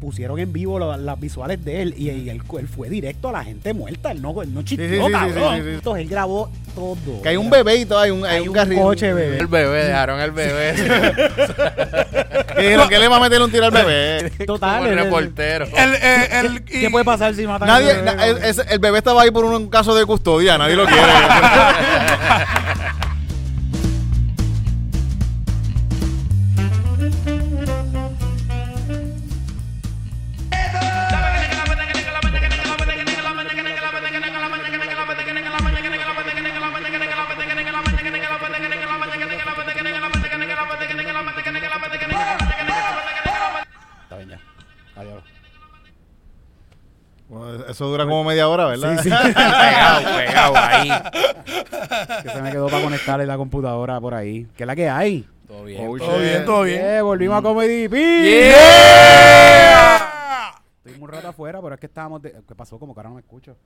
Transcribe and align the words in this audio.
pusieron 0.00 0.38
en 0.38 0.52
vivo 0.52 0.78
lo- 0.78 0.96
las 0.96 1.20
visuales 1.20 1.64
de 1.64 1.82
él 1.82 1.94
y, 1.96 2.10
y 2.10 2.30
él, 2.30 2.40
él 2.58 2.68
fue 2.68 2.88
directo 2.88 3.28
a 3.28 3.32
la 3.32 3.44
gente 3.44 3.72
muerta. 3.74 4.10
Él 4.10 4.20
no, 4.22 4.40
él 4.42 4.52
no 4.54 4.62
chisteó, 4.62 4.88
sí, 4.88 4.96
sí, 4.96 5.04
sí, 5.06 5.12
cabrón. 5.12 5.54
sí, 5.56 5.60
sí, 5.62 5.68
sí. 5.68 5.74
Entonces, 5.74 6.02
él 6.04 6.08
grabó 6.08 6.50
todo. 6.74 6.96
Que 7.22 7.28
hay 7.28 7.36
un 7.36 7.50
bebé 7.50 7.76
y 7.76 7.84
todo, 7.84 7.98
hay 8.00 8.10
un, 8.10 8.24
hay 8.24 8.38
Hay 8.42 8.48
un, 8.48 8.54
coche, 8.76 9.12
bebé. 9.12 9.38
El 9.38 9.46
bebé, 9.46 9.84
dejaron 9.84 10.20
el 10.20 10.30
bebé. 10.32 10.74
Que 12.50 12.62
dijeron, 12.66 12.88
¿qué 12.88 12.98
le 12.98 13.08
va 13.08 13.16
a 13.16 13.20
meter 13.20 13.40
un 13.40 13.50
tiro 13.50 13.64
al 13.66 13.70
bebé? 13.70 14.30
Total. 14.44 14.80
como 14.80 14.90
el 14.90 14.98
reportero. 14.98 15.66
El, 15.76 15.94
el- 15.94 16.62
¿Qué 16.64 16.86
y- 16.86 16.88
puede 16.90 17.04
pasar 17.04 17.34
si 17.34 17.46
matan 17.46 17.68
Nadie, 17.68 17.92
al 17.92 17.96
bebé? 18.04 18.16
na- 18.16 18.26
el, 18.26 18.36
ese- 18.38 18.64
el 18.68 18.78
bebé 18.80 18.98
estaba 18.98 19.22
ahí 19.22 19.30
por 19.30 19.44
un 19.44 19.70
caso 19.70 19.94
de 19.94 20.04
custodia, 20.04 20.58
nadie 20.58 20.74
lo 20.76 20.84
quiere. 20.84 21.00
que 51.64 52.28
se 52.28 52.42
me 52.42 52.50
quedó 52.50 52.68
para 52.68 52.82
conectarle 52.82 53.26
la 53.26 53.36
computadora 53.36 54.00
por 54.00 54.14
ahí. 54.14 54.46
¿Qué 54.56 54.62
es 54.62 54.66
la 54.66 54.76
que 54.76 54.88
hay? 54.88 55.26
Todo 55.46 55.64
bien. 55.64 55.86
Oh, 55.86 55.96
todo 55.98 56.18
bien, 56.18 56.44
todo 56.44 56.62
bien. 56.62 56.80
Eh, 56.84 57.02
volvimos 57.02 57.38
a 57.38 57.42
Comedy 57.42 57.88
Beat. 57.88 58.24
Yeah. 58.24 59.90
Estuvimos 60.76 61.08
un 61.08 61.14
rato 61.14 61.28
afuera, 61.28 61.60
pero 61.60 61.74
es 61.74 61.80
que 61.80 61.86
estábamos. 61.86 62.22
De... 62.22 62.32
¿Qué 62.46 62.54
pasó? 62.54 62.78
Como 62.78 62.94
que 62.94 63.00
ahora 63.00 63.08
no 63.10 63.16
me 63.16 63.20
escucho. 63.20 63.56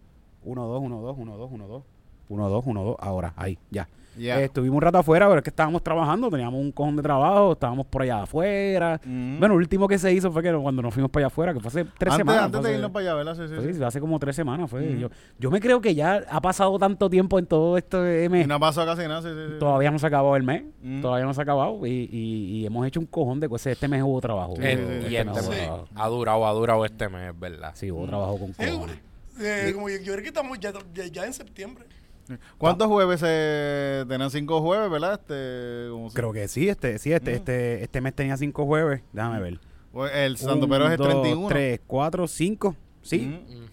1, 0.45 0.63
2, 0.67 0.83
1, 0.83 1.01
2, 1.01 1.17
1, 1.19 1.37
2, 1.37 1.51
1, 1.53 1.69
2. 1.69 1.83
1, 2.29 2.49
2, 2.49 2.65
1, 2.67 2.85
2. 2.85 2.97
Ahora, 3.01 3.33
ahí, 3.37 3.59
ya. 3.71 3.89
Eh, 4.19 4.45
estuvimos 4.45 4.77
un 4.77 4.83
rato 4.83 4.99
afuera, 4.99 5.27
pero 5.27 5.39
es 5.39 5.45
que 5.45 5.51
estábamos 5.51 5.83
trabajando, 5.83 6.31
teníamos 6.31 6.61
un 6.61 6.71
cojón 6.73 6.97
de 6.97 7.03
trabajo, 7.03 7.53
estábamos 7.53 7.87
por 7.87 8.03
allá 8.03 8.23
afuera. 8.23 9.01
Mm. 9.05 9.39
Bueno, 9.39 9.55
lo 9.55 9.59
último 9.61 9.89
que 9.89 9.99
se 9.99 10.13
hizo 10.13 10.31
fue 10.31 10.43
que 10.43 10.53
cuando 10.53 10.83
nos 10.83 10.93
fuimos 10.95 11.11
para 11.11 11.23
allá 11.23 11.27
afuera, 11.29 11.53
que 11.55 11.61
fue 11.61 11.69
hace 11.69 11.85
tres 11.99 12.13
antes, 12.13 12.17
semanas. 12.19 12.45
antes 12.45 12.63
de 12.63 12.69
hace- 12.69 12.77
irnos 12.77 12.91
para 12.91 13.03
allá, 13.07 13.15
¿verdad? 13.15 13.35
Sí, 13.35 13.43
sí, 13.49 13.55
fue 13.63 13.75
sí. 13.75 13.83
hace 13.83 14.01
como 14.01 14.19
tres 14.19 14.37
semanas. 14.37 14.71
fue 14.71 14.81
Mm. 14.83 14.99
yo, 14.99 15.09
yo 15.39 15.51
me 15.51 15.61
creo 15.61 15.81
que 15.81 15.95
ya 15.95 16.23
ha 16.31 16.41
pasado 16.41 16.79
tanto 16.79 17.09
tiempo 17.11 17.39
en 17.39 17.47
todo 17.47 17.77
esto 17.79 18.03
de 18.03 18.25
Y 18.25 18.29
mes. 18.29 18.47
no 18.47 18.55
ha 18.55 18.59
pasado 18.61 18.87
casi 18.87 19.07
nada, 19.09 19.23
sí, 19.23 19.29
sí, 19.29 19.53
sí. 19.55 19.59
Todavía 19.59 19.91
no 19.91 19.99
se 19.99 20.07
ha 20.07 20.09
acabado 20.09 20.37
el 20.37 20.43
mes. 20.43 20.65
Mm. 20.83 21.01
Todavía 21.01 21.25
no 21.27 21.35
se 21.35 21.41
ha 21.41 21.45
acabado. 21.45 21.87
Y, 21.87 22.09
y- 22.13 22.45
y 22.61 22.67
hemos 22.67 22.87
hecho 22.87 23.01
un 23.01 23.07
cojón 23.07 23.41
de 23.41 23.49
cosas. 23.49 23.69
Este 23.73 23.89
mes 23.89 24.03
hubo 24.03 24.21
trabajo. 24.21 24.55
Y 24.59 24.65
este 24.65 24.77
mes 24.77 25.15
este 25.15 25.41
hubo 25.41 25.51
mes 25.51 25.71
ha 25.97 26.09
durado, 26.09 26.47
ha 26.47 26.53
durado 26.53 26.85
este 26.85 27.09
mes, 27.09 27.33
¿verdad? 27.39 27.73
Sí, 27.75 27.91
hubo 27.91 28.07
trabajo 28.07 28.39
con 28.39 28.53
cojones. 28.53 28.99
eh, 29.41 29.73
como 29.75 29.89
yo, 29.89 29.97
yo 29.99 30.13
creo 30.13 30.23
que 30.23 30.29
estamos 30.29 30.59
ya, 30.61 30.73
ya, 30.95 31.07
ya 31.07 31.27
en 31.27 31.33
septiembre. 31.33 31.85
¿Cuántos 32.59 32.89
jueves 32.89 33.21
se 33.21 34.05
tenían 34.09 34.31
cinco 34.31 34.61
jueves, 34.63 34.91
verdad? 34.91 35.21
Este, 35.21 35.89
Creo 36.15 36.33
que 36.33 36.49
sí, 36.49 36.69
este, 36.69 36.99
sí, 36.99 37.13
este, 37.13 37.35
este, 37.35 37.83
este 37.85 38.01
mes 38.01 38.15
tenía 38.15 38.37
cinco 38.37 38.65
jueves. 38.67 39.03
Déjame 39.13 39.41
ver. 39.41 39.61
o 39.93 40.07
El 40.07 40.37
Santo 40.37 40.69
Pero 40.69 40.87
es 40.87 40.93
el 40.93 40.99
31. 40.99 41.49
3, 41.49 41.81
4, 41.87 42.27
5. 42.29 42.77
Sí. 43.03 43.19
Mm. 43.49 43.65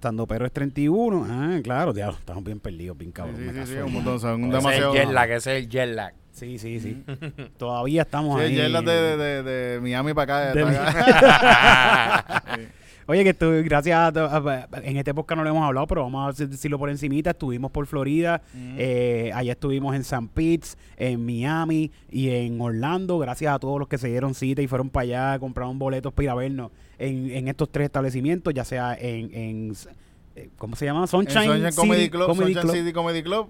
Santo 0.00 0.26
Pero 0.26 0.44
es 0.46 0.52
31. 0.52 1.26
Ah, 1.28 1.58
claro, 1.64 1.92
diablo, 1.92 2.18
estamos 2.18 2.44
bien 2.44 2.60
perdidos, 2.60 2.96
bien 2.98 3.10
Sí, 3.10 3.14
cabrón. 3.14 3.36
sí, 3.36 3.42
me 3.42 3.52
sí, 3.52 3.58
caso 3.58 3.72
sí, 3.72 3.78
en 3.78 3.84
un 3.84 3.92
montón, 3.94 4.20
son 4.20 4.40
Ese 4.44 4.46
es 4.48 4.52
demasiado. 4.52 4.92
el 4.94 5.00
jet 5.00 5.10
lag, 5.12 5.30
ese 5.30 5.56
es 5.58 5.64
el 5.64 5.68
jet 5.70 5.88
lag. 5.94 6.14
Sí, 6.30 6.58
sí, 6.58 6.80
sí. 6.80 7.04
Todavía 7.58 8.02
estamos 8.02 8.38
Sí, 8.38 8.44
ahí. 8.46 8.52
el 8.54 8.62
jet 8.62 8.70
lag 8.70 8.84
de, 8.84 8.92
de, 8.92 9.16
de, 9.16 9.42
de 9.42 9.80
Miami 9.80 10.12
para 10.14 10.50
acá. 10.50 10.54
De 10.54 10.62
para 10.62 10.90
acá. 10.90 12.44
Oye, 13.06 13.22
que 13.22 13.30
estuve, 13.30 13.62
gracias 13.62 13.96
a, 13.96 14.08
a- 14.36 14.68
en 14.82 14.96
este 14.96 15.12
podcast 15.12 15.36
no 15.38 15.44
le 15.44 15.50
hemos 15.50 15.62
hablado, 15.64 15.86
pero 15.86 16.02
vamos 16.04 16.40
a 16.40 16.46
decirlo 16.46 16.78
por 16.78 16.88
encimita. 16.88 17.30
Estuvimos 17.30 17.70
por 17.70 17.86
Florida, 17.86 18.40
eh, 18.78 19.30
allá 19.34 19.52
estuvimos 19.52 19.94
en 19.94 20.04
San 20.04 20.28
Pete, 20.28 20.68
en 20.96 21.24
Miami 21.24 21.90
y 22.10 22.30
en 22.30 22.60
Orlando. 22.60 23.18
Gracias 23.18 23.52
a 23.54 23.58
todos 23.58 23.78
los 23.78 23.88
que 23.88 23.98
se 23.98 24.08
dieron 24.08 24.34
cita 24.34 24.62
y 24.62 24.66
fueron 24.66 24.88
para 24.88 25.02
allá, 25.02 25.38
compraron 25.38 25.78
boletos 25.78 26.12
para 26.14 26.24
ir 26.24 26.30
a 26.30 26.34
vernos 26.34 26.70
en, 26.98 27.30
en 27.30 27.48
estos 27.48 27.70
tres 27.70 27.86
establecimientos, 27.86 28.54
ya 28.54 28.64
sea 28.64 28.94
en, 28.98 29.34
en 29.34 29.72
eh, 30.36 30.48
¿cómo 30.56 30.74
se 30.74 30.86
llama? 30.86 31.06
Sunshine, 31.06 31.44
Sunshine 31.44 31.72
City 31.72 31.76
Comedy 31.76 32.10
Club, 32.10 32.26
Comedy 32.26 32.54
Sunshine 32.54 32.62
Club. 32.62 32.74
City 32.74 32.92
Comedy 32.92 33.22
Club. 33.22 33.48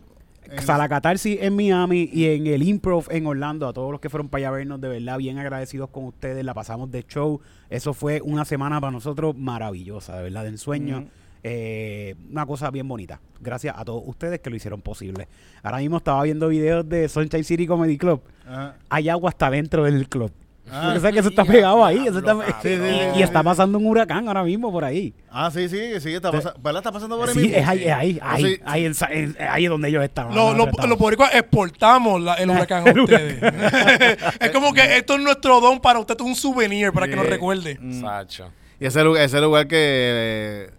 Sala 0.60 0.88
Catarsis 0.88 1.38
en 1.40 1.56
Miami 1.56 2.08
y 2.12 2.26
en 2.26 2.46
el 2.46 2.62
Improv 2.62 3.06
en 3.10 3.26
Orlando. 3.26 3.68
A 3.68 3.72
todos 3.72 3.90
los 3.90 4.00
que 4.00 4.10
fueron 4.10 4.28
para 4.28 4.48
allá 4.48 4.50
vernos, 4.52 4.80
de 4.80 4.88
verdad, 4.88 5.18
bien 5.18 5.38
agradecidos 5.38 5.90
con 5.90 6.04
ustedes. 6.04 6.44
La 6.44 6.54
pasamos 6.54 6.90
de 6.90 7.02
show. 7.04 7.40
Eso 7.70 7.94
fue 7.94 8.20
una 8.20 8.44
semana 8.44 8.80
para 8.80 8.90
nosotros 8.90 9.36
maravillosa, 9.36 10.16
de 10.16 10.22
verdad, 10.24 10.42
de 10.42 10.48
ensueño. 10.50 11.06
Eh, 11.42 12.14
una 12.30 12.46
cosa 12.46 12.70
bien 12.70 12.88
bonita. 12.88 13.20
Gracias 13.40 13.74
a 13.76 13.84
todos 13.84 14.02
ustedes 14.06 14.40
que 14.40 14.48
lo 14.48 14.56
hicieron 14.56 14.80
posible. 14.80 15.28
Ahora 15.62 15.78
mismo 15.78 15.98
estaba 15.98 16.22
viendo 16.22 16.48
videos 16.48 16.88
de 16.88 17.08
Sunshine 17.08 17.44
City 17.44 17.66
Comedy 17.66 17.98
Club. 17.98 18.22
Ajá. 18.46 18.76
Hay 18.88 19.08
agua 19.10 19.28
hasta 19.28 19.50
dentro 19.50 19.84
del 19.84 20.08
club. 20.08 20.32
Ah. 20.70 20.82
Porque 20.86 21.00
sabes 21.00 21.12
que 21.14 21.20
eso 21.20 21.28
está 21.28 21.44
pegado 21.44 21.84
ahí. 21.84 22.06
eso 22.06 22.18
está- 22.18 22.34
Sí, 22.62 22.68
sí, 22.68 22.68
y, 22.68 22.76
sí, 22.76 23.06
y 23.12 23.14
sí, 23.16 23.22
está 23.22 23.40
sí. 23.40 23.44
pasando 23.44 23.78
un 23.78 23.86
huracán 23.86 24.26
ahora 24.28 24.42
mismo 24.42 24.72
por 24.72 24.84
ahí. 24.84 25.12
Ah, 25.30 25.50
sí, 25.52 25.68
sí, 25.68 26.00
sí, 26.00 26.14
está, 26.14 26.32
pasa- 26.32 26.54
¿verdad? 26.58 26.80
está 26.80 26.90
pasando 26.92 27.18
por 27.18 27.28
ahí 27.28 27.34
Sí, 27.34 27.40
mismo. 27.40 27.56
es 27.56 27.68
ahí, 27.68 27.84
es 27.84 27.92
ahí, 27.92 28.18
Ah, 28.22 28.32
ahí, 28.32 28.44
sí. 28.44 28.60
ahí, 28.64 28.84
en- 28.86 29.36
ahí 29.48 29.64
es 29.64 29.70
donde 29.70 29.88
ellos 29.88 30.02
estaban. 30.02 30.34
Los 30.34 30.98
boricuas 30.98 31.34
exportamos 31.34 32.20
la- 32.22 32.34
el 32.34 32.48
huracán 32.68 32.88
a 32.88 32.92
ustedes. 33.02 33.38
es 34.40 34.50
como 34.50 34.72
que 34.72 34.96
esto 34.96 35.14
es 35.16 35.20
nuestro 35.20 35.60
don 35.60 35.80
para 35.80 35.98
usted, 35.98 36.14
esto 36.14 36.24
es 36.24 36.30
un 36.30 36.36
souvenir 36.36 36.92
para 36.92 37.06
que 37.08 37.16
nos 37.16 37.26
Sí. 37.26 37.30
recuerde. 37.30 37.78
Mm. 37.80 38.00
Sacho. 38.00 38.50
Y 38.80 38.86
ese 38.86 39.04
lugar, 39.04 39.22
ese 39.22 39.40
lugar 39.40 39.66
que 39.68 39.76
eh, 39.78 40.70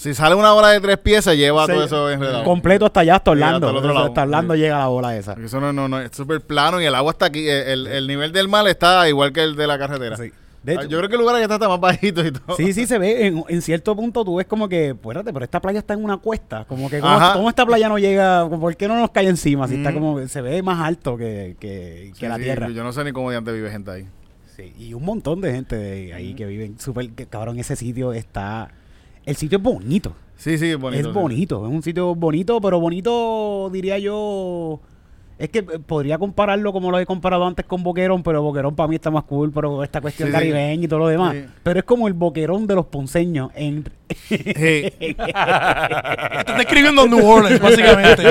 si 0.00 0.14
sale 0.14 0.34
una 0.34 0.52
bola 0.52 0.68
de 0.70 0.80
tres 0.80 0.98
piezas 0.98 1.36
lleva 1.36 1.66
todo 1.66 1.84
eso 1.84 2.10
enredado. 2.10 2.44
completo 2.44 2.86
hasta 2.86 3.00
allá, 3.00 3.16
hasta 3.16 3.30
Orlando. 3.32 3.66
hasta 3.66 3.70
el 3.70 3.76
otro 3.76 3.92
lado. 3.94 4.06
hasta 4.06 4.22
Orlando 4.22 4.54
Sí. 4.54 4.60
llega 4.60 4.78
la 4.78 4.86
bola 4.88 5.16
esa. 5.16 5.32
Porque 5.34 5.46
Eso 5.46 5.60
no, 5.60 5.72
no, 5.72 5.88
no, 5.88 6.00
es 6.00 6.10
súper 6.16 6.40
plano 6.40 6.80
y 6.80 6.84
el 6.86 6.94
agua 6.94 7.12
está 7.12 7.26
aquí. 7.26 7.48
El, 7.48 7.86
el 7.86 8.06
nivel 8.06 8.32
del 8.32 8.48
mar 8.48 8.66
está 8.68 9.08
igual 9.08 9.32
que 9.32 9.42
el 9.42 9.56
de 9.56 9.66
la 9.66 9.78
carretera. 9.78 10.16
Sí. 10.16 10.32
De 10.62 10.72
Ah, 10.72 10.80
hecho- 10.80 10.88
Yo 10.88 10.98
creo 10.98 11.08
que 11.08 11.14
el 11.14 11.20
lugar 11.22 11.36
allá 11.36 11.46
está 11.52 11.68
más 11.68 11.80
bajito 11.80 12.22
y 12.24 12.32
todo. 12.32 12.54
Sí, 12.56 12.72
sí, 12.74 12.86
se 12.86 12.98
ve. 12.98 13.26
En, 13.26 13.44
en 13.48 13.62
cierto 13.62 13.96
punto 13.96 14.24
tú 14.26 14.36
ves 14.36 14.46
como 14.46 14.68
que, 14.68 14.88
espérate, 14.90 15.32
pero 15.32 15.44
esta 15.44 15.58
playa 15.60 15.78
está 15.78 15.94
en 15.94 16.04
una 16.04 16.18
cuesta. 16.18 16.64
Como 16.66 16.90
que, 16.90 17.00
¿cómo, 17.00 17.48
esta 17.48 17.64
playa 17.64 17.88
no 17.88 17.98
llega? 17.98 18.46
¿Por 18.48 18.76
qué 18.76 18.86
no 18.86 18.94
nos 18.98 19.10
cae 19.10 19.26
encima? 19.28 19.66
Si 19.68 19.76
está 19.76 19.90
Mm. 19.90 19.94
como, 19.94 20.28
se 20.28 20.42
ve 20.42 20.62
más 20.62 20.80
alto 20.80 21.16
que, 21.16 21.56
que, 21.58 22.10
Sí, 22.14 22.20
que 22.20 22.28
la 22.28 22.36
sí, 22.36 22.42
tierra. 22.42 22.68
Yo 22.68 22.84
no 22.84 22.92
sé 22.92 23.04
ni 23.04 23.12
cómo 23.12 23.30
de 23.30 23.38
antes 23.38 23.54
vive 23.54 23.70
gente 23.70 23.90
ahí. 23.90 24.06
Sí, 24.54 24.74
y 24.78 24.92
un 24.92 25.02
montón 25.04 25.40
de 25.40 25.52
gente 25.52 25.76
de 25.76 26.12
ahí 26.12 26.34
que 26.34 26.44
viven 26.44 26.78
súper. 26.78 27.08
Cabrón, 27.30 27.58
ese 27.58 27.74
sitio 27.76 28.12
está. 28.12 28.70
El 29.26 29.36
sitio 29.36 29.58
es 29.58 29.64
bonito. 29.64 30.12
Sí, 30.36 30.56
sí, 30.58 30.70
es 30.70 30.78
bonito. 30.78 31.08
es 31.08 31.14
sí. 31.14 31.20
bonito. 31.20 31.66
Es 31.66 31.72
un 31.72 31.82
sitio 31.82 32.14
bonito, 32.14 32.60
pero 32.60 32.80
bonito, 32.80 33.68
diría 33.72 33.98
yo. 33.98 34.80
Es 35.38 35.48
que 35.48 35.60
eh, 35.60 35.78
podría 35.86 36.18
compararlo 36.18 36.72
como 36.72 36.90
lo 36.90 36.98
he 36.98 37.06
comparado 37.06 37.46
antes 37.46 37.64
con 37.64 37.82
Boquerón, 37.82 38.22
pero 38.22 38.42
Boquerón 38.42 38.74
para 38.74 38.88
mí 38.88 38.94
está 38.96 39.10
más 39.10 39.24
cool, 39.24 39.50
pero 39.52 39.82
esta 39.84 40.00
cuestión 40.00 40.28
Sí, 40.28 40.32
sí. 40.32 40.38
caribeña 40.38 40.84
y 40.84 40.88
todo 40.88 40.98
lo 41.00 41.08
demás. 41.08 41.34
Sí. 41.34 41.44
Pero 41.62 41.78
es 41.80 41.84
como 41.84 42.08
el 42.08 42.14
Boquerón 42.14 42.66
de 42.66 42.74
los 42.74 42.86
ponceños 42.86 43.50
en, 43.54 43.84
Sí. 44.28 44.92
Está 45.08 46.56
escribiendo 46.60 47.06
New 47.06 47.26
Orleans, 47.26 47.60
básicamente. 47.60 48.22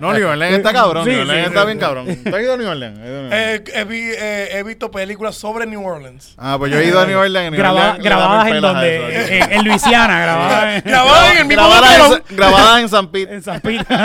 No, 0.00 0.12
New 0.12 0.26
Orleans 0.28 0.56
está 0.56 0.72
cabrón. 0.72 1.04
Sí, 1.04 1.10
New 1.10 1.20
Orleans 1.20 1.40
sí, 1.42 1.48
está 1.48 1.60
sí. 1.60 1.66
bien 1.66 1.78
cabrón. 1.78 2.06
¿Tú 2.24 2.34
has 2.36 2.42
ido 2.42 2.54
a 2.54 2.56
New 2.56 2.68
Orleans? 2.68 2.98
Eh, 3.02 3.64
he, 3.74 3.84
vi- 3.84 4.10
eh, 4.18 4.48
he 4.58 4.62
visto 4.62 4.90
películas 4.90 5.34
sobre 5.36 5.66
New 5.66 5.84
Orleans. 5.84 6.34
ah, 6.38 6.56
pues 6.58 6.72
yo 6.72 6.78
he 6.78 6.86
ido 6.86 7.00
a 7.00 7.06
New 7.06 7.18
Orleans. 7.18 7.46
en 7.46 7.52
New 7.52 7.60
graba- 7.60 7.80
Orleans 7.80 7.98
le 7.98 8.04
grabadas 8.04 8.46
en 8.48 8.60
donde 8.60 8.96
eso. 9.20 9.32
en, 9.46 9.52
en 9.52 9.64
Luisiana, 9.64 10.20
grabadas 10.20 10.76
en, 10.76 10.82
Grabado 10.90 11.26
en 11.32 11.38
el 11.38 11.44
mismo 11.46 11.62
Grabadas 11.62 12.22
en, 12.30 12.36
grabadas 12.36 12.90
San 12.90 13.10
Pete. 13.10 13.34
en 13.34 13.42
San 13.42 13.60
Pete. 13.60 13.84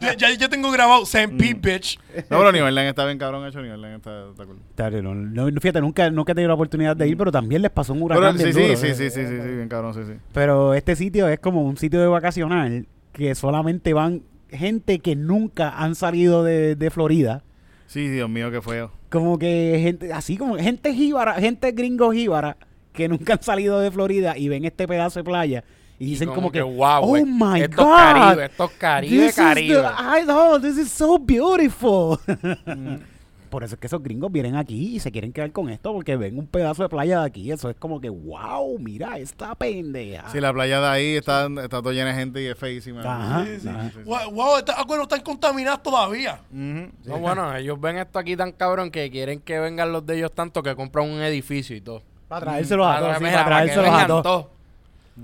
Ya, 0.00 0.14
ya 0.14 0.30
yo 0.34 0.48
tengo 0.48 0.70
grabado 0.70 1.02
St. 1.02 1.28
Mm. 1.28 1.36
Pete, 1.38 1.54
bitch. 1.54 1.98
No, 2.30 2.38
pero 2.38 2.52
New 2.52 2.64
Orleans 2.64 2.88
está 2.90 3.04
bien 3.06 3.18
cabrón 3.18 3.46
hecho. 3.46 3.60
New 3.60 3.72
Orleans 3.72 3.96
está, 3.96 4.28
está 4.30 4.44
cool. 4.44 5.02
No, 5.02 5.50
no, 5.50 5.60
fíjate, 5.60 5.80
nunca, 5.80 6.10
nunca 6.10 6.32
he 6.32 6.34
tenido 6.34 6.48
la 6.48 6.54
oportunidad 6.54 6.96
de 6.96 7.08
ir, 7.08 7.16
pero 7.16 7.30
también 7.32 7.62
les 7.62 7.70
pasó 7.70 7.92
un 7.92 8.06
Pero, 8.06 8.20
huracán 8.20 8.38
sí, 8.38 8.44
bien 8.44 8.54
sí, 8.54 8.62
duro, 8.62 8.76
sí, 8.76 8.86
sí, 8.88 8.94
sí, 8.94 9.10
sí, 9.10 9.26
sí, 9.26 9.48
bien 9.48 9.68
cabrón, 9.68 9.94
sí, 9.94 10.00
sí. 10.06 10.12
Pero 10.32 10.45
este 10.74 10.96
sitio 10.96 11.28
es 11.28 11.38
como 11.38 11.62
un 11.62 11.76
sitio 11.76 12.00
de 12.00 12.06
vacacional 12.06 12.86
que 13.12 13.34
solamente 13.34 13.94
van 13.94 14.22
gente 14.50 14.98
que 15.00 15.16
nunca 15.16 15.70
han 15.70 15.94
salido 15.94 16.44
de, 16.44 16.76
de 16.76 16.90
Florida. 16.90 17.42
Sí, 17.86 18.08
Dios 18.08 18.28
mío, 18.28 18.50
qué 18.50 18.60
feo. 18.60 18.90
Como 19.10 19.38
que 19.38 19.78
gente, 19.82 20.12
así 20.12 20.36
como 20.36 20.56
gente 20.56 20.92
jíbara, 20.94 21.34
gente 21.34 21.72
gringo 21.72 22.12
jíbara 22.12 22.56
que 22.92 23.08
nunca 23.08 23.34
han 23.34 23.42
salido 23.42 23.80
de 23.80 23.90
Florida 23.90 24.36
y 24.36 24.48
ven 24.48 24.64
este 24.64 24.86
pedazo 24.88 25.20
de 25.20 25.24
playa 25.24 25.64
y 25.98 26.06
dicen 26.06 26.28
como, 26.28 26.52
que, 26.52 26.60
wow, 26.60 27.00
oh 27.02 27.24
my 27.24 27.62
estos 27.62 27.76
God, 27.76 27.96
Caribe, 27.96 28.50
Caribe, 28.78 29.16
this 29.16 29.28
is 29.28 29.34
the- 29.36 29.42
Caribe. 29.42 29.86
I 29.98 30.24
know, 30.24 30.60
this 30.60 30.76
is 30.76 30.90
so 30.90 31.18
beautiful. 31.18 32.18
Por 33.56 33.64
eso 33.64 33.74
es 33.76 33.80
que 33.80 33.86
esos 33.86 34.02
gringos 34.02 34.30
vienen 34.30 34.54
aquí 34.54 34.96
y 34.96 35.00
se 35.00 35.10
quieren 35.10 35.32
quedar 35.32 35.50
con 35.50 35.70
esto 35.70 35.90
porque 35.90 36.14
ven 36.14 36.38
un 36.38 36.46
pedazo 36.46 36.82
de 36.82 36.90
playa 36.90 37.20
de 37.20 37.26
aquí. 37.26 37.50
Eso 37.50 37.70
es 37.70 37.76
como 37.76 38.02
que, 38.02 38.10
wow, 38.10 38.78
mira 38.78 39.16
esta 39.16 39.54
pendeja. 39.54 40.28
Sí, 40.28 40.42
la 40.42 40.52
playa 40.52 40.78
de 40.78 40.86
ahí 40.86 41.16
está, 41.16 41.46
está 41.46 41.80
todo 41.80 41.90
llena 41.92 42.10
de 42.10 42.16
gente 42.16 42.42
y 42.42 42.48
es 42.48 42.58
feísima. 42.58 43.00
Ajá, 43.00 43.46
Sí, 43.46 43.60
sí, 43.60 43.68
ajá. 43.70 43.84
sí, 43.84 43.90
sí. 43.94 44.02
Wow, 44.04 44.30
wow 44.32 44.58
estas 44.58 44.78
aguas 44.78 44.98
no 44.98 45.02
están 45.04 45.22
contaminadas 45.22 45.82
todavía. 45.82 46.38
No, 46.50 47.18
bueno, 47.18 47.56
ellos 47.56 47.80
ven 47.80 47.96
esto 47.96 48.18
aquí 48.18 48.36
tan 48.36 48.52
cabrón 48.52 48.90
que 48.90 49.10
quieren 49.10 49.40
que 49.40 49.58
vengan 49.58 49.90
los 49.90 50.04
de 50.04 50.18
ellos 50.18 50.32
tanto 50.32 50.62
que 50.62 50.76
compran 50.76 51.08
un 51.10 51.22
edificio 51.22 51.74
y 51.74 51.80
todo. 51.80 52.02
Para 52.28 52.44
traérselos 52.44 52.86
a 52.86 52.98
todos, 52.98 53.16
sí, 53.16 53.24
Mira, 53.24 53.42
para 53.42 53.56
traérselos 53.56 53.90
a 53.90 54.06
todos. 54.06 54.46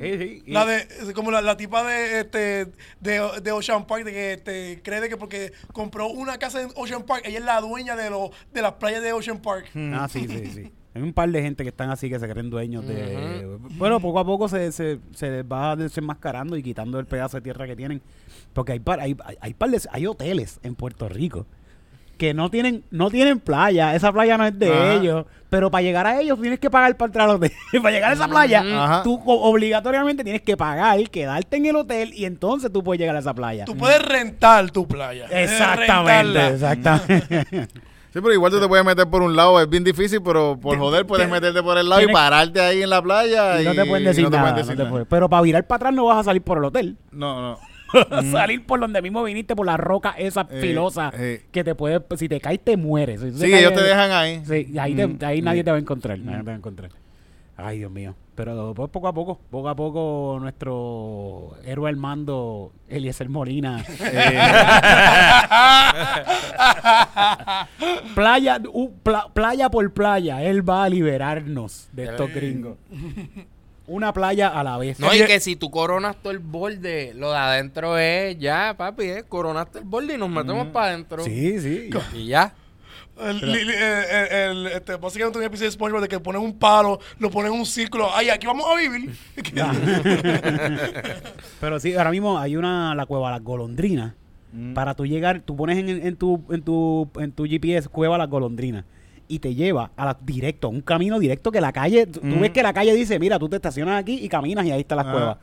Sí, 0.00 0.18
sí, 0.18 0.42
La 0.46 0.64
de, 0.64 0.86
como 1.14 1.30
la, 1.30 1.42
la 1.42 1.56
tipa 1.56 1.84
de, 1.84 2.20
este, 2.20 2.66
de, 3.00 3.20
de 3.42 3.52
Ocean 3.52 3.86
Park, 3.86 4.04
de 4.04 4.12
que 4.12 4.32
este, 4.32 4.80
cree 4.82 5.00
de 5.00 5.08
que 5.08 5.16
porque 5.16 5.52
compró 5.72 6.08
una 6.08 6.38
casa 6.38 6.62
en 6.62 6.70
Ocean 6.76 7.02
Park, 7.02 7.22
ella 7.26 7.38
es 7.38 7.44
la 7.44 7.60
dueña 7.60 7.94
de, 7.94 8.08
lo, 8.08 8.30
de 8.52 8.62
las 8.62 8.72
playas 8.74 9.02
de 9.02 9.12
Ocean 9.12 9.40
Park. 9.42 9.70
Ah, 9.76 10.08
sí, 10.10 10.26
sí, 10.28 10.46
sí. 10.46 10.72
Hay 10.94 11.00
un 11.02 11.12
par 11.14 11.30
de 11.30 11.40
gente 11.40 11.62
que 11.62 11.70
están 11.70 11.90
así 11.90 12.10
que 12.10 12.18
se 12.18 12.28
creen 12.28 12.50
dueños 12.50 12.86
de... 12.86 13.46
Bueno, 13.78 13.98
poco 14.00 14.18
a 14.18 14.24
poco 14.26 14.46
se, 14.48 14.72
se, 14.72 14.98
se 15.14 15.30
les 15.30 15.44
va 15.44 15.74
desenmascarando 15.74 16.54
y 16.56 16.62
quitando 16.62 16.98
el 16.98 17.06
pedazo 17.06 17.38
de 17.38 17.40
tierra 17.42 17.66
que 17.66 17.74
tienen. 17.76 18.02
Porque 18.52 18.72
hay 18.72 18.80
par, 18.80 19.00
hay, 19.00 19.16
hay, 19.24 19.36
hay 19.40 19.54
par 19.54 19.70
de- 19.70 19.80
hay 19.90 20.06
hoteles 20.06 20.60
en 20.62 20.74
Puerto 20.74 21.08
Rico 21.08 21.46
que 22.22 22.34
no 22.34 22.50
tienen 22.50 22.84
no 22.92 23.10
tienen 23.10 23.40
playa. 23.40 23.96
Esa 23.96 24.12
playa 24.12 24.38
no 24.38 24.46
es 24.46 24.56
de 24.56 24.72
Ajá. 24.72 24.92
ellos. 24.94 25.26
Pero 25.50 25.72
para 25.72 25.82
llegar 25.82 26.06
a 26.06 26.20
ellos 26.20 26.40
tienes 26.40 26.60
que 26.60 26.70
pagar 26.70 26.96
para 26.96 27.08
entrar 27.08 27.28
al 27.28 27.34
hotel. 27.34 27.50
para 27.82 27.90
llegar 27.90 28.10
a 28.12 28.14
esa 28.14 28.28
playa, 28.28 28.62
Ajá. 28.64 29.02
tú 29.02 29.20
obligatoriamente 29.26 30.22
tienes 30.22 30.42
que 30.42 30.56
pagar, 30.56 30.98
quedarte 31.10 31.56
en 31.56 31.66
el 31.66 31.74
hotel 31.74 32.14
y 32.14 32.24
entonces 32.26 32.72
tú 32.72 32.84
puedes 32.84 33.00
llegar 33.00 33.16
a 33.16 33.18
esa 33.18 33.34
playa. 33.34 33.64
Tú 33.64 33.76
puedes 33.76 34.00
rentar 34.00 34.70
tu 34.70 34.86
playa. 34.86 35.26
Exactamente, 35.30 36.46
exactamente. 36.48 37.66
Sí, 38.12 38.20
pero 38.20 38.32
igual 38.34 38.52
tú 38.52 38.60
te 38.60 38.68
puedes 38.68 38.84
meter 38.86 39.08
por 39.10 39.22
un 39.22 39.34
lado, 39.34 39.58
es 39.60 39.68
bien 39.68 39.82
difícil, 39.82 40.22
pero 40.22 40.56
por 40.60 40.78
joder 40.78 41.04
puedes 41.06 41.26
te- 41.26 41.32
meterte 41.32 41.60
por 41.62 41.76
el 41.76 41.88
lado 41.88 42.02
y 42.02 42.06
pararte 42.12 42.60
ahí 42.60 42.82
en 42.82 42.90
la 42.90 43.02
playa. 43.02 43.60
Y 43.60 43.64
no 43.64 43.74
te 43.74 43.84
pueden 43.84 44.04
decir 44.04 44.22
no 44.24 44.30
te 44.30 44.36
nada. 44.36 44.50
pueden 44.50 44.54
no 44.54 44.58
decir 44.58 44.76
te 44.76 44.78
nada. 44.82 44.90
pueden- 44.90 45.06
Pero 45.08 45.28
para 45.28 45.42
virar 45.42 45.66
para 45.66 45.76
atrás 45.78 45.94
no 45.94 46.04
vas 46.04 46.18
a 46.18 46.22
salir 46.24 46.42
por 46.42 46.58
el 46.58 46.64
hotel. 46.64 46.96
No, 47.10 47.40
no. 47.42 47.58
Salir 48.30 48.64
por 48.66 48.80
donde 48.80 49.00
mismo 49.02 49.22
viniste, 49.24 49.56
por 49.56 49.66
la 49.66 49.76
roca 49.76 50.14
esa 50.18 50.46
Eh, 50.50 50.60
filosa. 50.60 51.12
eh. 51.16 51.44
Que 51.50 51.64
te 51.64 51.74
puede, 51.74 52.00
si 52.16 52.28
te 52.28 52.40
caes, 52.40 52.60
te 52.62 52.76
mueres. 52.76 53.20
Si 53.20 53.30
Sí, 53.32 53.52
ellos 53.54 53.72
te 53.74 53.82
dejan 53.82 54.10
ahí. 54.10 54.42
Sí, 54.44 54.78
ahí, 54.78 54.94
Mm, 54.94 55.16
te- 55.18 55.26
ahí 55.26 55.42
nadie 55.42 55.64
te 55.64 55.70
va 55.70 55.76
a 55.76 55.80
encontrar. 55.80 56.18
Nadie 56.18 56.38
te 56.38 56.44
va 56.44 56.52
a 56.52 56.56
encontrar. 56.56 56.90
Ay, 57.56 57.78
Dios 57.78 57.90
mío. 57.92 58.14
Pero 58.34 58.72
pues, 58.74 58.88
poco 58.90 59.08
a 59.08 59.12
poco, 59.12 59.38
poco 59.50 59.68
a 59.68 59.76
poco, 59.76 60.38
nuestro 60.40 61.54
héroe 61.66 61.90
al 61.90 61.96
mando, 61.96 62.72
Eliezer 62.88 63.28
Molina. 63.28 63.84
eh, 64.00 64.40
playa, 68.14 68.60
u- 68.72 68.92
pla- 69.02 69.28
playa 69.32 69.70
por 69.70 69.92
playa, 69.92 70.42
él 70.42 70.68
va 70.68 70.84
a 70.84 70.88
liberarnos 70.88 71.88
de 71.92 72.04
estos 72.04 72.32
gringos. 72.32 72.76
Una 73.86 74.12
playa 74.12 74.48
a 74.48 74.62
la 74.62 74.76
vez. 74.78 75.00
No, 75.00 75.12
y 75.14 75.24
que 75.24 75.40
si 75.40 75.56
tú 75.56 75.70
coronas 75.70 76.16
todo 76.16 76.32
el 76.32 76.38
borde, 76.38 77.12
lo 77.16 77.32
de 77.32 77.36
adentro 77.38 77.98
es 77.98 78.38
ya, 78.38 78.74
papi, 78.78 79.04
eh, 79.04 79.24
coronaste 79.28 79.80
el 79.80 79.84
borde 79.84 80.14
y 80.14 80.18
nos 80.18 80.30
metemos 80.30 80.68
para 80.68 80.86
adentro. 80.88 81.24
Sí, 81.24 81.58
sí. 81.60 81.90
Y 82.14 82.26
ya. 82.26 82.54
El, 83.20 83.40
li- 83.40 83.64
li- 83.64 83.74
el- 83.74 84.32
el- 84.32 84.66
este, 84.68 84.96
básicamente 84.96 85.38
un 85.38 85.44
episodio 85.44 85.68
de 85.68 85.72
SpongeBob 85.72 86.00
de 86.02 86.08
que 86.08 86.18
ponen 86.18 86.40
un 86.40 86.58
palo, 86.58 86.98
lo 87.18 87.30
ponen 87.30 87.52
en 87.52 87.58
un 87.58 87.66
círculo. 87.66 88.08
Ay, 88.14 88.30
aquí 88.30 88.46
vamos 88.46 88.64
a 88.66 88.74
vivir. 88.76 89.14
Pero 91.60 91.80
sí, 91.80 91.94
ahora 91.94 92.10
mismo 92.10 92.38
hay 92.38 92.56
una, 92.56 92.94
la 92.94 93.06
cueva 93.06 93.30
Las 93.30 93.42
Golondrinas. 93.42 94.14
Para 94.74 94.94
tú 94.94 95.06
llegar, 95.06 95.40
tú 95.40 95.56
pones 95.56 95.78
en, 95.78 95.88
en 95.88 96.16
tu, 96.16 96.44
en, 96.50 96.60
tu, 96.62 97.08
en 97.18 97.32
tu 97.32 97.44
GPS 97.46 97.88
Cueva 97.88 98.18
Las 98.18 98.28
Golondrinas 98.28 98.84
y 99.28 99.38
te 99.38 99.54
lleva 99.54 99.90
a 99.96 100.04
la, 100.06 100.16
directo, 100.22 100.66
a 100.66 100.70
un 100.70 100.80
camino 100.80 101.18
directo 101.18 101.50
que 101.50 101.60
la 101.60 101.72
calle, 101.72 102.06
tú 102.06 102.20
ves 102.40 102.50
que 102.50 102.62
la 102.62 102.72
calle 102.72 102.94
dice, 102.94 103.18
mira, 103.18 103.38
tú 103.38 103.48
te 103.48 103.56
estacionas 103.56 103.98
aquí 104.00 104.18
y 104.22 104.28
caminas 104.28 104.66
y 104.66 104.70
ahí 104.72 104.80
está 104.80 104.94
la 104.96 105.02
Ah. 105.02 105.12
cueva. 105.12 105.38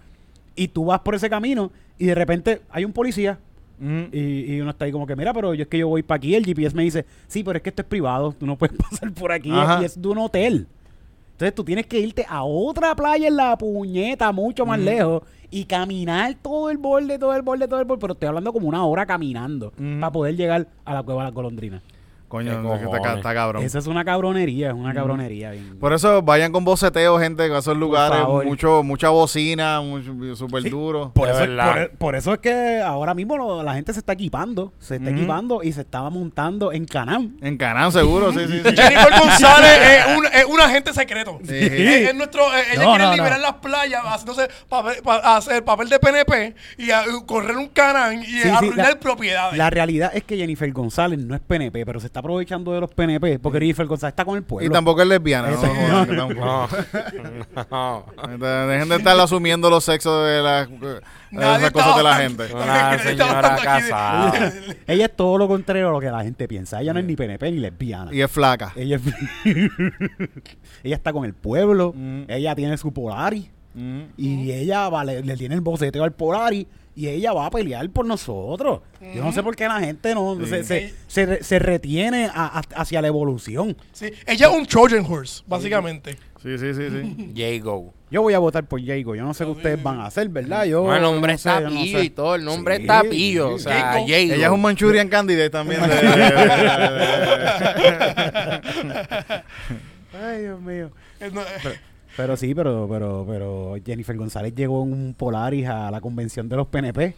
Y 0.56 0.68
tú 0.68 0.86
vas 0.86 1.00
por 1.00 1.16
ese 1.16 1.30
camino 1.30 1.72
y 1.98 2.06
de 2.06 2.16
repente 2.16 2.62
hay 2.70 2.86
un 2.86 2.94
policía 2.94 3.40
Mm. 3.82 4.04
y, 4.12 4.56
y 4.56 4.60
uno 4.62 4.72
está 4.72 4.84
ahí 4.84 4.92
como 4.92 5.08
que, 5.08 5.16
mira, 5.16 5.34
pero 5.34 5.54
yo 5.54 5.62
es 5.64 5.70
que 5.70 5.78
yo 5.78 5.88
voy 5.88 6.04
para 6.04 6.18
aquí, 6.18 6.36
el 6.36 6.44
GPS 6.46 6.76
me 6.76 6.84
dice, 6.84 7.06
sí, 7.28 7.46
pero 7.46 7.56
es 7.56 7.64
que 7.64 7.70
esto 7.70 7.82
es 7.82 7.88
privado, 7.88 8.34
tú 8.38 8.46
no 8.46 8.56
puedes 8.58 8.76
pasar 8.78 9.12
por 9.14 9.32
aquí 9.32 9.50
Ajá. 9.52 9.82
y 9.82 9.86
es 9.86 10.02
de 10.02 10.08
un 10.10 10.18
hotel. 10.18 10.68
Entonces 11.32 11.56
tú 11.56 11.64
tienes 11.64 11.88
que 11.88 11.98
irte 11.98 12.26
a 12.28 12.44
otra 12.44 12.94
playa 12.94 13.30
en 13.30 13.38
la 13.38 13.58
puñeta, 13.58 14.34
mucho 14.34 14.66
más 14.66 14.78
lejos, 14.82 15.24
y 15.50 15.64
caminar 15.64 16.36
todo 16.42 16.70
el 16.70 16.78
borde, 16.78 17.18
todo 17.18 17.34
el 17.34 17.42
borde, 17.42 17.70
todo 17.70 17.80
el 17.80 17.86
borde, 17.86 18.02
pero 18.02 18.14
estoy 18.14 18.28
hablando 18.28 18.52
como 18.52 18.68
una 18.68 18.84
hora 18.86 19.06
caminando 19.06 19.72
para 20.02 20.12
poder 20.12 20.36
llegar 20.36 20.68
a 20.84 20.94
la 20.94 21.02
cueva 21.02 21.22
de 21.22 21.28
las 21.28 21.34
golondrinas. 21.34 21.82
Coño, 22.30 22.62
¿Qué 22.62 22.86
es 22.86 23.02
que 23.02 23.16
está, 23.18 23.34
cabrón. 23.34 23.64
Esa 23.64 23.80
es 23.80 23.88
una 23.88 24.06
cabronería, 24.06 24.68
es 24.70 24.74
una 24.74 24.94
cabronería. 24.94 25.52
bien- 25.52 25.78
Por 25.80 25.94
eso 25.94 26.22
vayan 26.22 26.52
con 26.52 26.64
boceteo, 26.64 27.18
gente, 27.20 27.44
a 27.52 27.58
esos 27.58 27.76
lugares. 27.76 28.20
Mucho, 28.46 28.84
mucha 28.84 29.10
bocina, 29.10 29.82
mucho- 29.82 30.36
súper 30.36 30.62
Sí. 30.64 30.70
duro. 30.70 31.12
Por 31.14 31.28
eso, 31.28 31.40
verdad. 31.40 31.74
por, 31.74 31.98
por 31.98 32.16
eso 32.16 32.34
es 32.34 32.40
que 32.40 32.80
ahora 32.86 33.14
mismo 33.16 33.36
lo- 33.36 33.64
la 33.64 33.74
gente 33.74 33.94
se 33.94 34.00
está 34.00 34.14
equipando, 34.14 34.72
se 34.80 34.98
está 34.98 35.10
equipando 35.10 35.64
y 35.64 35.72
se 35.74 35.82
estaba 35.82 36.10
montando 36.12 36.72
en 36.72 36.86
Canam. 36.86 37.36
En 37.42 37.58
Canán, 37.58 37.92
seguro, 37.92 38.32
sí, 38.32 38.40
sí. 38.48 38.62
sí. 38.64 38.76
Jennifer 38.76 39.12
González 39.20 39.80
es 40.08 40.18
un, 40.18 40.26
es 40.28 40.46
un 40.46 40.60
agente 40.62 40.94
secreto. 40.94 41.40
Sí. 41.44 41.56
Es, 41.56 42.10
es 42.10 42.16
nuestro, 42.16 42.44
eh, 42.56 42.62
ella 42.74 42.84
No, 42.84 42.90
quiere 42.92 43.04
no, 43.06 43.10
no. 43.10 43.16
liberar 43.16 43.40
las 43.40 43.54
playas, 43.56 44.04
haciéndose 44.06 44.48
papel, 44.70 45.02
pa- 45.04 45.36
hacer 45.36 45.64
papel 45.66 45.90
de 45.90 45.98
PNP 46.00 46.56
y 46.78 46.92
a- 46.92 47.04
correr 47.26 47.58
un 47.58 47.70
canán 47.70 48.22
y 48.22 48.26
Sí, 48.28 48.42
sí, 48.44 48.50
arruinar 48.50 48.90
la- 48.94 49.00
propiedades. 49.00 49.58
La 49.58 49.72
realidad 49.72 50.12
es 50.14 50.24
que 50.24 50.38
Jennifer 50.38 50.72
González 50.72 51.18
no 51.20 51.34
es 51.34 51.42
PNP, 51.42 51.86
pero 51.88 52.00
se 52.00 52.06
está 52.06 52.19
aprovechando 52.20 52.72
de 52.72 52.82
los 52.82 52.94
PNP 52.94 53.40
porque 53.40 53.60
Jennifer 53.60 53.86
González 53.88 54.12
está 54.14 54.26
con 54.26 54.38
el 54.38 54.44
pueblo. 54.44 54.68
Y 54.68 54.72
tampoco 54.72 55.02
es 55.02 55.08
lesbiana. 55.08 55.50
No. 55.50 56.06
No. 56.06 56.30
no. 56.34 56.68
Dejen 58.68 58.90
de 58.90 58.96
estar 58.96 59.20
asumiendo 59.20 59.70
los 59.70 59.84
sexos 59.84 60.26
de 60.28 60.42
las 60.42 60.70
esas 61.32 61.72
cosas 61.72 61.98
de 61.98 62.04
la 62.04 62.16
gente. 62.16 62.44
Una 62.54 63.00
señora 63.00 63.58
casada. 63.64 64.54
Ella 64.88 65.06
es 65.06 65.16
todo 65.16 65.38
lo 65.38 65.48
contrario 65.48 65.90
a 65.90 65.92
lo 65.92 66.00
que 66.00 66.10
la 66.10 66.24
gente 66.24 66.48
piensa. 66.48 66.82
Ella 66.82 66.94
no 66.94 67.00
es 67.00 67.06
ni 67.06 67.16
PNP 67.16 67.52
ni 67.52 67.60
lesbiana. 67.60 68.14
Y 68.14 68.22
es 68.22 68.32
flaca. 68.32 68.74
Ella, 68.76 68.98
es- 68.98 69.02
ella 70.84 70.96
está 70.96 71.14
con 71.14 71.26
el 71.26 71.34
pueblo. 71.34 71.94
Mm. 71.96 72.24
Ella 72.28 72.56
tiene 72.56 72.78
su 72.78 72.92
Polari. 72.92 73.50
Mm. 73.74 74.02
Y 74.18 74.52
ella 74.52 74.90
va, 74.90 75.06
le, 75.06 75.22
le 75.22 75.38
tiene 75.38 75.56
el 75.56 75.62
boceteo 75.62 76.04
al 76.04 76.12
Polari. 76.12 76.68
Y 76.96 77.08
ella 77.08 77.32
va 77.32 77.46
a 77.46 77.50
pelear 77.52 77.90
por 77.92 78.06
nosotros. 78.06 78.82
Yo 79.16 79.24
no 79.24 79.32
sé 79.32 79.42
por 79.42 79.56
qué 79.56 79.66
la 79.68 79.80
gente 79.80 80.14
no 80.14 80.38
se, 80.46 80.64
se, 80.66 80.94
se- 81.08 81.42
se 81.44 81.60
retiene 81.60 82.26
a- 82.26 82.60
a- 82.60 82.82
hacia 82.82 83.02
la 83.02 83.08
evolución. 83.08 83.78
Sí, 83.94 84.12
ella 84.28 84.48
es 84.48 84.54
un 84.54 84.66
Trojan 84.66 85.06
horse, 85.10 85.44
básicamente. 85.48 86.18
Sí, 86.44 86.58
sí, 86.58 86.74
sí, 86.74 86.90
sí. 86.90 87.34
Jago. 87.62 87.94
Yo 88.12 88.22
voy 88.24 88.34
a 88.34 88.40
votar 88.40 88.66
por 88.66 88.84
Jago. 88.84 89.16
Yo 89.16 89.24
no 89.24 89.34
sé 89.34 89.46
qué 89.46 89.52
ustedes 89.52 89.82
van 89.84 90.00
a 90.00 90.08
hacer, 90.08 90.28
¿verdad? 90.30 90.66
Yo, 90.66 90.82
Bueno, 90.82 90.98
el 90.98 91.04
nombre 91.14 91.34
no 91.34 91.38
sé, 91.38 91.50
está 91.50 91.60
no 91.62 91.70
sé. 91.86 92.04
y 92.06 92.10
todo. 92.10 92.36
El 92.36 92.44
nombre 92.44 92.78
Sí, 92.78 92.82
está 92.82 93.04
pillo. 93.04 93.48
sí, 93.50 93.54
O 93.54 93.60
sea, 93.60 93.82
Jago. 93.94 94.06
Ella 94.08 94.46
es 94.48 94.52
un 94.52 94.62
Manchurian 94.62 95.08
Candidate 95.10 95.50
también. 95.52 95.82
de- 95.82 95.88
Ay, 100.22 100.42
Dios 100.42 100.62
mío. 100.62 100.92
Eh, 101.20 101.30
no, 101.32 101.42
eh, 101.42 101.80
Pero 102.20 102.36
sí, 102.36 102.54
pero, 102.54 102.86
pero, 102.90 103.24
pero 103.26 103.76
Jennifer 103.86 104.18
González 104.18 104.54
llegó 104.54 104.84
en 104.84 104.92
un 104.92 105.14
Polaris 105.14 105.70
a 105.70 105.90
la 105.90 106.02
convención 106.02 106.50
de 106.50 106.58
los 106.58 106.68
PNP 106.68 107.16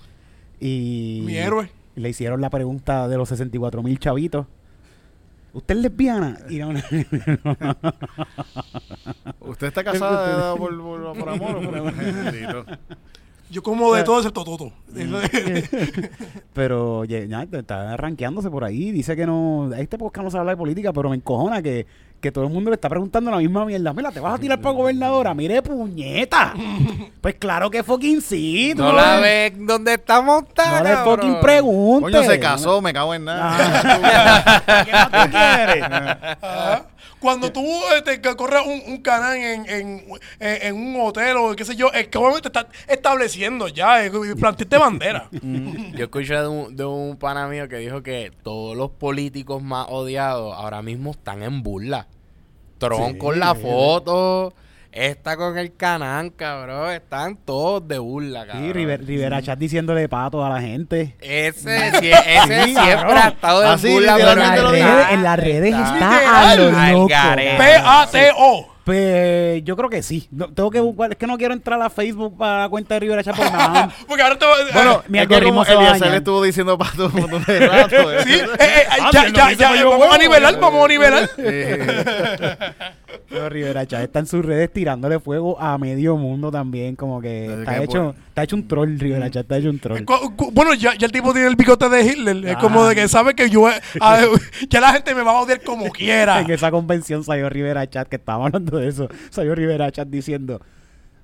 y 0.59 1.23
Mi 1.25 1.37
héroe. 1.37 1.71
le 1.95 2.09
hicieron 2.09 2.39
la 2.39 2.51
pregunta 2.51 3.07
de 3.07 3.17
los 3.17 3.27
64 3.29 3.81
mil 3.81 3.97
chavitos. 3.97 4.45
¿Usted 5.53 5.75
es 5.77 5.81
lesbiana? 5.81 6.37
Y 6.51 6.59
no, 6.59 6.69
¿Usted 9.39 9.67
está 9.67 9.83
casada 9.83 10.55
por, 10.55 10.77
por, 10.79 11.17
por 11.17 11.29
amor 11.29 11.55
o 11.55 11.61
por. 11.63 12.77
Yo 13.51 13.61
como 13.61 13.93
de 13.93 14.03
todo 14.03 14.19
excepto 14.19 14.45
Toto. 14.45 14.71
pero 16.53 17.03
ya, 17.03 17.43
está 17.51 17.97
rankeándose 17.97 18.49
por 18.49 18.63
ahí. 18.63 18.91
Dice 18.91 19.15
que 19.15 19.25
no. 19.25 19.71
Este 19.73 19.97
podcast 19.97 20.23
no 20.23 20.31
se 20.31 20.37
habla 20.37 20.51
de 20.51 20.57
política, 20.57 20.93
pero 20.93 21.09
me 21.09 21.17
encojona 21.17 21.61
que, 21.61 21.85
que 22.21 22.31
todo 22.31 22.45
el 22.45 22.51
mundo 22.51 22.69
le 22.69 22.75
está 22.75 22.87
preguntando 22.87 23.31
la 23.31 23.37
misma 23.37 23.65
mierda. 23.65 23.91
Mira, 23.93 24.11
¿te 24.11 24.19
vas 24.19 24.35
a 24.35 24.37
tirar 24.37 24.61
para 24.61 24.75
gobernadora? 24.75 25.33
Mire, 25.33 25.61
puñeta. 25.61 26.53
pues 27.19 27.35
claro 27.35 27.69
que 27.69 27.83
fucking 27.83 28.21
sí. 28.21 28.73
tú 28.75 28.83
No 28.83 28.93
la 28.93 29.19
ves 29.19 29.53
donde 29.57 29.95
está 29.95 30.21
montada. 30.21 30.81
No 30.81 30.89
le 30.89 30.97
fucking 30.97 31.41
pregunte. 31.41 32.11
Coño, 32.11 32.23
se 32.23 32.39
casó, 32.39 32.81
me 32.81 32.93
cago 32.93 33.13
en 33.13 33.25
nada. 33.25 33.57
Ah. 33.57 34.83
¿Qué 34.85 34.91
más 34.91 35.11
tú 35.11 35.31
quieres? 35.31 35.85
Cuando 37.21 37.51
tú 37.51 37.63
este, 37.95 38.19
que 38.19 38.35
corres 38.35 38.63
un, 38.65 38.81
un 38.93 39.01
canal 39.01 39.37
en, 39.37 39.69
en, 39.69 40.03
en- 40.39 40.75
un 40.75 40.99
hotel 40.99 41.37
o 41.37 41.55
qué 41.55 41.63
sé 41.63 41.75
yo, 41.75 41.91
es 41.93 42.07
que 42.07 42.17
obviamente 42.17 42.47
estás 42.47 42.65
estableciendo 42.87 43.67
ya, 43.67 44.03
eh, 44.03 44.11
planteaste 44.39 44.77
bandera. 44.77 45.29
Yo 45.31 46.03
escuché 46.05 46.33
de 46.33 46.47
un, 46.47 46.75
de 46.75 46.83
un 46.83 47.17
pana 47.17 47.47
mío 47.47 47.69
que 47.69 47.77
dijo 47.77 48.01
que 48.01 48.31
todos 48.43 48.75
los 48.75 48.89
políticos 48.91 49.61
más 49.61 49.85
odiados 49.89 50.53
ahora 50.57 50.81
mismo 50.81 51.11
están 51.11 51.43
en 51.43 51.61
burla. 51.63 52.07
Tron 52.79 53.11
Sí, 53.13 53.17
con 53.19 53.39
la 53.39 53.53
foto, 53.53 54.53
esta 54.91 55.37
con 55.37 55.57
el 55.57 55.75
canán, 55.75 56.29
cabrón. 56.31 56.91
Están 56.91 57.37
todos 57.37 57.87
de 57.87 57.97
burla, 57.99 58.45
cabrón. 58.45 58.63
Sí, 58.65 58.73
River- 58.73 59.05
Rivera 59.05 59.41
Chat 59.41 59.57
diciéndole 59.57 60.09
pato 60.09 60.43
a 60.45 60.49
la 60.49 60.61
gente. 60.61 61.15
Ese, 61.21 61.91
sie- 61.93 62.11
ese 62.25 62.63
Sí, 62.65 62.73
siempre 62.73 62.95
cabrón. 62.95 63.17
ha 63.17 63.27
estado 63.29 63.63
en 63.63 63.69
Así, 63.69 63.89
burla. 63.91 64.15
Pero 64.17 64.31
en 64.73 64.75
dijo. 64.75 64.87
en 65.11 65.23
las 65.23 65.39
redes 65.39 65.73
Está 65.75 65.93
está 66.21 66.49
a 66.51 66.55
lo 66.55 66.71
loco. 66.71 67.07
P-A-T-O. 67.07 68.67
Pues 68.83 69.63
yo 69.63 69.77
creo 69.77 69.89
que 69.91 70.01
sí. 70.01 70.27
No, 70.31 70.47
tengo 70.51 70.71
que 70.71 70.79
buscar. 70.79 71.11
Es 71.11 71.17
que 71.17 71.27
no 71.27 71.37
quiero 71.37 71.53
entrar 71.53 71.79
a 71.81 71.89
Facebook 71.91 72.35
para 72.35 72.61
la 72.63 72.69
cuenta 72.69 72.95
de 72.95 72.99
Rivera 73.01 73.23
Chat 73.23 73.37
me 73.37 73.45
van- 73.49 73.91
Porque 74.07 74.23
ahora 74.23 74.39
te 74.39 74.45
va- 74.45 74.53
Bueno, 74.73 75.03
Mi 75.07 75.19
es 75.19 75.27
que 75.27 75.35
algoritmo 75.35 75.63
como 75.63 75.65
se 75.65 75.75
va 75.75 75.81
a 75.81 75.83
Eliezer 75.83 76.01
dañar. 76.01 76.17
estuvo 76.17 76.41
diciendo 76.43 76.77
para 76.79 76.91
todo 76.93 77.07
un 77.13 77.21
montón 77.21 77.43
de 77.45 77.59
rato. 77.67 78.11
¿eh? 78.11 78.23
Sí, 78.23 78.33
eh, 78.33 78.47
eh, 78.59 78.83
Ah, 78.89 79.09
ya, 79.13 79.49
si 79.49 79.55
ya, 79.55 79.85
vamos 79.85 80.13
a 80.13 80.17
nivelar, 80.17 80.59
vamos 80.59 80.83
a 80.83 80.87
nivelar. 80.87 81.29
Eh, 83.31 83.35
Pero 83.35 83.49
Rivera 83.49 83.85
Chat 83.85 84.01
está 84.03 84.19
en 84.19 84.25
sus 84.27 84.43
redes 84.45 84.71
tirándole 84.73 85.19
fuego 85.19 85.59
a 85.59 85.77
medio 85.77 86.17
mundo 86.17 86.51
también. 86.51 86.95
Como 86.95 87.21
que 87.21 87.45
está 87.61 87.77
que, 87.77 87.83
hecho, 87.85 88.15
está 88.27 88.43
hecho 88.43 88.55
un 88.57 88.67
troll, 88.67 88.99
Rivera 88.99 89.29
Chat 89.31 89.43
está 89.43 89.57
hecho 89.57 89.69
un 89.69 89.79
troll. 89.79 90.03
Cu- 90.03 90.35
cu- 90.35 90.51
Bueno, 90.51 90.73
ya, 90.73 90.95
ya 90.95 91.05
el 91.05 91.11
tipo 91.11 91.31
tiene 91.33 91.47
el 91.47 91.55
bigote 91.55 91.87
de 91.89 92.01
Hitler. 92.03 92.45
Es 92.45 92.57
como 92.57 92.83
Ah. 92.83 92.89
de 92.89 92.95
que 92.95 93.07
sabe 93.07 93.33
que 93.33 93.49
yo. 93.49 93.67
ah, 94.01 94.19
ya 94.69 94.81
la 94.81 94.91
gente 94.93 95.15
me 95.15 95.21
va 95.23 95.31
a 95.31 95.41
odiar 95.41 95.61
como 95.63 95.85
quiera. 95.91 96.41
En 96.41 96.51
esa 96.51 96.69
convención 96.71 97.23
salió 97.23 97.49
Rivera 97.49 97.89
Chat, 97.89 98.07
que 98.09 98.17
estábamos 98.17 98.47
hablando 98.47 98.77
de 98.77 98.87
eso, 98.89 99.07
salió 99.29 99.55
Rivera 99.55 99.91
Chat 99.91 100.07
diciendo, 100.09 100.61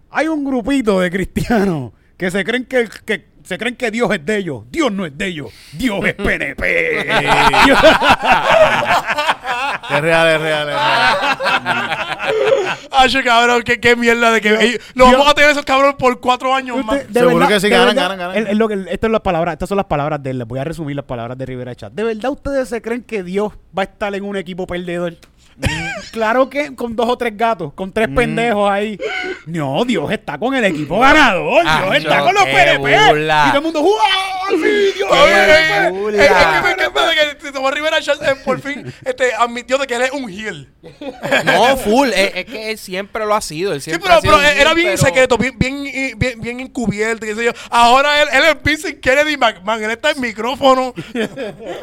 hay 0.09 0.27
un 0.29 0.45
grupito 0.45 0.99
de 1.01 1.11
cristianos 1.11 1.91
que 2.15 2.31
se 2.31 2.43
creen 2.43 2.65
que, 2.65 2.87
que 3.05 3.25
se 3.47 3.57
creen 3.57 3.75
que 3.75 3.89
Dios 3.91 4.09
es 4.13 4.25
de 4.25 4.37
ellos. 4.37 4.63
Dios 4.69 4.91
no 4.91 5.05
es 5.05 5.17
de 5.17 5.25
ellos. 5.27 5.51
Dios 5.73 6.05
es 6.05 6.13
PNP. 6.15 7.05
Dios- 7.65 7.79
Es 9.89 10.01
real, 10.01 10.27
es 10.27 10.41
real, 10.41 10.67
es 10.69 10.75
real. 10.75 11.17
Ay, 12.91 13.09
cabrón, 13.23 13.63
qué, 13.63 13.79
qué 13.79 13.95
mierda 13.95 14.31
de 14.31 14.41
que. 14.41 14.49
ey, 14.55 14.77
lo 14.95 15.05
Dios- 15.05 15.17
vamos 15.17 15.29
a 15.31 15.33
tener 15.33 15.51
esos 15.51 15.63
cabrones 15.63 15.95
por 15.95 16.19
cuatro 16.19 16.53
años 16.53 16.83
más. 16.83 17.07
De 17.07 17.19
Seguro 17.21 17.37
verdad- 17.37 17.47
que 17.53 17.59
sí, 17.61 17.69
ganan, 17.69 17.95
ganan, 17.95 18.17
ganan. 18.17 18.87
estas 18.89 18.99
son 19.07 19.11
las 19.13 19.21
palabras, 19.21 19.53
estas 19.53 19.69
son 19.69 19.77
las 19.77 19.85
palabras 19.85 20.21
de 20.21 20.31
él. 20.31 20.39
Les 20.39 20.47
voy 20.47 20.59
a 20.59 20.63
resumir 20.65 20.95
las 20.95 21.05
palabras 21.05 21.37
de 21.37 21.45
Rivera 21.45 21.73
Chat. 21.75 21.93
¿De 21.93 22.03
verdad 22.03 22.31
ustedes 22.31 22.67
se 22.67 22.81
creen 22.81 23.03
que 23.03 23.23
Dios 23.23 23.53
va 23.77 23.83
a 23.83 23.85
estar 23.85 24.13
en 24.13 24.25
un 24.25 24.35
equipo 24.35 24.67
perdedor? 24.67 25.15
Claro 26.11 26.49
que 26.49 26.75
con 26.75 26.95
dos 26.95 27.07
o 27.09 27.17
tres 27.17 27.35
gatos, 27.35 27.73
con 27.73 27.91
tres 27.91 28.07
pendejos 28.09 28.69
ahí. 28.69 28.97
No, 29.45 29.83
Dios 29.85 30.11
está 30.11 30.37
con 30.37 30.53
el 30.55 30.63
equipo 30.65 30.99
ganador. 30.99 31.63
Dios 31.63 31.95
está 31.95 32.21
con 32.21 32.33
los 32.33 32.45
qué 32.45 32.51
PNP. 32.51 33.07
burla. 33.09 33.45
Y 33.45 33.49
todo 33.49 33.57
el 33.57 33.63
mundo, 33.63 33.81
¡Wow! 33.81 33.91
¡Sí, 34.49 34.91
Dios! 34.95 35.09
Qué 35.09 35.31
eh, 35.31 35.87
eh, 35.87 35.89
burla. 35.91 36.23
es 36.23 36.29
que 36.31 36.61
me 36.61 36.71
encanta 36.71 37.07
de 37.07 37.37
que 37.37 37.51
Tomás 37.51 37.73
Rivera 37.73 37.97
eh, 37.99 38.35
por 38.45 38.61
fin 38.61 38.93
este, 39.05 39.33
admitió 39.33 39.77
de 39.77 39.87
que 39.87 39.95
él 39.95 40.01
es 40.03 40.11
un 40.11 40.29
heel. 40.29 40.69
No, 41.45 41.77
full. 41.77 42.09
Es, 42.09 42.31
es 42.35 42.45
que 42.45 42.71
él 42.71 42.77
siempre 42.77 43.25
lo 43.25 43.33
ha 43.35 43.41
sido. 43.41 43.73
Él 43.73 43.81
Sí, 43.81 43.91
siempre 43.91 44.07
pero, 44.07 44.17
ha 44.17 44.21
sido 44.21 44.37
pero 44.37 44.49
un 44.51 44.57
era 44.59 44.73
bien 44.73 44.87
pero 44.95 44.97
secreto, 44.97 45.37
bien, 45.37 45.57
bien, 45.57 46.17
bien, 46.17 46.41
bien 46.41 46.59
encubierto, 46.59 47.25
qué 47.25 47.35
sé 47.35 47.45
yo. 47.45 47.51
Ahora 47.69 48.21
él, 48.21 48.27
él 48.33 48.43
es 48.51 48.63
Vincent 48.63 48.99
Kennedy 48.99 49.37
McMahon, 49.37 49.83
él 49.83 49.91
está 49.91 50.11
en 50.11 50.21
micrófono. 50.21 50.93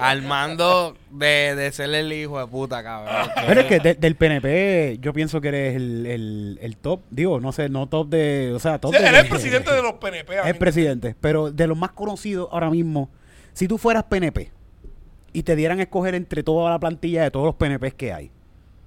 Al 0.01 0.23
mando 0.23 0.97
de, 1.19 1.55
de 1.55 1.73
ser 1.73 1.93
el 1.95 2.13
hijo 2.13 2.39
de 2.41 2.47
puta, 2.47 2.83
cabrón. 2.83 3.31
Pero 3.47 3.61
es 3.61 3.67
que 3.67 3.81
de- 3.81 3.95
del 3.95 4.17
PNP 4.17 4.99
yo 5.01 5.13
pienso 5.13 5.41
que 5.41 5.49
eres 5.49 5.77
el, 5.77 6.07
el, 6.07 6.59
el 6.61 6.77
top. 6.77 7.01
Digo, 7.11 7.41
no 7.41 7.53
sé, 7.53 7.69
no 7.69 7.89
top 7.89 8.09
de... 8.09 8.53
O 8.55 8.59
sea, 8.59 8.79
top 8.81 8.95
Sí, 8.95 9.03
de- 9.03 9.09
él 9.09 9.15
es 9.15 9.25
presidente 9.27 9.71
de 9.75 9.83
los 9.83 9.95
PNP. 9.95 10.35
Es 10.35 10.41
amigo. 10.41 10.59
presidente, 10.59 11.15
pero 11.21 11.51
de 11.51 11.67
los 11.67 11.79
más 11.79 11.93
conocidos 11.93 12.49
ahora 12.53 12.71
mismo, 12.71 13.11
si 13.53 13.69
tú 13.69 13.79
fueras 13.79 14.05
PNP 14.05 14.51
y 15.33 15.43
te 15.43 15.57
dieran 15.57 15.79
a 15.81 15.83
escoger 15.83 16.15
entre 16.15 16.43
toda 16.43 16.71
la 16.71 16.79
plantilla 16.79 17.23
de 17.23 17.31
todos 17.31 17.47
los 17.47 17.55
PNPs 17.57 17.95
que 17.95 18.13
hay, 18.13 18.31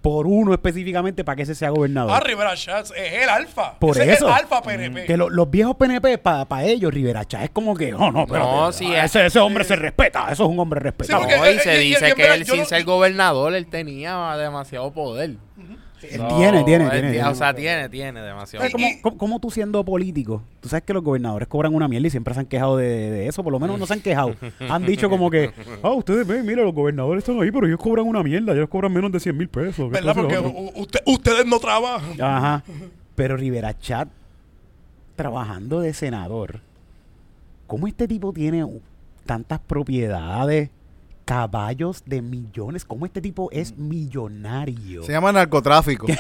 por 0.08 0.26
uno 0.26 0.54
específicamente 0.54 1.26
para 1.26 1.36
que 1.36 1.42
ese 1.42 1.54
sea 1.54 1.70
gobernador. 1.70 2.14
Ah, 2.16 2.22
Rivera 2.22 2.56
Schatz 2.56 2.94
es 2.96 3.12
el 3.24 3.28
alfa. 3.28 3.78
Por 3.78 3.98
Ese 3.98 4.14
eso. 4.14 4.30
Es 4.30 4.32
el 4.36 4.42
alfa 4.42 4.62
PNP. 4.62 5.06
que 5.06 5.18
lo- 5.18 5.30
los 5.30 5.52
viejos 5.52 5.76
PNP, 5.76 6.18
para 6.18 6.64
ellos, 6.64 6.94
Rivera 6.94 7.26
Chá, 7.26 7.44
es 7.44 7.50
como 7.50 7.76
que, 7.76 7.94
oh, 7.94 8.10
no, 8.10 8.26
pero 8.26 8.40
No, 8.40 8.72
sí, 8.72 8.90
ese, 8.96 9.26
ese 9.26 9.40
hombre 9.40 9.66
se 9.66 9.76
respeta, 9.76 10.32
eso 10.32 10.46
es 10.46 10.50
un 10.50 10.58
hombre 10.62 10.80
respetado. 10.80 11.20
porque- 11.24 11.36
No, 11.36 11.46
y 11.46 11.50
eh, 11.56 11.60
se 11.60 11.84
y- 11.84 11.88
y- 11.88 11.90
dice 11.90 12.10
y- 12.10 12.14
que 12.14 12.34
él, 12.34 12.46
sin 12.46 12.60
no- 12.60 12.66
ser 12.66 12.86
gobernador, 12.86 13.54
él 13.54 13.68
tenía 13.68 14.38
demasiado 14.38 14.94
poder. 14.94 15.32
No, 16.18 16.28
tiene, 16.38 16.64
tiene, 16.64 16.86
él 16.86 17.12
tiene. 17.12 17.24
O 17.24 17.36
sea, 17.36 17.54
tiene, 17.54 17.90
tiene 17.90 18.22
demasiado 18.22 18.62
¿Sabes 18.64 18.74
poder. 18.74 18.88
cómo, 19.02 19.02
cómo- 19.02 19.18
cómo 19.18 19.40
tú 19.40 19.50
siendo 19.52 19.84
político? 19.84 20.42
Tú 20.60 20.70
sabes 20.70 20.84
que 20.84 20.94
los 20.94 21.04
gobernadores 21.04 21.48
cobran 21.48 21.74
una 21.74 21.88
mierda 21.88 22.08
y 22.08 22.12
siempre 22.12 22.34
se 22.34 22.40
han 22.42 22.46
quejado 22.46 22.78
de, 22.78 22.86
de 23.12 23.28
eso. 23.28 23.44
Por 23.44 23.52
lo 23.52 23.60
menos 23.60 23.80
no 23.80 23.86
se 23.86 23.94
han 23.94 24.02
quejado. 24.02 24.36
Han 24.70 24.86
dicho 24.86 25.10
como 25.10 25.30
que, 25.32 25.52
ah, 25.84 25.92
ustedes 25.92 26.26
ven, 26.28 26.46
mira, 26.46 26.64
los 26.64 26.74
gobernadores 26.74 27.24
están 27.24 27.42
ahí, 27.42 27.52
pero 27.52 27.66
ellos 27.68 27.80
cobran 27.80 28.06
una 28.06 28.22
mierda. 28.24 28.54
Ellos 28.54 28.70
cobran 28.70 28.94
menos 28.94 29.12
de 29.12 29.20
100 29.20 29.38
mil 29.38 29.48
pesos. 29.50 29.86
¿Qué 29.92 30.02
¿Verdad? 30.02 30.16
Porque 30.16 30.38
usted- 30.76 31.02
ustedes 31.06 31.46
no 31.46 31.60
trabajan. 31.60 32.22
Ajá. 32.22 32.64
Pero 33.16 33.36
Rivera 33.38 33.78
Chat, 33.80 34.08
trabajando 35.16 35.80
de 35.82 35.94
senador, 35.94 36.62
¿cómo 37.66 37.88
este 37.88 38.08
tipo 38.08 38.32
tiene 38.34 38.66
tantas 39.26 39.60
propiedades, 39.60 40.70
caballos 41.28 42.04
de 42.06 42.22
millones? 42.22 42.86
¿Cómo 42.86 43.06
este 43.06 43.20
tipo 43.20 43.50
es 43.52 43.78
millonario? 43.78 45.04
Se 45.04 45.12
llama 45.12 45.34
narcotráfico. 45.34 46.08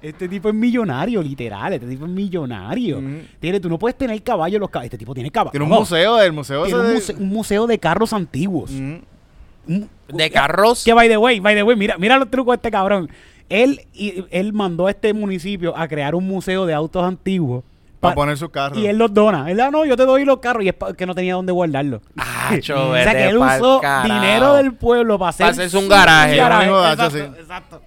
Este 0.00 0.28
tipo 0.28 0.48
es 0.48 0.54
millonario, 0.54 1.20
literal. 1.20 1.72
Este 1.72 1.88
tipo 1.88 2.04
es 2.04 2.10
millonario. 2.12 2.98
Ujú. 2.98 3.08
Tiene, 3.40 3.58
tú 3.58 3.68
no 3.68 3.80
puedes 3.80 3.98
tener 3.98 4.22
caballos 4.22 4.60
los 4.60 4.70
caballos. 4.70 4.86
Este 4.86 4.98
tipo 4.98 5.12
tiene 5.12 5.28
caballos. 5.28 5.50
Tiene 5.50 5.64
un 5.64 5.72
museo, 5.72 6.20
el 6.22 6.32
museo 6.32 6.64
Tiene 6.66 6.94
ese 6.94 7.12
un, 7.14 7.18
de- 7.18 7.24
un 7.24 7.28
museo 7.30 7.66
de 7.66 7.78
carros 7.80 8.12
antiguos. 8.12 8.70
Un- 8.70 9.02
De 10.06 10.30
carros. 10.30 10.84
Que 10.84 10.92
by 10.94 11.08
the 11.08 11.16
way, 11.18 11.40
by 11.40 11.56
the 11.56 11.64
way, 11.64 11.74
mira, 11.76 11.98
mira 11.98 12.16
los 12.16 12.30
trucos 12.30 12.52
de 12.52 12.56
este 12.56 12.70
cabrón. 12.70 13.10
Él, 13.48 13.80
y, 13.92 14.24
él 14.30 14.52
mandó 14.52 14.86
a 14.86 14.90
este 14.90 15.12
municipio 15.12 15.76
a 15.76 15.88
crear 15.88 16.14
un 16.14 16.28
museo 16.28 16.64
de 16.64 16.74
autos 16.74 17.02
antiguos. 17.02 17.64
Para 18.00 18.14
pa- 18.14 18.20
poner 18.22 18.36
sus 18.38 18.50
carros. 18.50 18.78
y 18.78 18.86
él 18.86 18.96
los 18.96 19.12
dona. 19.12 19.50
Él, 19.50 19.58
ah, 19.60 19.70
no, 19.70 19.84
yo 19.84 19.96
te 19.96 20.04
doy 20.04 20.24
los 20.24 20.38
carros. 20.38 20.64
Y 20.64 20.68
es 20.68 20.74
pa- 20.74 20.94
que 20.94 21.04
no 21.06 21.14
tenía 21.14 21.34
dónde 21.34 21.52
guardarlos. 21.52 22.00
Acho, 22.16 22.90
o 22.90 22.94
sea, 22.94 23.12
que 23.12 23.28
él 23.28 23.38
usó 23.38 23.80
dinero 24.04 24.54
del 24.54 24.74
pueblo 24.74 25.18
para 25.18 25.30
hacer, 25.30 25.44
Para 25.44 25.52
hacerse 25.52 25.76
un 25.76 25.88
garaje. 25.88 26.40
Un 26.40 26.62
hijo 26.64 26.80
de 26.80 26.86
hacha, 26.86 27.06
exacto, 27.06 27.34
sí. 27.34 27.40
exacto. 27.40 27.82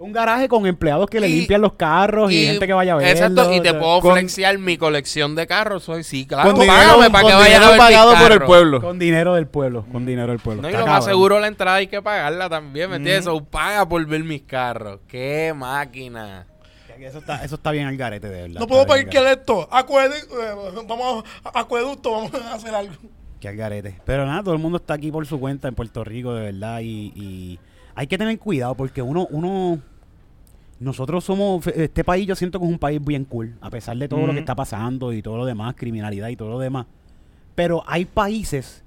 Un 0.00 0.12
garaje 0.12 0.48
con 0.48 0.64
empleados 0.64 1.10
que 1.10 1.18
le 1.18 1.28
limpian 1.28 1.60
los 1.60 1.72
carros 1.72 2.30
y, 2.30 2.46
gente 2.46 2.68
que 2.68 2.72
vaya 2.72 2.92
a 2.92 2.96
ver. 2.98 3.08
Exacto, 3.08 3.52
y 3.52 3.60
te 3.60 3.74
puedo 3.74 4.00
Con- 4.00 4.12
flexear 4.12 4.56
mi 4.56 4.78
colección 4.78 5.34
de 5.34 5.48
carros. 5.48 5.82
Soy, 5.82 6.04
sí, 6.04 6.24
claro, 6.24 6.52
Con 6.52 6.60
dinero, 6.60 6.78
págame 6.78 7.10
para 7.10 7.22
con 7.22 7.30
que 7.32 7.36
vayas 7.36 7.60
a 7.60 7.70
ver 7.70 7.70
mis 7.70 7.78
pagado 7.78 8.14
por 8.14 8.32
el 8.32 8.42
pueblo. 8.42 8.80
Con 8.80 8.98
dinero 9.00 9.34
del 9.34 9.48
pueblo. 9.48 9.84
Con 9.90 10.06
dinero 10.06 10.28
del 10.30 10.38
pueblo. 10.38 10.62
No, 10.62 10.70
y 10.70 10.72
lo 10.72 10.86
más 10.86 11.04
seguro 11.04 11.40
la 11.40 11.48
entrada 11.48 11.78
hay 11.78 11.88
que 11.88 12.00
pagarla 12.00 12.48
también, 12.48 12.90
¿me 12.90 12.96
entiendes? 12.96 13.26
O 13.26 13.42
paga 13.44 13.88
por 13.88 14.06
ver 14.06 14.22
mis 14.22 14.42
carros. 14.42 15.00
¡Qué 15.08 15.52
máquina! 15.54 16.46
Eso 17.06 17.18
está, 17.18 17.44
eso 17.44 17.54
está 17.56 17.70
bien 17.70 17.86
al 17.86 17.96
garete, 17.96 18.28
de 18.28 18.42
verdad. 18.42 18.60
No 18.60 18.66
puedo 18.66 18.86
pedir 18.86 19.08
que 19.08 19.32
esto. 19.32 19.68
Acueducto, 19.70 20.42
eh, 20.42 20.84
vamos 20.86 21.24
a 21.44 21.60
acueducto, 21.60 22.10
vamos 22.10 22.34
a 22.34 22.54
hacer 22.54 22.74
algo. 22.74 22.94
Que 23.40 23.48
al 23.48 23.56
garete. 23.56 24.00
Pero 24.04 24.26
nada, 24.26 24.42
todo 24.42 24.54
el 24.54 24.60
mundo 24.60 24.78
está 24.78 24.94
aquí 24.94 25.12
por 25.12 25.24
su 25.26 25.38
cuenta 25.38 25.68
en 25.68 25.74
Puerto 25.74 26.02
Rico, 26.04 26.34
de 26.34 26.44
verdad. 26.52 26.80
Y, 26.80 27.12
y 27.14 27.58
hay 27.94 28.06
que 28.06 28.18
tener 28.18 28.38
cuidado 28.38 28.74
porque 28.74 29.00
uno, 29.02 29.26
uno, 29.30 29.80
nosotros 30.80 31.24
somos, 31.24 31.66
este 31.68 32.04
país 32.04 32.26
yo 32.26 32.34
siento 32.36 32.58
que 32.58 32.64
es 32.66 32.70
un 32.70 32.78
país 32.78 33.04
bien 33.04 33.24
cool, 33.24 33.56
a 33.60 33.70
pesar 33.70 33.96
de 33.96 34.08
todo 34.08 34.26
lo 34.26 34.32
que 34.32 34.40
está 34.40 34.54
pasando 34.54 35.12
y 35.12 35.22
todo 35.22 35.36
lo 35.36 35.44
demás, 35.44 35.74
criminalidad 35.76 36.28
y 36.28 36.36
todo 36.36 36.48
lo 36.50 36.58
demás. 36.58 36.86
Pero 37.54 37.82
hay 37.86 38.04
países 38.04 38.84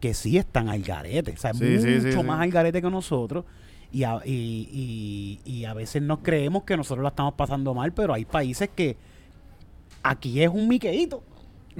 que 0.00 0.14
sí 0.14 0.38
están 0.38 0.68
al 0.68 0.82
garete, 0.82 1.32
o 1.32 1.36
sea, 1.36 1.52
Sí, 1.54 1.64
mucho 1.64 1.82
sí, 1.82 2.00
sí, 2.00 2.12
sí. 2.12 2.22
más 2.22 2.40
al 2.40 2.50
garete 2.50 2.80
que 2.82 2.90
nosotros. 2.90 3.44
Y 3.92 4.04
a, 4.04 4.18
y, 4.24 5.38
y- 5.44 5.52
y 5.52 5.64
a 5.64 5.74
veces 5.74 6.00
nos 6.02 6.20
creemos 6.20 6.62
que 6.64 6.76
nosotros 6.76 7.02
la 7.02 7.08
estamos 7.10 7.34
pasando 7.34 7.74
mal, 7.74 7.92
pero 7.92 8.14
hay 8.14 8.24
países 8.24 8.68
que 8.74 8.96
aquí 10.02 10.42
es 10.42 10.48
un 10.48 10.68
miqueíto. 10.68 11.22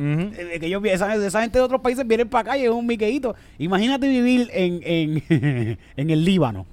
Eh, 0.03 0.57
que 0.59 0.67
ellos, 0.67 0.83
esa, 0.87 1.15
esa 1.15 1.43
gente 1.43 1.59
de 1.59 1.65
otros 1.65 1.83
países 1.83 2.07
vienen 2.07 2.27
para 2.29 2.41
acá 2.53 2.57
y 2.59 2.65
es 2.65 2.71
un 2.71 2.87
miqueíto. 2.87 3.35
Imagínate 3.59 4.09
vivir 4.09 4.49
en, 4.55 4.81
en, 4.83 5.23
en 5.97 6.11
el 6.11 6.25
Líbano. 6.25 6.65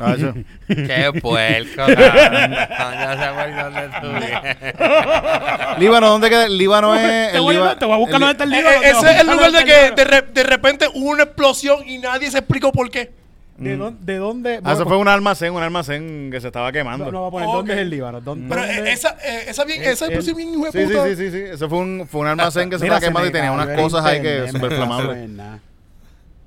Hacho. 0.00 0.34
¡Qué 0.66 1.12
puerco! 1.20 1.82
Líbano, 5.78 6.08
¿dónde 6.08 6.30
queda? 6.30 6.48
Líbano 6.48 6.94
es. 6.94 7.32
te, 7.32 7.38
voy 7.38 7.54
Líbano- 7.54 7.70
a, 7.70 7.78
te 7.78 7.84
voy 7.84 7.94
a 7.94 7.98
buscar 7.98 8.14
el- 8.16 8.20
dónde 8.20 8.32
está 8.32 8.44
el 8.44 8.50
Líbano. 8.50 8.82
eh, 8.82 8.86
a 8.86 8.90
ese 8.90 9.10
es 9.10 9.20
el 9.20 9.26
buscar 9.26 9.36
lugar 9.36 9.52
de 9.52 9.64
que 9.64 9.90
de, 9.94 10.04
re- 10.04 10.22
de 10.32 10.42
repente 10.42 10.86
hubo 10.94 11.10
una 11.10 11.24
explosión 11.24 11.88
y 11.88 11.98
nadie 11.98 12.30
se 12.30 12.38
explicó 12.38 12.72
por 12.72 12.90
qué. 12.90 13.10
¿De 13.58 13.76
dónde? 13.76 14.12
De 14.12 14.18
dónde 14.18 14.60
Ah, 14.64 14.72
eso 14.72 14.84
fue 14.86 14.96
un 14.96 15.08
almacén, 15.08 15.52
un 15.52 15.62
almacén 15.62 16.30
que 16.30 16.40
se 16.40 16.46
estaba 16.48 16.72
quemando. 16.72 17.04
no, 17.06 17.10
no 17.12 17.22
va 17.22 17.28
a 17.28 17.30
poner 17.30 17.48
Ok. 17.48 17.54
¿Dónde 17.54 17.72
es 17.74 17.78
el 17.80 17.90
Líbano? 17.90 18.20
¿Dónde- 18.20 18.48
Pero 18.48 18.60
dónde- 18.66 18.90
eh, 18.90 18.92
esa, 18.92 19.10
eh, 19.22 19.44
esa, 19.48 19.64
bien, 19.64 19.82
esa 19.82 20.06
el- 20.06 20.12
explosión 20.12 20.36
bien 20.36 20.48
hijo 20.50 20.64
de 20.64 20.72
Sí, 20.72 20.78
sí, 20.80 20.86
puta. 20.86 21.06
sí, 21.08 21.16
sí, 21.16 21.30
sí. 21.30 21.38
Eso 21.52 21.68
fue 21.68 21.78
un, 21.78 22.06
fue 22.10 22.20
un 22.22 22.26
almacén 22.28 22.70
que 22.70 22.78
se 22.78 22.84
estaba 22.86 23.00
quemando 23.00 23.28
y 23.28 23.32
tenía 23.32 23.52
unas 23.52 23.68
cosas 23.78 24.04
ahí 24.04 24.20
que 24.22 24.48
súper 24.50 24.72
flamables. 24.72 25.30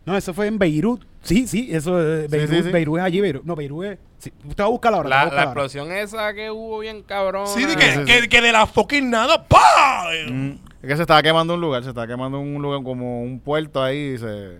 No, 0.06 0.16
eso 0.16 0.34
fue 0.34 0.48
en 0.48 0.60
Beirut. 0.60 1.04
Sí, 1.24 1.48
sí, 1.48 1.70
eso 1.72 2.00
es 2.00 2.30
Beirut, 2.30 2.50
sí, 2.52 2.64
sí. 2.64 2.70
Beirut 2.70 3.00
es 3.00 3.04
allí, 3.04 3.22
Beirut. 3.22 3.44
No, 3.44 3.56
Beirut 3.56 3.86
es... 3.86 3.98
Sí. 4.20 4.32
Usted 4.48 4.64
va 4.64 4.68
a 4.68 4.70
ahora. 4.70 4.80
La, 4.80 4.90
te 4.90 4.96
la 4.96 5.02
voy 5.10 5.16
a 5.16 5.26
buscar 5.26 5.40
ahora. 5.40 5.44
explosión 5.66 5.92
esa 5.92 6.34
que 6.34 6.52
hubo 6.52 6.80
bien 6.80 7.02
cabrón. 7.04 7.48
Sí, 7.48 7.64
de 7.66 7.72
Sí, 7.72 7.76
que, 7.76 7.92
sí, 7.92 8.06
que, 8.06 8.22
sí. 8.22 8.28
que 8.28 8.42
de 8.42 8.52
la 8.52 8.68
fucking 8.68 9.10
nada, 9.10 9.44
¡pa! 9.48 10.06
Mm. 10.30 10.52
Es 10.84 10.90
que 10.90 10.96
se 10.96 11.02
estaba 11.02 11.24
quemando 11.24 11.56
un 11.56 11.62
lugar, 11.62 11.82
se 11.84 11.90
estaba 11.90 12.06
quemando 12.08 12.40
un 12.40 12.62
lugar 12.62 12.84
como 12.84 13.24
un 13.24 13.40
puerto 13.40 13.82
ahí 13.84 14.14
y 14.14 14.18
se... 14.20 14.58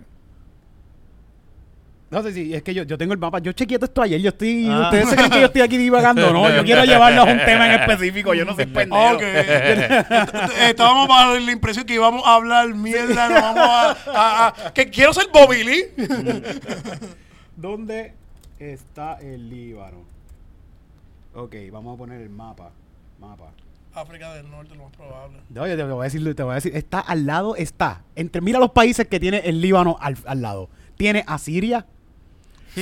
No 2.08 2.22
sé 2.22 2.32
si 2.32 2.54
es 2.54 2.62
que 2.62 2.72
yo, 2.72 2.84
yo 2.84 2.96
tengo 2.96 3.12
el 3.12 3.18
mapa. 3.18 3.40
Yo 3.40 3.50
chequeé 3.52 3.78
todo 3.78 3.86
esto 3.86 4.00
ayer. 4.00 4.20
Yo 4.20 4.28
estoy. 4.28 4.68
Ah. 4.70 4.82
Ustedes 4.84 5.08
se 5.08 5.16
creen 5.16 5.30
que 5.30 5.40
yo 5.40 5.46
estoy 5.46 5.62
aquí 5.62 5.76
divagando. 5.76 6.32
No, 6.32 6.48
yo 6.54 6.62
quiero 6.64 6.84
llevarlos 6.84 7.26
a 7.26 7.32
un 7.32 7.38
tema 7.44 7.66
en 7.74 7.80
específico. 7.80 8.32
Yo 8.32 8.44
no 8.44 8.54
soy 8.54 8.66
pendejo. 8.66 9.14
Ok. 9.16 9.22
Eh, 9.24 10.04
Estábamos 10.70 11.08
bajo 11.08 11.34
la 11.36 11.50
impresión 11.52 11.84
que 11.84 11.94
íbamos 11.94 12.24
a 12.24 12.34
hablar 12.36 12.72
mierda, 12.74 13.28
nos 13.28 13.40
vamos 13.42 13.62
a, 13.68 13.90
a- 14.06 14.46
a- 14.66 14.72
que 14.72 14.88
quiero 14.88 15.12
ser 15.12 15.26
Bobby 15.32 15.64
Lee. 15.64 15.84
¿Dónde 17.56 18.14
está 18.58 19.14
el 19.20 19.48
Líbano? 19.48 20.04
Ok, 21.34 21.54
vamos 21.72 21.94
a 21.94 21.98
poner 21.98 22.20
el 22.20 22.30
mapa. 22.30 22.70
Mapa. 23.20 23.50
África 23.94 24.34
del 24.34 24.50
Norte, 24.50 24.74
lo 24.74 24.84
más 24.84 24.92
probable. 24.94 25.38
No, 25.48 25.66
yo 25.66 25.76
te 25.76 25.82
voy 25.82 26.00
a 26.02 26.04
decir, 26.04 26.34
te 26.34 26.42
voy 26.42 26.52
a 26.52 26.54
decir, 26.56 26.76
está 26.76 27.00
al 27.00 27.24
lado, 27.26 27.56
está. 27.56 28.02
Entre, 28.14 28.40
mira 28.42 28.58
los 28.58 28.70
países 28.72 29.06
que 29.08 29.18
tiene 29.18 29.38
el 29.38 29.60
Líbano 29.60 29.96
al, 30.00 30.16
al 30.26 30.42
lado. 30.42 30.68
Tiene 30.96 31.24
a 31.26 31.38
Siria, 31.38 31.86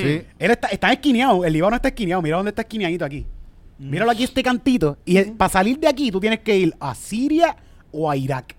Sí. 0.01 0.23
Él 0.39 0.51
está, 0.51 0.69
está 0.69 0.93
esquineado, 0.93 1.45
el 1.45 1.53
Líbano 1.53 1.77
está 1.77 1.89
esquineado. 1.89 2.21
Mira 2.21 2.37
dónde 2.37 2.51
está 2.51 2.63
esquineadito 2.63 3.05
aquí. 3.05 3.27
Míralo 3.79 4.11
aquí 4.11 4.25
este 4.25 4.43
cantito. 4.43 4.99
Y 5.05 5.21
para 5.23 5.49
salir 5.49 5.79
de 5.79 5.89
aquí 5.89 6.11
tú 6.11 6.21
tienes 6.21 6.41
que 6.41 6.57
ir 6.57 6.75
a 6.81 6.95
Siria 6.95 7.57
o 7.93 8.11
a 8.11 8.17
Irak. 8.17 8.55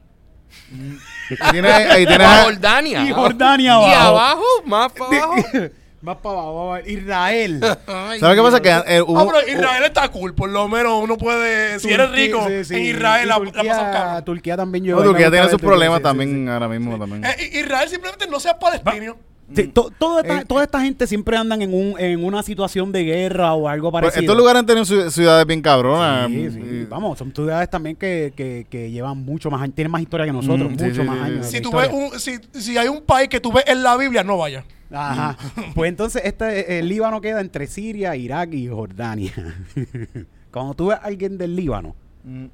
Ahí 1.39 1.51
tienes, 1.51 1.71
ahí 1.71 2.05
tienes 2.05 2.27
a 2.27 2.43
Jordania. 2.43 3.03
Y 3.05 3.11
Jordania 3.11 3.71
Y 3.71 3.93
abajo. 3.93 4.07
abajo, 4.07 4.43
más 4.65 4.91
para 4.91 5.23
abajo. 5.23 5.35
Más 6.01 6.17
para 6.17 6.35
abajo, 6.35 6.55
vamos 6.55 6.77
a 6.77 6.81
ver. 6.83 6.89
Israel. 6.91 7.59
Ay, 7.87 8.19
¿Sabes 8.19 8.37
qué 8.37 8.43
pasa? 8.43 8.61
Que 8.61 8.95
eh, 8.95 9.01
hubo, 9.01 9.19
Ah, 9.19 9.25
pero 9.25 9.57
Israel 9.57 9.83
está 9.85 10.07
cool. 10.09 10.35
Por 10.35 10.51
lo 10.51 10.67
menos 10.67 11.01
uno 11.03 11.17
puede. 11.17 11.79
Si 11.79 11.91
eres 11.91 12.09
Turquía, 12.09 12.25
rico, 12.25 12.47
sí, 12.47 12.63
sí. 12.63 12.75
en 12.75 12.83
Israel 12.95 13.27
la, 13.27 13.39
la 13.39 13.43
Turquía, 13.43 13.71
pasan 13.71 13.91
caro. 13.91 14.23
Turquía 14.23 14.55
también 14.55 14.83
no, 14.83 14.87
lleva. 14.89 15.03
Turquía 15.03 15.31
tiene 15.31 15.49
sus 15.49 15.59
problemas 15.59 16.03
también 16.03 16.45
sí. 16.45 16.51
ahora 16.51 16.67
mismo 16.67 16.99
también. 16.99 17.25
Eh, 17.25 17.49
Israel 17.53 17.89
simplemente 17.89 18.27
no 18.27 18.39
seas 18.39 18.53
palestino. 18.53 19.17
Sí, 19.55 19.67
to- 19.67 19.91
todo 19.99 20.21
esta- 20.21 20.41
Eh, 20.41 20.45
toda 20.45 20.63
esta 20.63 20.81
gente 20.81 21.05
siempre 21.05 21.37
andan 21.37 21.61
en, 21.61 21.71
un, 21.73 21.99
en 21.99 22.23
una 22.23 22.41
situación 22.41 22.91
de 22.91 23.03
guerra 23.03 23.53
o 23.53 23.67
algo 23.69 23.91
Pues, 23.91 24.01
parecido. 24.01 24.21
estos 24.21 24.37
lugares 24.37 24.59
han 24.61 24.65
tenido 24.65 24.85
ciu- 24.85 25.09
ciudades 25.11 25.45
bien 25.45 25.61
cabronas. 25.61 26.27
Sí, 26.29 26.49
sí. 26.51 26.59
Y- 26.59 26.85
Vamos, 26.85 27.17
son 27.19 27.31
ciudades 27.33 27.69
también 27.69 27.95
que, 27.95 28.33
que, 28.35 28.65
que 28.69 28.89
llevan 28.89 29.17
mucho 29.23 29.51
más 29.51 29.61
años, 29.61 29.75
tienen 29.75 29.91
más 29.91 30.01
historia 30.01 30.25
que 30.25 30.31
nosotros, 30.33 30.69
Mm, 30.69 30.71
mucho 30.71 30.95
sí, 30.95 31.01
más 31.07 31.17
sí, 31.17 31.23
años. 31.23 31.45
Si, 31.45 31.61
tú 31.61 31.71
ves 31.71 31.89
un, 31.93 32.19
si, 32.19 32.37
si 32.59 32.77
hay 32.77 32.87
un 32.87 33.01
país 33.03 33.29
que 33.29 33.39
tú 33.39 33.51
ves 33.51 33.65
en 33.67 33.83
la 33.83 33.95
Biblia, 33.97 34.23
no 34.23 34.37
vayas. 34.37 34.65
Ajá. 34.91 35.37
Pues 35.75 35.89
entonces 35.89 36.21
este, 36.25 36.79
el 36.79 36.87
Líbano 36.89 37.21
queda 37.21 37.39
entre 37.41 37.67
Siria, 37.67 38.15
Irak 38.15 38.51
y 38.53 38.67
Jordania. 38.67 39.31
Cuando 40.51 40.73
tú 40.73 40.87
ves 40.87 40.97
a 40.97 41.05
alguien 41.05 41.37
del 41.37 41.55
Líbano, 41.55 41.95
Mm. 42.23 42.45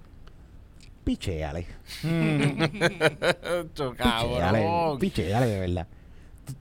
picheale. 1.05 1.65
Cho, 3.73 3.91
Picheale, 3.91 4.59
cabrón. 4.61 4.99
picheale 4.99 5.45
de 5.47 5.59
verdad. 5.61 5.87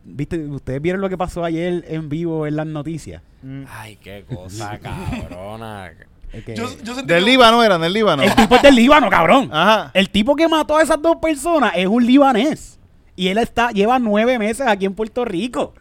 ¿Viste? 0.05 0.39
¿Ustedes 0.47 0.81
vieron 0.83 1.01
lo 1.01 1.09
que 1.09 1.17
pasó 1.19 1.45
ayer 1.45 1.85
en 1.89 2.09
vivo 2.09 2.47
en 2.47 2.57
las 2.57 2.67
noticias? 2.67 3.23
Ay, 3.69 3.97
qué 3.97 4.25
cosa 4.33 4.79
cabrona. 4.83 5.93
Es 6.33 6.45
que- 6.45 6.55
Yo, 6.55 6.69
yo 6.83 6.95
sentí 6.95 7.13
Del 7.13 7.25
que- 7.25 7.31
Líbano 7.31 7.63
eran, 7.63 7.81
del 7.81 7.93
Líbano. 7.93 8.23
El 8.23 8.35
tipo 8.35 8.55
es 8.57 8.63
del 8.63 8.75
Líbano, 8.75 9.09
cabrón. 9.11 9.49
Ajá. 9.53 9.91
El 9.95 10.11
tipo 10.11 10.37
que 10.37 10.49
mató 10.49 10.77
a 10.77 10.83
esas 10.83 11.01
dos 11.03 11.17
personas 11.17 11.73
es 11.77 11.87
un 11.87 12.05
libanés. 12.07 12.79
Y 13.17 13.29
él 13.29 13.39
está, 13.39 13.71
lleva 13.71 13.99
nueve 13.99 14.39
meses 14.39 14.67
aquí 14.67 14.87
en 14.87 14.95
Puerto 14.95 15.25
Rico. 15.25 15.75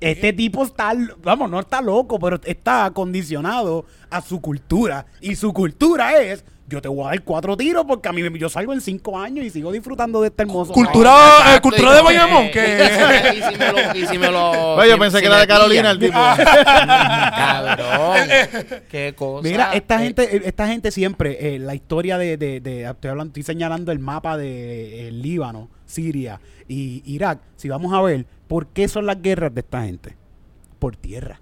Este 0.00 0.32
tipo 0.32 0.62
está, 0.64 0.92
vamos, 1.22 1.50
no 1.50 1.60
está 1.60 1.80
loco, 1.80 2.18
pero 2.18 2.38
está 2.44 2.90
condicionado 2.92 3.86
a 4.10 4.20
su 4.20 4.40
cultura. 4.40 5.06
Y 5.20 5.34
su 5.34 5.52
cultura 5.52 6.20
es, 6.20 6.44
yo 6.66 6.80
te 6.80 6.88
voy 6.88 7.04
a 7.04 7.08
dar 7.10 7.22
cuatro 7.22 7.56
tiros 7.56 7.84
porque 7.86 8.08
a 8.08 8.12
mí 8.12 8.22
me- 8.22 8.38
yo 8.38 8.48
salgo 8.48 8.72
en 8.72 8.80
cinco 8.80 9.18
años 9.18 9.44
y 9.44 9.50
sigo 9.50 9.70
disfrando 9.70 10.20
de 10.22 10.28
este 10.28 10.42
hermoso 10.44 10.72
Cultura- 10.72 11.10
eh, 11.10 11.38
Exacto, 11.40 11.62
cultura 11.68 11.94
de 11.94 12.02
Bayamón, 12.02 12.50
que- 12.52 13.34
y 13.36 13.42
si 13.42 13.58
me 13.58 13.72
lo... 13.72 13.96
Y 13.98 14.06
si 14.06 14.18
me 14.18 14.30
lo 14.30 14.50
Oye, 14.76 14.90
yo 14.90 14.98
pensé 14.98 15.18
si 15.18 15.22
que 15.22 15.26
era 15.28 15.38
de 15.40 15.46
Carolina 15.46 15.90
el 15.90 15.98
tipo. 15.98 16.18
Cabrón. 16.98 18.28
Qué 18.90 19.14
cosa. 19.16 19.48
Mira, 19.48 19.72
esta 19.74 19.96
eh, 20.00 20.04
gente, 20.04 20.48
esta 20.48 20.66
gente 20.68 20.90
siempre, 20.90 21.54
eh, 21.54 21.58
la 21.58 21.74
historia 21.74 22.18
de, 22.18 22.36
de, 22.36 22.60
de- 22.60 22.84
estoy 22.84 23.10
hablando, 23.10 23.30
estoy 23.30 23.42
señalando 23.42 23.92
el 23.92 23.98
mapa 23.98 24.36
de 24.36 25.08
eh, 25.08 25.12
Líbano, 25.12 25.68
Siria 25.86 26.40
y 26.68 27.02
Irak. 27.04 27.40
Si 27.56 27.68
vamos 27.68 27.92
a 27.92 28.00
ver, 28.02 28.26
¿por 28.48 28.68
qué 28.68 28.88
son 28.88 29.06
las 29.06 29.20
guerras 29.20 29.54
de 29.54 29.60
esta 29.60 29.82
gente? 29.82 30.16
Por 30.78 30.96
tierra, 30.96 31.40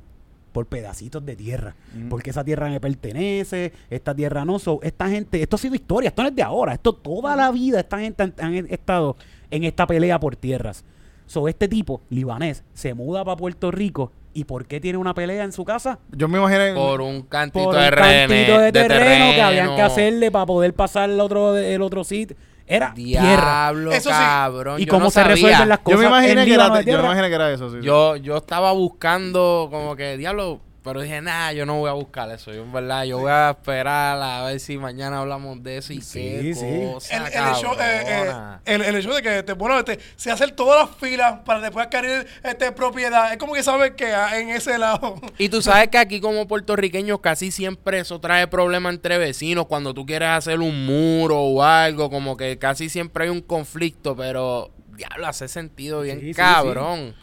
por 0.53 0.67
pedacitos 0.67 1.25
de 1.25 1.35
tierra, 1.35 1.75
porque 2.11 2.31
esa 2.31 2.45
tierra 2.45 2.69
me 2.69 2.81
pertenece, 2.81 3.73
esta 3.91 4.15
tierra 4.15 4.45
no. 4.45 4.59
So, 4.59 4.81
esta 4.83 5.09
gente, 5.09 5.43
esto 5.43 5.57
ha 5.57 5.59
sido 5.59 5.75
historia, 5.75 6.09
esto 6.09 6.23
no 6.23 6.29
es 6.29 6.37
de 6.37 6.43
ahora, 6.43 6.75
esto 6.75 6.93
toda 6.93 7.35
la 7.37 7.51
vida 7.51 7.81
esta 7.81 7.99
gente 7.99 8.23
han, 8.23 8.35
han 8.39 8.55
estado 8.69 9.17
en 9.51 9.65
esta 9.65 9.87
pelea 9.87 10.21
por 10.21 10.37
tierras. 10.37 10.85
So, 11.27 11.49
este 11.49 11.69
tipo, 11.69 12.03
libanés, 12.11 12.63
se 12.75 12.95
muda 12.95 13.25
para 13.25 13.37
Puerto 13.37 13.71
Rico 13.71 14.13
y 14.35 14.45
¿por 14.45 14.67
qué 14.67 14.81
tiene 14.81 14.99
una 14.99 15.15
pelea 15.15 15.45
en 15.45 15.53
su 15.53 15.65
casa? 15.65 15.99
Yo 16.11 16.29
me 16.29 16.39
imaginé. 16.39 16.75
Por 16.75 17.01
un 17.01 17.23
cantito 17.23 17.65
por 17.67 17.75
de, 17.75 17.87
un 17.87 17.93
rene- 17.93 18.27
cantito 18.29 18.59
de 18.61 18.73
terreno, 18.73 19.33
que 19.35 19.43
habían 19.43 19.77
que 19.77 19.83
hacerle 19.83 20.31
para 20.31 20.47
poder 20.47 20.75
pasar 20.75 21.09
el 21.11 21.21
otro, 21.21 21.57
el 21.57 21.81
otro 21.83 22.05
sitio. 22.05 22.37
Era 22.67 22.95
tierra. 22.95 23.27
Diablo, 23.73 23.93
Eso 23.93 24.11
sí. 24.11 24.17
cabrón. 24.17 24.81
¿Y 24.81 24.85
yo 24.87 24.91
cómo 24.91 25.05
no 25.05 25.11
se 25.11 25.15
sabía. 25.21 25.35
resuelven 25.35 25.69
las 25.69 25.79
yo 25.79 25.85
cosas 25.85 26.01
me 26.01 26.07
imaginé 26.07 26.33
en 26.33 26.47
que 26.47 26.55
era, 26.55 26.65
Líbano 26.65 26.75
de 26.75 26.81
yo 26.81 26.85
me 26.85 26.85
tierra? 26.85 27.05
imaginé 27.05 27.29
que 27.29 27.35
era 27.35 27.53
eso. 27.53 27.71
sí, 27.71 27.77
sí. 27.81 27.87
Yo, 27.87 28.17
yo 28.17 28.37
estaba 28.37 28.73
buscando 28.73 29.69
como 29.71 29.97
que, 29.97 30.17
diablo, 30.17 30.61
pero 30.83 31.01
dije, 31.01 31.21
nah, 31.21 31.53
yo 31.53 31.65
no 31.65 31.79
voy 31.79 31.89
a 31.89 31.93
buscar 31.93 32.29
eso. 32.31 32.53
Yo, 32.53 32.63
en 32.63 32.73
verdad, 32.73 33.05
yo 33.05 33.19
voy 33.19 33.31
a 33.31 33.51
esperar 33.51 34.21
a 34.21 34.43
ver 34.45 34.59
si 34.61 34.79
mañana 34.79 35.21
hablamos 35.21 35.63
de 35.63 35.77
eso 35.79 35.93
y 35.93 36.01
Sí, 36.01 36.21
qué 36.21 36.55
sí. 36.55 36.93
cosa, 36.93 37.17
El, 37.17 37.23
el 37.33 37.55
hecho, 37.57 37.73
eh, 37.81 38.05
eh, 38.07 38.33
el, 38.65 38.83
el 38.83 38.97
hecho 38.97 39.15
de 39.15 39.23
que 39.23 39.43
te, 39.43 39.53
bueno, 39.53 39.79
este, 39.79 39.99
se 40.17 40.31
hacen 40.31 40.55
todas 40.57 40.89
las 40.89 40.97
filas 40.99 41.41
para 41.45 41.61
después 41.61 41.87
adquirir 41.87 42.27
este, 42.43 42.73
propiedad. 42.73 43.31
Es 43.33 43.39
como 43.39 43.53
que 43.55 43.63
sabes 43.63 43.93
que 43.93 44.07
ah, 44.13 44.39
en 44.39 44.49
ese 44.51 44.77
lado. 44.79 45.21
Y 45.39 45.49
tú 45.49 45.63
sabes 45.63 45.89
que 45.89 45.99
aquí 45.99 46.21
como 46.21 46.49
puertorriqueños 46.49 47.21
casi 47.21 47.51
siempre 47.51 48.01
eso 48.01 48.21
trae 48.21 48.47
problemas 48.49 48.95
entre 48.95 49.19
vecinos 49.19 49.67
cuando 49.67 49.95
tú 49.95 50.05
quieres 50.05 50.29
hacer 50.31 50.59
un 50.61 50.85
muro 50.87 51.39
o 51.41 51.63
algo, 51.63 52.11
como 52.11 52.37
que 52.37 52.59
casi 52.59 52.89
siempre 52.89 53.25
hay 53.25 53.31
un 53.31 53.41
conflicto, 53.41 54.17
pero 54.17 54.71
diablo, 54.97 55.27
hace 55.27 55.49
sentido 55.49 56.01
bien 56.03 56.21
Sí, 56.21 56.27
sí, 56.29 56.35
cabrón. 56.35 57.15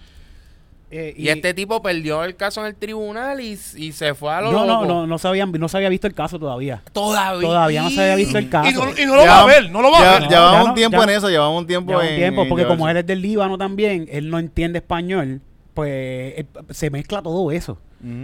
Eh, 0.91 1.13
Y, 1.15 1.30
este 1.30 1.54
tipo 1.54 1.82
perdió 1.84 2.23
el 2.23 2.36
caso 2.36 2.62
en 2.62 2.67
el 2.67 2.75
tribunal 2.75 3.39
y, 3.41 3.52
y 3.75 3.91
se 3.91 4.15
fue 4.15 4.34
a 4.34 4.41
lo 4.41 4.52
no, 4.52 4.65
no, 4.65 4.73
loco. 4.82 4.86
no, 4.88 5.06
no 5.08 5.17
se, 5.19 5.28
habían- 5.28 5.52
no 5.52 5.69
se 5.69 5.78
había 5.78 5.89
visto 5.89 6.08
el 6.08 6.15
caso 6.15 6.39
todavía. 6.39 6.82
Todavía. 6.93 7.47
Todavía 7.47 7.82
no 7.84 7.89
se 7.91 8.02
había 8.02 8.15
visto 8.15 8.38
el 8.39 8.49
caso. 8.49 8.69
Y 8.69 8.73
no, 8.73 8.89
y 8.97 9.06
no 9.06 9.15
lo 9.15 9.21
va 9.25 9.41
a 9.41 9.45
ver, 9.45 9.69
no 9.71 9.82
lo 9.84 9.91
va 9.91 9.99
ya- 9.99 10.15
a 10.15 10.19
ver. 10.19 10.30
Llevamos 10.30 10.63
ya 10.63 10.69
un 10.69 10.73
tiempo 10.75 10.97
ya 10.97 11.04
en 11.04 11.10
eso, 11.12 11.30
llevamos 11.30 11.62
un 11.62 11.67
tiempo 11.67 11.91
Lleva 11.91 12.02
un 12.04 12.08
en. 12.10 12.15
tiempo, 12.15 12.41
en 12.41 12.49
porque 12.49 12.65
como 12.65 12.89
él 12.89 12.97
es 12.97 13.06
del 13.06 13.21
Líbano 13.21 13.58
también, 13.58 14.08
él 14.12 14.30
no 14.32 14.39
entiende 14.39 14.80
español, 14.80 15.41
pues 15.80 15.94
eh, 16.36 16.46
se 16.72 16.89
mezcla 16.89 17.22
todo 17.22 17.52
eso. 17.52 17.78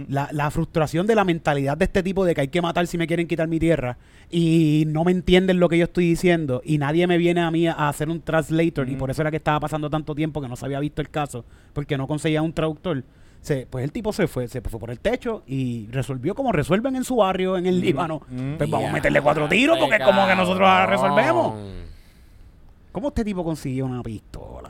La, 0.08 0.28
la 0.30 0.50
frustración 0.50 1.06
de 1.06 1.14
la 1.14 1.24
mentalidad 1.24 1.76
de 1.76 1.86
este 1.86 2.02
tipo 2.02 2.26
de 2.26 2.34
que 2.34 2.42
hay 2.42 2.48
que 2.48 2.60
matar 2.60 2.86
si 2.86 2.98
me 2.98 3.06
quieren 3.06 3.26
quitar 3.26 3.48
mi 3.48 3.58
tierra 3.58 3.96
y 4.30 4.84
no 4.88 5.04
me 5.04 5.12
entienden 5.12 5.58
lo 5.58 5.70
que 5.70 5.78
yo 5.78 5.84
estoy 5.84 6.06
diciendo 6.06 6.60
y 6.64 6.76
nadie 6.76 7.06
me 7.06 7.16
viene 7.16 7.40
a 7.40 7.50
mí 7.50 7.66
a, 7.66 7.88
hacer 7.88 8.10
un 8.10 8.20
translator 8.20 8.90
y 8.90 8.96
por 8.96 9.10
eso 9.10 9.22
era 9.22 9.30
que 9.30 9.38
estaba 9.38 9.60
pasando 9.60 9.88
tanto 9.88 10.14
tiempo 10.14 10.42
que 10.42 10.48
no 10.48 10.56
se 10.56 10.66
había 10.66 10.80
visto 10.80 11.00
el 11.00 11.08
caso 11.08 11.46
porque 11.72 11.96
no 11.96 12.06
conseguía 12.06 12.42
un 12.42 12.52
traductor. 12.52 13.04
Se, 13.40 13.66
pues 13.66 13.84
el 13.84 13.92
tipo 13.92 14.12
se 14.12 14.26
fue, 14.26 14.48
se 14.48 14.60
fue 14.60 14.78
por 14.78 14.90
el 14.90 15.00
techo 15.00 15.42
y 15.46 15.86
resolvió 15.90 16.34
como 16.34 16.52
resuelven 16.52 16.96
en 16.96 17.04
su 17.04 17.16
barrio 17.16 17.56
en 17.56 17.64
el 17.64 17.80
Líbano. 17.80 18.16
Ujú. 18.16 18.58
Pues 18.58 18.68
vamos 18.68 18.90
a 18.90 18.92
meterle 18.92 19.22
cuatro 19.22 19.48
tiros 19.48 19.78
porque 19.78 19.96
es 19.96 20.04
como 20.04 20.26
que 20.26 20.36
nosotros 20.36 20.68
ahora 20.68 20.86
resolvemos. 20.86 21.54
¿Cómo 22.92 23.08
este 23.08 23.24
tipo 23.24 23.42
consiguió 23.42 23.86
una 23.86 24.02
pistola? 24.02 24.68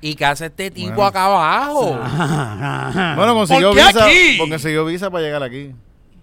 ¿Y 0.00 0.14
qué 0.14 0.24
hace 0.24 0.46
este 0.46 0.70
tipo 0.70 0.88
Bueno. 0.88 1.04
acá 1.06 1.24
abajo? 1.26 1.98
Bueno, 3.16 3.34
consiguió 3.34 3.68
¿Por 3.70 3.78
qué 3.78 3.84
visa. 3.86 4.04
aquí? 4.06 4.34
Porque 4.38 4.50
consiguió 4.52 4.84
visa 4.84 5.10
para 5.10 5.24
llegar 5.24 5.42
aquí. 5.42 5.72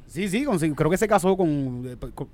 Sí, 0.08 0.30
sí, 0.30 0.46
consiguió- 0.46 0.76
creo 0.76 0.90
que 0.90 0.98
se 0.98 1.08
casó 1.08 1.36
con, 1.36 1.98
con- 2.14 2.30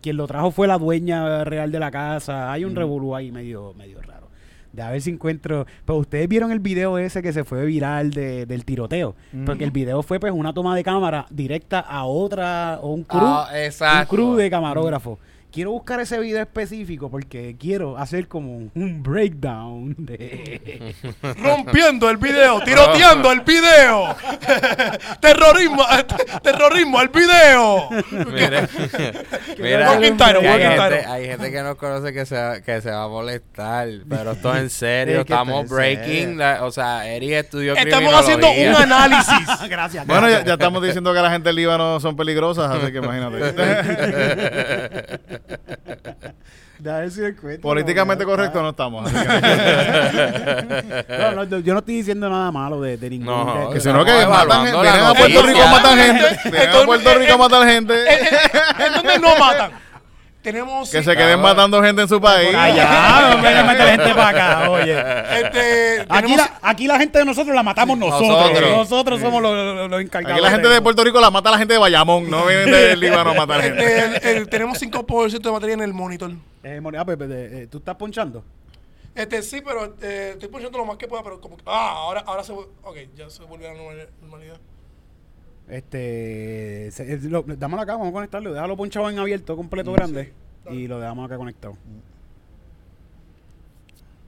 Quien 0.00 0.16
lo 0.16 0.26
trajo 0.26 0.50
fue 0.50 0.68
la 0.68 0.78
dueña 0.78 1.44
real 1.44 1.72
de 1.72 1.78
la 1.80 1.90
casa. 1.90 2.52
Hay 2.52 2.64
un 2.64 2.76
revolú 2.76 3.14
ahí 3.16 3.32
medio, 3.32 3.74
medio 3.74 4.00
raro. 4.02 4.28
De 4.72 4.82
a 4.82 4.90
ver 4.90 5.00
si 5.00 5.10
encuentro... 5.10 5.66
Pero 5.86 5.98
ustedes 5.98 6.28
vieron 6.28 6.52
el 6.52 6.60
video 6.60 6.98
ese 6.98 7.22
que 7.22 7.32
se 7.32 7.42
fue 7.42 7.64
viral 7.64 8.10
de- 8.10 8.44
del 8.46 8.64
tiroteo. 8.64 9.16
Porque 9.46 9.64
el 9.64 9.70
video 9.72 10.02
fue 10.02 10.20
pues 10.20 10.32
una 10.32 10.52
toma 10.52 10.76
de 10.76 10.84
cámara 10.84 11.26
directa 11.30 11.80
a 11.80 12.04
otra... 12.04 12.78
O 12.82 12.92
un 12.92 13.02
crew. 13.02 13.20
Ah, 13.24 13.48
exacto. 13.54 14.14
Un 14.14 14.16
crew 14.22 14.36
de 14.36 14.50
camarógrafo. 14.50 15.18
Quiero 15.50 15.70
buscar 15.70 15.98
ese 15.98 16.18
video 16.20 16.42
específico 16.42 17.10
porque 17.10 17.56
quiero 17.58 17.96
hacer 17.96 18.28
como 18.28 18.70
un 18.74 19.02
breakdown 19.02 19.94
de... 19.96 20.94
Rompiendo 21.42 22.10
el 22.10 22.18
video, 22.18 22.60
tiroteando 22.60 23.32
el 23.32 23.40
video. 23.40 24.14
terrorismo, 25.20 25.82
terrorismo, 26.42 27.00
el 27.00 27.08
video. 27.08 27.88
Mira, 28.30 28.68
mira, 29.58 29.90
hay, 30.36 30.60
gente, 30.90 31.06
hay 31.06 31.26
gente 31.28 31.50
que 31.50 31.62
nos 31.62 31.76
conoce 31.76 32.12
que 32.12 32.26
se, 32.26 32.36
va- 32.36 32.60
que 32.60 32.80
se 32.82 32.90
va 32.90 33.04
a 33.04 33.08
molestar, 33.08 33.88
pero 34.06 34.32
esto 34.32 34.54
es 34.54 34.60
en 34.60 34.70
serio, 34.70 35.20
estamos 35.20 35.66
breaking, 35.68 36.36
la- 36.36 36.64
o 36.66 36.70
sea, 36.70 37.08
Eri 37.08 37.32
estudió 37.32 37.74
Estamos 37.74 38.12
haciendo 38.14 38.50
un 38.50 38.74
análisis. 38.76 39.48
Gracias. 39.68 40.06
Bueno, 40.06 40.28
ya, 40.28 40.44
ya 40.44 40.52
estamos 40.52 40.82
diciendo 40.82 41.14
que 41.14 41.20
la 41.22 41.30
gente 41.30 41.48
del 41.48 41.56
Líbano 41.56 42.00
son 42.00 42.16
peligrosas, 42.16 42.70
así 42.70 42.92
que 42.92 42.98
imagínate. 42.98 43.38
Políticamente 47.60 48.24
No, 48.24 48.30
correcto 48.30 48.62
no 48.62 48.70
estamos. 48.70 49.10
No, 51.08 51.44
no, 51.44 51.58
yo 51.58 51.72
no 51.72 51.80
estoy 51.80 51.96
diciendo 51.96 52.28
nada 52.30 52.50
malo 52.52 52.80
de, 52.80 52.96
de 52.96 53.10
ningún. 53.10 53.26
No, 53.26 53.62
de- 53.62 53.68
que 53.68 53.74
de- 53.74 53.80
si 53.80 53.88
no, 53.92 54.04
que 54.04 54.26
matan 54.26 54.66
gente. 54.66 54.80
Vienen 54.80 55.02
a 55.04 55.14
Puerto. 55.14 55.42
Rico 55.42 55.62
a 55.62 55.66
matar 55.70 55.98
gente. 55.98 56.50
Vienen 56.50 56.70
a 56.76 56.84
Puerto 56.84 57.14
Rico 57.14 57.32
a 57.32 57.36
matar 57.38 57.68
gente. 57.68 57.94
¿En 58.04 58.92
dónde 58.94 59.18
no 59.18 59.36
matan? 59.36 59.70
Tenemos. 60.52 60.90
Que 60.90 61.02
se 61.02 61.14
queden 61.16 61.40
matando 61.40 61.82
gente 61.82 62.02
en 62.02 62.08
su 62.08 62.20
país. 62.20 62.54
Allá, 62.54 63.30
no 63.36 63.42
vengan 63.42 63.56
a 63.68 63.72
meter 63.72 63.88
gente 63.98 64.14
para 64.14 64.28
acá, 64.28 64.70
oye. 64.70 64.92
Este, 64.98 66.00
Aquí 66.08 66.08
tenemos- 66.08 66.36
la, 66.38 66.58
aquí 66.62 66.86
la 66.86 66.98
gente 66.98 67.18
de 67.18 67.24
nosotros 67.26 67.54
la 67.54 67.62
matamos 67.62 67.98
nosotros. 67.98 68.28
Nosotros. 68.50 68.70
Nosotros, 68.70 69.20
somos 69.20 69.42
los, 69.42 69.52
los- 69.54 69.90
los 69.90 70.00
encargados. 70.00 70.36
Aquí 70.36 70.42
la 70.42 70.50
gente 70.50 70.68
de. 70.68 70.80
Puerto 70.80 71.04
Rico 71.04 71.20
la 71.20 71.30
mata 71.30 71.50
a 71.50 71.52
la 71.52 71.58
gente 71.58 71.74
de 71.74 71.78
Bayamón, 71.80 72.30
no 72.30 72.46
vienen 72.46 72.70
del 72.70 72.98
Líbano 73.00 73.30
a 73.30 73.34
matar 73.34 73.60
este, 73.64 73.84
gente. 74.00 74.30
el- 74.30 74.36
el- 74.38 74.48
tenemos 74.48 74.80
5% 74.80 75.38
de 75.42 75.50
batería 75.50 75.74
en 75.74 75.82
el 75.82 75.92
monitor. 75.92 76.30
Eh, 76.62 76.80
ah, 76.98 77.04
pues, 77.04 77.16
pues, 77.18 77.30
eh, 77.30 77.68
¿Tú 77.70 77.78
estás 77.78 77.96
ponchando? 77.96 78.42
Este, 79.14 79.42
sí, 79.42 79.60
pero 79.64 79.96
eh, 80.00 80.30
estoy 80.34 80.48
poniendo 80.48 80.78
lo 80.78 80.84
más 80.86 80.96
que 80.96 81.08
pueda, 81.08 81.22
pero 81.22 81.40
como 81.40 81.56
que, 81.56 81.62
ah, 81.66 81.90
ahora, 81.96 82.22
ahora 82.26 82.42
se, 82.44 82.52
ok, 82.52 82.96
ya 83.16 83.28
se 83.28 83.42
volvió 83.44 83.68
a 83.68 83.72
la 83.74 83.78
normal- 83.78 84.08
normalidad. 84.22 84.56
Este, 85.68 86.90
se- 86.92 87.18
lo- 87.28 87.42
dámelo 87.42 87.82
acá, 87.82 87.92
vamos 87.92 88.08
a 88.08 88.12
conectarlo. 88.12 88.52
Déjalo 88.52 88.76
ponchado 88.76 89.08
en 89.10 89.18
abierto, 89.18 89.56
completo, 89.56 89.90
Mm, 89.90 89.94
grande. 89.94 90.32
sí, 90.68 90.74
y 90.74 90.88
lo 90.88 90.98
dejamos 90.98 91.26
acá 91.26 91.36
conectado. 91.36 91.76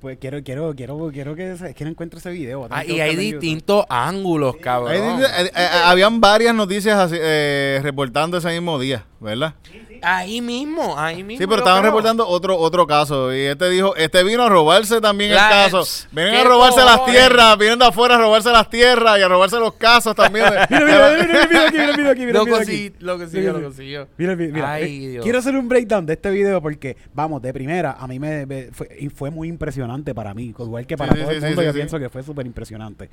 Pues 0.00 0.16
quiero, 0.18 0.42
quiero, 0.42 0.74
quiero, 0.74 1.10
quiero 1.12 1.34
que, 1.36 1.56
se- 1.58 1.74
que 1.74 1.84
no 1.84 1.90
encuentre 1.90 2.18
ese 2.20 2.30
video. 2.30 2.66
Ah, 2.70 2.84
y 2.86 3.00
hay 3.00 3.16
distintos 3.16 3.84
ángulos, 3.90 4.56
cabrón. 4.56 5.18
Dice- 5.18 5.30
eh, 5.44 5.50
eh, 5.54 5.66
habían 5.84 6.22
varias 6.22 6.54
noticias 6.54 6.98
así, 6.98 7.16
eh, 7.20 7.80
reportando 7.82 8.38
ese 8.38 8.48
mismo 8.48 8.78
día, 8.78 9.04
¿verdad? 9.20 9.54
Ahí 10.02 10.40
mismo, 10.40 10.98
ahí 10.98 11.22
mismo. 11.22 11.42
Sí, 11.42 11.46
pero 11.46 11.58
estaban 11.58 11.80
creo. 11.82 11.90
reportando 11.90 12.26
otro 12.26 12.56
otro 12.56 12.86
caso. 12.86 13.34
Y 13.34 13.40
este 13.40 13.68
dijo, 13.68 13.94
este 13.96 14.24
vino 14.24 14.42
a 14.44 14.48
robarse 14.48 14.98
también 15.02 15.34
La- 15.34 15.66
el 15.66 15.70
caso. 15.70 15.84
Vienen 16.12 16.32
¿qué 16.32 16.40
a 16.40 16.44
robarse 16.44 16.80
las 16.82 17.04
tierras, 17.04 17.58
vienen 17.58 17.78
de 17.78 17.84
afuera 17.84 18.14
a 18.14 18.18
robarse 18.18 18.50
las 18.50 18.70
tierras 18.70 19.18
y 19.18 19.22
a 19.22 19.28
robarse 19.28 19.58
los 19.58 19.74
casos 19.74 20.14
también. 20.16 20.46
Mira, 20.70 20.84
mira, 20.86 21.26
mira, 21.26 21.46
mira 21.46 21.66
aquí, 21.68 21.76
mira 21.76 21.92
video 21.96 22.10
aquí, 22.12 22.20
mira 22.24 22.32
Lo 22.32 22.56
aquí. 22.56 22.92
lo 23.00 23.18
consiguió, 23.18 23.40
Mira, 23.42 23.52
lo 23.52 23.58
mira. 23.58 23.68
consiguió. 23.68 24.08
Mira, 24.16 24.36
mira, 24.36 24.52
mira. 24.54 24.72
Ay, 24.72 25.04
Eh, 25.04 25.08
Dios. 25.10 25.22
Quiero 25.22 25.38
hacer 25.38 25.54
un 25.54 25.68
breakdown 25.68 26.06
de 26.06 26.14
este 26.14 26.30
video 26.30 26.62
porque, 26.62 26.96
vamos, 27.12 27.42
de 27.42 27.52
primera, 27.52 27.98
a 28.00 28.06
mí 28.06 28.18
me, 28.18 28.46
me- 28.46 28.70
fue, 28.72 28.88
y 28.98 29.10
fue 29.10 29.28
muy 29.30 29.48
impresionante 29.48 29.89
para 30.14 30.34
mí, 30.34 30.54
igual 30.58 30.86
que 30.86 30.96
para 30.96 31.12
Sí, 31.12 31.18
sí, 31.18 31.24
todo 31.24 31.32
el 31.32 31.42
mundo, 31.42 31.62
yo 31.62 31.72
pienso 31.72 31.98
que 31.98 32.08
fue 32.08 32.22
súper 32.22 32.46
impresionante. 32.46 33.08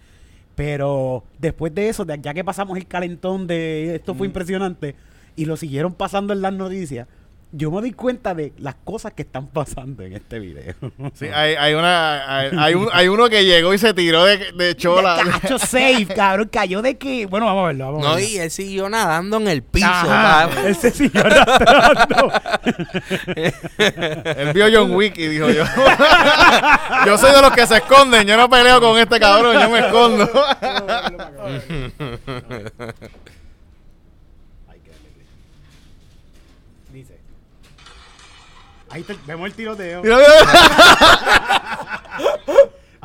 Pero 0.56 1.24
después 1.38 1.74
de 1.76 1.90
eso, 1.90 2.06
ya 2.06 2.34
que 2.34 2.44
pasamos 2.44 2.78
el 2.78 2.88
calentón 2.88 3.46
de 3.46 3.96
esto 3.96 4.16
fue 4.16 4.26
impresionante 4.28 4.96
y 5.36 5.46
lo 5.46 5.56
siguieron 5.56 5.94
pasando 5.94 6.34
en 6.34 6.42
las 6.42 6.54
noticias, 6.54 7.08
yo 7.54 7.72
me 7.72 7.82
di 7.82 7.94
cuenta 7.94 8.36
de 8.36 8.52
las 8.58 8.76
cosas 8.84 9.14
que 9.14 9.22
están 9.22 9.48
pasando 9.48 10.04
en 10.04 10.14
este 10.14 10.38
video. 10.38 10.76
Sí, 11.14 11.28
hay, 11.34 11.56
hay, 11.56 11.74
una, 11.76 12.40
hay, 12.40 12.52
hay 12.60 12.74
un- 12.76 12.90
hay 12.92 13.08
uno 13.08 13.30
que 13.30 13.46
llegó 13.46 13.74
y 13.74 13.78
se 13.78 13.94
tiró 13.94 14.26
de, 14.26 14.52
de 14.52 14.76
chola. 14.76 15.18
Cacho 15.42 15.58
safe, 15.58 16.08
cabrón, 16.14 16.50
cayó 16.52 16.82
de 16.82 16.98
que. 16.98 17.26
Bueno, 17.26 17.46
vamos 17.46 17.64
a 17.64 17.68
verlo, 17.68 17.86
vamos 17.86 18.06
a 18.06 18.10
No, 18.10 18.16
verlo. 18.16 18.30
y 18.30 18.38
él 18.38 18.52
siguió 18.52 18.90
nadando 18.90 19.38
en 19.38 19.48
el 19.48 19.64
piso. 19.64 19.88
Ajá, 19.88 20.50
él 20.68 20.76
se 20.76 20.92
siguió 20.92 21.22
arrastrando. 21.26 22.32
Él 23.78 24.52
vio 24.54 24.66
John 24.72 24.92
Wick 24.92 25.18
y 25.18 25.28
dijo 25.28 25.50
yo. 25.50 25.64
yo 27.06 27.18
soy 27.18 27.32
de 27.32 27.42
los 27.42 27.52
que 27.52 27.66
se 27.66 27.78
esconden. 27.78 28.28
Yo 28.28 28.36
no 28.38 28.50
peleo 28.50 28.80
con 28.82 28.98
este 29.00 29.20
cabrón, 29.20 29.54
yo 29.60 29.70
me 29.70 29.80
escondo. 29.80 30.30
Dice. 36.94 37.20
Ahí 38.98 39.04
te- 39.04 39.16
vemos 39.28 39.46
el 39.48 39.54
tiroteo. 39.54 40.02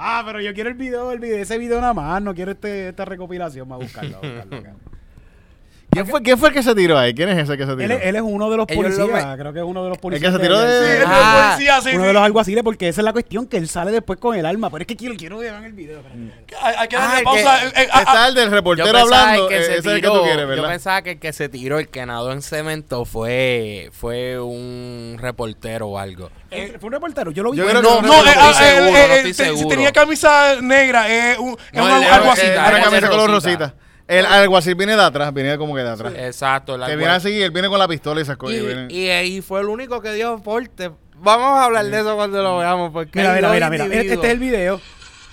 Ah, 0.05 0.23
pero 0.27 0.41
yo 0.41 0.53
quiero 0.55 0.69
el 0.71 0.75
video, 0.75 1.13
el 1.13 1.19
video, 1.21 1.37
ese 1.37 1.59
video 1.59 1.81
nada 1.81 1.93
más, 1.95 2.21
no 2.23 2.35
quiero 2.35 2.51
este, 2.53 2.89
esta 2.89 3.05
recopilación, 3.05 3.71
va 3.71 3.77
a 3.77 3.79
buscarlo. 3.79 4.17
a 4.17 4.21
buscarlo 4.21 4.57
acá. 4.57 4.75
¿Quién 5.93 6.07
fue, 6.07 6.23
¿Quién 6.23 6.39
fue 6.39 6.49
el 6.49 6.55
que 6.55 6.63
se 6.63 6.75
tiró 6.75 6.99
ahí? 6.99 7.13
¿Quién 7.13 7.29
es 7.29 7.37
ese 7.39 7.55
que 7.59 7.67
se 7.67 7.73
tiró? 7.77 7.83
él, 7.85 7.91
es- 7.93 8.01
él 8.07 8.17
es 8.17 8.23
uno 8.23 8.49
de 8.51 8.57
los 8.57 8.67
Ellos 8.71 8.83
lo 8.99 9.07
policías, 9.07 9.37
creo 9.37 9.53
que 9.53 9.59
es 9.59 9.65
uno 9.67 9.83
de 9.83 9.89
los 9.91 9.99
que 9.99 10.03
policías. 10.03 10.33
se 10.33 10.39
tiró 10.39 10.59
de- 10.59 10.67
Sí, 10.87 10.91
Eh, 10.91 10.97
el 10.97 11.05
ah, 11.07 11.49
policía, 11.51 11.81
sí, 11.83 11.89
uno 11.93 12.01
sí. 12.01 12.07
de 12.07 12.13
los 12.15 12.23
alguaciles, 12.23 12.65
porque 12.65 12.89
esa 12.89 13.03
es 13.03 13.05
la 13.05 13.13
cuestión, 13.13 13.47
que 13.47 13.59
él 13.59 13.69
sale 13.69 13.91
después 13.93 14.19
con 14.19 14.35
el 14.35 14.47
arma. 14.47 14.71
Pero 14.71 14.83
es 14.83 14.87
que 14.87 14.97
quiero, 14.97 15.15
quiero 15.17 15.37
ver 15.39 15.53
en 15.53 15.65
el 15.65 15.73
video. 15.75 15.99
espérate. 15.99 16.57
Hay, 16.63 16.75
hay 16.79 16.89
que 16.89 16.97
Ah, 16.97 17.01
darle 17.01 17.19
el 17.19 17.25
pausa. 17.25 17.61
que- 17.61 17.67
eh, 17.67 17.71
eh, 17.85 17.89
ah, 17.93 17.99
Está 18.01 18.25
ah, 18.25 18.29
el 18.29 18.35
del 18.35 18.49
Yo 18.49 18.55
reportero 18.55 18.87
pensaba 18.91 19.23
hablando. 19.23 19.49
que 19.49 19.57
eh, 19.59 19.63
se 19.65 19.65
ese 19.65 19.79
es 19.81 19.85
el 19.87 19.93
que 19.97 20.01
tiró, 20.01 20.13
tú 20.15 20.23
quieres, 20.23 20.41
yo 20.41 20.49
¿verdad? 20.49 20.69
pensaba 20.71 21.03
que 21.03 21.11
el 21.11 21.19
que 21.19 21.33
se 21.35 21.49
tiró, 21.51 21.79
el 21.79 21.89
que 21.89 22.07
nadó 22.07 22.33
en 22.33 22.41
cemento, 22.41 23.05
fue, 23.05 23.91
fue 23.93 24.41
un 24.41 25.19
reportero 25.21 25.89
o 25.89 25.99
algo. 25.99 26.31
Eh, 26.51 26.77
Fue 26.81 26.87
un 26.89 26.93
reportero, 26.95 27.31
yo 27.33 27.43
lo 27.43 27.51
vi. 27.51 27.59
Yo 27.59 27.65
bueno, 27.65 27.81
creo 27.81 27.97
que 27.97 28.03
no, 28.03 28.09
no 28.09 28.15
eh, 28.25 28.29
estoy 28.31 28.35
ah, 28.39 28.53
seguro, 28.55 28.87
eh, 28.89 28.93
no 28.93 28.99
eh, 28.99 29.17
estoy 29.17 29.31
eh, 29.31 29.35
si 29.35 29.45
seguro. 29.45 29.69
tenía 29.69 29.93
camisa 29.93 30.57
negra, 30.63 31.09
es 31.09 31.39
un, 31.39 31.51
es 31.71 31.79
No, 31.79 31.87
el- 31.87 31.93
el- 31.97 32.03
Eh, 32.03 32.07
el- 32.07 32.59
algo 32.59 32.85
camisa 32.85 33.09
color 33.11 33.31
rosita. 33.31 33.59
rosita. 33.67 33.75
El 34.19 34.27
alguacil 34.27 34.75
viene 34.75 34.95
de 34.97 35.03
atrás, 35.03 35.33
viene 35.33 35.57
como 35.59 35.75
que 35.75 35.83
de 35.83 35.89
atrás. 35.91 36.13
Exacto. 36.17 36.75
el 36.75 36.85
Que 36.85 36.97
viene 36.97 37.13
así, 37.13 37.43
él 37.43 37.51
viene 37.51 37.69
con 37.69 37.79
la 37.79 37.89
pistola 37.89 38.21
y 38.21 38.23
esas 38.23 38.37
cosas. 38.37 38.57
y, 38.57 38.61
y 38.61 38.67
viene- 38.67 38.87
y, 38.91 39.37
y 39.37 39.41
fue 39.43 39.61
el 39.61 39.67
único 39.67 40.01
que 40.01 40.13
dio 40.13 40.39
porte. 40.43 40.91
Vamos 41.17 41.47
a 41.59 41.65
hablar 41.65 41.87
de 41.87 42.01
eso 42.01 42.17
cuando 42.17 42.43
lo 42.43 42.59
veamos. 42.59 42.91
Porque 42.93 43.21
Mira, 43.21 43.35
mira, 43.35 43.51
mira, 43.53 43.71
mira. 43.71 43.85
individuos- 43.87 44.13
Este 44.15 44.27
es 44.27 44.33
el 44.33 44.39
video. 44.41 44.81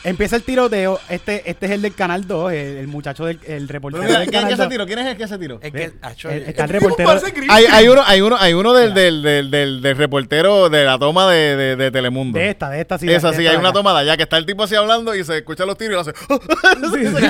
Empieza 0.03 0.37
el 0.37 0.43
tiroteo. 0.43 0.99
Este, 1.09 1.49
este 1.49 1.65
es 1.65 1.71
el 1.73 1.81
del 1.81 1.93
canal 1.93 2.25
2, 2.25 2.51
el, 2.53 2.57
el 2.77 2.87
muchacho 2.87 3.25
del 3.25 3.37
el 3.45 3.67
Pero 3.67 3.73
reportero 3.73 4.03
mira, 4.03 4.19
del 4.19 4.29
¿quién, 4.29 4.41
canal 4.43 4.47
quién 4.47 4.57
se 4.57 4.63
2. 4.63 4.69
tiró? 4.71 4.85
¿Quién 4.85 4.99
es 4.99 5.07
el 5.07 5.17
que 5.17 5.27
se 5.27 5.37
tiró? 5.37 5.59
Es 5.61 5.71
que, 5.73 5.91
acho, 6.01 6.29
El- 6.29 6.43
está 6.43 6.63
el 6.65 6.71
tipo 6.79 6.89
reportero. 6.89 7.09
parece. 7.09 7.33
Hay, 7.49 7.65
hay 7.65 7.87
uno, 7.89 8.01
hay 8.05 8.21
uno, 8.21 8.37
hay 8.39 8.53
uno 8.53 8.73
del, 8.73 8.93
del, 8.93 9.21
del, 9.21 9.51
del, 9.51 9.81
del 9.81 9.97
reportero 9.97 10.69
de 10.69 10.85
la 10.85 10.97
toma 10.97 11.29
de, 11.29 11.55
de, 11.57 11.75
de 11.75 11.91
Telemundo. 11.91 12.39
De 12.39 12.49
esta, 12.49 12.69
de 12.69 12.79
esta 12.81 12.97
sí. 12.97 13.11
Esa 13.11 13.31
de 13.31 13.37
sí, 13.37 13.41
esta 13.41 13.51
hay 13.51 13.55
de 13.57 13.59
una 13.59 13.69
acá. 13.69 13.77
toma 13.79 13.93
de 13.93 13.99
allá 13.99 14.15
que 14.17 14.23
está 14.23 14.37
el 14.37 14.45
tipo 14.45 14.63
así 14.63 14.75
hablando 14.75 15.13
y 15.15 15.23
se 15.23 15.37
escuchan 15.39 15.67
los 15.67 15.77
tiros 15.77 15.91
y 15.91 15.95
lo 15.95 16.01
hace. 16.01 16.13
Sí, 16.93 17.05
sí. 17.05 17.25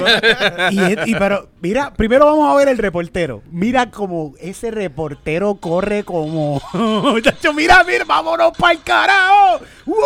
y, 0.72 0.80
es- 0.80 1.08
y 1.08 1.16
pero, 1.16 1.50
mira, 1.62 1.92
primero 1.94 2.26
vamos 2.28 2.54
a 2.54 2.56
ver 2.58 2.68
el 2.70 2.78
reportero. 2.78 3.42
Mira 3.52 3.90
como 3.90 4.34
ese 4.40 4.70
reportero 4.72 5.56
corre 5.56 6.04
como. 6.04 6.62
Muchacho, 6.74 7.54
mira, 7.54 7.84
mira, 7.84 8.06
vámonos 8.06 8.52
para 8.58 8.74
el 8.74 8.82
carajo. 8.84 9.60
¡Wow! 9.86 9.98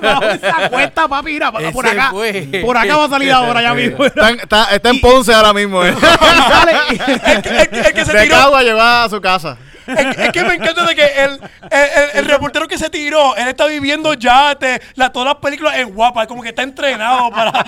Vamos, 0.00 0.34
esa 0.34 0.68
cuesta, 0.70 1.06
papi, 1.18 1.32
mira, 1.32 1.52
por 1.52 1.86
acá. 1.86 2.10
fue. 2.10 2.48
Por 2.64 2.76
acá 2.76 2.96
va 2.96 3.04
a 3.04 3.08
salir 3.08 3.32
ahora 3.32 3.62
ya 3.62 3.74
mismo. 3.74 4.04
está, 4.04 4.30
en- 4.30 4.40
está, 4.40 4.74
está 4.74 4.90
en 4.90 5.00
Ponce 5.00 5.32
ahora 5.34 5.52
mismo. 5.52 5.84
eh. 5.84 5.94
El 7.26 7.42
que- 7.42 7.48
el 7.48 7.68
que- 7.68 7.80
el 7.80 7.94
que 7.94 8.04
se 8.04 8.12
De 8.12 8.22
tiró. 8.24 8.36
Cagua 8.36 8.62
lleva 8.62 9.04
a 9.04 9.08
su 9.08 9.20
casa. 9.20 9.58
Es, 9.86 10.18
es 10.18 10.32
que 10.32 10.42
me 10.42 10.54
encanta 10.54 10.84
de 10.84 10.96
que 10.96 11.04
el, 11.04 11.30
el, 11.30 11.38
el- 11.70 12.10
el 12.14 12.24
reportero 12.24 12.66
que 12.66 12.76
se 12.76 12.90
tiró, 12.90 13.36
él 13.36 13.46
está 13.46 13.66
viviendo 13.66 14.14
ya 14.14 14.50
este, 14.50 14.82
la, 14.96 15.12
todas 15.12 15.26
las 15.26 15.36
películas 15.36 15.76
en 15.76 15.94
guapa, 15.94 16.22
es 16.22 16.28
como 16.28 16.42
que 16.42 16.48
está 16.48 16.62
entrenado 16.64 17.30
para. 17.30 17.64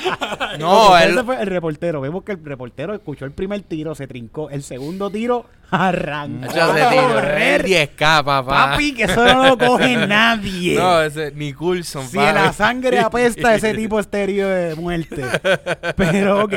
No, 0.58 0.98
él- 0.98 1.12
ese 1.12 1.22
fue 1.22 1.40
el 1.40 1.46
reportero. 1.46 2.00
Vemos 2.00 2.24
que 2.24 2.32
el 2.32 2.44
reportero 2.44 2.92
escuchó 2.92 3.24
el 3.24 3.30
primer 3.30 3.60
tiro, 3.62 3.94
se 3.94 4.08
trincó. 4.08 4.50
El 4.50 4.64
segundo 4.64 5.10
tiro 5.10 5.46
arrancó. 5.70 6.44
acho, 6.46 6.74
se 6.74 6.82
a 6.82 6.88
tiró 6.90 7.08
correr. 7.14 7.60
el 7.66 7.66
10K, 7.66 8.24
papá. 8.24 8.44
Papi, 8.44 8.94
que 8.94 9.04
eso 9.04 9.24
no 9.24 9.48
lo 9.48 9.58
coge 9.58 9.96
nadie. 10.06 10.76
No, 10.76 11.02
ese 11.02 11.32
ni 11.32 11.52
Coulson, 11.52 12.06
Si 12.08 12.18
en 12.18 12.34
la 12.34 12.52
sangre 12.52 12.98
apesta 13.00 13.54
ese 13.54 13.74
tipo 13.74 13.98
estéreo 14.00 14.48
de 14.48 14.74
muerte. 14.74 15.24
Pero 15.96 16.44
ok, 16.44 16.54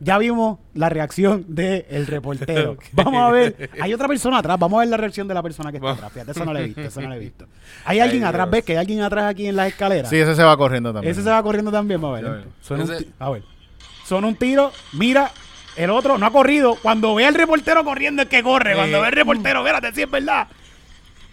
ya 0.00 0.18
vimos 0.18 0.58
la 0.74 0.88
reacción 0.88 1.44
del 1.48 2.06
reportero. 2.06 2.76
Vamos 2.92 3.22
a 3.22 3.30
ver, 3.30 3.70
hay 3.80 3.92
otra 3.94 4.08
persona 4.08 4.38
atrás, 4.38 4.58
vamos 4.58 4.78
a 4.78 4.80
ver 4.80 4.88
la 4.88 4.96
reacción 4.96 5.26
de 5.28 5.34
la 5.34 5.42
persona 5.42 5.70
que 5.70 5.76
está 5.78 5.86
Vamos. 5.86 5.98
atrás. 5.98 6.12
Fíjate, 6.12 6.30
eso 6.32 6.44
no 6.44 6.52
lo 6.52 6.58
he 6.58 6.64
visto, 6.64 6.80
eso 6.80 7.00
no 7.00 7.08
lo 7.08 7.14
he 7.14 7.18
visto. 7.18 7.46
Hay 7.84 8.00
alguien 8.00 8.24
atrás, 8.24 8.48
¿ves 8.50 8.64
que 8.64 8.72
hay 8.72 8.78
alguien 8.78 9.02
atrás 9.02 9.24
aquí 9.24 9.46
en 9.46 9.56
las 9.56 9.68
escaleras? 9.68 10.08
Sí, 10.08 10.16
ese 10.18 10.34
se 10.34 10.42
va 10.42 10.56
corriendo 10.56 10.92
también. 10.92 11.10
Ese 11.12 11.22
se 11.22 11.30
va 11.30 11.42
corriendo 11.42 11.70
también, 11.72 12.00
vamos 12.00 12.18
a 12.18 12.22
ver. 12.22 12.44
un 12.70 12.96
ti- 12.98 13.08
a 13.18 13.30
ver. 13.30 13.42
Son 14.04 14.24
un 14.24 14.34
tiro, 14.34 14.72
mira, 14.92 15.30
el 15.76 15.90
otro 15.90 16.18
no 16.18 16.26
ha 16.26 16.30
corrido. 16.30 16.76
Cuando 16.82 17.14
ve 17.14 17.26
al 17.26 17.34
reportero 17.34 17.84
corriendo 17.84 18.22
es 18.22 18.28
que 18.28 18.42
corre. 18.42 18.74
Cuando 18.74 18.98
Eh. 18.98 19.00
ve 19.00 19.06
al 19.06 19.12
reportero, 19.12 19.60
espérate, 19.60 19.92
si 19.94 20.02
es 20.02 20.10
verdad. 20.10 20.46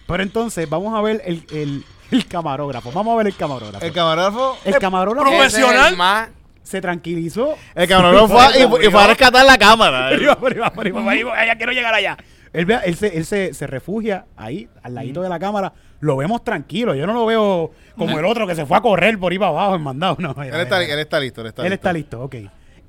Pero 0.08 0.23
entonces, 0.23 0.69
vamos 0.69 0.97
a 0.97 1.02
ver 1.02 1.21
el, 1.25 1.43
el, 1.52 1.84
el 2.12 2.25
camarógrafo. 2.28 2.91
Vamos 2.91 3.13
a 3.13 3.17
ver 3.17 3.28
el 3.28 3.36
camarógrafo. 3.36 3.86
El 3.86 3.91
camarógrafo. 3.93 4.58
El 4.65 4.80
camarógrafo 4.80 5.30
profesional. 5.30 5.95
más- 5.97 6.30
se 6.63 6.82
tranquilizó. 6.82 7.56
El 7.73 7.88
camarógrafo 7.88 8.28
fue, 8.28 8.60
y, 8.60 8.88
y 8.88 8.89
fue 8.91 9.04
a 9.04 9.08
rescatar 9.08 9.43
la 9.45 9.58
cámara. 9.58 10.08
Ahí 10.10 11.23
va, 11.23 11.34
allá, 11.39 11.56
quiero 11.56 11.71
llegar 11.71 11.93
allá. 11.93 12.17
Él, 12.54 12.67
él, 12.84 12.95
se, 12.95 13.15
él 13.17 13.25
se, 13.25 13.54
se 13.54 13.67
refugia 13.67 14.25
ahí, 14.36 14.67
al 14.82 14.95
ladito 14.95 15.21
de 15.21 15.30
la 15.30 15.38
cámara. 15.38 15.71
Lo 15.99 16.17
vemos 16.17 16.43
tranquilo. 16.43 16.95
Yo 16.95 17.06
no 17.06 17.13
lo 17.13 17.25
veo 17.28 17.71
como 17.95 18.17
el 18.17 18.25
otro 18.25 18.47
que 18.47 18.56
se 18.56 18.65
fue 18.65 18.78
a 18.78 18.82
correr 18.82 19.19
por 19.19 19.32
ahí 19.32 19.38
para 19.38 19.49
abajo 19.52 19.75
en 19.75 19.82
mandado. 19.84 20.15
No, 20.19 20.32
Él 20.41 20.54
está, 20.62 20.84
él 20.84 20.97
está 20.99 21.19
listo, 21.19 21.41
él 21.41 21.47
está 21.47 21.62
Él 21.63 21.69
listo. 21.69 21.75
está 21.75 21.93
listo, 21.93 22.21
ok. 22.23 22.36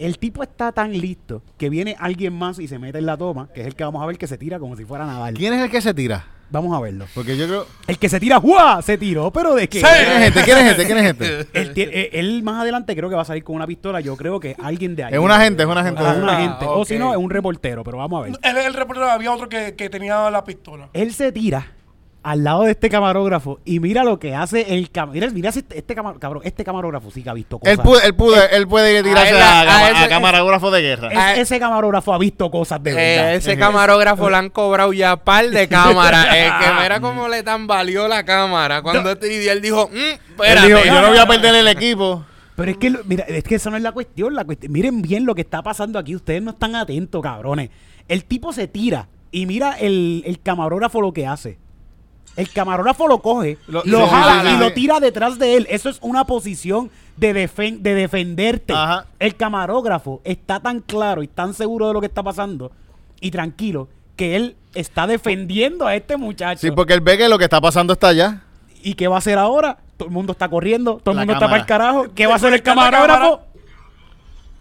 El 0.00 0.18
tipo 0.18 0.42
está 0.42 0.72
tan 0.72 0.92
listo 0.92 1.42
que 1.58 1.68
viene 1.68 1.94
alguien 1.98 2.32
más 2.32 2.58
y 2.58 2.66
se 2.66 2.78
mete 2.78 2.98
en 2.98 3.04
la 3.06 3.18
toma, 3.18 3.48
que 3.54 3.60
es 3.60 3.66
el 3.66 3.74
que 3.74 3.84
vamos 3.84 4.02
a 4.02 4.06
ver 4.06 4.16
que 4.16 4.26
se 4.26 4.38
tira 4.38 4.58
como 4.58 4.74
si 4.74 4.84
fuera 4.86 5.04
a 5.04 5.06
nadar. 5.06 5.34
¿Quién 5.34 5.52
es 5.52 5.60
el 5.62 5.70
que 5.70 5.80
se 5.82 5.92
tira? 5.92 6.24
Vamos 6.50 6.74
a 6.76 6.80
verlo. 6.80 7.04
Porque 7.14 7.36
yo 7.36 7.46
creo. 7.46 7.66
El 7.86 7.98
que 7.98 8.08
se 8.08 8.18
tira, 8.18 8.38
¡guau! 8.38 8.80
Se 8.82 8.96
tiró, 8.98 9.30
pero 9.30 9.54
de 9.54 9.68
qué? 9.68 9.80
Sí. 9.80 9.86
¿Quién 9.86 10.22
es 10.22 10.28
este? 10.28 10.42
¿Quién 10.44 10.58
es 10.58 10.70
este? 10.70 10.86
¿Quién 10.86 10.98
es 10.98 11.04
este? 11.12 11.60
Él, 11.60 11.72
eh, 11.76 12.10
él 12.14 12.42
más 12.42 12.62
adelante 12.62 12.96
creo 12.96 13.08
que 13.10 13.14
va 13.14 13.22
a 13.22 13.26
salir 13.26 13.44
con 13.44 13.54
una 13.56 13.66
pistola. 13.66 14.00
Yo 14.00 14.16
creo 14.16 14.40
que 14.40 14.56
alguien 14.60 14.96
de 14.96 15.04
ahí. 15.04 15.12
Es 15.12 15.20
un 15.20 15.30
agente, 15.30 15.62
es 15.62 15.68
un 15.68 15.76
agente. 15.78 16.00
Ah, 16.04 16.16
un 16.20 16.28
Ah, 16.28 16.38
agente. 16.38 16.64
O 16.64 16.80
ok. 16.80 16.86
si 16.88 16.98
no, 16.98 17.12
es 17.12 17.18
un 17.18 17.30
reportero, 17.30 17.84
pero 17.84 17.98
vamos 17.98 18.20
a 18.20 18.24
ver. 18.24 18.38
Él 18.42 18.56
es 18.56 18.66
el 18.66 18.74
reportero, 18.74 19.08
había 19.08 19.30
otro 19.32 19.48
que, 19.48 19.74
que 19.76 19.88
tenía 19.90 20.28
la 20.30 20.42
pistola. 20.42 20.88
Él 20.92 21.12
se 21.12 21.30
tira 21.30 21.70
al 22.22 22.44
lado 22.44 22.64
de 22.64 22.72
este 22.72 22.90
camarógrafo 22.90 23.61
y 23.64 23.80
mira 23.80 24.04
lo 24.04 24.18
que 24.18 24.35
hace 24.35 24.74
el 24.74 24.90
cam 24.90 25.11
mira, 25.11 25.28
mira 25.30 25.48
este, 25.48 25.78
este 25.78 25.94
cama- 25.94 26.18
cabrón, 26.18 26.42
este 26.44 26.64
camarógrafo 26.64 27.11
sí 27.11 27.22
que 27.22 27.30
ha 27.30 27.35
visto 27.35 27.59
cosas. 27.59 27.72
Él 27.78 27.83
puede, 27.83 28.06
él 28.06 28.14
puede, 28.14 28.56
él 28.56 28.68
puede 28.68 29.02
tirarse 29.02 29.33
a 29.35 29.37
él- 29.37 29.42
a, 29.42 29.61
a 29.62 29.64
cama- 29.66 29.90
ese- 29.90 30.04
a 30.04 30.09
camarógrafo 30.09 30.70
de 30.70 30.83
guerra. 30.83 31.33
Es- 31.33 31.38
ese 31.40 31.59
camarógrafo 31.59 32.12
ha 32.12 32.18
visto 32.18 32.50
cosas 32.50 32.83
de 32.83 32.92
verdad. 32.94 33.33
Eh, 33.33 33.37
ese 33.37 33.56
camarógrafo 33.59 34.28
le 34.28 34.37
han 34.37 34.50
cobrado 34.50 34.92
ya 34.92 35.16
par 35.16 35.48
de 35.48 35.66
cámaras. 35.68 36.26
Es 36.35 36.52
que 36.52 36.72
mira 36.83 37.00
cómo 37.00 37.28
le 37.28 37.42
tan 37.42 37.66
valió 37.66 38.06
la 38.09 38.24
cámara. 38.24 38.83
Cuando 38.83 39.12
este- 39.12 39.42
y 39.42 39.48
él 39.48 39.62
dijo, 39.62 39.88
mm, 39.88 40.42
Él 40.42 40.59
dijo, 40.66 40.78
yo 40.85 41.00
no 41.00 41.09
voy 41.09 41.18
a 41.18 41.26
perder 41.26 41.54
el 41.54 41.68
equipo. 41.68 42.24
Pero 42.56 42.72
es 42.72 42.76
que, 42.76 42.94
mira, 43.06 43.24
es 43.26 43.42
que 43.44 43.54
eso 43.54 43.70
no 43.70 43.78
es 43.78 43.83
la 43.83 43.92
cuestión, 43.92 44.35
la 44.35 44.44
cuestión. 44.44 44.70
Miren 44.72 45.00
bien 45.00 45.24
lo 45.24 45.35
que 45.35 45.40
está 45.40 45.62
pasando 45.62 45.98
aquí. 45.98 46.14
Ustedes 46.14 46.42
no 46.42 46.50
están 46.50 46.74
atentos, 46.76 47.22
cabrones. 47.22 47.70
El 48.06 48.26
tipo 48.26 48.52
se 48.52 48.68
tira 48.68 49.09
y 49.33 49.46
mira 49.46 49.78
el, 49.78 50.22
el 50.26 50.38
camarógrafo 50.42 51.00
lo 51.00 51.12
que 51.14 51.26
hace. 51.26 51.56
El 52.36 52.50
camarógrafo 52.50 53.06
lo 53.08 53.20
coge, 53.20 53.58
Lo- 53.66 53.82
lo, 53.84 54.04
sí, 54.04 54.10
jala 54.10 54.42
sí, 54.42 54.48
sí, 54.48 54.54
y 54.54 54.58
lo 54.58 54.72
tira 54.72 55.00
detrás 55.00 55.38
de 55.38 55.56
él. 55.56 55.66
Eso 55.68 55.88
es 55.90 55.98
una 56.00 56.24
posición 56.24 56.90
de, 57.16 57.34
defen- 57.34 57.80
de 57.80 57.94
defenderte. 57.94 58.72
Ajá. 58.72 59.06
El 59.18 59.36
camarógrafo 59.36 60.20
está 60.24 60.60
tan 60.60 60.80
claro 60.80 61.22
y 61.22 61.28
tan 61.28 61.52
seguro 61.54 61.88
de 61.88 61.94
lo 61.94 62.00
que 62.00 62.06
está 62.06 62.22
pasando 62.22 62.72
y 63.20 63.30
tranquilo 63.30 63.88
que 64.16 64.36
él 64.36 64.56
está 64.74 65.06
defendiendo 65.06 65.86
a 65.86 65.94
este 65.96 66.16
muchacho. 66.16 66.60
Sí, 66.60 66.70
porque 66.70 66.94
él 66.94 67.00
ve 67.00 67.18
que 67.18 67.28
lo 67.28 67.36
que 67.38 67.44
está 67.44 67.60
pasando 67.60 67.92
está 67.94 68.08
allá. 68.08 68.42
¿Y 68.82 68.94
qué 68.94 69.08
va 69.08 69.16
a 69.16 69.18
hacer 69.18 69.36
ahora? 69.36 69.78
Todo 69.96 70.08
el 70.08 70.14
mundo 70.14 70.32
está 70.32 70.48
corriendo, 70.48 70.98
todo 71.02 71.12
el 71.12 71.16
La 71.16 71.22
mundo 71.22 71.32
está 71.34 71.46
para 71.46 71.60
el 71.60 71.66
carajo. 71.66 72.06
¿Qué 72.14 72.26
va 72.26 72.34
a 72.34 72.36
hacer 72.36 72.54
el 72.54 72.62
camarógrafo? 72.62 73.40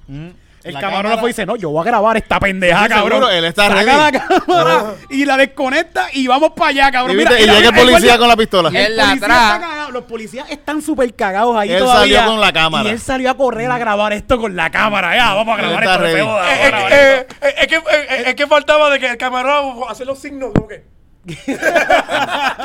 Mm. 0.07 0.29
El 0.61 0.73
La 0.73 0.81
camarógrafo 0.81 1.15
cámara- 1.17 1.27
dice, 1.27 1.45
no, 1.45 1.55
yo 1.55 1.69
voy 1.69 1.81
a 1.81 1.85
grabar 1.85 2.17
esta 2.17 2.37
pendeja, 2.39 2.83
Sí, 2.83 2.89
cabrón. 2.89 3.09
seguro, 3.19 3.29
él 3.29 3.45
está 3.45 3.67
Saca 3.69 3.75
ready. 3.75 3.85
la 4.11 4.11
cámara 4.45 4.93
y 5.09 5.23
la 5.25 5.37
desconecta 5.37 6.07
y 6.11 6.27
vamos 6.27 6.51
para 6.51 6.69
allá, 6.71 6.91
cabrón. 6.91 7.15
Y, 7.15 7.17
Mira, 7.17 7.29
viste, 7.31 7.43
y 7.45 7.47
mira, 7.47 7.59
llega 7.61 7.69
el 7.79 7.85
policía 7.87 8.17
con 8.17 8.27
la 8.27 8.35
pistola. 8.35 8.69
El 8.69 8.97
la 8.97 9.03
policía 9.05 9.25
atrás. 9.25 9.53
está 9.55 9.59
cagado, 9.69 9.91
Los 9.91 10.03
policías 10.03 10.49
están 10.49 10.81
súper 10.81 11.13
cagados 11.15 11.55
ahí 11.55 11.71
Él 11.71 11.79
todavía. 11.79 12.17
salió 12.17 12.31
con 12.31 12.41
la 12.41 12.51
cámara. 12.51 12.89
Y 12.89 12.91
él 12.91 12.99
salió 12.99 13.31
a 13.31 13.37
correr 13.37 13.71
a 13.71 13.77
grabar 13.77 14.11
esto 14.11 14.37
con 14.37 14.55
la 14.55 14.69
cámara. 14.69 15.15
Ya, 15.15 15.33
vamos 15.33 15.57
a 15.57 15.61
grabar 15.61 15.83
está 15.83 16.09
esto. 16.09 17.37
es, 17.41 17.67
que, 17.67 17.81
es 18.29 18.35
que 18.35 18.47
faltaba 18.47 18.89
de 18.89 18.99
que 18.99 19.07
el 19.11 19.17
camarógrafo 19.17 19.89
hacer 19.89 20.07
los 20.07 20.19
signos 20.19 20.51
como 20.53 20.67
que. 20.67 20.83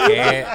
Que 0.07 0.47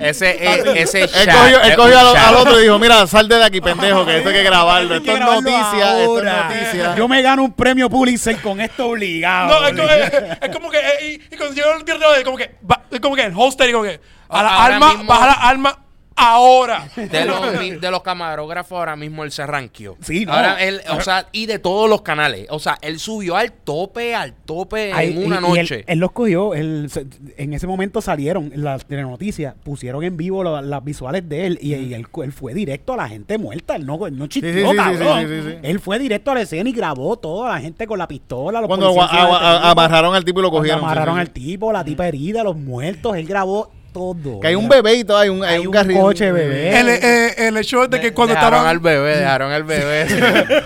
ese, 0.00 0.30
eh, 0.44 0.62
ese 0.76 1.02
Él 1.02 1.10
cogió, 1.32 1.60
él 1.62 1.76
cogió 1.76 1.98
al, 1.98 2.36
otro 2.36 2.58
y 2.60 2.64
dijo, 2.64 2.78
mira, 2.78 3.06
sal 3.06 3.28
de 3.28 3.42
aquí, 3.42 3.60
pendejo, 3.60 4.04
que 4.04 4.18
esto 4.18 4.28
hay 4.28 4.34
que 4.36 4.42
grabarlo. 4.42 4.96
Esto 4.96 5.12
es 5.12 5.20
noticia, 5.20 6.00
esto 6.00 6.02
es 6.02 6.08
ahora. 6.28 6.44
noticia. 6.48 6.94
Yo 6.96 7.08
me 7.08 7.22
gano 7.22 7.44
un 7.44 7.52
premio 7.52 7.88
Pulitzer 7.88 8.40
con 8.40 8.60
esto 8.60 8.88
obligado. 8.88 9.48
No, 9.60 9.66
es 9.66 9.74
como, 9.74 9.88
es, 9.88 10.12
es 10.40 10.50
como 10.50 10.70
que. 10.70 10.78
eh, 10.78 11.20
y, 11.30 11.34
y 11.34 11.36
cuando 11.36 11.54
llegó 11.54 11.72
el 11.76 11.84
tiro 11.84 12.12
de 12.12 12.24
como 12.24 12.36
que. 12.36 12.54
va- 12.70 12.82
es 12.90 13.00
como 13.00 13.14
que 13.16 13.22
el 13.24 13.32
holster 13.34 13.68
y 13.68 13.72
como 13.72 13.84
que. 13.84 14.00
A 14.28 14.42
la 14.42 14.48
Ahora 14.50 14.74
arma, 14.76 14.88
mismo- 14.94 15.04
baja 15.06 15.26
la 15.26 15.32
arma 15.32 15.78
ahora. 16.18 16.88
De 16.96 17.24
los, 17.24 17.58
mi- 17.58 17.70
de 17.72 17.90
los 17.90 18.02
camarógrafos 18.02 18.78
ahora 18.78 18.96
mismo 18.96 19.24
él 19.24 19.30
se 19.32 19.46
ranqueó. 19.46 19.96
Sí, 20.00 20.26
no. 20.26 20.32
Ahora 20.32 20.62
él, 20.62 20.80
o 20.90 21.00
sea, 21.00 21.28
y 21.32 21.46
de 21.46 21.58
todos 21.58 21.88
los 21.88 22.02
canales. 22.02 22.46
O 22.50 22.58
sea, 22.58 22.76
él 22.82 22.98
subió 22.98 23.36
al 23.36 23.52
tope, 23.52 24.14
al 24.14 24.32
tope 24.34 24.92
Ay, 24.92 25.12
en 25.12 25.18
una 25.26 25.36
y- 25.40 25.44
y 25.44 25.52
él- 25.52 25.58
noche. 25.62 25.84
Él, 25.86 25.98
los 25.98 26.12
cogió, 26.12 26.54
él 26.54 26.90
en 27.36 27.52
ese 27.54 27.66
momento 27.66 28.00
salieron 28.00 28.50
las 28.54 28.88
noticias, 28.90 29.54
pusieron 29.64 30.02
en 30.04 30.16
vivo 30.16 30.42
lo- 30.42 30.60
las 30.60 30.84
visuales 30.84 31.28
de 31.28 31.46
él 31.46 31.58
y, 31.62 31.74
y 31.74 31.94
él, 31.94 32.06
él 32.22 32.32
fue 32.32 32.54
directo 32.54 32.92
a 32.94 32.96
la 32.96 33.08
gente 33.08 33.38
muerta, 33.38 33.76
él 33.76 33.86
no, 33.86 34.06
él 34.06 34.16
no 34.18 34.26
chisteó, 34.26 34.52
sí, 34.52 34.60
sí, 34.60 34.68
sí, 34.70 34.76
cabrón. 34.76 35.20
sí, 35.28 35.42
sí, 35.42 35.50
sí. 35.50 35.56
Él 35.62 35.80
fue 35.80 35.98
directo 35.98 36.30
a 36.30 36.34
la 36.34 36.40
escena 36.42 36.68
y 36.68 36.72
grabó 36.72 37.16
toda 37.16 37.50
la 37.54 37.60
gente 37.60 37.86
con 37.86 37.98
la 37.98 38.08
pistola, 38.08 38.60
los 38.60 38.68
Cuando 38.68 38.88
este 38.90 39.00
tipo, 39.00 39.34
amarraron 39.34 40.14
al 40.14 40.24
tipo 40.24 40.40
y 40.40 40.42
lo 40.42 40.50
cuando 40.50 40.60
cogieron. 40.68 40.80
sí, 40.80 40.84
amarraron 40.84 41.14
sí, 41.16 41.20
al 41.20 41.30
tipo, 41.30 41.72
la 41.72 41.84
tipa 41.84 42.08
herida, 42.08 42.42
los 42.42 42.56
muertos, 42.56 43.16
él 43.16 43.26
grabó 43.26 43.70
todo. 43.98 44.40
Que 44.40 44.48
hay 44.48 44.54
un 44.54 44.68
bebé 44.68 44.94
y 44.94 45.04
todo, 45.04 45.18
hay 45.18 45.28
un, 45.28 45.44
hay 45.44 45.56
Hay 45.56 45.66
un, 45.66 45.72
carril. 45.72 45.98
coche 45.98 46.30
bebé. 46.32 46.78
El, 46.80 46.88
eh, 46.88 47.34
el 47.48 47.56
hecho 47.56 47.84
es 47.84 47.90
de 47.90 48.00
que 48.00 48.12
cuando 48.14 48.34
dejaron 48.34 48.54
estaban. 48.60 48.70
al 48.70 48.78
bebé, 48.80 49.16
dejaron 49.18 49.52
al 49.52 49.64
bebé. 49.64 50.06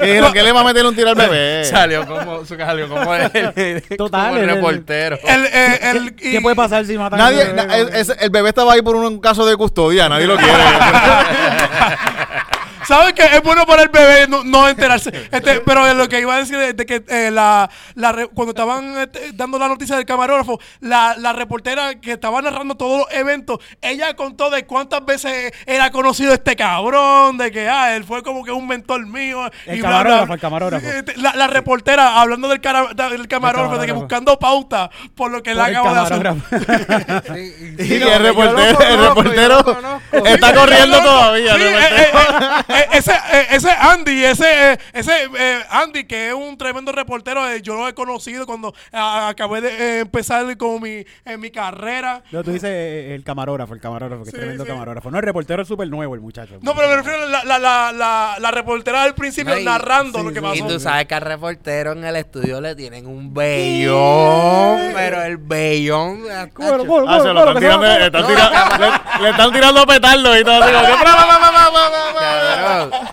Dijeron 0.00 0.32
que 0.32 0.42
le 0.42 0.52
va 0.52 0.60
a 0.60 0.64
meter 0.64 0.84
un 0.86 0.94
tiro 0.96 1.10
al 1.10 1.14
bebé. 1.14 1.64
salió 1.64 2.06
como, 2.06 2.44
salió 2.44 2.88
como 2.88 3.14
el, 3.14 3.82
Total, 3.96 4.28
como 4.30 4.36
el 4.36 4.42
el- 4.44 4.48
el- 4.50 4.54
reportero. 4.56 5.18
El, 5.26 5.44
eh, 5.52 6.12
¿Qué 6.16 6.40
puede 6.40 6.56
pasar 6.56 6.84
si 6.86 6.96
matan 6.96 7.18
Nadie, 7.18 7.42
al 7.42 7.54
bebé? 7.54 7.66
na- 7.66 8.14
el 8.20 8.30
bebé 8.30 8.48
estaba 8.48 8.72
ahí 8.72 8.82
por 8.82 8.96
un 8.96 9.20
caso 9.20 9.44
de 9.46 9.56
custodia, 9.56 10.08
nadie 10.08 10.26
lo 10.26 10.36
quiere. 10.36 10.52
¿Sabes 12.90 13.12
que 13.12 13.22
es 13.22 13.42
bueno 13.42 13.64
para 13.66 13.82
el 13.82 13.88
bebé 13.88 14.26
no, 14.28 14.42
no 14.44 14.68
enterarse? 14.68 15.10
Este, 15.30 15.60
pero 15.60 15.86
eh, 15.86 15.94
lo 15.94 16.08
que 16.08 16.20
iba 16.20 16.34
a 16.34 16.38
decir 16.38 16.56
es 16.58 16.76
de 16.76 16.84
que 16.84 17.04
eh, 17.08 17.30
la, 17.30 17.70
la 17.94 18.10
re- 18.12 18.26
cuando 18.28 18.50
estaban 18.50 18.98
este, 18.98 19.30
dando 19.32 19.58
la 19.60 19.68
noticia 19.68 19.94
del 19.96 20.04
camarógrafo, 20.04 20.58
la, 20.80 21.14
la 21.16 21.32
reportera 21.32 21.94
que 22.00 22.12
estaba 22.12 22.42
narrando 22.42 22.74
todos 22.76 22.98
los 22.98 23.06
eventos, 23.12 23.58
ella 23.80 24.14
contó 24.16 24.50
de 24.50 24.66
cuántas 24.66 25.04
veces 25.04 25.52
era 25.66 25.90
conocido 25.92 26.32
este 26.34 26.56
cabrón, 26.56 27.38
de 27.38 27.52
que 27.52 27.68
ah, 27.68 27.94
él 27.94 28.02
fue 28.04 28.22
como 28.24 28.44
que 28.44 28.50
un 28.50 28.66
mentor 28.66 29.06
mío. 29.06 29.48
El 29.66 29.78
y 29.78 29.82
camarógrafo, 29.82 30.26
bla. 30.26 30.34
el 30.34 30.40
camarógrafo. 30.40 30.86
Este, 30.88 31.16
La, 31.18 31.32
la 31.34 31.46
reportera 31.46 32.20
hablando 32.20 32.48
del, 32.48 32.60
cara- 32.60 32.92
del 32.92 33.28
camarógrafo, 33.28 33.78
de 33.78 33.86
que 33.86 33.92
buscando 33.92 34.36
pauta 34.38 34.90
por 35.14 35.30
lo 35.30 35.42
que 35.42 35.52
él 35.52 35.60
acaba 35.60 35.92
de 35.94 36.00
hacer. 36.00 36.22
camarógrafo. 36.22 37.36
y 37.78 37.92
el 38.02 38.18
reportero, 38.22 38.80
el 38.80 39.00
reportero 39.08 40.00
está 40.24 40.54
corriendo 40.54 40.96
No, 41.00 41.02
no, 41.04 41.10
no. 41.12 41.18
todavía. 41.20 41.54
Eh, 42.80 42.84
eh, 42.84 42.86
eh, 42.92 42.98
ese, 42.98 43.12
eh, 43.12 43.46
ese 43.50 43.70
Andy, 43.70 44.24
ese, 44.24 44.72
eh, 44.72 44.78
ese 44.92 45.12
eh, 45.38 45.60
Andy, 45.70 46.04
que 46.04 46.28
es 46.28 46.34
un 46.34 46.56
tremendo 46.56 46.92
reportero, 46.92 47.48
eh, 47.48 47.60
yo 47.62 47.74
lo 47.76 47.88
he 47.88 47.94
conocido 47.94 48.46
cuando 48.46 48.74
ah, 48.92 49.28
acabé 49.28 49.60
de 49.60 49.68
eh, 49.70 49.98
empezar 50.00 50.56
con 50.56 50.80
mi, 50.82 51.04
en 51.24 51.40
mi 51.40 51.50
carrera. 51.50 52.22
No, 52.30 52.42
tú 52.42 52.50
dices 52.52 52.70
eh, 52.72 53.14
el 53.14 53.24
camarógrafo, 53.24 53.74
el 53.74 53.80
camarógrafo, 53.80 54.24
que 54.24 54.30
Sí, 54.30 54.36
es 54.36 54.40
tremendo 54.40 54.64
sí. 54.64 54.70
camarógrafo. 54.70 55.10
No, 55.10 55.18
el 55.18 55.24
reportero 55.24 55.62
es 55.62 55.68
súper 55.68 55.88
nuevo, 55.88 56.14
el 56.14 56.20
muchacho. 56.20 56.58
No, 56.62 56.74
pero 56.74 56.88
me 56.88 56.96
refiero 56.96 57.22
a 57.22 57.26
la, 57.26 57.44
la, 57.44 57.58
la, 57.58 57.92
la, 57.92 58.36
la 58.38 58.50
reportera 58.50 59.04
del 59.04 59.14
principio 59.14 59.54
Ay, 59.54 59.64
narrando 59.64 60.18
sí, 60.18 60.24
lo 60.24 60.30
que 60.32 60.40
sí, 60.40 60.44
pasó. 60.44 60.54
Y 60.56 60.62
tú 60.68 60.80
sabes 60.80 61.06
que 61.06 61.14
al 61.14 61.22
reportero 61.22 61.92
en 61.92 62.04
el 62.04 62.16
estudio 62.16 62.60
le 62.60 62.74
tienen 62.74 63.06
un 63.06 63.32
bellón, 63.34 64.92
pero 64.94 65.22
el 65.22 65.38
Ah, 67.10 67.18
se 67.20 67.28
lo 67.28 67.44
cógelo, 67.44 67.48
están 67.50 67.58
tirando, 67.58 67.86
le 67.86 68.06
están 68.06 68.22
No, 68.22 68.28
tirando- 68.28 68.78
le, 68.78 69.22
le 69.22 69.30
están 69.30 69.52
tirando 69.52 69.86
petardos 69.86 70.38
y 70.40 70.44
todo 70.44 70.62
así 70.62 70.72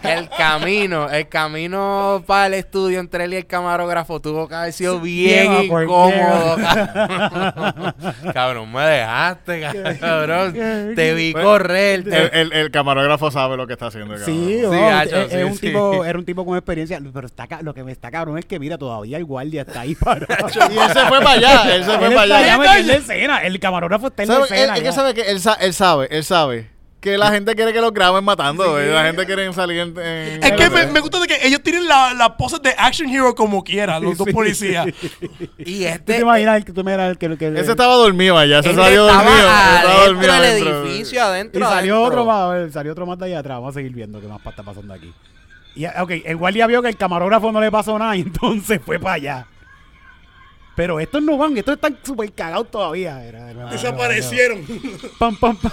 el 0.03 0.29
camino, 0.29 1.09
el 1.09 1.27
camino 1.29 2.23
para 2.25 2.47
el 2.47 2.53
estudio 2.55 2.99
entre 2.99 3.25
él 3.25 3.33
y 3.33 3.37
el 3.37 3.45
camarógrafo 3.47 4.19
tuvo 4.19 4.47
que 4.47 4.55
haber 4.55 4.73
sido 4.73 4.99
bien 4.99 5.51
awkward, 5.53 5.83
incómodo. 5.83 6.55
cabrón. 6.57 7.93
Cabrón, 8.33 8.71
me 8.71 8.81
dejaste, 8.81 9.61
cabrón. 9.99 10.53
Te 10.95 11.13
vi 11.13 11.31
Pues, 11.33 11.43
correr. 11.45 11.99
El, 11.99 12.03
te- 12.05 12.41
el, 12.41 12.53
el 12.53 12.71
camarógrafo 12.71 13.31
sabe 13.31 13.57
lo 13.57 13.67
que 13.67 13.73
está 13.73 13.87
haciendo. 13.87 14.15
cabrón. 14.15 14.25
Sí, 14.25 14.61
Sí, 14.61 14.75
es, 14.75 15.13
es 15.13 15.31
sí, 15.31 15.37
un 15.43 15.53
sí. 15.55 15.59
tipo, 15.67 16.05
era 16.05 16.17
un 16.19 16.25
tipo 16.25 16.45
con 16.45 16.57
experiencia, 16.57 16.99
pero 17.13 17.27
está, 17.27 17.47
lo 17.61 17.73
que 17.73 17.83
me 17.83 17.91
está 17.91 18.11
cabrón 18.11 18.37
es 18.37 18.45
que 18.45 18.59
mira, 18.59 18.77
todavía 18.77 19.17
el 19.17 19.25
guardia 19.25 19.61
está 19.63 19.81
ahí 19.81 19.95
parado. 19.99 20.27
Y 20.71 20.77
él 20.77 20.89
se 20.93 20.99
fue 21.05 21.19
para 21.19 21.31
allá, 21.31 21.75
él 21.75 21.83
se 21.83 21.91
Él 21.91 21.97
fue 21.97 22.07
está 22.09 22.15
para 22.21 22.21
allá 22.21 22.37
allá. 22.37 22.57
metido 22.57 22.75
en 22.79 22.87
la 22.87 22.93
escena, 22.95 23.37
el 23.43 23.59
camarógrafo 23.59 24.07
está 24.07 24.23
en 24.23 24.29
la. 24.29 24.35
Él, 24.37 24.43
escena. 24.43 24.73
es 24.73 24.79
que 24.79 24.85
ya. 24.85 24.91
sabe 24.91 25.13
que 25.13 25.21
él, 25.21 25.39
él 25.61 25.73
sabe, 25.73 26.07
él 26.11 26.23
sabe 26.23 26.69
que 27.11 27.17
la 27.17 27.31
gente 27.31 27.55
quiere 27.55 27.71
que 27.73 27.79
los 27.81 27.93
graben 27.93 28.23
matando. 28.23 28.81
y 28.83 28.87
La 28.87 29.03
gente 29.05 29.25
quiere 29.25 29.51
salir 29.53 29.79
en. 29.79 29.97
en- 29.97 30.43
Es 30.43 30.51
que 30.53 30.69
me, 30.69 30.87
me 30.87 30.99
gusta 30.99 31.19
de 31.19 31.27
que 31.27 31.47
ellos 31.47 31.61
tienen 31.63 31.87
la, 31.87 32.13
la 32.13 32.35
pose 32.35 32.57
de 32.59 32.73
action 32.77 33.07
hero 33.09 33.33
como 33.33 33.63
quiera, 33.63 33.99
los 33.99 34.17
dos 34.17 34.27
Sí. 34.27 34.33
policías. 34.33 34.87
y 34.87 34.93
¿Tú 34.93 35.53
te 35.57 35.87
este. 35.89 36.19
imaginas 36.19 36.65
que 36.65 36.73
tú 36.73 36.83
me 36.83 36.93
el 36.93 37.17
que, 37.17 37.37
que- 37.37 37.47
Ese 37.59 37.71
estaba 37.71 37.93
dormido 37.95 38.37
allá, 38.37 38.61
se 38.61 38.73
salió 38.75 39.07
estaba 39.07 39.23
dormido. 39.23 39.47
Estaba 39.47 39.77
adentro 39.79 40.05
dormido 40.05 40.33
del 40.33 40.43
adentro. 40.43 40.83
edificio, 40.85 41.03
Y 41.03 41.21
salió 41.21 41.25
adentro. 41.65 42.01
otro 42.03 42.25
más, 42.25 42.41
a 42.41 42.47
ver, 42.49 42.71
salió 42.71 42.91
otro 42.91 43.05
más 43.05 43.17
de 43.19 43.25
allá 43.25 43.39
atrás. 43.39 43.57
Vamos 43.57 43.71
a 43.75 43.79
seguir 43.79 43.93
viendo 43.93 44.19
qué 44.19 44.27
más 44.27 44.45
está 44.45 44.63
pasando 44.63 44.93
aquí. 44.93 45.13
Y, 45.75 45.85
ah, 45.85 45.93
ok, 46.01 46.11
el 46.25 46.35
guardia 46.37 46.67
vio 46.67 46.81
que 46.81 46.89
el 46.89 46.97
camarógrafo 46.97 47.51
no 47.51 47.61
le 47.61 47.71
pasó 47.71 47.97
nada 47.97 48.15
y 48.15 48.21
entonces 48.27 48.81
fue 48.85 48.99
para 48.99 49.15
allá. 49.15 49.47
Pero 50.75 50.99
estos 50.99 51.23
no 51.23 51.37
van, 51.37 51.57
estos 51.57 51.73
están 51.75 51.97
súper 52.03 52.31
cagados 52.33 52.69
todavía. 52.69 53.23
Era- 53.23 53.49
era- 53.49 53.65
Desaparecieron. 53.71 54.63
Pam, 55.17 55.35
pam, 55.37 55.55
pam. 55.57 55.71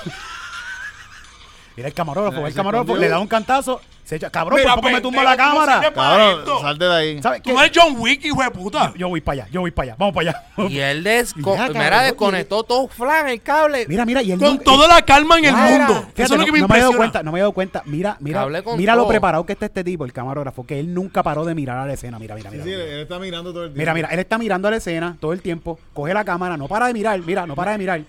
Mira 1.76 1.88
el 1.88 1.94
camarógrafo, 1.94 2.36
Mira, 2.36 2.48
el 2.48 2.54
camarógrafo, 2.54 2.96
le 2.96 3.08
da 3.08 3.18
un 3.18 3.26
cantazo, 3.26 3.80
se 4.04 4.16
echa, 4.16 4.30
cabrón, 4.30 4.60
Mira, 4.60 4.74
¿por 4.74 4.82
poco 4.82 4.94
me 4.94 5.00
tumba 5.00 5.22
pendejo, 5.22 5.36
la 5.42 5.50
¿cómo 5.50 5.66
cámara? 5.66 5.92
Cabrón, 5.92 6.60
salte 6.60 6.84
de 6.84 6.94
ahí. 6.94 7.22
¿Sabes 7.22 7.42
Tú 7.42 7.50
qué? 7.50 7.64
eres 7.64 7.72
John 7.74 7.94
Wick, 7.98 8.24
hijo 8.24 8.42
de 8.42 8.50
puta. 8.50 8.92
Yo 8.96 9.08
voy 9.08 9.20
para 9.20 9.42
allá, 9.42 9.50
yo 9.50 9.60
voy 9.62 9.70
para 9.72 9.84
allá, 9.88 9.96
vamos 9.98 10.14
para 10.14 10.30
allá. 10.30 10.68
Y 10.68 10.78
él 10.78 11.02
desco 11.02 11.52
mira, 11.56 11.72
cabrón, 11.72 12.02
desconectó 12.04 12.62
todo 12.62 12.86
flan 12.86 13.28
el 13.28 13.40
cable. 13.42 13.86
Mira, 13.88 14.04
mira, 14.04 14.22
y 14.22 14.30
él 14.32 14.38
Con 14.38 14.58
toda 14.60 14.86
la 14.86 15.02
calma 15.02 15.38
en 15.38 15.46
el 15.46 15.54
mundo. 15.56 15.94
Fíjate, 15.94 16.22
Eso 16.22 16.34
es 16.34 16.40
lo 16.40 16.46
que 16.46 16.52
no, 16.52 16.52
me 16.52 16.60
no 16.60 16.68
me 16.68 16.76
he 16.76 16.80
dado 16.80 16.92
cuenta, 16.96 17.22
no 17.22 17.32
me 17.32 17.38
he 17.38 17.40
dado 17.40 17.52
cuenta. 17.52 17.82
Mira, 17.86 18.16
mira, 18.20 18.46
mira 18.76 18.94
lo 18.94 19.08
preparado 19.08 19.44
que 19.44 19.54
está 19.54 19.66
este 19.66 19.82
tipo, 19.82 20.04
el 20.04 20.12
camarógrafo, 20.12 20.64
que 20.64 20.78
él 20.78 20.94
nunca 20.94 21.22
paró 21.24 21.44
de 21.44 21.54
mirar 21.56 21.78
a 21.78 21.86
la 21.86 21.94
escena. 21.94 22.18
Mira, 22.20 22.36
mira, 22.36 22.50
Sí, 22.50 22.56
mira. 22.58 22.64
sí, 22.64 22.70
mira. 22.70 22.84
él 22.84 23.00
está 23.00 23.18
mirando 23.18 23.52
todo 23.52 23.64
el 23.64 23.70
tiempo. 23.70 23.80
Mira, 23.80 23.94
mira, 23.94 24.08
él 24.12 24.18
está 24.20 24.38
mirando 24.38 24.68
a 24.68 24.70
la 24.70 24.76
escena 24.76 25.16
todo 25.18 25.32
el 25.32 25.40
tiempo, 25.42 25.78
coge 25.92 26.14
la 26.14 26.24
cámara, 26.24 26.56
no 26.56 26.68
para 26.68 26.86
de 26.86 26.92
mirar, 26.92 27.18
mira, 27.20 27.46
no 27.46 27.56
para 27.56 27.72
de 27.72 27.78
mirar. 27.78 28.00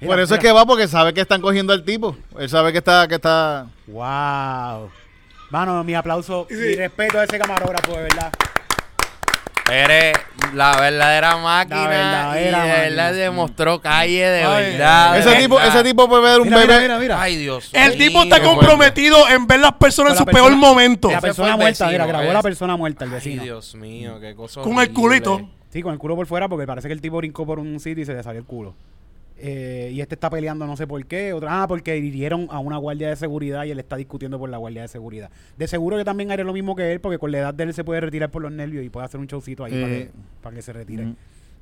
Mira, 0.00 0.12
Por 0.12 0.20
eso 0.20 0.34
es 0.34 0.40
que 0.40 0.52
va 0.52 0.64
porque 0.64 0.86
sabe 0.86 1.12
que 1.12 1.20
están 1.20 1.40
cogiendo 1.40 1.72
al 1.72 1.84
tipo. 1.84 2.16
Él 2.38 2.48
sabe 2.48 2.70
que 2.72 2.78
está, 2.78 3.08
que 3.08 3.16
está. 3.16 3.66
Wow. 3.86 4.90
Mano, 5.50 5.82
mi 5.82 5.94
aplauso, 5.94 6.46
mi 6.50 6.74
respeto 6.76 7.18
a 7.18 7.24
ese 7.24 7.38
camarógrafo, 7.38 7.92
de 7.92 8.02
verdad. 8.02 8.32
Eres 9.70 10.14
la 10.54 10.76
verdadera 10.80 11.36
máquina. 11.36 11.82
La 11.84 11.88
verdadera 11.88 12.38
y 12.38 12.42
de 12.42 12.50
verdad 12.88 13.04
máquina. 13.08 13.12
demostró 13.12 13.80
calle 13.82 14.24
de 14.26 14.42
Ay, 14.42 14.72
verdad. 14.72 15.12
de 15.12 15.18
Ese 15.20 15.34
tipo, 15.36 15.56
verdad. 15.56 15.74
ese 15.76 15.84
tipo 15.84 16.08
puede 16.08 16.22
ver 16.22 16.40
un 16.40 16.44
Mira, 16.48 16.56
bebé. 16.58 16.72
mira, 16.74 16.82
mira, 16.84 16.98
mira. 16.98 17.20
Ay, 17.22 17.36
Dios 17.36 17.68
El 17.74 17.98
tipo 17.98 18.22
está 18.22 18.40
comprometido 18.42 19.28
en 19.28 19.46
ver 19.46 19.60
las 19.60 19.72
personas 19.74 20.12
en 20.12 20.18
su 20.20 20.24
peor 20.24 20.56
momento. 20.56 21.10
La 21.10 21.20
persona 21.20 21.56
muerta, 21.56 21.86
mira, 21.88 22.06
grabó 22.06 22.24
¿ves? 22.24 22.32
la 22.32 22.42
persona 22.42 22.76
muerta, 22.76 23.04
el 23.04 23.10
Ay, 23.10 23.14
vecino. 23.16 23.42
Dios 23.42 23.74
mío, 23.74 24.18
qué 24.20 24.34
cosa 24.34 24.62
Con 24.62 24.78
el 24.78 24.90
culito. 24.92 25.40
Sí, 25.70 25.82
con 25.82 25.92
el 25.92 25.98
culo 25.98 26.16
por 26.16 26.26
fuera, 26.26 26.48
porque 26.48 26.66
parece 26.66 26.88
que 26.88 26.94
el 26.94 27.02
tipo 27.02 27.18
brincó 27.18 27.44
por 27.44 27.58
un 27.58 27.78
sitio 27.78 28.02
y 28.02 28.06
se 28.06 28.14
le 28.14 28.22
salió 28.22 28.40
el 28.40 28.46
culo. 28.46 28.74
Eh, 29.40 29.90
y 29.94 30.00
este 30.00 30.16
está 30.16 30.28
peleando 30.30 30.66
no 30.66 30.76
sé 30.76 30.86
por 30.86 31.04
qué. 31.06 31.32
Otra, 31.32 31.62
ah, 31.62 31.68
porque 31.68 31.96
hirieron 31.96 32.48
a 32.50 32.58
una 32.58 32.76
guardia 32.76 33.08
de 33.08 33.16
seguridad 33.16 33.64
y 33.64 33.70
él 33.70 33.78
está 33.78 33.96
discutiendo 33.96 34.38
por 34.38 34.50
la 34.50 34.56
guardia 34.56 34.82
de 34.82 34.88
seguridad. 34.88 35.30
De 35.56 35.68
seguro 35.68 35.96
que 35.96 36.04
también 36.04 36.30
haré 36.32 36.42
lo 36.44 36.52
mismo 36.52 36.74
que 36.74 36.92
él, 36.92 37.00
porque 37.00 37.18
con 37.18 37.30
la 37.30 37.38
edad 37.38 37.54
de 37.54 37.64
él 37.64 37.74
se 37.74 37.84
puede 37.84 38.00
retirar 38.00 38.30
por 38.30 38.42
los 38.42 38.50
nervios 38.50 38.84
y 38.84 38.88
puede 38.90 39.06
hacer 39.06 39.20
un 39.20 39.26
showcito 39.28 39.64
ahí 39.64 39.72
para, 39.72 39.86
Eh. 39.94 39.98
que, 40.06 40.10
para 40.42 40.56
que 40.56 40.62
se 40.62 40.72
retire. 40.72 41.14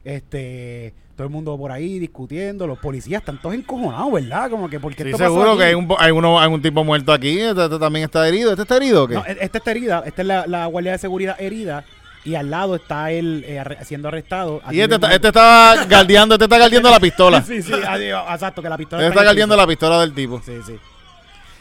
Este, 0.04 0.94
todo 1.16 1.26
el 1.26 1.32
mundo 1.32 1.58
por 1.58 1.72
ahí 1.72 1.98
discutiendo, 1.98 2.66
los 2.68 2.78
policías 2.78 3.20
están 3.22 3.40
todos 3.40 3.56
encojonados, 3.56 4.12
¿verdad? 4.12 4.48
Como 4.50 4.70
que 4.70 4.78
porque 4.78 5.02
Sí, 5.02 5.12
seguro 5.14 5.56
que 5.58 5.64
hay 5.64 5.74
un, 5.74 5.88
hay, 5.98 6.12
uno, 6.12 6.38
hay 6.40 6.48
un 6.48 6.62
tipo 6.62 6.84
muerto 6.84 7.12
aquí. 7.12 7.40
Este, 7.40 7.64
este 7.64 7.78
también 7.78 8.04
está 8.04 8.26
herido. 8.28 8.50
¿Este 8.50 8.62
está 8.62 8.76
herido 8.76 9.04
o 9.04 9.08
qué? 9.08 9.14
No, 9.14 9.26
e- 9.26 9.36
esta 9.40 9.58
está 9.58 9.70
herida, 9.72 10.02
esta 10.06 10.22
es 10.22 10.28
la, 10.28 10.46
la 10.46 10.66
guardia 10.66 10.92
de 10.92 10.98
seguridad 10.98 11.34
herida 11.40 11.84
y 12.26 12.34
al 12.34 12.50
lado 12.50 12.74
está 12.76 13.10
él 13.12 13.44
eh, 13.46 13.58
arre- 13.58 13.82
siendo 13.84 14.08
arrestado. 14.08 14.60
y 14.70 14.80
este, 14.80 14.96
está- 14.96 15.12
este 15.14 15.28
está 15.28 15.84
galdeando, 15.88 16.34
este 16.34 16.44
está 16.44 16.58
galdeando 16.58 16.90
la 16.90 17.00
pistola. 17.00 17.42
Sí, 17.46 17.62
sí, 17.62 17.72
adiós, 17.72 18.22
exacto, 18.30 18.60
que 18.62 18.68
la 18.68 18.76
pistola 18.76 19.02
Este 19.02 19.08
está 19.10 19.20
en 19.20 19.24
el 19.24 19.26
galdeando 19.30 19.56
la 19.56 19.66
pistola 19.66 20.00
del 20.00 20.12
tipo. 20.14 20.42
Sí, 20.44 20.58
sí. 20.66 20.78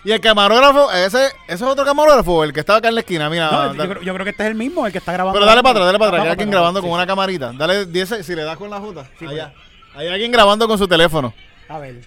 Y 0.03 0.11
el 0.11 0.19
camarógrafo, 0.21 0.91
ese, 0.91 1.25
ese 1.25 1.31
es 1.47 1.61
otro 1.63 1.83
camarógrafo, 1.83 2.43
el 2.43 2.53
que 2.53 2.59
estaba 2.59 2.77
acá 2.79 2.89
en 2.89 2.95
la 2.95 3.01
esquina. 3.01 3.27
Mira, 3.29 3.49
No, 3.49 3.57
dale. 3.73 3.77
yo, 3.77 3.89
creo, 3.89 4.01
yo 4.03 4.13
creo 4.13 4.23
que 4.23 4.29
este 4.31 4.43
es 4.43 4.49
el 4.49 4.55
mismo, 4.55 4.85
el 4.85 4.91
que 4.91 4.99
está 4.99 5.11
grabando. 5.13 5.33
pero 5.39 5.45
dale 5.47 5.63
para 5.63 5.71
atrás, 5.71 5.85
dale 5.87 5.97
para 5.99 6.09
atrás. 6.09 6.19
Ah, 6.19 6.23
que 6.23 6.27
hay 6.27 6.31
alguien 6.33 6.51
grabando 6.51 6.81
con 6.81 6.91
una 6.91 7.07
camarita. 7.07 7.51
Dale 7.57 7.85
10, 7.87 8.17
si 8.25 8.35
le 8.35 8.43
das 8.43 8.55
con 8.57 8.69
la 8.69 8.79
juta. 8.79 9.07
Sí, 9.17 9.25
allá. 9.25 9.51
Hay 9.95 10.07
alguien 10.07 10.31
grabando 10.31 10.67
con 10.67 10.77
su 10.77 10.87
teléfono. 10.87 11.33
A 11.69 11.79
ver. 11.79 12.01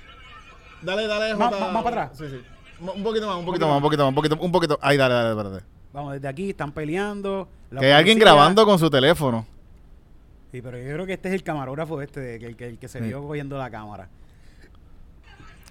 Dale, 0.83 1.07
dale, 1.09 1.35
más- 1.35 1.51
más 1.73 1.83
para 1.83 2.05
atrás. 2.05 2.19
Sí, 2.19 2.25
sí. 2.31 2.41
Un 2.81 3.03
poquito 3.03 3.27
más, 3.27 3.37
un 3.37 3.45
poquito 3.45 3.67
más, 3.67 3.77
un 3.79 3.83
poquito 3.83 4.03
más, 4.05 4.09
un 4.11 4.15
poquito, 4.15 4.37
un 4.41 4.53
poquito. 4.53 4.79
Ahí, 4.81 4.97
dale, 4.97 5.15
dale, 5.15 5.31
espérate. 5.31 5.65
Vamos, 5.93 6.13
desde 6.15 6.29
aquí 6.29 6.51
están 6.51 6.73
peleando. 6.73 7.49
la 7.71 7.81
Que 7.81 7.87
hay 7.87 7.93
alguien 7.93 8.19
grabando 8.19 8.65
con 8.65 8.79
su 8.79 8.89
teléfono. 8.91 9.47
Sí, 10.53 10.63
pero 10.63 10.79
yo 10.79 10.93
creo 10.95 11.07
que 11.07 11.13
este 11.15 11.29
es 11.29 11.35
el 11.35 11.43
camarógrafo 11.43 12.01
este, 12.01 12.37
el, 12.37 12.57
que, 12.57 12.69
el 12.69 12.79
que 12.79 12.89
se 12.89 13.01
Sí. 13.01 13.05
vio 13.07 13.23
cogiendo 13.27 13.59
la 13.59 13.71
cámara. 13.71 14.09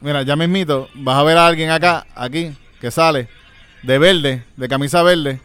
Mira, 0.02 0.22
ya 0.22 0.36
mismito, 0.36 0.88
vas 0.94 1.18
a 1.18 1.24
ver 1.24 1.38
a 1.38 1.48
alguien 1.48 1.72
acá, 1.72 2.06
aquí, 2.14 2.56
que 2.80 2.92
sale, 2.92 3.28
de 3.82 3.98
verde, 3.98 4.44
de 4.56 4.68
camisa 4.68 5.02
verde. 5.02 5.42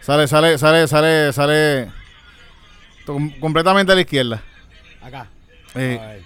Sale, 0.00 0.26
sale, 0.26 0.56
sale, 0.56 0.88
sale, 0.88 1.32
sale 1.34 1.92
com- 3.04 3.30
completamente 3.40 3.92
a 3.92 3.94
la 3.94 4.00
izquierda. 4.00 4.42
Acá. 5.02 5.26
Sí. 5.74 5.80
A 5.80 6.06
ver. 6.06 6.22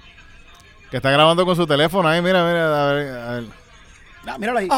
Que 0.89 0.99
está 0.99 1.11
grabando 1.11 1.45
con 1.45 1.57
su 1.57 1.67
teléfono 1.67 2.09
ahí, 2.09 2.23
mira, 2.23 2.45
mira, 2.47 2.91
a 2.91 2.93
ver, 2.93 3.09
a 3.19 3.31
ver. 3.33 3.45
Ah, 4.27 4.39
míralo 4.39 4.59
ahí. 4.61 4.69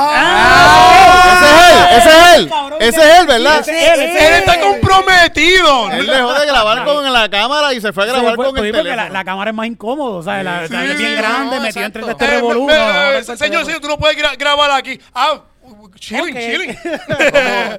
¡Ese 1.34 1.44
es 1.44 1.70
él! 1.70 1.98
¡Ese 1.98 2.08
es 2.08 2.38
él! 2.38 2.48
cabrón, 2.48 2.78
¡Ese 2.82 3.00
es 3.00 3.20
él, 3.20 3.26
verdad! 3.26 3.60
ese 3.60 3.92
es 3.92 3.98
él, 4.22 4.32
está 4.38 4.60
comprometido. 4.60 5.90
Él 5.90 6.06
dejó 6.06 6.32
de 6.32 6.46
grabar 6.46 6.84
con 6.84 7.12
la 7.12 7.28
cámara 7.28 7.74
y 7.74 7.80
se 7.80 7.92
fue 7.92 8.04
a 8.04 8.06
grabar 8.06 8.36
con 8.36 8.46
el 8.46 8.52
pues, 8.52 8.60
porque 8.62 8.72
teléfono. 8.72 8.96
la, 8.96 9.08
la 9.10 9.24
cámara 9.24 9.50
es 9.50 9.56
más 9.56 9.66
incómodo, 9.66 10.22
¿sabes? 10.22 10.44
La, 10.44 10.64
es 10.64 10.98
bien 10.98 11.16
grande, 11.16 11.56
no, 11.56 11.62
metido 11.62 11.84
entre 11.84 12.02
este 12.10 12.24
Eh, 12.24 12.40
no, 12.40 12.54
no, 12.54 13.36
señor, 13.36 13.64
señor, 13.66 13.80
tú 13.80 13.88
no 13.88 13.98
puedes 13.98 14.16
gra- 14.16 14.36
grabar 14.38 14.70
aquí. 14.70 14.98
Ah, 15.14 15.40
chilling, 15.96 16.34
chilling. 16.34 16.78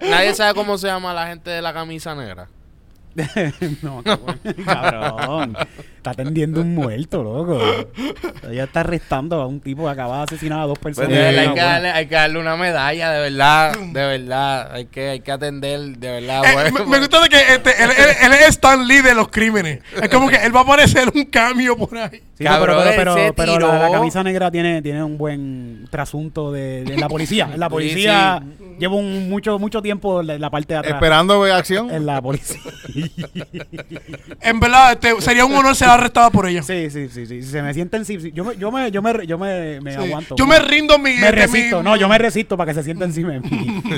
Nadie 0.09 0.35
sabe 0.35 0.53
cómo 0.53 0.77
se 0.77 0.87
llama 0.87 1.13
la 1.13 1.27
gente 1.27 1.49
de 1.49 1.61
la 1.63 1.73
camisa 1.73 2.13
negra. 2.13 2.47
no, 3.81 4.03
cabrón. 4.03 5.57
Está 6.05 6.21
atendiendo 6.21 6.61
un 6.61 6.75
muerto, 6.75 7.23
loco. 7.23 7.59
Ella 8.47 8.65
está 8.65 8.81
arrestando 8.81 9.41
a 9.41 9.47
un 9.47 9.59
tipo 9.59 9.85
que 9.85 9.89
acaba 9.89 10.17
de 10.17 10.23
asesinar 10.25 10.59
a 10.59 10.65
dos 10.67 10.77
Pues 10.77 10.95
personas. 10.95 11.17
de 11.17 11.25
verdad, 11.25 11.41
hay, 11.41 11.53
que 11.55 11.59
darle, 11.59 11.89
hay 11.89 12.05
que 12.05 12.13
darle 12.15 12.39
una 12.39 12.55
medalla, 12.55 13.11
de 13.11 13.19
verdad, 13.21 13.75
de 13.75 14.05
verdad. 14.05 14.71
Hay 14.71 14.85
que, 14.85 15.09
hay 15.09 15.19
que 15.21 15.31
atender, 15.31 15.79
de 15.97 16.11
verdad. 16.11 16.43
Eh, 16.45 16.53
bueno, 16.53 16.85
me, 16.85 16.85
me 16.85 16.99
gusta 16.99 17.21
de 17.21 17.29
que 17.29 17.37
este, 17.37 17.83
él, 17.83 17.89
él- 17.89 18.15
él 18.21 18.33
es 18.33 18.49
Stan 18.49 18.87
Lee 18.87 19.01
de 19.01 19.15
los 19.15 19.29
crímenes. 19.29 19.79
Es 19.99 20.07
como 20.09 20.29
que 20.29 20.35
él 20.35 20.55
va 20.55 20.59
a 20.59 20.63
aparecer 20.63 21.09
un 21.11 21.25
cambio 21.25 21.75
por 21.75 21.97
ahí. 21.97 22.21
Sí, 22.37 22.43
pero, 22.43 22.83
pero, 23.35 23.59
la, 23.59 23.89
camisa 23.91 24.21
negra 24.21 24.51
tiene, 24.51 24.81
tiene 24.81 25.01
un 25.01 25.17
buen 25.17 25.87
trasunto 25.89 26.51
de, 26.51 26.83
de 26.83 26.97
la 26.97 27.07
policía. 27.07 27.49
En 27.55 27.59
la 27.59 27.69
policía 27.69 28.43
llevo 28.77 28.97
un, 28.97 29.29
mucho, 29.29 29.57
mucho 29.57 29.81
tiempo 29.81 30.19
en 30.19 30.41
la, 30.41 30.49
parte 30.49 30.73
de 30.73 30.79
atrás. 30.79 30.95
Esperando 30.95 31.43
acción. 31.45 31.89
En 31.91 32.05
la 32.05 32.21
policía. 32.21 32.59
En 34.41 34.59
verdad, 34.59 34.91
este, 34.91 35.21
sería 35.21 35.45
un 35.45 35.55
honor 35.55 35.75
ser 35.75 35.89
arrestado 35.95 36.31
por 36.31 36.47
ella. 36.47 36.61
sí, 36.63 36.89
sí, 36.89 37.09
sí, 37.09 37.25
sí. 37.25 37.41
Si 37.41 37.49
se 37.49 37.61
me 37.61 37.73
sienten, 37.73 38.05
sí, 38.05 38.19
sí. 38.19 38.31
Yo 38.33 38.43
me, 38.45 38.55
yo 38.57 38.71
me, 38.71 38.91
yo 38.91 39.01
me, 39.01 39.25
yo 39.27 39.37
me, 39.37 39.79
me 39.81 39.91
Sí. 39.91 39.97
aguanto. 39.97 40.35
Yo 40.35 40.45
me 40.47 40.59
rindo 40.59 40.97
mi. 40.99 41.13
Me 41.15 41.31
resisto, 41.31 41.79
mi- 41.79 41.83
no, 41.83 41.95
yo 41.95 42.07
me 42.07 42.17
resisto 42.17 42.55
para 42.57 42.71
que 42.71 42.75
se 42.75 42.83
sienta 42.83 43.05
encima 43.05 43.31
de 43.33 43.39
mí. 43.41 43.81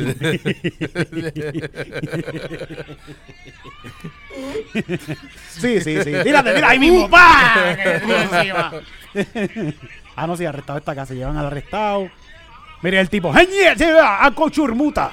sí, 5.49 5.81
sí, 5.81 6.03
sí. 6.03 6.11
Tírate, 6.23 6.53
tira 6.53 6.69
ahí 6.69 6.79
mismo. 6.79 7.09
Ah, 10.19 10.25
no, 10.27 10.35
sí, 10.37 10.45
arrestado 10.45 10.79
está 10.79 10.91
acá. 10.93 11.05
Se 11.05 11.15
llevan 11.15 11.37
al 11.37 11.45
arrestado. 11.47 12.09
Mire 12.81 12.99
el 12.99 13.07
tipo. 13.09 13.31
"Jeñe, 13.33 13.75
se 13.77 13.91
va 13.93 14.25
A 14.25 14.31
cochurmuta. 14.31 15.11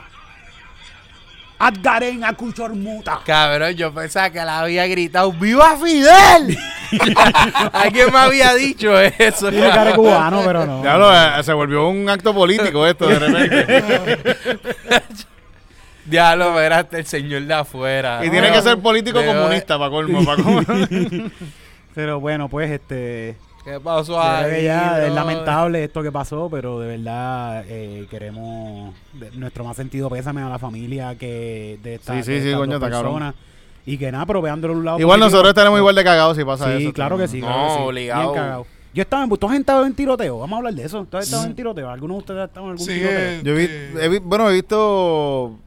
Adgaren 1.58 2.24
a 2.24 2.34
cochurmuta. 2.34 3.20
Cabrón, 3.24 3.72
yo 3.74 3.92
pensaba 3.94 4.30
que 4.30 4.38
la 4.38 4.60
había 4.60 4.86
gritado 4.86 5.32
¡Viva 5.32 5.76
Fidel! 5.76 6.58
Alguien 7.72 8.12
me 8.12 8.18
había 8.18 8.54
dicho 8.54 9.00
eso. 9.00 9.50
Tiene 9.50 9.68
cara 9.68 9.90
de 9.90 9.94
cubano, 9.94 10.42
pero 10.44 10.66
no. 10.66 10.82
Diablo, 10.82 11.12
eh, 11.14 11.42
se 11.42 11.52
volvió 11.52 11.88
un 11.88 12.08
acto 12.08 12.34
político 12.34 12.86
esto 12.86 13.06
de 13.06 13.18
repente. 13.18 14.36
Diablo, 16.04 16.50
espérate, 16.50 16.98
el 16.98 17.06
señor 17.06 17.42
de 17.42 17.54
afuera. 17.54 18.20
y 18.24 18.30
tiene 18.30 18.52
que 18.52 18.60
ser 18.60 18.78
político 18.78 19.24
comunista 19.24 19.78
para 19.78 19.90
colmo. 19.90 20.24
Pa 20.24 20.36
colmo. 20.36 20.60
Pero 21.94 22.20
bueno, 22.20 22.48
pues 22.48 22.70
este. 22.70 23.36
¿Qué 23.64 23.80
pasó 23.80 24.12
creo 24.12 24.22
ahí? 24.22 24.50
que 24.56 24.64
ya 24.64 25.06
es 25.06 25.12
lamentable 25.12 25.84
esto 25.84 26.02
que 26.02 26.12
pasó, 26.12 26.48
pero 26.50 26.80
de 26.80 26.88
verdad 26.98 27.64
eh, 27.66 28.06
queremos 28.10 28.94
de- 29.14 29.30
nuestro 29.32 29.64
más 29.64 29.76
sentido 29.76 30.10
pésame 30.10 30.42
a 30.42 30.48
la 30.48 30.58
familia 30.58 31.14
que 31.16 31.78
de 31.82 31.94
esta, 31.94 32.14
Sí, 32.16 32.22
sí, 32.24 32.32
de 32.32 32.42
sí, 32.42 32.52
coño, 32.56 32.66
dos 32.66 32.74
está 32.74 32.90
cabrón. 32.90 33.12
personas. 33.14 33.34
Y 33.86 33.98
que 33.98 34.10
nada, 34.12 34.24
pero 34.26 34.40
veándolo 34.42 34.74
de 34.74 34.78
un 34.80 34.84
lado. 34.86 34.98
Igual 35.00 35.20
nosotros 35.20 35.48
estaremos 35.48 35.78
igual 35.78 35.94
de 35.94 36.04
cagados 36.04 36.36
si 36.36 36.44
pasa 36.44 36.76
Sí, 36.76 36.84
eso. 36.84 36.92
claro 36.92 37.16
que 37.18 37.28
sí. 37.28 37.40
No, 37.40 37.46
claro 37.48 37.64
que 37.68 37.74
sí. 37.74 37.82
obligado. 37.88 38.32
Bien 38.32 38.42
cagado. 38.42 38.66
Yo 38.94 39.02
estaba 39.02 39.24
en. 39.24 39.30
¿Tú 39.30 39.46
has 39.48 39.54
estado 39.58 39.84
en 39.86 39.94
tiroteo? 39.94 40.38
Vamos 40.38 40.54
a 40.54 40.58
hablar 40.58 40.74
de 40.74 40.84
eso. 40.84 41.04
¿Tú 41.10 41.16
has 41.16 41.24
estado 41.24 41.44
en 41.44 41.54
tiroteo? 41.54 41.90
¿Alguno 41.90 42.14
de 42.14 42.18
ustedes 42.20 42.40
ha 42.40 42.44
estado 42.44 42.66
en 42.66 42.72
algún 42.72 42.86
Sí, 42.86 42.94
tiroteo? 42.94 43.18
eh, 43.20 43.40
Yo 43.42 43.54
vi, 43.54 43.64
he 44.00 44.18
bueno, 44.20 44.48
he 44.50 44.54
visto 44.54 45.58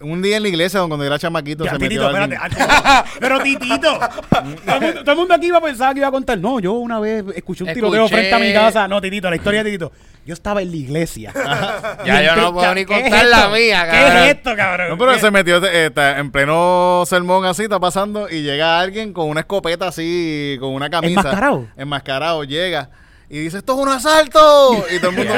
un 0.00 0.22
día 0.22 0.36
en 0.36 0.42
la 0.42 0.48
iglesia 0.48 0.80
cuando 0.86 1.04
era 1.04 1.18
chamaquito 1.18 1.64
Ya, 1.64 1.72
se 1.72 1.78
Titito, 1.78 2.10
metió 2.12 2.24
espérate. 2.24 2.56
Ah, 2.58 3.04
no. 3.04 3.20
pero 3.20 3.40
Titito. 3.40 3.98
todo, 4.30 4.40
el 4.40 4.80
mundo, 4.80 5.00
todo 5.00 5.12
el 5.12 5.18
mundo 5.18 5.34
aquí 5.34 5.46
iba 5.46 5.58
a 5.58 5.60
pensar 5.60 5.92
que 5.94 6.00
iba 6.00 6.08
a 6.08 6.12
contar. 6.12 6.38
No, 6.38 6.60
yo 6.60 6.72
una 6.74 7.00
vez 7.00 7.24
escuché 7.34 7.64
un 7.64 7.72
tiroteo 7.72 8.08
frente 8.08 8.34
a 8.34 8.38
mi 8.38 8.52
casa. 8.52 8.86
No, 8.88 9.00
Titito, 9.00 9.28
la 9.28 9.36
historia 9.36 9.64
de 9.64 9.70
Titito. 9.70 9.92
Yo 10.24 10.34
estaba 10.34 10.60
en 10.62 10.70
la 10.70 10.76
iglesia. 10.76 11.32
Ya 12.04 12.22
yo 12.22 12.36
no 12.36 12.54
puedo 12.54 12.74
ni 12.74 12.84
¿qué 12.84 12.96
es 12.96 13.02
contar 13.02 13.26
la 13.26 13.48
mía, 13.48 13.84
¿Qué 13.84 13.96
cabrón. 13.96 14.16
es 14.22 14.34
esto, 14.34 14.56
cabrón? 14.56 14.88
No, 14.90 14.98
pero 14.98 15.18
se 15.18 15.30
metió 15.30 15.64
eh, 15.64 15.86
está 15.86 16.18
en 16.18 16.30
pleno 16.30 17.02
sermón 17.06 17.44
así, 17.44 17.64
está 17.64 17.80
pasando, 17.80 18.28
y 18.30 18.42
llega 18.42 18.78
alguien 18.80 19.12
con 19.12 19.28
una 19.28 19.40
escopeta 19.40 19.88
así, 19.88 20.56
con 20.60 20.70
una 20.70 20.88
camisa. 20.88 21.20
¿Enmascarado? 21.20 21.66
Enmascarado, 21.76 22.44
llega. 22.44 22.90
Y 23.28 23.40
dice, 23.40 23.58
esto 23.58 23.74
es 23.74 23.78
un 23.78 23.88
asalto. 23.88 24.84
Y 24.94 24.98
todo 25.00 25.10
el 25.10 25.16
mundo, 25.16 25.34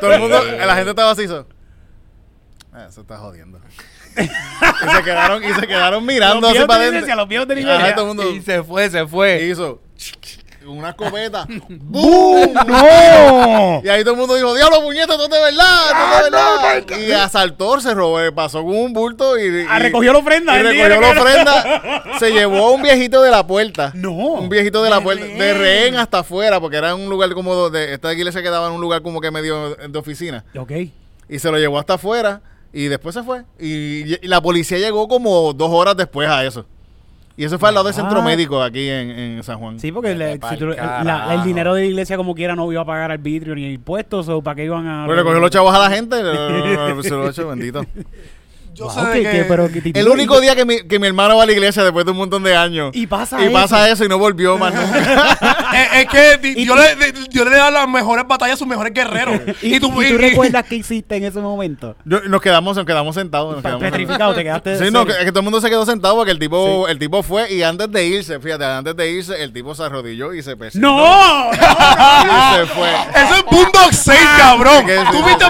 todo 0.00 0.12
el 0.12 0.20
mundo, 0.20 0.42
la 0.66 0.74
gente 0.74 0.90
estaba 0.90 1.10
así, 1.10 1.26
so, 1.26 1.46
"Ah, 2.72 2.86
eso 2.88 3.00
está 3.02 3.16
jodiendo. 3.18 3.60
y 4.16 4.22
se 4.96 5.02
quedaron, 5.02 5.44
y 5.44 5.52
se 5.54 5.66
quedaron 5.66 6.04
mirando 6.04 6.48
para 6.66 6.66
la 6.84 6.88
adentro. 6.88 7.16
los 7.16 7.28
viejos 7.28 7.48
de 7.48 8.04
mundo 8.04 8.30
Y 8.30 8.40
se 8.42 8.62
fue, 8.62 8.90
se 8.90 9.06
fue. 9.06 9.44
hizo 9.44 9.80
una 10.66 10.90
escopeta. 10.90 11.46
¡Bum! 11.68 12.52
¡No! 12.66 13.80
Y 13.82 13.88
ahí 13.88 14.02
todo 14.02 14.12
el 14.12 14.20
mundo 14.20 14.34
dijo, 14.34 14.54
diablo, 14.54 14.82
puñeta, 14.82 15.14
es 15.14 15.18
de 15.30 15.40
verdad, 15.40 15.90
es 15.90 16.24
de 16.24 16.30
verdad. 16.30 16.98
y 17.08 17.12
asaltó, 17.12 17.80
se 17.80 17.94
robó, 17.94 18.18
pasó 18.34 18.62
con 18.62 18.76
un 18.76 18.92
bulto 18.92 19.38
y, 19.38 19.64
Ah, 19.68 19.78
recogió 19.78 20.12
la 20.12 20.18
ofrenda. 20.18 20.58
y 20.58 20.62
recogió 20.62 21.00
la 21.00 21.10
ofrenda. 21.22 22.02
se 22.18 22.30
llevó 22.32 22.66
a 22.68 22.70
un 22.72 22.82
viejito 22.82 23.22
de 23.22 23.30
la 23.30 23.46
puerta. 23.46 23.92
No. 23.94 24.12
Un 24.12 24.48
viejito 24.48 24.82
de 24.82 24.90
la 24.90 25.00
puerta. 25.00 25.24
De 25.24 25.30
rehén. 25.36 25.58
rehén 25.58 25.96
hasta 25.96 26.18
afuera, 26.18 26.60
porque 26.60 26.76
era 26.76 26.94
un 26.94 27.08
lugar 27.08 27.32
como 27.32 27.70
de. 27.70 27.94
Esta 27.94 28.12
iglesia 28.12 28.42
quedaba 28.42 28.66
en 28.68 28.74
un 28.74 28.80
lugar 28.80 29.00
como 29.02 29.20
que 29.20 29.30
medio 29.30 29.74
de 29.74 29.98
oficina. 29.98 30.44
Ok. 30.56 30.72
Y 31.30 31.38
se 31.38 31.50
lo 31.50 31.58
llevó 31.58 31.78
hasta 31.78 31.94
afuera. 31.94 32.40
Y 32.72 32.84
después 32.86 33.14
se 33.14 33.22
fue. 33.22 33.42
Y, 33.58 34.14
y 34.24 34.28
la 34.28 34.40
policía 34.40 34.78
llegó 34.78 35.08
como 35.08 35.52
dos 35.52 35.70
horas 35.70 35.96
después 35.96 36.28
a 36.28 36.44
eso. 36.44 36.66
Y 37.36 37.44
eso 37.44 37.56
fue 37.58 37.68
al 37.68 37.76
lado 37.76 37.86
del 37.86 37.94
centro 37.94 38.18
Ah. 38.20 38.24
médico 38.24 38.60
aquí 38.60 38.88
en, 38.88 39.10
en 39.10 39.42
San 39.44 39.58
Juan. 39.58 39.78
Sí, 39.78 39.92
porque 39.92 40.14
le- 40.14 40.34
si 40.34 40.56
tú- 40.56 40.66
la- 40.66 41.34
el 41.34 41.44
dinero 41.44 41.72
de 41.74 41.82
la 41.82 41.86
iglesia 41.86 42.16
como 42.16 42.34
quiera 42.34 42.56
no 42.56 42.70
iba 42.72 42.82
a 42.82 42.84
pagar 42.84 43.12
arbitrio 43.12 43.54
ni 43.54 43.72
impuestos 43.74 44.28
o 44.28 44.42
para 44.42 44.56
qué 44.56 44.64
iban 44.64 44.86
a... 44.88 45.06
Pues 45.06 45.16
le 45.16 45.22
cogió 45.22 45.38
los 45.38 45.50
chavos 45.50 45.72
a 45.72 45.78
la 45.78 45.90
gente. 45.90 46.16
Se 47.02 47.10
lo 47.10 47.28
echó, 47.30 47.48
bendito. 47.48 47.84
yo 48.78 48.84
Wow, 48.84 48.94
sé 48.94 49.00
de 49.06 49.12
que- 49.12 49.22
que- 49.22 49.30
que- 49.38 49.44
pero 49.44 49.68
que 49.68 49.80
Titito- 49.82 49.98
El 50.00 50.08
único 50.08 50.40
día 50.40 50.54
que 50.56 50.64
mi, 50.64 50.82
que 50.86 50.98
mi 50.98 51.06
hermano 51.06 51.36
va 51.36 51.42
a 51.42 51.46
la 51.46 51.52
iglesia 51.52 51.82
después 51.84 52.04
de 52.04 52.10
un 52.12 52.16
montón 52.18 52.42
de 52.42 52.56
años. 52.56 52.90
Y 52.94 53.06
pasa 53.06 53.40
y 53.40 53.44
eso. 53.44 53.52
pasa 53.52 53.88
eso 53.88 54.04
y 54.04 54.08
no 54.08 54.18
volvió 54.18 54.56
más 54.58 54.72
nunca. 54.74 55.38
es, 55.74 55.88
es 56.02 56.08
que 56.08 56.38
di- 56.38 56.64
yo 56.64 56.74
tú- 56.74 56.80
le, 56.80 56.94
de- 56.96 57.28
yo 57.30 57.44
le 57.44 57.50
he 57.50 57.56
dado 57.56 57.70
las 57.70 57.88
mejores 57.88 58.26
batallas 58.26 58.54
a 58.54 58.58
sus 58.58 58.66
mejores 58.66 58.92
guerreros. 58.94 59.40
¿Y, 59.62 59.76
y 59.76 59.80
tú, 59.80 59.90
recuerdas 60.00 60.64
qué 60.68 60.76
hiciste 60.76 61.16
en 61.16 61.24
ese 61.24 61.40
momento? 61.40 61.96
Yo- 62.04 62.20
nos 62.22 62.40
quedamos, 62.40 62.76
nos 62.76 62.86
quedamos 62.86 63.14
sentados. 63.14 63.54
Nos 63.54 63.62
quedamos 63.62 63.82
Petrificado, 63.82 64.34
te 64.34 64.42
quedaste... 64.44 64.78
Sí, 64.78 64.90
no, 64.90 65.04
que, 65.06 65.12
es 65.12 65.18
que 65.18 65.30
todo 65.30 65.40
el 65.40 65.44
mundo 65.44 65.60
se 65.60 65.68
quedó 65.68 65.84
sentado 65.86 66.16
porque 66.16 66.30
el 66.32 66.38
tipo, 66.38 66.86
el 66.88 66.98
tipo 66.98 67.22
fue 67.22 67.52
y 67.52 67.62
antes 67.62 67.90
de 67.90 68.06
irse, 68.06 68.38
fíjate, 68.40 68.64
antes 68.64 68.96
de 68.96 69.10
irse, 69.10 69.42
el 69.42 69.52
tipo 69.52 69.74
se 69.74 69.82
arrodilló 69.82 70.32
y 70.34 70.42
se 70.42 70.56
pesó. 70.56 70.78
¡No! 70.78 71.50
Y 71.52 72.56
se 72.56 72.66
fue. 72.66 72.88
Eso 73.14 73.34
es 73.34 73.44
Boondock 73.50 73.92
6, 73.92 74.18
cabrón. 74.38 74.84
Tú 75.10 75.24
viste 75.24 75.44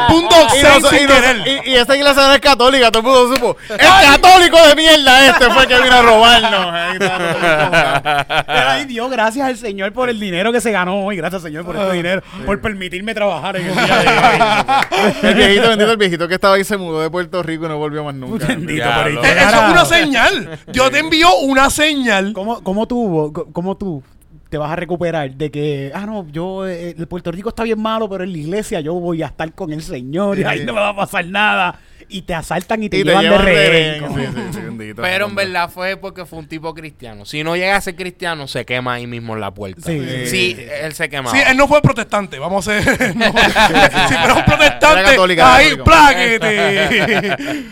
Y, 0.56 0.60
6 0.60 0.64
noso- 0.64 0.90
sin 0.90 1.06
querer. 1.06 1.62
y- 1.66 1.74
esta 1.74 1.96
iglesia 1.96 2.22
no 2.28 2.34
es 2.34 2.40
católica, 2.40 2.90
todo 2.90 3.00
el 3.00 3.04
mundo 3.06 3.17
mundo 3.20 3.36
supo. 3.36 3.56
El 3.70 3.78
católico 3.78 4.56
de 4.68 4.74
mierda 4.76 5.26
este 5.28 5.50
fue 5.50 5.62
el 5.62 5.68
que 5.68 5.80
vino 5.82 5.94
a 5.94 6.02
robarnos. 6.02 6.66
Ahí 8.48 8.84
Dios, 8.86 9.10
gracias 9.10 9.46
al 9.46 9.56
Señor 9.56 9.92
por 9.92 10.08
el 10.08 10.18
dinero 10.20 10.52
que 10.52 10.60
se 10.60 10.70
ganó 10.72 11.04
hoy. 11.04 11.16
Gracias, 11.16 11.42
Señor, 11.42 11.64
por 11.64 11.76
este 11.76 11.92
dinero. 11.92 12.22
Por 12.46 12.60
permitirme 12.60 13.14
trabajar 13.14 13.56
en 13.56 13.66
el 13.66 13.74
día 13.74 13.96
de 13.98 14.08
hoy. 15.06 15.12
El 15.22 15.34
viejito, 15.34 15.68
bendito, 15.68 15.90
el 15.92 15.96
viejito 15.96 16.28
que 16.28 16.34
estaba 16.34 16.54
ahí 16.54 16.64
se 16.64 16.76
mudó 16.76 17.00
de 17.00 17.10
Puerto 17.10 17.42
Rico 17.42 17.66
y 17.66 17.68
no 17.68 17.78
volvió 17.78 18.04
más 18.04 18.14
nunca. 18.14 18.46
Bendito, 18.46 18.72
Diablo. 18.84 19.20
por 19.20 19.28
ahí. 19.30 19.36
Eso 19.38 19.64
es 19.66 19.72
una 19.72 19.84
señal. 19.84 20.58
Yo 20.72 20.90
te 20.90 20.98
envío 20.98 21.36
una 21.38 21.70
señal. 21.70 22.32
¿Cómo, 22.32 22.62
cómo 22.62 22.86
tú, 22.86 23.48
cómo 23.52 23.76
tú 23.76 24.02
te 24.48 24.56
vas 24.56 24.70
a 24.72 24.76
recuperar 24.76 25.30
de 25.34 25.50
que, 25.50 25.92
ah, 25.94 26.06
no, 26.06 26.26
yo, 26.32 26.66
eh, 26.66 26.94
el 26.98 27.06
Puerto 27.06 27.30
Rico 27.30 27.50
está 27.50 27.64
bien 27.64 27.80
malo, 27.82 28.08
pero 28.08 28.24
en 28.24 28.32
la 28.32 28.38
iglesia 28.38 28.80
yo 28.80 28.94
voy 28.94 29.22
a 29.22 29.26
estar 29.26 29.52
con 29.52 29.72
el 29.72 29.82
Señor 29.82 30.38
y 30.38 30.44
ahí 30.44 30.60
Sí. 30.60 30.64
no 30.64 30.72
me 30.72 30.80
va 30.80 30.88
a 30.88 30.96
pasar 30.96 31.26
nada? 31.26 31.78
Y 32.10 32.22
te 32.22 32.34
asaltan 32.34 32.82
y 32.82 32.88
te 32.88 32.98
Y 32.98 33.04
llevan 33.04 33.22
de 33.22 33.28
llevan 33.28 33.44
de 33.44 33.52
rehén. 33.52 34.14
rehén. 34.14 34.32
Sí, 34.34 34.40
sí, 34.40 34.42
sí, 34.52 34.60
bendito. 34.60 35.02
Pero 35.02 35.26
en 35.26 35.34
verdad 35.34 35.70
fue 35.70 35.96
porque 35.96 36.24
fue 36.24 36.38
un 36.38 36.48
tipo 36.48 36.74
cristiano. 36.74 37.24
Si 37.26 37.44
no 37.44 37.54
llega 37.56 37.76
a 37.76 37.80
ser 37.80 37.96
cristiano, 37.96 38.48
se 38.48 38.64
quema 38.64 38.94
ahí 38.94 39.06
mismo 39.06 39.34
en 39.34 39.40
la 39.40 39.52
puerta. 39.52 39.82
Sí. 39.82 40.26
Sí, 40.26 40.56
él 40.82 40.94
se 40.94 41.08
quemaba. 41.08 41.36
Sí, 41.36 41.42
él 41.46 41.56
no 41.56 41.68
fue 41.68 41.82
protestante, 41.82 42.38
vamos 42.38 42.66
a 42.66 42.80
ser. 42.80 43.16
no. 43.16 43.26
si 43.26 44.14
fuera 44.14 44.34
un 44.34 44.44
protestante, 44.44 45.42
ahí, 45.42 45.76
pláquete. 45.76 47.66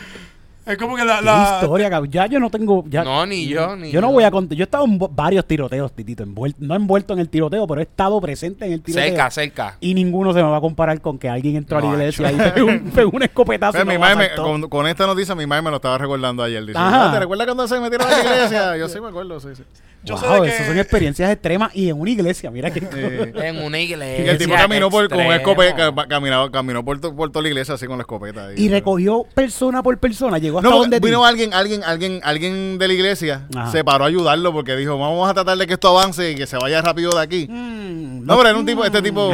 Es 0.66 0.76
como 0.78 0.96
que 0.96 1.04
la. 1.04 1.58
Historia, 1.62 1.88
cabrón. 1.88 2.10
Ya 2.10 2.26
yo 2.26 2.40
no 2.40 2.50
tengo. 2.50 2.84
Ya, 2.88 3.04
No, 3.04 3.24
ni 3.24 3.46
yo, 3.46 3.76
ni 3.76 3.90
Yo 3.90 4.00
no 4.00 4.10
voy 4.12 4.24
a 4.24 4.30
contar. 4.30 4.56
Yo 4.58 4.62
he 4.62 4.66
estado 4.66 4.84
en 4.84 4.98
varios 5.12 5.46
tiroteos, 5.46 5.92
Titito. 5.92 6.24
envuel- 6.24 6.54
no 6.58 6.74
envuelto 6.74 7.12
en 7.12 7.20
el 7.20 7.28
tiroteo, 7.28 7.66
pero 7.66 7.80
he 7.80 7.84
estado 7.84 8.20
presente 8.20 8.66
en 8.66 8.72
el 8.72 8.82
tiroteo. 8.82 9.08
Cerca, 9.08 9.30
cerca. 9.30 9.76
Y 9.80 9.94
ninguno 9.94 10.32
se 10.32 10.42
me 10.42 10.48
va 10.50 10.56
a 10.56 10.60
comparar 10.60 11.00
con 11.00 11.18
que 11.18 11.28
alguien 11.28 11.56
entró 11.56 11.78
a 11.78 11.80
la 11.82 11.86
iglesia 11.88 12.32
y 12.32 12.36
pegó 12.94 13.10
un, 13.12 13.22
escopetazo. 13.22 13.72
Pues 13.74 13.84
mi 13.86 13.92
me 13.92 13.98
madre 13.98 14.16
me- 14.16 14.24
asaltó. 14.24 14.42
con, 14.42 14.62
con 14.68 14.86
esta 14.86 15.06
noticia, 15.06 15.34
mi 15.34 15.46
madre 15.46 15.62
me 15.62 15.70
lo 15.70 15.76
estaba 15.76 15.98
recordando 15.98 16.42
ayer. 16.42 16.64
Dice. 16.66 16.78
"Ah, 16.78 17.10
¿te 17.12 17.20
recuerdas 17.20 17.46
cuando 17.46 17.68
se 17.68 17.80
metieron 17.80 18.06
a 18.06 18.10
la 18.10 18.20
iglesia? 18.24 18.76
Yo 18.76 18.88
sí 18.88 19.00
me 19.00 19.08
acuerdo, 19.08 19.38
sí, 19.40 19.48
sí. 19.54 19.62
Yo 20.07 20.16
sé 20.16 20.26
Wow, 20.26 20.42
de 20.42 20.48
esas 20.48 20.66
son 20.66 20.74
que. 20.76 20.80
experiencias 20.80 21.30
extremas 21.30 21.70
y 21.74 21.88
en 21.90 22.00
una 22.00 22.11
iglesia. 22.11 22.50
Mira 22.50 22.70
que. 22.72 22.78
Eh, 22.80 23.32
En 23.44 23.62
una 23.62 23.78
iglesia. 23.78 24.24
y 24.24 24.28
el 24.28 24.38
tipo 24.38 24.54
caminó 24.54 24.88
por, 24.88 25.09
con 25.09 25.20
escopeta, 25.20 25.92
ca- 25.94 26.07
caminaba, 26.09 26.50
caminó 26.50 26.84
por, 26.84 27.00
to- 27.00 27.14
por 27.14 27.30
toda 27.30 27.42
la 27.42 27.48
iglesia 27.48 27.74
así 27.74 27.86
con 27.86 27.98
la 27.98 28.02
escopeta. 28.02 28.46
ahí. 28.46 28.54
Y 28.57 28.68
recogió 28.68 29.24
persona 29.34 29.82
por 29.82 29.98
persona. 29.98 30.38
Llegó 30.38 30.59
hasta 30.59 30.70
No, 30.70 30.78
donde 30.78 31.00
vino 31.00 31.24
alguien, 31.26 31.52
alguien, 31.52 31.82
alguien, 31.84 32.20
alguien 32.22 32.78
de 32.78 32.88
la 32.88 32.94
iglesia, 32.94 33.46
Ajá. 33.54 33.70
se 33.72 33.84
paró 33.84 34.04
a 34.04 34.07
ayudarlo 34.09 34.52
porque 34.52 34.76
dijo, 34.76 34.96
vamos 34.98 35.28
a 35.28 35.34
tratar 35.34 35.59
de 35.59 35.66
que 35.66 35.74
esto 35.74 35.88
avance 35.88 36.30
y 36.30 36.34
que 36.36 36.46
se 36.46 36.57
vaya 36.57 36.80
rápido 36.80 37.14
de 37.14 37.22
aquí. 37.22 37.46
Mm, 37.50 38.24
No, 38.24 38.36
pero 38.36 38.48
era 38.50 38.59
un 38.59 38.64
tipo, 38.66 38.84
este 38.84 39.02
tipo, 39.02 39.32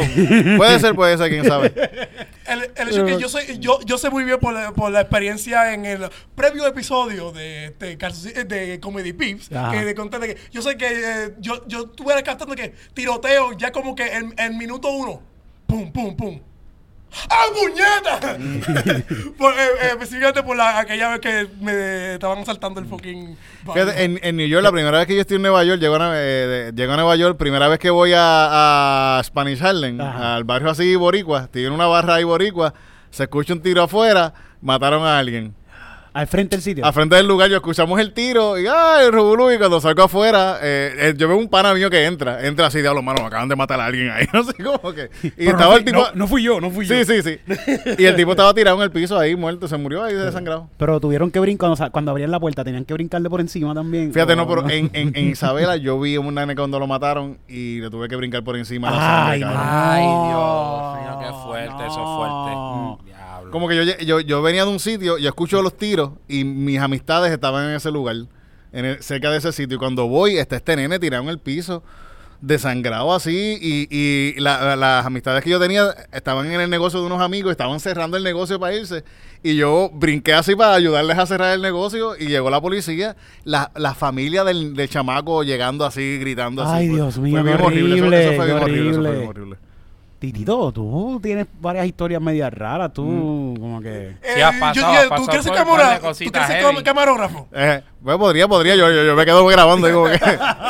puede 0.57 0.81
ser, 0.81 0.95
puede 0.95 1.16
ser, 1.18 1.29
quién 1.31 1.45
sabe. 1.45 1.73
El, 2.47 2.70
el 2.74 2.88
hecho 2.88 3.05
que 3.05 3.18
yo 3.20 3.28
sé, 3.28 3.59
yo, 3.59 3.80
yo 3.82 3.99
sé 3.99 4.11
muy 4.11 4.24
bien 4.24 4.38
por 4.40 4.53
la, 4.53 4.72
por 4.72 4.90
la 4.90 5.01
experiencia 5.01 5.72
en 5.72 5.84
el 5.84 6.09
previo 6.34 6.66
episodio 6.66 7.32
de, 7.32 7.66
este, 7.66 7.93
eh, 7.93 8.45
de 8.45 8.80
Comedy 8.80 9.12
Pips, 9.12 9.53
Ajá. 9.53 9.70
que 9.70 9.84
de 9.84 9.95
conté 9.95 10.18
de 10.18 10.34
que 10.34 10.40
yo 10.51 10.62
sé 10.62 10.76
que 10.76 10.86
eh, 10.88 11.34
yo, 11.38 11.66
yo 11.68 11.84
estuve 11.84 12.20
captando 12.22 12.55
que 12.55 12.74
tiroteo 12.95 13.53
ya 13.53 13.70
como 13.72 13.95
que 13.95 14.07
en, 14.12 14.34
en 14.36 14.59
minuto 14.59 14.90
uno, 14.90 15.22
pum, 15.66 15.93
pum, 15.93 16.16
pum. 16.16 16.40
¡Ah, 17.29 17.45
puñeta! 17.55 18.21
por, 19.39 19.53
eh, 19.53 19.57
eh, 19.83 19.89
específicamente 19.93 20.43
por 20.43 20.57
la, 20.57 20.79
aquella 20.79 21.11
vez 21.11 21.21
que 21.21 21.47
me 21.61 22.15
estaban 22.15 22.39
asaltando 22.39 22.81
el 22.81 22.87
fucking... 22.87 23.37
Fíjate, 23.73 24.05
en, 24.05 24.19
en 24.23 24.37
New 24.37 24.47
York, 24.47 24.63
la 24.63 24.73
primera 24.73 24.99
vez 24.99 25.07
que 25.07 25.15
yo 25.15 25.21
estoy 25.21 25.37
en 25.37 25.43
Nueva 25.43 25.63
York, 25.65 25.81
llego 25.81 25.97
a, 25.97 26.11
eh, 26.17 26.21
de- 26.21 26.73
llego 26.75 26.93
a 26.93 26.97
Nueva 26.97 27.15
York, 27.17 27.37
primera 27.37 27.69
vez 27.69 27.79
que 27.79 27.91
voy 27.91 28.13
a, 28.15 29.19
a 29.19 29.23
Spanish 29.25 29.63
Harlem, 29.63 30.01
Ajá. 30.01 30.37
al 30.37 30.45
barrio 30.45 30.71
así 30.71 30.97
boricua, 30.97 31.43
estoy 31.43 31.67
en 31.67 31.73
una 31.73 31.87
barra 31.87 32.15
ahí 32.15 32.25
boricua, 32.25 32.73
se 33.11 33.25
escucha 33.25 33.53
un 33.53 33.61
tiro 33.63 33.83
afuera, 33.83 34.33
mataron 34.63 35.05
a 35.05 35.19
alguien. 35.19 35.55
Al 36.15 36.27
frente 36.27 36.57
del 36.57 36.63
sitio. 36.63 36.85
Al 36.85 36.93
frente 36.93 37.17
del 37.17 37.27
lugar, 37.27 37.49
yo 37.49 37.57
escuchamos 37.57 37.99
el 37.99 38.13
tiro 38.13 38.59
y 38.59 38.67
¡ay, 38.67 39.11
revolú! 39.11 39.51
Y 39.51 39.59
cuando 39.59 39.81
salgo 39.81 40.03
afuera, 40.03 40.59
eh, 40.63 40.95
eh, 40.99 41.15
yo 41.17 41.27
veo 41.29 41.37
un 41.39 41.49
pana 41.49 41.73
mío 41.75 41.89
que 41.89 42.05
entra. 42.05 42.47
Entra 42.47 42.67
así, 42.67 42.81
diablo, 42.81 43.03
mano, 43.03 43.23
me 43.23 43.27
acaban 43.29 43.49
de 43.49 43.57
matar 43.57 43.81
a 43.81 43.87
alguien 43.87 44.11
ahí. 44.11 44.27
No 44.33 44.45
sé 44.45 44.53
cómo 44.63 44.93
que. 44.93 45.11
Y 45.23 45.31
Pero 45.31 45.53
no 45.53 45.59
estaba 45.59 45.71
fui- 45.73 45.79
el 45.79 45.85
tipo. 45.85 45.99
no- 46.01 46.07
no 46.15 46.27
fui 46.27 46.43
yo, 46.43 46.61
no 46.61 46.71
fui 46.71 46.87
yo. 46.87 46.95
Sí, 46.95 47.05
sí, 47.05 47.23
sí. 47.23 47.41
Y 47.99 48.05
el 48.05 48.15
tipo 48.17 48.33
estaba 48.33 48.53
tirado 48.55 48.77
en 48.77 48.83
el 48.83 48.91
piso 48.91 49.19
ahí, 49.19 49.35
muerto. 49.37 49.67
Se 49.69 49.77
murió 49.77 50.05
ahí 50.05 50.15
desangrado. 50.15 50.69
Pero 50.77 51.01
tuvieron 51.01 51.31
que 51.31 51.41
brincar, 51.41 51.61
cuando, 51.61 51.77
sa- 51.77 51.91
cuando 51.91 52.11
abrían 52.11 52.31
la 52.31 52.41
puerta, 52.41 52.63
tenían 52.65 52.85
que 52.85 52.93
brincarle 52.95 53.31
por 53.31 53.41
encima 53.41 53.75
también. 53.75 54.13
Fíjate, 54.13 54.35
¿O 54.35 54.37
no, 54.37 54.47
pero 54.49 54.69
en, 54.69 54.91
en, 54.93 55.13
en 55.17 55.29
Isabela 55.31 55.77
yo 55.77 55.99
vi 56.01 56.17
a 56.17 56.21
un 56.21 56.35
nene 56.35 56.55
cuando 56.55 56.79
lo 56.79 56.87
mataron 56.87 57.39
y 57.49 57.81
le 57.81 57.89
tuve 57.91 58.09
que 58.09 58.17
brincar 58.17 58.43
por 58.45 58.57
encima 58.57 58.91
de 58.91 58.97
la 58.97 59.29
Ay, 59.31 59.41
sangre. 59.41 59.59
Ay, 59.61 60.03
Dios 60.03 60.97
mío, 61.01 61.19
qué 61.21 61.47
fuerte, 61.49 61.87
eso 61.87 62.03
es 62.03 62.17
fuerte. 62.17 63.12
Como 63.53 63.69
que 63.69 63.77
yo, 63.77 63.97
yo, 64.05 64.21
yo 64.21 64.43
venía 64.43 64.65
de 64.65 64.71
un 64.71 64.81
sitio, 64.81 65.19
yo 65.19 65.29
escucho 65.29 65.63
los 65.63 65.77
tiros 65.77 66.11
y 66.27 66.43
mis 66.45 66.81
amistades 66.81 67.31
estaban 67.31 67.69
en 67.69 67.77
ese 67.77 67.91
lugar, 67.93 68.17
en 68.73 68.85
el- 68.85 69.03
cerca 69.03 69.31
de 69.31 69.39
ese 69.39 69.53
sitio. 69.53 69.77
Y 69.77 69.79
cuando 69.79 70.09
voy, 70.09 70.39
está 70.39 70.57
este 70.57 70.75
nene 70.75 70.99
tirado 70.99 71.23
en 71.23 71.29
el 71.29 71.39
piso, 71.39 71.85
desangrado 72.41 73.15
así. 73.15 73.59
Y, 73.61 73.87
y 73.91 74.41
la- 74.41 74.61
la- 74.65 74.77
las 74.77 75.07
amistades 75.07 75.45
que 75.45 75.51
yo 75.51 75.61
tenía 75.61 75.95
estaban 76.13 76.51
en 76.51 76.61
el 76.61 76.71
negocio 76.71 77.01
de 77.01 77.07
unos 77.07 77.21
amigos, 77.21 77.51
estaban 77.53 77.79
cerrando 77.79 78.17
el 78.17 78.25
negocio 78.25 78.59
para 78.59 78.75
irse. 78.75 79.05
Y 79.45 79.57
yo 79.57 79.91
brinqué 79.93 80.33
así 80.35 80.55
para 80.57 80.75
ayudarles 80.75 81.19
a 81.19 81.27
cerrar 81.27 81.55
el 81.55 81.63
negocio. 81.63 82.17
Y 82.19 82.27
llegó 82.27 82.51
la 82.51 82.61
policía, 82.61 83.17
la, 83.45 83.71
la 83.77 83.95
familia 83.95 84.45
del, 84.45 84.75
del 84.75 84.89
chamaco 84.89 85.43
llegando 85.45 85.85
así, 85.85 86.19
gritando 86.19 86.63
así. 86.63 86.73
Ay, 86.75 86.89
Fue- 86.89 86.97
Dios 86.97 87.19
mío, 87.19 87.33
fue 87.43 87.53
horrible. 87.67 87.95
Eso- 87.97 88.05
horrible, 88.07 88.25
eso 88.25 88.43
fue 88.43 88.53
horrible, 88.53 88.91
eso 88.91 89.01
fue 89.03 89.27
horrible. 89.29 89.57
Titito, 90.23 90.70
tú 90.70 91.18
tienes 91.20 91.49
varias 91.61 91.85
historias 91.85 92.23
medias 92.23 92.55
raras. 92.55 92.93
Tú, 92.93 93.03
Mm. 93.03 93.57
como 93.57 93.81
que. 93.83 94.14
Sí, 94.23 94.41
ha 94.41 94.53
pasado, 94.53 94.93
ha 94.93 95.03
¿Tú 95.03 95.09
pasado 95.09 95.27
quieres 95.27 95.45
ser, 95.45 95.53
de 95.53 95.59
¿tú 96.27 96.31
quieres 96.31 96.47
ser 96.49 96.85
camarógrafo? 96.85 97.49
Eh, 97.53 97.83
pues 98.05 98.16
podría, 98.18 98.47
podría. 98.47 98.77
Yo, 98.77 98.89
yo, 98.89 99.03
yo 99.03 99.16
me 99.16 99.25
quedo 99.25 99.45
grabando. 99.47 99.89
Digo, 99.89 100.05
que, 100.05 100.20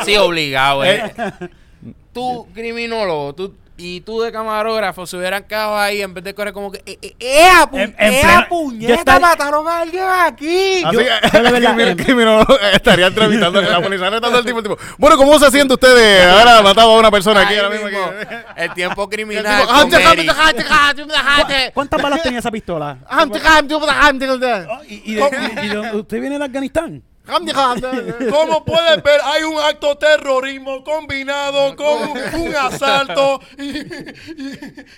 Sí, 0.05 0.17
obligado, 0.17 0.83
eh. 0.83 1.13
Tú, 2.13 2.47
criminólogo, 2.51 3.33
tú 3.35 3.53
y 3.75 4.01
tú 4.01 4.21
de 4.21 4.31
camarógrafo 4.31 5.07
se 5.07 5.17
hubieran 5.17 5.43
quedado 5.45 5.75
ahí 5.77 6.01
en 6.03 6.13
vez 6.13 6.23
de 6.23 6.35
correr 6.35 6.53
como 6.53 6.71
que 6.71 6.83
¡Eh, 6.85 6.99
eh, 7.01 7.15
eh, 7.19 7.47
a 7.49 7.67
pu- 7.69 7.79
En- 7.79 7.95
en 7.97 8.13
eh, 8.13 8.21
a 8.23 8.47
puñeta! 8.47 8.87
yo 8.87 8.93
estaría- 8.99 9.27
¡Mataron 9.27 9.67
a 9.67 9.79
alguien 9.79 10.03
aquí! 10.07 10.83
Así, 10.85 10.95
Yo- 10.95 11.01
yo 11.01 11.41
de 11.43 11.51
verdad, 11.51 11.73
crimin- 11.75 11.87
em- 11.87 11.97
criminólogo 11.97 12.59
estaría 12.71 13.07
entrevistando 13.07 13.61
la 13.61 13.81
policía 13.81 14.05
entrevistando 14.07 14.37
al 14.37 14.45
tipo, 14.45 14.57
el 14.59 14.63
tipo. 14.63 14.77
Bueno, 14.99 15.17
¿cómo 15.17 15.39
se 15.39 15.49
siente 15.49 15.73
usted 15.73 15.95
de 15.95 16.21
haber 16.21 16.63
matado 16.63 16.91
a 16.95 16.99
una 16.99 17.09
persona 17.09 17.41
aquí 17.41 17.55
ahora 17.55 17.69
mismo? 17.69 17.87
mismo, 17.87 18.03
aquí? 18.05 18.35
El 18.57 18.73
tiempo 18.75 19.01
Y 19.01 19.03
el 19.05 19.09
criminal. 19.09 19.43
tipo, 19.61 19.67
con 19.67 19.75
"Ante, 19.81 19.95
ante, 19.95 20.21
Eric. 20.21 20.29
ante, 20.37 20.65
ante, 20.69 21.15
ante, 21.15 21.71
¿Cuántas 21.73 22.01
balas 22.01 22.21
tenía 22.21 22.39
esa 22.39 22.51
pistola? 22.51 22.97
ante, 23.09 23.39
ante, 23.39 23.73
ante, 23.75 24.25
ante, 24.25 24.45
Oh, 24.69 24.83
¿Y, 24.87 25.01
y, 25.11 25.15
de- 25.15 25.61
y- 25.63 25.69
de 25.69 25.95
usted 25.97 26.21
viene 26.21 26.37
de 26.37 26.45
Afganistán? 26.45 27.03
Ante, 27.27 27.51
ante". 27.55 28.27
Como 28.29 28.63
puedes 28.65 29.01
ver, 29.03 29.19
hay 29.23 29.43
un 29.43 29.57
acto 29.59 29.95
terrorismo 29.97 30.83
combinado 30.83 31.75
con 31.75 32.11
un 32.41 32.55
asalto 32.55 33.39
y, 33.57 33.63
y- 33.63 33.87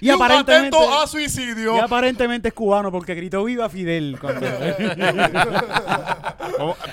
y 0.01 0.09
un 0.09 0.15
aparentemente- 0.15 0.75
atento 0.77 1.01
a 1.01 1.07
suicidio. 1.07 1.75
Y 1.77 1.79
aparentemente 1.79 2.49
es 2.49 2.53
cubano 2.53 2.91
porque 2.91 3.15
gritó 3.15 3.43
viva 3.43 3.69
Fidel. 3.69 4.17
cuando- 4.19 4.45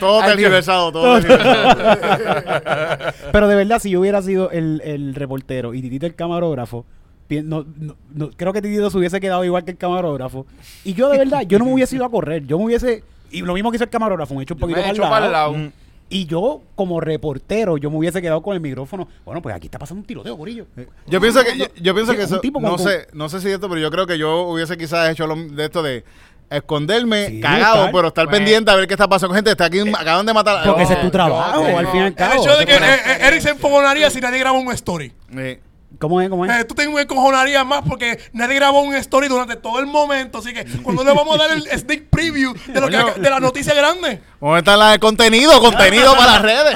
Todo 0.00 0.22
tergiversado, 0.24 0.92
todo 0.92 1.20
tergiversado. 1.20 3.12
Pero 3.32 3.48
de 3.48 3.54
verdad, 3.56 3.78
si 3.80 3.90
yo 3.90 4.00
hubiera 4.00 4.22
sido 4.22 4.50
el, 4.50 4.80
el 4.84 5.14
reportero 5.14 5.74
y 5.74 5.82
Titito 5.82 6.06
el 6.06 6.14
camarógrafo, 6.14 6.84
pi- 7.28 7.42
no, 7.42 7.64
no- 7.78 7.96
no- 8.14 8.30
creo 8.36 8.52
que 8.52 8.62
Titito 8.62 8.90
se 8.90 8.98
hubiese 8.98 9.20
quedado 9.20 9.44
igual 9.44 9.64
que 9.64 9.72
el 9.72 9.76
camarógrafo. 9.78 10.46
Y 10.84 10.94
yo 10.94 11.08
de 11.08 11.18
verdad, 11.18 11.42
yo 11.42 11.58
no 11.58 11.64
me 11.66 11.74
hubiese 11.74 11.96
ido 11.96 12.04
a 12.04 12.10
correr. 12.10 12.46
Yo 12.46 12.58
me 12.58 12.64
hubiese... 12.66 13.04
Y 13.32 13.40
lo 13.42 13.54
mismo 13.54 13.70
que 13.70 13.76
hizo 13.76 13.84
el 13.84 13.90
camarógrafo, 13.90 14.34
me 14.34 14.40
he 14.40 14.42
hecho 14.44 14.54
un 14.54 14.60
Yo 14.60 14.66
me 14.66 14.72
poquito 14.74 14.80
he 14.80 14.82
para, 14.90 14.92
hecho 14.94 15.02
para 15.02 15.18
el 15.18 15.24
el 15.26 15.32
lado. 15.32 15.52
lado. 15.52 15.64
Mm. 15.64 15.72
Y 16.10 16.26
yo, 16.26 16.60
como 16.74 17.00
reportero, 17.00 17.78
yo 17.78 17.90
me 17.90 17.96
hubiese 17.96 18.20
quedado 18.20 18.42
con 18.42 18.54
el 18.54 18.60
micrófono. 18.60 19.08
Bueno, 19.24 19.40
pues 19.40 19.54
aquí 19.54 19.66
está 19.68 19.78
pasando 19.78 20.00
un 20.02 20.06
tiroteo, 20.06 20.36
Corillo. 20.36 20.66
Yo 21.06 21.20
pienso 21.22 21.42
que, 21.42 21.56
yo, 21.56 21.64
yo 21.80 21.94
pienso 21.94 22.12
Sí, 22.12 22.18
que 22.18 22.24
eso, 22.24 22.40
no 22.60 22.76
sé, 22.76 23.06
no 23.14 23.28
sé 23.30 23.40
si 23.40 23.48
esto, 23.48 23.66
pero 23.68 23.80
yo 23.80 23.90
creo 23.90 24.06
que 24.06 24.18
yo 24.18 24.42
hubiese 24.42 24.76
quizás 24.76 25.08
hecho 25.10 25.26
lo, 25.26 25.34
de 25.36 25.64
esto 25.64 25.82
de 25.82 26.04
esconderme, 26.50 27.28
Sí, 27.28 27.40
cagado, 27.40 27.76
estar- 27.86 27.92
pero 27.92 28.08
estar 28.08 28.26
Pues- 28.26 28.36
pendiente 28.36 28.70
a 28.70 28.74
ver 28.76 28.86
qué 28.86 28.92
está 28.92 29.08
pasando. 29.08 29.34
Gente, 29.34 29.50
está 29.52 29.64
aquí, 29.64 29.80
acaban 29.98 30.26
de 30.26 30.34
matar 30.34 30.58
a 30.58 30.64
Porque 30.64 30.82
ese 30.82 30.92
es 30.92 31.00
tu 31.00 31.10
trabajo, 31.10 31.66
yo 31.66 31.78
al 31.78 31.86
fin 31.86 31.96
y 31.96 32.00
al 32.00 32.06
El 32.08 32.14
cabo. 32.14 32.42
hecho 32.42 32.58
de 32.58 32.66
que 32.66 32.74
Ese- 32.74 32.84
eh, 32.84 32.98
eh, 33.06 33.18
Eric 33.28 33.40
se 33.40 33.50
enfogonaría 33.50 34.10
si 34.10 34.20
nadie 34.20 34.38
graba 34.38 34.58
un 34.58 34.70
story. 34.72 35.12
Eh, 35.34 35.60
¿Cómo 35.98 36.20
es? 36.20 36.28
¿Cómo 36.28 36.44
es? 36.44 36.50
Eh, 36.60 36.64
tú 36.64 36.74
te 36.74 36.82
encojonarías 36.84 37.64
más 37.66 37.82
porque 37.88 38.18
nadie 38.32 38.56
grabó 38.56 38.82
un 38.82 38.94
story 38.96 39.28
durante 39.28 39.56
todo 39.56 39.78
el 39.80 39.86
momento. 39.86 40.38
Así 40.38 40.52
que 40.52 40.64
cuando 40.82 41.04
le 41.04 41.12
vamos 41.14 41.34
a 41.36 41.38
dar 41.46 41.50
el 41.56 41.62
sneak 41.78 42.04
preview 42.10 42.52
de, 42.66 42.80
lo 42.80 42.88
que, 42.88 43.20
de 43.20 43.30
la 43.30 43.38
noticia 43.40 43.74
grande. 43.74 44.20
¿Dónde 44.40 44.58
está 44.58 44.76
la- 44.76 44.94
el 44.94 45.00
contenido? 45.00 45.58
Contenido 45.60 46.14
para 46.16 46.32
las 46.32 46.42
redes. 46.42 46.74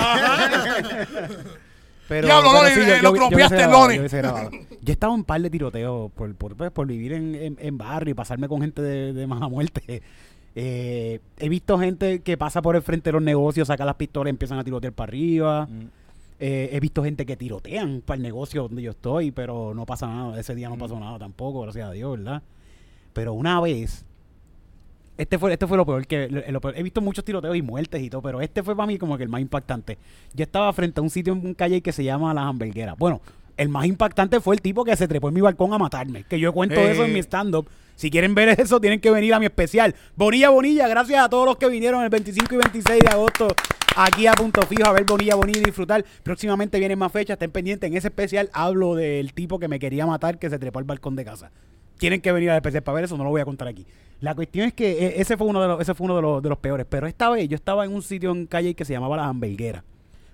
Pero, 2.08 2.26
Diablo, 2.28 2.50
pero 2.52 2.62
Loni, 2.62 2.74
sí, 2.74 2.80
eh, 2.82 2.98
yo- 3.02 3.02
lo 3.02 3.28
grabado, 3.28 3.88
Loni. 3.88 3.96
yo 3.96 4.02
he 4.86 4.92
estado 4.92 5.12
en 5.12 5.18
un 5.20 5.24
par 5.24 5.40
de 5.40 5.50
tiroteos 5.50 6.12
por, 6.12 6.32
por, 6.36 6.54
pues, 6.56 6.70
por 6.70 6.86
vivir 6.86 7.12
en, 7.12 7.34
en, 7.34 7.56
en 7.60 7.78
barrio 7.78 8.12
y 8.12 8.14
pasarme 8.14 8.46
con 8.46 8.60
gente 8.60 8.80
de, 8.80 9.12
de 9.12 9.26
mala 9.26 9.48
muerte. 9.48 10.02
Eh, 10.54 11.20
he 11.38 11.48
visto 11.48 11.76
gente 11.80 12.20
que 12.22 12.36
pasa 12.38 12.62
por 12.62 12.76
el 12.76 12.82
frente 12.82 13.08
de 13.08 13.14
los 13.14 13.22
negocios, 13.22 13.66
saca 13.66 13.84
las 13.84 13.96
pistolas 13.96 14.28
y 14.28 14.30
empiezan 14.30 14.58
a 14.58 14.64
tirotear 14.64 14.92
para 14.92 15.08
arriba. 15.10 15.66
Mm. 15.66 15.86
Eh, 16.38 16.68
he 16.72 16.80
visto 16.80 17.02
gente 17.02 17.24
que 17.24 17.36
tirotean 17.36 18.02
para 18.04 18.16
el 18.16 18.22
negocio 18.22 18.62
donde 18.62 18.82
yo 18.82 18.90
estoy, 18.90 19.30
pero 19.30 19.72
no 19.74 19.86
pasa 19.86 20.06
nada. 20.06 20.38
Ese 20.38 20.54
día 20.54 20.68
no 20.68 20.76
Mm. 20.76 20.80
pasó 20.80 21.00
nada 21.00 21.18
tampoco, 21.18 21.62
gracias 21.62 21.88
a 21.88 21.92
Dios, 21.92 22.18
¿verdad? 22.18 22.42
Pero 23.12 23.32
una 23.32 23.60
vez 23.60 24.04
Este 25.18 25.38
fue, 25.38 25.50
este 25.50 25.66
fue 25.66 25.78
lo 25.78 25.86
peor 25.86 26.06
que 26.06 26.28
lo- 26.28 26.42
lo 26.52 26.60
peor. 26.60 26.74
he 26.76 26.82
visto 26.82 27.00
muchos 27.00 27.24
tiroteos 27.24 27.56
y 27.56 27.62
muertes 27.62 28.02
y 28.02 28.10
todo, 28.10 28.20
pero 28.20 28.42
este 28.42 28.62
fue 28.62 28.76
para 28.76 28.86
mí 28.86 28.98
como 28.98 29.16
que 29.16 29.22
el 29.22 29.30
más 29.30 29.40
impactante. 29.40 29.96
Yo 30.34 30.42
estaba 30.42 30.70
frente 30.74 31.00
a 31.00 31.02
un 31.02 31.08
sitio 31.08 31.32
en 31.32 31.46
un 31.46 31.54
calle 31.54 31.80
que 31.80 31.90
se 31.90 32.04
llama 32.04 32.34
Las 32.34 32.44
Hamburgueras. 32.44 32.98
Bueno, 32.98 33.22
el 33.56 33.70
más 33.70 33.86
impactante 33.86 34.40
fue 34.40 34.56
el 34.56 34.60
tipo 34.60 34.84
que 34.84 34.94
se 34.94 35.08
trepó 35.08 35.28
en 35.28 35.34
mi 35.34 35.40
balcón 35.40 35.72
a 35.72 35.78
matarme. 35.78 36.24
Que 36.24 36.38
yo 36.38 36.52
cuento 36.52 36.78
Eh. 36.80 36.90
eso 36.90 37.06
en 37.06 37.14
mi 37.14 37.20
stand-up. 37.20 37.66
Si 37.94 38.10
quieren 38.10 38.34
ver 38.34 38.60
eso, 38.60 38.78
tienen 38.78 39.00
que 39.00 39.10
venir 39.10 39.32
a 39.32 39.38
mi 39.40 39.46
especial. 39.46 39.94
Bonilla 40.16 40.50
Bonilla, 40.50 40.86
gracias 40.86 41.24
a 41.24 41.30
todos 41.30 41.46
los 41.46 41.56
que 41.56 41.66
vinieron 41.70 42.04
el 42.04 42.10
25 42.10 42.54
y 42.54 42.58
26 42.58 43.00
de 43.00 43.08
agosto 43.08 43.48
aquí 43.96 44.26
a 44.26 44.32
Punto 44.32 44.62
Fijo 44.62 44.86
a 44.86 44.92
ver 44.92 45.04
Bonilla 45.04 45.34
Bonilla 45.34 45.60
y 45.60 45.64
disfrutar. 45.64 46.04
Próximamente 46.22 46.78
vienen 46.78 46.98
más 46.98 47.10
fechas, 47.10 47.34
estén 47.34 47.50
pendientes. 47.50 47.90
En 47.90 47.96
ese 47.96 48.08
especial 48.08 48.50
hablo 48.52 48.94
del 48.94 49.32
tipo 49.32 49.58
que 49.58 49.66
me 49.68 49.78
quería 49.78 50.06
matar 50.06 50.38
que 50.38 50.50
se 50.50 50.58
trepó 50.58 50.78
al 50.78 50.84
balcón 50.84 51.16
de 51.16 51.24
casa. 51.24 51.50
Tienen 51.98 52.20
que 52.20 52.30
venir 52.30 52.50
al 52.50 52.56
especial 52.56 52.82
para 52.82 52.96
ver 52.96 53.04
eso, 53.04 53.16
no 53.16 53.24
lo 53.24 53.30
voy 53.30 53.40
a 53.40 53.44
contar 53.44 53.68
aquí. 53.68 53.86
La 54.20 54.34
cuestión 54.34 54.68
es 54.68 54.74
que 54.74 55.06
eh, 55.06 55.14
ese 55.20 55.36
fue 55.36 55.46
uno 55.46 55.62
de 55.62 55.68
los, 55.68 55.80
ese 55.80 55.94
fue 55.94 56.04
uno 56.04 56.16
de 56.16 56.22
los, 56.22 56.42
de 56.42 56.48
los 56.48 56.58
peores. 56.58 56.86
Pero 56.88 57.06
esta 57.06 57.30
vez 57.30 57.48
yo 57.48 57.56
estaba 57.56 57.84
en 57.84 57.94
un 57.94 58.02
sitio 58.02 58.30
en 58.30 58.46
calle 58.46 58.74
que 58.74 58.84
se 58.84 58.92
llamaba 58.92 59.16
La 59.16 59.26
Hamburguera. 59.26 59.82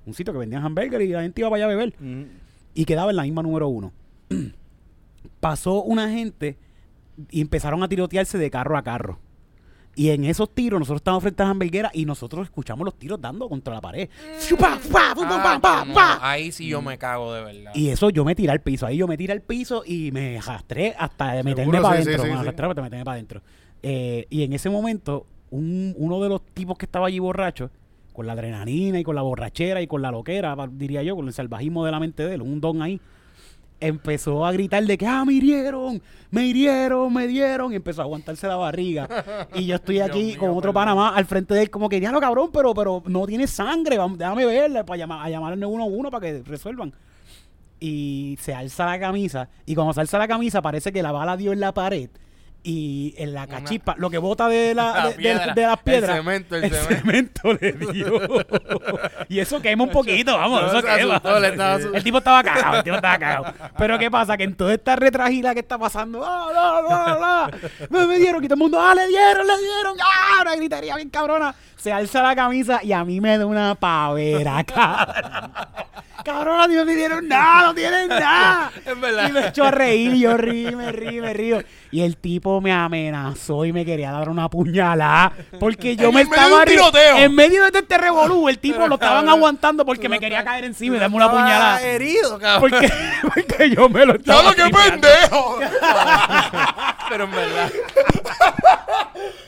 Un 0.05 0.15
sitio 0.15 0.33
que 0.33 0.41
vendían 0.41 0.65
hamburguesas 0.65 1.03
y 1.03 1.09
la 1.09 1.23
gente 1.23 1.41
iba 1.41 1.49
para 1.49 1.65
allá 1.65 1.73
a 1.73 1.77
beber 1.77 1.95
y 2.75 2.85
quedaba 2.85 3.11
en 3.11 3.17
la 3.17 3.23
misma 3.23 3.43
número 3.43 3.69
uno. 3.69 3.93
Pasó 5.41 5.83
una 5.83 6.11
gente 6.11 6.57
y 7.31 7.41
empezaron 7.41 7.83
a 7.83 7.89
tirotearse 7.89 8.39
de 8.39 8.51
carro 8.51 8.77
a 8.77 8.83
carro. 8.83 9.19
Y 9.95 10.09
en 10.09 10.25
esos 10.25 10.49
tiros, 10.55 10.79
nosotros 10.81 11.01
estábamos 11.01 11.23
frente 11.23 11.43
a 11.43 11.47
las 11.47 11.51
hamburgueras 11.53 11.93
y 11.95 12.07
nosotros 12.07 12.45
escuchamos 12.47 12.85
los 12.85 12.95
tiros 12.99 13.21
dando 13.21 13.47
contra 13.49 13.75
la 13.75 13.81
pared. 13.83 14.09
¡Chupa, 14.49 14.79
pa, 14.91 15.15
pa, 15.15 15.61
pa, 15.61 15.85
Ah! 15.95 16.19
Ahí 16.23 16.51
sí 16.51 16.67
yo 16.67 16.81
me 16.81 16.97
cago 16.97 17.35
de 17.35 17.43
verdad. 17.45 17.73
Y 17.75 17.89
eso 17.89 18.09
yo 18.09 18.25
me 18.25 18.35
tiré 18.35 18.53
al 18.53 18.61
piso. 18.63 18.87
Ahí 18.87 18.97
yo 18.97 19.07
me 19.07 19.19
tiré 19.19 19.33
al 19.35 19.43
piso 19.43 19.83
y 19.87 20.11
me 20.11 20.39
arrastré 20.39 20.95
hasta 20.99 21.43
meterme 21.43 21.81
para 21.83 21.97
sí, 22.03 22.03
adentro. 22.09 22.25
sí, 22.25 22.31
me 22.31 22.39
arrastré 22.39 22.67
hasta 22.67 22.83
meterme 22.83 23.05
para 23.05 23.15
adentro. 23.17 23.43
Eh, 23.83 24.27
y 24.31 24.45
en 24.45 24.53
ese 24.55 24.71
momento, 24.71 25.27
un- 25.51 25.95
uno 25.99 26.21
de 26.23 26.29
los 26.31 26.41
tipos 26.55 26.79
que 26.79 26.87
estaba 26.87 27.09
allí 27.09 27.19
borracho, 27.19 27.71
con 28.15 28.27
la 28.27 28.33
adrenalina 28.33 28.99
y 28.99 29.05
con 29.05 29.15
la 29.15 29.23
borrachera 29.23 29.83
y 29.83 29.87
con 29.87 30.01
la 30.03 30.11
loquera, 30.11 30.55
diría 30.71 31.03
yo, 31.03 31.17
con 31.17 31.27
el 31.27 31.33
salvajismo 31.35 31.85
de 31.85 31.91
la 31.93 32.01
mente 32.01 32.27
de 32.27 32.35
él, 32.35 32.43
un 32.43 32.61
don 32.61 32.81
ahí, 32.83 33.01
empezó 33.83 34.47
a 34.47 34.53
gritar 34.53 34.85
de 34.85 34.97
que, 34.97 35.07
ah, 35.07 35.25
me 35.25 35.35
hirieron, 35.35 36.01
me 36.31 36.47
hirieron, 36.47 37.13
me 37.13 37.27
dieron, 37.27 37.73
y 37.73 37.77
empezó 37.77 38.01
a 38.01 38.05
aguantarse 38.05 38.47
la 38.47 38.57
barriga. 38.57 39.09
Y 39.55 39.67
yo 39.67 39.77
estoy 39.77 39.97
Dios 39.97 40.09
aquí 40.09 40.23
mío, 40.23 40.39
con 40.39 40.51
otro 40.51 40.73
perdón. 40.73 40.75
pana 40.75 40.95
más 40.95 41.17
al 41.17 41.27
frente 41.27 41.55
de 41.55 41.63
él, 41.63 41.71
como 41.71 41.89
que, 41.89 41.99
diablo 41.99 42.21
cabrón, 42.21 42.51
pero, 42.53 42.73
pero 42.75 43.03
no 43.07 43.27
tiene 43.27 43.47
sangre, 43.47 43.99
vamos, 43.99 44.19
déjame 44.19 44.47
verla 44.47 44.85
para 44.85 44.99
llamar, 44.99 45.27
a 45.27 45.31
llamar 45.31 45.53
al 45.53 45.61
911 45.61 46.11
para 46.11 46.27
que 46.27 46.43
resuelvan. 46.43 46.95
Y 47.81 48.39
se 48.41 48.55
alza 48.55 48.87
la 48.87 49.01
camisa, 49.01 49.49
y 49.67 49.75
cuando 49.75 49.93
se 49.93 50.01
alza 50.01 50.19
la 50.19 50.29
camisa 50.29 50.63
parece 50.63 50.93
que 50.93 51.03
la 51.03 51.11
bala 51.11 51.37
dio 51.37 51.53
en 51.53 51.61
la 51.61 51.75
pared. 51.75 52.09
Y 52.65 53.15
en 53.19 53.35
la 53.35 53.43
Una- 53.43 53.59
cachispa, 53.59 53.97
lo 53.99 54.09
que 54.09 54.19
bota 54.19 54.47
de, 54.47 54.73
la, 54.73 54.93
La 54.95 55.03
de, 55.07 55.09
de- 55.11 55.15
piedra, 55.17 55.53
de 55.53 55.63
las 55.63 55.73
el 55.79 55.79
piedras, 55.85 56.17
cemento, 56.17 56.55
el 56.57 56.71
cemento. 56.71 56.95
cemento 56.95 57.53
le 57.61 57.73
dio. 57.73 58.21
y 59.29 59.41
eso 59.41 59.61
quema 59.61 59.83
un 59.83 59.91
poquito, 59.91 60.37
vamos, 60.39 60.63
No, 60.63 60.69
eso 60.79 60.83
quema. 60.87 61.17
asustó. 61.17 61.95
El 61.97 62.05
tipo 62.05 62.19
estaba 62.19 62.43
cagado, 62.45 62.77
el 62.77 62.85
tipo 62.85 62.95
estaba 62.97 63.19
cagado. 63.19 63.45
Pero 63.77 63.99
¿qué 63.99 64.11
pasa? 64.13 64.37
Que 64.37 64.45
en 64.45 64.55
toda 64.55 64.75
esta 64.75 64.95
retragila 64.95 65.55
que 65.55 65.61
está 65.61 65.77
pasando, 65.77 66.25
ah, 66.25 66.51
la, 66.55 66.83
la, 66.89 67.19
la, 67.19 67.51
me, 67.91 68.07
me 68.07 68.19
dieron, 68.19 68.43
y 68.45 68.47
todo 68.47 68.55
el 68.55 68.61
mundo, 68.61 68.79
ah, 68.81 68.95
le 68.95 69.09
dieron, 69.09 69.45
le 69.45 69.59
dieron, 69.59 69.97
ah, 70.01 70.43
una 70.43 70.55
gritería 70.55 70.95
bien 70.95 71.11
cabrona. 71.11 71.53
Se 71.77 71.93
alza 71.93 72.23
la 72.23 72.37
camisa 72.37 72.79
y 72.85 72.93
a 72.93 73.05
mí 73.05 73.21
me 73.21 73.39
da 73.39 73.45
una 73.45 73.75
pavera, 73.75 74.63
cabrón. 74.65 75.53
Cabrón, 76.25 76.73
no 76.77 76.85
me 76.85 76.95
dieron 76.95 77.27
nada, 77.27 77.67
no 77.67 77.75
tienen 77.75 78.07
nada. 78.07 78.71
Es 78.87 79.01
verdad. 79.01 79.29
Y 79.29 79.33
me 79.33 79.49
echó 79.49 79.65
a 79.65 79.73
reír, 79.73 80.13
y 80.15 80.21
yo 80.21 80.37
rí, 80.37 80.77
me 80.77 80.93
rí, 80.93 81.21
me 81.21 81.33
río. 81.33 81.61
Y 81.93 82.01
el 82.01 82.17
tipo 82.17 82.61
me 82.63 82.73
amenazó 82.73 83.67
y 83.67 83.73
me 83.73 83.85
quería 83.85 84.11
dar 84.11 84.31
una 84.31 84.49
puñalada. 84.49 85.31
Porque 85.61 85.95
yo 85.95 86.11
me 86.11 86.25
medio 86.25 86.35
estaba 86.35 86.65
tiroteo. 86.65 87.19
En 87.19 87.35
medio 87.35 87.71
de 87.71 87.79
este 87.81 87.99
revolú, 87.99 88.49
el 88.49 88.59
tipo 88.59 88.77
Pero, 88.77 88.89
lo 88.89 88.95
estaban 88.95 89.25
cabrón, 89.27 89.39
aguantando 89.39 89.85
porque 89.85 90.09
me 90.09 90.19
quería 90.19 90.43
caer 90.43 90.65
encima 90.65 90.97
y 90.97 90.99
darme 90.99 91.17
una 91.17 91.31
puñalada. 91.31 91.83
herido, 91.83 92.39
cabrón. 92.39 92.71
Porque, 92.71 92.91
porque 93.35 93.71
yo 93.77 93.89
me 93.91 94.07
lo 94.07 94.15
estaba. 94.15 94.41
¡Diablo, 94.55 94.65
qué 94.65 94.73
pendejo! 94.91 95.59
Pero 97.11 97.25
en 97.25 97.31
verdad. 97.31 97.71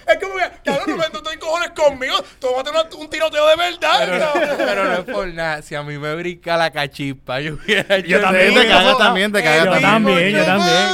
Es 0.06 0.18
como 0.20 0.34
que, 0.34 0.44
cabrón, 0.64 1.00
no 1.14 1.22
te 1.22 1.38
cojones 1.38 1.70
conmigo. 1.70 2.14
Tómate 2.38 2.70
una- 2.70 2.82
un 2.98 3.08
tiroteo 3.08 3.46
de 3.48 3.56
verdad. 3.56 3.94
Pero, 4.00 4.18
cabrón. 4.32 4.56
pero 4.58 4.84
no 4.84 4.92
es 4.92 5.00
por 5.04 5.26
nada. 5.28 5.62
Si 5.62 5.74
a 5.74 5.82
mí 5.82 5.96
me 5.96 6.14
brinca 6.14 6.58
la 6.58 6.70
cachispa, 6.70 7.40
yo 7.40 7.54
hubiera 7.54 7.96
hecho 7.96 8.08
Yo 8.08 8.20
también, 8.20 8.52
te 8.54 8.68
cagas 8.68 8.84
yo- 8.84 8.96
también, 8.98 9.32
te 9.32 9.38
yo 9.38 9.44
cagas 9.44 9.80
también, 9.80 10.30
yo 10.36 10.44
también. 10.44 10.86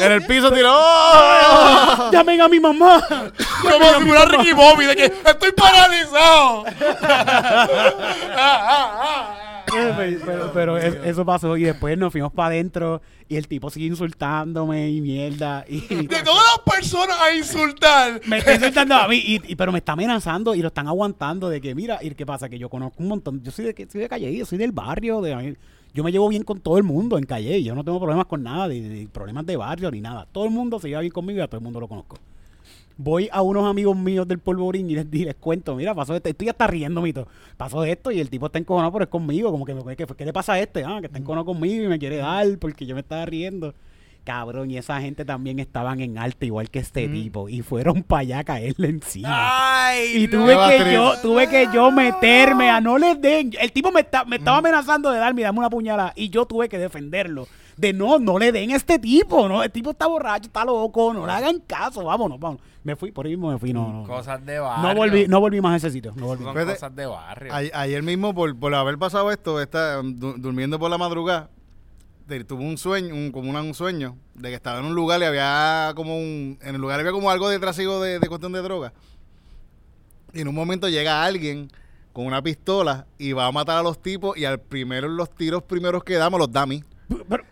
En 0.00 0.12
el 0.12 0.22
piso 0.30 0.52
tiró. 0.52 0.70
¡Oh! 0.72 2.10
Llamen 2.12 2.40
a 2.40 2.48
mi 2.48 2.60
mamá. 2.60 3.02
Como 3.62 3.84
si 3.98 4.04
fuera 4.06 4.24
Ricky 4.26 4.52
Bobby, 4.52 4.86
de 4.86 4.96
que 4.96 5.04
estoy 5.06 5.52
paralizado. 5.52 6.64
Ah, 6.70 7.66
ah, 8.36 8.96
ah. 9.02 9.64
pero 9.66 10.18
pero- 10.24 10.52
pero 10.52 10.78
es- 10.78 10.96
eso 11.04 11.24
pasó 11.24 11.56
y 11.56 11.64
después 11.64 11.96
nos 11.98 12.12
fuimos 12.12 12.32
para 12.32 12.48
adentro 12.48 13.00
y 13.28 13.36
el 13.36 13.46
tipo 13.46 13.70
sigue 13.70 13.86
insultándome 13.86 14.88
y 14.90 15.00
mierda. 15.00 15.64
Y, 15.68 15.80
De 16.06 16.22
todas 16.22 16.44
las 16.56 16.76
personas 16.76 17.16
a 17.20 17.34
insultar. 17.34 18.20
me 18.26 18.38
está 18.38 18.54
insultando 18.54 18.94
a 18.96 19.08
mí, 19.08 19.16
y, 19.24 19.52
y- 19.52 19.56
pero 19.56 19.70
me 19.72 19.78
está 19.78 19.92
amenazando 19.92 20.54
y 20.54 20.62
lo 20.62 20.68
están 20.68 20.88
aguantando 20.88 21.48
de 21.48 21.60
que, 21.60 21.74
mira, 21.74 21.98
y 22.02 22.10
qué 22.10 22.26
pasa, 22.26 22.48
que 22.48 22.58
yo 22.58 22.68
conozco 22.68 22.96
un 23.02 23.08
montón, 23.08 23.42
yo 23.42 23.50
soy 23.52 23.66
de, 23.66 23.74
que- 23.74 23.86
soy 23.90 24.00
de 24.00 24.08
Calle, 24.08 24.36
yo 24.36 24.44
soy 24.46 24.58
del 24.58 24.72
barrio, 24.72 25.20
de, 25.20 25.56
yo 25.94 26.04
me 26.04 26.12
llevo 26.12 26.28
bien 26.28 26.42
con 26.44 26.60
todo 26.60 26.78
el 26.78 26.84
mundo 26.84 27.18
en 27.18 27.24
Calle, 27.24 27.62
yo 27.62 27.74
no 27.74 27.84
tengo 27.84 27.98
problemas 27.98 28.26
con 28.26 28.42
nada, 28.42 28.68
de 28.68 29.08
problemas 29.12 29.46
de 29.46 29.56
barrio 29.56 29.90
ni 29.90 30.00
nada, 30.00 30.26
todo 30.32 30.44
el 30.44 30.50
mundo 30.50 30.78
se 30.78 30.88
lleva 30.88 31.00
bien 31.00 31.12
conmigo 31.12 31.38
y 31.38 31.42
a 31.42 31.48
todo 31.48 31.58
el 31.58 31.64
mundo 31.64 31.80
lo 31.80 31.88
conozco. 31.88 32.16
Voy 32.96 33.30
a 33.32 33.40
unos 33.40 33.64
amigos 33.64 33.96
míos 33.96 34.28
del 34.28 34.38
polvorín 34.40 34.90
y 34.90 34.94
les, 34.94 35.06
y 35.10 35.24
les 35.24 35.34
cuento, 35.34 35.74
mira, 35.74 35.94
pasó 35.94 36.14
esto, 36.14 36.28
estoy 36.28 36.50
hasta 36.50 36.66
riendo, 36.66 37.00
mito. 37.00 37.26
Pasó 37.56 37.82
esto 37.84 38.10
y 38.10 38.20
el 38.20 38.28
tipo 38.28 38.44
está 38.46 38.58
encojonado, 38.58 38.92
pero 38.92 39.04
es 39.04 39.08
conmigo, 39.10 39.50
como 39.50 39.64
que, 39.64 39.74
me- 39.74 39.96
que- 39.96 40.06
¿qué 40.06 40.24
le 40.26 40.32
pasa 40.34 40.52
a 40.52 40.60
este? 40.60 40.84
Ah, 40.84 40.98
que 41.00 41.06
está 41.06 41.18
encojonado 41.18 41.46
conmigo 41.46 41.82
y 41.84 41.88
me 41.88 41.98
quiere 41.98 42.16
dar 42.16 42.46
porque 42.58 42.84
yo 42.84 42.94
me 42.94 43.00
estaba 43.00 43.24
riendo. 43.24 43.74
Cabrón, 44.24 44.70
y 44.70 44.76
esa 44.78 45.00
gente 45.00 45.24
también 45.24 45.58
estaban 45.58 46.00
en 46.00 46.18
alta 46.18 46.44
igual 46.46 46.70
que 46.70 46.78
este 46.78 47.08
tipo 47.08 47.48
y 47.48 47.62
fueron 47.62 48.02
para 48.06 48.20
allá 48.20 48.38
a 48.40 48.44
caerle 48.44 48.88
encima. 48.88 49.28
Ay, 49.88 50.24
Y 50.24 50.28
tuve 50.28 50.54
que 50.78 50.92
yo, 50.92 51.12
tuve 51.22 51.48
que 51.48 51.68
yo 51.72 51.90
meterme 51.90 52.70
a 52.70 52.80
no 52.80 52.98
les 52.98 53.20
den. 53.20 53.50
El 53.60 53.72
tipo 53.72 53.90
me, 53.90 54.00
está, 54.00 54.24
me 54.24 54.36
estaba 54.36 54.58
amenazando 54.58 55.10
de 55.10 55.18
darme, 55.18 55.42
dame 55.42 55.58
una 55.58 55.70
puñalada. 55.70 56.12
Y 56.16 56.28
yo 56.30 56.46
tuve 56.46 56.68
que 56.68 56.78
defenderlo. 56.78 57.46
De 57.76 57.94
no, 57.94 58.18
no 58.18 58.38
le 58.38 58.52
den 58.52 58.72
a 58.72 58.76
este 58.76 58.98
tipo. 58.98 59.48
No, 59.48 59.62
el 59.62 59.70
tipo 59.70 59.90
está 59.92 60.06
borracho, 60.06 60.46
está 60.46 60.64
loco, 60.64 61.14
no 61.14 61.26
le 61.26 61.32
hagan 61.32 61.60
caso. 61.66 62.04
Vámonos, 62.04 62.38
vámonos. 62.38 62.62
Me 62.84 62.96
fui, 62.96 63.10
por 63.10 63.24
ahí 63.26 63.32
mismo 63.32 63.50
me 63.50 63.58
fui. 63.58 63.72
No, 63.72 63.90
no. 63.92 64.06
Cosas 64.06 64.44
de 64.44 64.58
barrio. 64.58 64.88
No 64.88 64.94
volví, 64.94 65.26
no 65.28 65.40
volví 65.40 65.60
más 65.60 65.74
a 65.74 65.76
ese 65.76 65.90
sitio. 65.90 66.12
No 66.16 66.26
volví. 66.26 66.44
Son 66.44 66.54
cosas 66.54 66.94
de 66.94 67.06
barrio. 67.06 67.52
Ayer 67.74 68.02
mismo, 68.02 68.34
por, 68.34 68.58
por 68.58 68.74
haber 68.74 68.98
pasado 68.98 69.30
esto, 69.30 69.60
está, 69.60 69.96
du- 70.02 70.34
durmiendo 70.38 70.78
por 70.78 70.90
la 70.90 70.98
madrugada, 70.98 71.48
te- 72.30 72.44
tuve 72.44 72.64
un 72.64 72.78
sueño, 72.78 73.14
un, 73.14 73.30
como 73.30 73.50
una- 73.50 73.60
un 73.60 73.74
sueño, 73.74 74.16
de 74.34 74.48
que 74.48 74.54
estaba 74.54 74.78
en 74.78 74.86
un 74.86 74.94
lugar 74.94 75.20
y 75.20 75.24
había 75.24 75.92
como 75.94 76.16
un, 76.16 76.58
en 76.62 76.74
el 76.76 76.80
lugar 76.80 76.98
había 77.00 77.12
como 77.12 77.30
algo 77.30 77.48
de 77.50 77.58
trasiego 77.58 78.00
de, 78.00 78.18
de 78.18 78.28
cuestión 78.28 78.52
de 78.52 78.62
droga. 78.62 78.92
Y 80.32 80.40
en 80.40 80.48
un 80.48 80.54
momento 80.54 80.88
llega 80.88 81.24
alguien 81.24 81.70
con 82.12 82.26
una 82.26 82.40
pistola 82.42 83.06
y 83.18 83.32
va 83.32 83.46
a 83.46 83.52
matar 83.52 83.78
a 83.78 83.82
los 83.82 84.00
tipos 84.00 84.36
y 84.36 84.44
al 84.44 84.60
primero 84.60 85.08
los 85.08 85.30
tiros 85.34 85.62
primeros 85.62 86.02
que 86.04 86.14
damos 86.14 86.40
los 86.40 86.50
da 86.50 86.62
a 86.62 86.66
mí. 86.66 86.82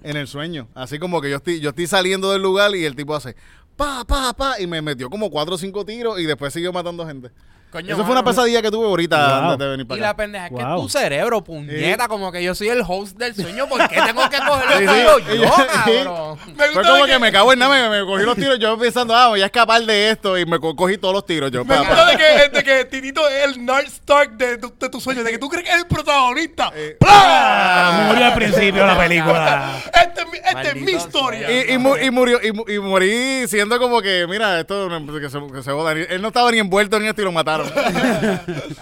En 0.02 0.16
el 0.16 0.28
sueño. 0.28 0.68
Así 0.74 0.98
como 0.98 1.20
que 1.20 1.30
yo 1.30 1.36
estoy, 1.36 1.60
yo 1.60 1.70
estoy 1.70 1.86
saliendo 1.88 2.30
del 2.32 2.40
lugar 2.42 2.74
y 2.74 2.84
el 2.84 2.94
tipo 2.94 3.14
hace 3.14 3.34
pa, 3.76 4.04
pa, 4.04 4.32
pa, 4.32 4.60
y 4.60 4.66
me 4.66 4.80
metió 4.82 5.10
como 5.10 5.30
cuatro 5.30 5.54
o 5.56 5.58
cinco 5.58 5.84
tiros 5.84 6.18
y 6.20 6.24
después 6.24 6.52
siguió 6.52 6.72
matando 6.72 7.06
gente. 7.06 7.30
Coño, 7.70 7.88
Eso 7.94 7.96
fue 7.96 8.12
una 8.12 8.22
mano. 8.22 8.24
pesadilla 8.24 8.62
que 8.62 8.70
tuve 8.70 8.86
ahorita 8.86 9.16
Wow. 9.40 9.50
antes 9.50 9.58
de 9.58 9.68
venir 9.68 9.84
Y 9.84 9.88
para 9.88 10.00
la 10.00 10.08
acá. 10.08 10.16
pendeja 10.16 10.46
es 10.46 10.52
que 10.56 10.64
Wow. 10.64 10.82
tu 10.82 10.88
cerebro, 10.88 11.44
puñeta, 11.44 12.08
como 12.08 12.32
que 12.32 12.42
yo 12.42 12.54
soy 12.54 12.68
el 12.68 12.82
host 12.86 13.18
del 13.18 13.34
sueño, 13.34 13.68
¿por 13.68 13.86
qué 13.88 14.00
tengo 14.00 14.22
que 14.30 14.38
cogerlo 14.48 14.78
Sí, 14.92 14.98
sí. 14.98 15.04
todo 15.04 15.18
yo, 15.34 15.50
cabrón? 15.84 16.38
Me 16.46 16.54
Fue 16.54 16.66
gusta 16.68 16.82
como 16.90 17.04
de 17.06 17.12
que 17.12 17.18
me 17.18 17.30
cago 17.32 17.52
en 17.52 17.58
nada, 17.58 17.90
me, 17.90 18.00
me 18.00 18.06
cogí 18.06 18.24
los 18.24 18.36
tiros, 18.36 18.58
yo 18.58 18.78
pensando, 18.78 19.14
ah, 19.14 19.28
voy 19.28 19.42
a 19.42 19.46
escapar 19.46 19.82
de 19.82 20.10
esto 20.10 20.38
y 20.38 20.46
me 20.46 20.58
co- 20.58 20.74
cogí 20.74 20.96
todos 20.96 21.12
los 21.14 21.26
tiros. 21.26 21.50
Yo, 21.50 21.64
Me 21.64 21.74
pa, 21.74 21.80
gusta 21.80 21.94
pa. 21.96 22.10
de 22.10 22.16
que, 22.16 22.48
de 22.56 22.64
que 22.64 22.84
Titito 22.90 23.28
es 23.28 23.44
el 23.44 23.64
North 23.64 23.86
Stark 23.86 24.36
de, 24.38 24.56
tu- 24.58 24.72
de 24.78 24.88
tus 24.88 25.02
sueños, 25.02 25.24
de 25.24 25.32
que 25.32 25.38
tú 25.38 25.48
crees 25.50 25.64
que 25.66 25.70
es 25.74 25.78
el 25.80 25.86
protagonista. 25.86 26.72
Eh, 26.74 26.96
Ah, 27.06 28.06
murió 28.08 28.24
al 28.26 28.34
principio 28.34 28.80
de 28.80 28.86
la 28.86 28.98
película. 28.98 29.82
Esta 29.86 30.22
es 30.22 30.26
mi, 30.30 30.38
esta 30.38 30.62
es 30.62 30.74
mi 30.74 30.80
Maldito 30.82 30.98
historia. 31.06 31.50
Y, 31.50 31.72
y, 31.74 31.78
mu- 31.78 31.96
y 31.96 32.10
murió 32.10 32.38
y, 32.42 32.52
mu- 32.52 32.64
y 32.68 32.78
morí 32.78 33.46
siendo 33.48 33.78
como 33.78 34.00
que, 34.00 34.26
mira, 34.28 34.60
esto 34.60 34.88
no- 34.88 35.20
que 35.20 35.28
se, 35.28 35.38
que 35.52 35.62
se 35.62 35.70
joda. 35.70 35.92
Él 35.92 36.22
no 36.22 36.28
estaba 36.28 36.50
ni 36.50 36.58
envuelto 36.58 36.96
en 36.96 37.04
esto 37.06 37.20
y 37.20 37.24
lo 37.24 37.32
mataron. 37.32 37.57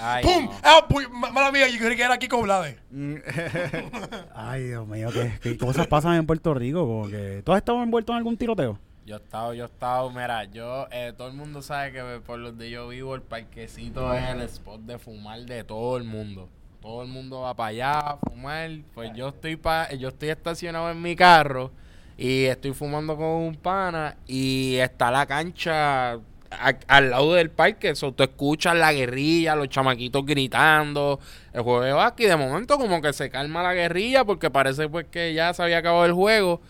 Ay, 0.01 0.25
¡Pum! 0.25 0.45
no. 0.47 0.53
Ah, 0.63 0.87
pu- 0.89 1.09
ma- 1.11 1.31
mala 1.31 1.53
mía, 1.53 1.69
yo 1.69 1.79
creí 1.79 1.97
que 1.97 2.03
era 2.03 2.19
Kiko 2.19 2.43
Blade. 2.43 2.79
Ay, 4.35 4.65
Dios 4.65 4.87
mío, 4.87 5.09
qué, 5.13 5.33
qué 5.43 5.57
cosas 5.57 5.87
pasan 5.87 6.15
en 6.15 6.27
Puerto 6.27 6.55
Rico. 6.55 6.81
Como 6.87 7.09
que, 7.09 7.43
¿Tú 7.45 7.53
has 7.53 7.59
estado 7.59 7.83
envuelto 7.83 8.13
en 8.13 8.19
algún 8.19 8.37
tiroteo? 8.37 8.79
Yo 9.05 9.15
he 9.15 9.19
estado, 9.19 9.55
yo 9.55 9.65
he 9.65 9.67
estado, 9.67 10.11
mira, 10.11 10.45
yo, 10.45 10.89
eh, 10.91 11.13
todo 11.17 11.29
el 11.29 11.35
mundo 11.35 11.63
sabe 11.63 11.93
que 11.93 12.03
por 12.27 12.43
donde 12.43 12.69
yo 12.71 12.89
vivo 12.89 13.15
el 13.15 13.23
parquecito 13.23 14.13
es 14.13 14.29
el 14.31 14.41
spot 14.43 14.81
de 14.81 14.99
fumar 14.99 15.41
de 15.43 15.63
todo 15.63 15.97
el 15.97 16.05
mundo. 16.05 16.49
Todo 16.83 17.03
el 17.03 17.09
mundo 17.09 17.41
va 17.43 17.55
para 17.55 17.69
allá 17.69 17.99
a 18.01 18.17
fumar. 18.19 18.71
Pues 18.95 19.13
yo 19.15 19.29
estoy 19.29 19.57
pa, 19.57 19.93
yo 19.95 20.09
estoy 20.09 20.31
estacionado 20.31 20.91
en 20.91 21.01
mi 21.01 21.15
carro 21.15 21.71
y 22.19 22.45
estoy 22.47 22.73
fumando 22.73 23.17
con 23.17 23.27
un 23.27 23.55
pana 23.55 24.17
y 24.27 24.75
está 24.77 25.11
la 25.13 25.25
cancha 25.27 26.19
al 26.51 27.11
lado 27.11 27.35
del 27.35 27.51
parque. 27.51 27.91
Eso, 27.91 28.13
tú 28.13 28.23
escuchas 28.23 28.77
la 28.77 28.93
guerrilla, 28.93 29.57
los 29.57 29.69
chamaquitos 29.69 30.25
gritando, 30.25 31.21
el 31.53 31.63
juego 31.63 31.83
de 31.83 31.93
básquet. 31.93 32.29
De 32.29 32.37
momento, 32.37 32.79
como 32.79 33.01
que 33.01 33.13
se 33.13 33.31
calma 33.31 33.63
la 33.63 33.75
guerrilla 33.75 34.25
porque 34.25 34.51
parece 34.51 34.89
pues 34.89 35.07
que 35.11 35.35
ya 35.35 35.53
se 35.55 35.63
había 35.63 35.79
acabado 35.79 36.05
el 36.05 36.13
juego. 36.13 36.61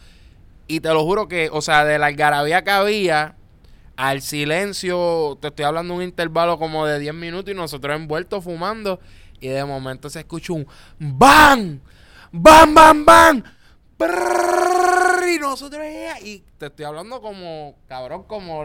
Y 0.68 0.80
te 0.80 0.88
lo 0.88 1.04
juro 1.04 1.28
que, 1.28 1.48
o 1.52 1.62
sea, 1.62 1.84
de 1.84 1.98
la 1.98 2.06
algarabía 2.06 2.64
que 2.64 2.70
había 2.70 3.36
al 3.96 4.20
silencio, 4.20 5.38
te 5.40 5.48
estoy 5.48 5.64
hablando 5.64 5.94
un 5.94 6.02
intervalo 6.02 6.58
como 6.58 6.86
de 6.86 6.98
10 6.98 7.14
minutos 7.14 7.52
y 7.52 7.56
nosotros 7.56 7.96
envueltos 7.96 8.44
fumando. 8.44 9.00
Y 9.40 9.48
de 9.48 9.64
momento 9.64 10.10
se 10.10 10.20
escucha 10.20 10.52
un 10.52 10.66
¡BAM! 10.98 11.80
¡Bam, 12.32 12.74
bam, 12.74 13.04
bam! 13.04 13.42
Y 13.98 15.38
nosotros 15.38 15.82
y 16.22 16.42
te 16.58 16.66
estoy 16.66 16.84
hablando 16.84 17.20
como 17.20 17.74
cabrón 17.88 18.22
como 18.24 18.64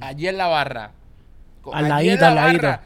allí 0.00 0.28
en 0.28 0.36
la 0.36 0.46
barra 0.46 0.92
Al 1.72 1.88
ladito, 1.88 2.26
al 2.26 2.80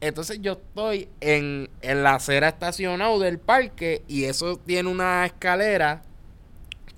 entonces 0.00 0.40
yo 0.40 0.54
estoy 0.54 1.08
en, 1.20 1.70
en 1.80 2.02
la 2.02 2.16
acera 2.16 2.48
estacionado 2.48 3.20
del 3.20 3.38
parque 3.38 4.02
y 4.08 4.24
eso 4.24 4.56
tiene 4.56 4.88
una 4.88 5.24
escalera 5.24 6.02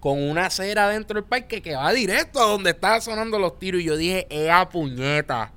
con 0.01 0.22
una 0.22 0.47
acera 0.47 0.88
dentro 0.88 1.20
del 1.20 1.28
parque 1.28 1.61
que 1.61 1.76
va 1.76 1.92
directo 1.92 2.40
a 2.40 2.47
donde 2.47 2.70
estaban 2.70 3.03
sonando 3.03 3.38
los 3.38 3.59
tiros 3.59 3.82
y 3.82 3.84
yo 3.84 3.97
dije 3.99 4.26
¡Ea 4.30 4.68
puñeta! 4.70 5.53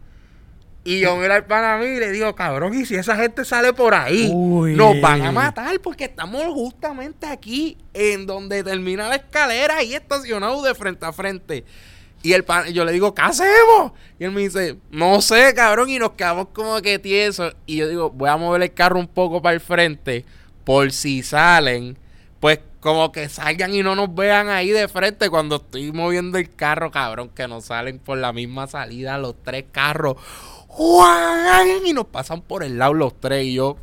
Y 0.88 1.02
yo 1.02 1.18
miro 1.18 1.34
al 1.34 1.46
pana 1.46 1.74
a 1.74 1.78
mí 1.80 1.86
y 1.86 2.00
le 2.00 2.14
digo, 2.14 2.34
cabrón, 2.34 2.74
y 2.74 2.86
si 2.86 2.96
esa 2.96 3.18
gente 3.18 3.44
sale 3.44 3.74
por 3.74 3.94
ahí, 3.94 4.32
Uy. 4.34 4.74
nos 4.74 5.02
van 5.02 5.22
a 5.22 5.34
matar 5.34 5.78
porque 5.82 6.06
estamos 6.06 6.46
justamente 6.46 7.28
aquí 7.28 7.78
en 7.94 8.26
donde 8.26 8.64
termina 8.64 9.10
la 9.10 9.16
escalera 9.16 9.80
ahí 9.80 9.94
estacionados 9.94 10.64
de 10.64 10.74
frente 10.76 11.06
a 11.06 11.12
frente. 11.12 11.66
Y 12.24 12.32
el 12.32 12.46
pana, 12.46 12.70
yo 12.70 12.86
le 12.86 12.94
digo, 12.94 13.14
¿qué 13.14 13.22
hacemos? 13.22 13.92
Y 14.18 14.24
él 14.24 14.32
me 14.32 14.40
dice, 14.40 14.78
no 14.90 15.20
sé, 15.20 15.54
cabrón, 15.54 15.90
y 15.90 16.00
nos 16.00 16.12
quedamos 16.12 16.48
como 16.54 16.82
que 16.82 17.00
tiesos. 17.00 17.54
Y 17.66 17.76
yo 17.76 17.90
digo, 17.90 18.10
voy 18.10 18.30
a 18.30 18.38
mover 18.38 18.62
el 18.62 18.74
carro 18.74 18.98
un 18.98 19.08
poco 19.08 19.42
para 19.42 19.56
el 19.56 19.60
frente 19.60 20.24
por 20.64 20.94
si 20.94 21.22
salen, 21.22 21.98
pues 22.40 22.62
como 22.80 23.12
que 23.12 23.28
salgan 23.28 23.74
y 23.74 23.84
no 23.84 23.94
nos 23.94 24.16
vean 24.16 24.48
ahí 24.48 24.70
de 24.70 24.88
frente 24.88 25.30
cuando 25.30 25.58
estoy 25.58 25.92
moviendo 25.92 26.38
el 26.38 26.50
carro, 26.56 26.92
cabrón, 26.92 27.28
que 27.28 27.46
nos 27.50 27.66
salen 27.66 28.00
por 28.00 28.18
la 28.18 28.32
misma 28.32 28.68
salida 28.68 29.18
los 29.18 29.36
tres 29.44 29.66
carros. 29.70 30.16
¡Juan! 30.78 31.68
Y 31.86 31.92
nos 31.94 32.06
pasan 32.06 32.42
por 32.42 32.64
el 32.64 32.78
lado 32.78 32.94
los 32.94 33.20
tres 33.20 33.46
y 33.46 33.56
yo... 33.56 33.78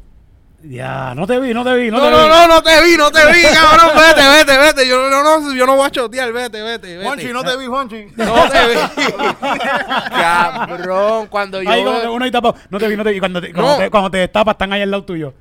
Ya, 0.63 1.13
no 1.15 1.27
te 1.27 1.39
vi, 1.41 1.53
no 1.53 1.63
te 1.63 1.75
vi, 1.75 1.91
no, 1.91 1.99
No, 1.99 2.05
te 2.05 2.11
no, 2.13 2.23
vi. 2.23 2.29
no, 2.31 2.49
no 2.49 2.63
te 2.63 2.83
vi, 2.83 2.97
no 2.97 3.11
te 3.11 3.21
vi, 3.33 3.43
cabrón, 3.43 3.91
vete, 3.99 4.29
vete, 4.29 4.57
vete. 4.59 4.89
Yo 4.89 5.11
no, 5.11 5.23
no, 5.23 5.53
yo 5.55 5.67
no 5.67 5.77
voy 5.77 5.87
a 5.87 5.91
chotear, 5.91 6.33
vete, 6.33 6.63
vete, 6.63 6.97
vete. 6.97 7.05
Juanchi, 7.05 7.27
no 7.35 7.45
te 7.45 7.57
vi, 7.59 7.67
Juanchi. 7.67 8.07
No 8.17 8.49
te 8.49 8.67
vi. 8.69 8.75
cabrón, 10.11 11.27
cuando 11.27 11.63
yo... 11.63 11.69
Ahí 11.71 11.85
como 11.85 12.01
que 12.01 12.07
uno 12.07 12.25
ahí 12.25 12.31
tapado. 12.31 12.55
No 12.71 12.79
te 12.79 12.89
vi, 12.89 12.97
no 12.97 13.05
te 13.05 13.11
vi. 13.11 13.19
Cuando 13.19 13.41
te, 13.43 13.53
cuando 13.53 13.73
No. 13.73 13.77
te, 13.79 13.91
cuando 13.91 14.11
te 14.11 14.19
destapas, 14.19 14.55
están 14.55 14.73
ahí 14.73 14.81
al 14.83 14.91
lado 14.91 15.05
tuyo. 15.05 15.35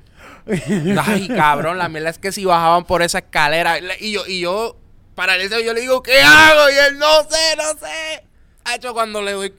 Ay, 1.06 1.28
cabrón, 1.28 1.78
la 1.78 1.88
mierda 1.88 2.10
es 2.10 2.18
que 2.18 2.30
si 2.32 2.44
bajaban 2.44 2.84
por 2.84 3.00
esa 3.02 3.18
escalera 3.18 3.80
le- 3.80 3.96
y 4.00 4.12
yo, 4.12 4.26
y 4.26 4.40
yo, 4.40 4.76
para 5.14 5.36
eso 5.36 5.58
yo 5.60 5.72
le 5.72 5.80
digo, 5.80 6.02
¿qué 6.02 6.20
hago? 6.20 6.68
Y 6.70 6.74
él, 6.74 6.98
no 6.98 7.22
sé, 7.30 7.56
no 7.56 7.78
sé. 7.80 8.24
Ha 8.64 8.74
hecho 8.74 8.92
cuando 8.92 9.22
le 9.22 9.32
doy, 9.32 9.54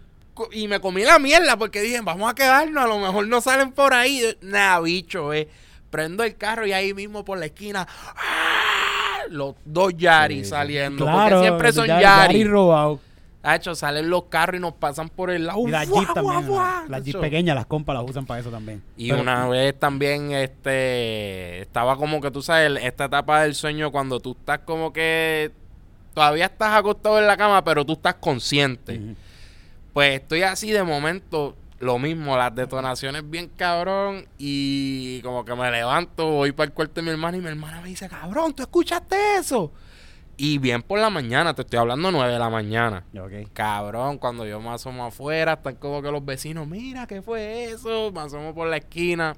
y 0.52 0.68
me 0.68 0.80
comí 0.80 1.04
la 1.04 1.20
mierda 1.20 1.58
porque 1.58 1.82
dije, 1.82 2.00
vamos 2.02 2.30
a 2.30 2.36
quedarnos, 2.36 2.84
a 2.84 2.88
lo 2.88 3.00
mejor 3.00 3.28
no 3.28 3.42
salen 3.42 3.72
por 3.72 3.94
ahí. 3.94 4.22
Nah, 4.42 4.80
bicho, 4.80 5.34
eh. 5.34 5.48
Prendo 5.90 6.24
el 6.24 6.36
carro 6.36 6.66
y 6.68 6.74
ahí 6.74 6.94
mismo 6.94 7.24
por 7.24 7.38
la 7.38 7.46
esquina, 7.46 7.88
¡ah! 7.90 9.22
los 9.30 9.56
dos 9.64 9.94
Yaris 9.96 10.50
saliendo. 10.50 11.06
Claro. 11.06 11.36
porque 11.38 11.48
siempre 11.48 11.72
son. 11.72 11.88
Yari 11.88 12.44
robado. 12.44 13.00
Ha 13.44 13.58
hecho, 13.58 13.76
salen 13.76 14.10
los 14.10 14.24
carros 14.24 14.58
y 14.58 14.60
nos 14.60 14.74
pasan 14.74 15.08
por 15.08 15.30
el 15.30 15.46
lado. 15.46 15.60
Y 15.68 15.72
las 15.72 15.88
¡Fua, 15.88 16.00
Jeep 16.02 16.14
también. 16.16 16.52
Las 16.90 17.04
Jeep 17.04 17.16
Hacho. 17.16 17.22
pequeñas, 17.22 17.56
las 17.56 17.68
compas 17.68 17.96
las 17.96 18.10
usan 18.10 18.26
para 18.26 18.40
eso 18.40 18.50
también. 18.50 18.82
Y 18.98 19.10
Pero- 19.12 19.22
una 19.22 19.48
vez 19.48 19.80
también, 19.80 20.32
este, 20.32 21.62
estaba 21.62 21.96
como 21.96 22.20
que 22.22 22.32
tú 22.32 22.42
sabes, 22.42 22.84
esta 22.84 23.06
etapa 23.06 23.44
del 23.44 23.54
sueño 23.54 23.92
cuando 23.92 24.20
tú 24.20 24.36
estás 24.40 24.60
como 24.66 24.92
que 24.92 25.52
todavía 26.16 26.46
estás 26.46 26.74
acostado 26.74 27.20
en 27.20 27.28
la 27.28 27.38
cama, 27.38 27.64
pero 27.64 27.86
tú 27.86 27.94
estás 27.94 28.16
consciente. 28.16 29.00
Pues 29.96 30.20
estoy 30.20 30.42
así 30.42 30.72
de 30.72 30.84
momento, 30.84 31.56
lo 31.80 31.98
mismo, 32.00 32.36
las 32.36 32.54
detonaciones 32.54 33.30
bien 33.30 33.50
cabrón 33.56 34.28
y 34.38 35.22
como 35.22 35.46
que 35.46 35.56
me 35.56 35.72
levanto, 35.72 36.32
voy 36.32 36.52
para 36.52 36.68
el 36.68 36.74
cuarto 36.74 36.96
de 36.96 37.04
mi 37.04 37.12
hermana 37.12 37.38
y 37.38 37.40
mi 37.40 37.48
hermana 37.48 37.80
me 37.80 37.88
dice, 37.88 38.10
cabrón, 38.10 38.54
¿tú 38.54 38.62
escuchaste 38.62 39.16
eso? 39.38 39.72
Y 40.36 40.58
bien 40.58 40.82
por 40.82 41.00
la 41.00 41.10
mañana, 41.10 41.54
te 41.54 41.62
estoy 41.62 41.80
hablando 41.80 42.12
nueve 42.12 42.34
de 42.34 42.40
la 42.40 42.50
mañana. 42.50 43.06
Ok. 43.18 43.54
Cabrón, 43.54 44.18
cuando 44.18 44.46
yo 44.46 44.60
me 44.60 44.72
asomo 44.72 45.06
afuera, 45.06 45.54
están 45.54 45.76
como 45.76 46.02
que 46.02 46.12
los 46.12 46.26
vecinos, 46.26 46.68
mira, 46.68 47.08
¿qué 47.08 47.22
fue 47.22 47.64
eso? 47.72 48.12
Me 48.12 48.20
asomo 48.20 48.54
por 48.54 48.68
la 48.68 48.76
esquina, 48.76 49.38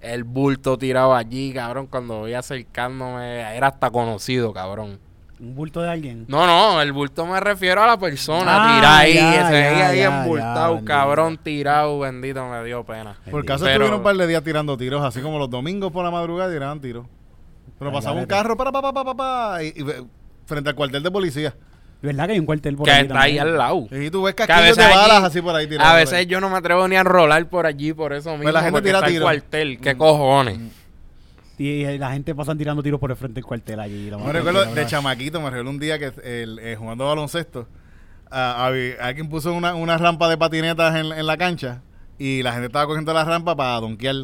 el 0.00 0.22
bulto 0.22 0.78
tirado 0.78 1.16
allí, 1.16 1.52
cabrón, 1.52 1.88
cuando 1.88 2.20
voy 2.20 2.34
acercándome, 2.34 3.56
era 3.56 3.66
hasta 3.66 3.90
conocido, 3.90 4.52
cabrón. 4.52 5.00
Un 5.38 5.54
bulto 5.54 5.82
de 5.82 5.90
alguien. 5.90 6.24
No, 6.28 6.46
no, 6.46 6.80
el 6.80 6.92
bulto 6.92 7.26
me 7.26 7.38
refiero 7.40 7.82
a 7.82 7.86
la 7.86 7.98
persona, 7.98 8.44
Ah, 8.56 8.76
tirada 8.76 8.98
ahí, 9.00 9.14
ya, 9.14 9.34
ese 9.34 9.56
ahí, 9.68 9.78
ya, 9.78 9.88
ahí 9.88 9.98
ya, 9.98 10.20
embultado, 10.22 10.78
ya, 10.78 10.84
cabrón, 10.86 11.38
tirado, 11.42 11.98
bendito, 11.98 12.48
me 12.48 12.64
dio 12.64 12.84
pena. 12.84 13.16
Por 13.30 13.44
caso 13.44 13.64
Pero- 13.64 13.72
estuvieron 13.74 13.98
un 13.98 14.02
par 14.02 14.16
de 14.16 14.26
días 14.26 14.42
tirando 14.42 14.76
tiros, 14.78 15.04
así 15.04 15.20
como 15.20 15.38
los 15.38 15.50
domingos 15.50 15.92
por 15.92 16.04
la 16.04 16.10
madrugada 16.10 16.50
tiraban 16.50 16.80
tiros. 16.80 17.04
Pero 17.78 17.90
Ay, 17.90 17.94
pasaba 17.96 18.18
un 18.18 18.24
carro 18.26 18.56
para, 18.56 18.72
para, 18.72 18.90
para, 18.92 19.04
para, 19.04 19.16
para, 19.16 19.62
y, 19.62 19.66
y 19.68 19.84
frente 20.46 20.70
al 20.70 20.74
cuartel 20.74 21.02
de 21.02 21.10
policía. 21.10 21.54
¿Verdad 22.00 22.26
que 22.26 22.32
hay 22.32 22.38
un 22.38 22.46
cuartel 22.46 22.76
por 22.76 22.86
Que 22.86 22.92
ahí 22.92 23.02
está 23.02 23.20
ahí 23.20 23.38
al 23.38 23.56
lado. 23.58 23.86
Y 23.90 24.10
tú 24.10 24.22
ves 24.22 24.34
casquillos 24.34 24.76
de 24.76 24.84
balas 24.84 25.10
allí- 25.18 25.26
así 25.26 25.42
por 25.42 25.54
ahí 25.54 25.66
tirados. 25.66 25.92
A 25.92 25.96
veces 25.96 26.26
yo 26.26 26.40
no 26.40 26.48
me 26.48 26.56
atrevo 26.56 26.88
ni 26.88 26.96
a 26.96 27.02
rolar 27.02 27.46
por 27.48 27.66
allí, 27.66 27.92
por 27.92 28.14
eso 28.14 28.30
mismo, 28.30 28.44
Pues 28.44 28.54
la 28.54 28.62
gente 28.62 28.80
tira 28.80 28.98
está 28.98 29.06
el 29.06 29.12
tiro. 29.12 29.24
cuartel, 29.24 29.80
¿qué 29.80 29.96
cojones? 29.96 30.58
Y 31.58 31.98
la 31.98 32.12
gente 32.12 32.34
pasan 32.34 32.58
tirando 32.58 32.82
tiros 32.82 33.00
por 33.00 33.10
el 33.10 33.16
frente 33.16 33.36
del 33.36 33.44
cuartel 33.44 33.80
allí. 33.80 34.10
Me 34.10 34.32
recuerdo 34.32 34.60
de 34.60 34.66
¿verdad? 34.74 34.86
chamaquito, 34.86 35.40
me 35.40 35.50
recuerdo 35.50 35.70
un 35.70 35.78
día 35.78 35.98
que 35.98 36.12
el, 36.22 36.58
eh, 36.58 36.76
jugando 36.76 37.06
baloncesto, 37.06 37.66
alguien 38.30 39.28
puso 39.28 39.52
una, 39.52 39.74
una 39.74 39.96
rampa 39.96 40.28
de 40.28 40.36
patinetas 40.36 40.94
en, 40.96 41.12
en 41.12 41.26
la 41.26 41.36
cancha 41.36 41.82
y 42.18 42.42
la 42.42 42.52
gente 42.52 42.66
estaba 42.66 42.86
cogiendo 42.86 43.12
la 43.12 43.24
rampa 43.24 43.56
para 43.56 43.80
donkear. 43.80 44.16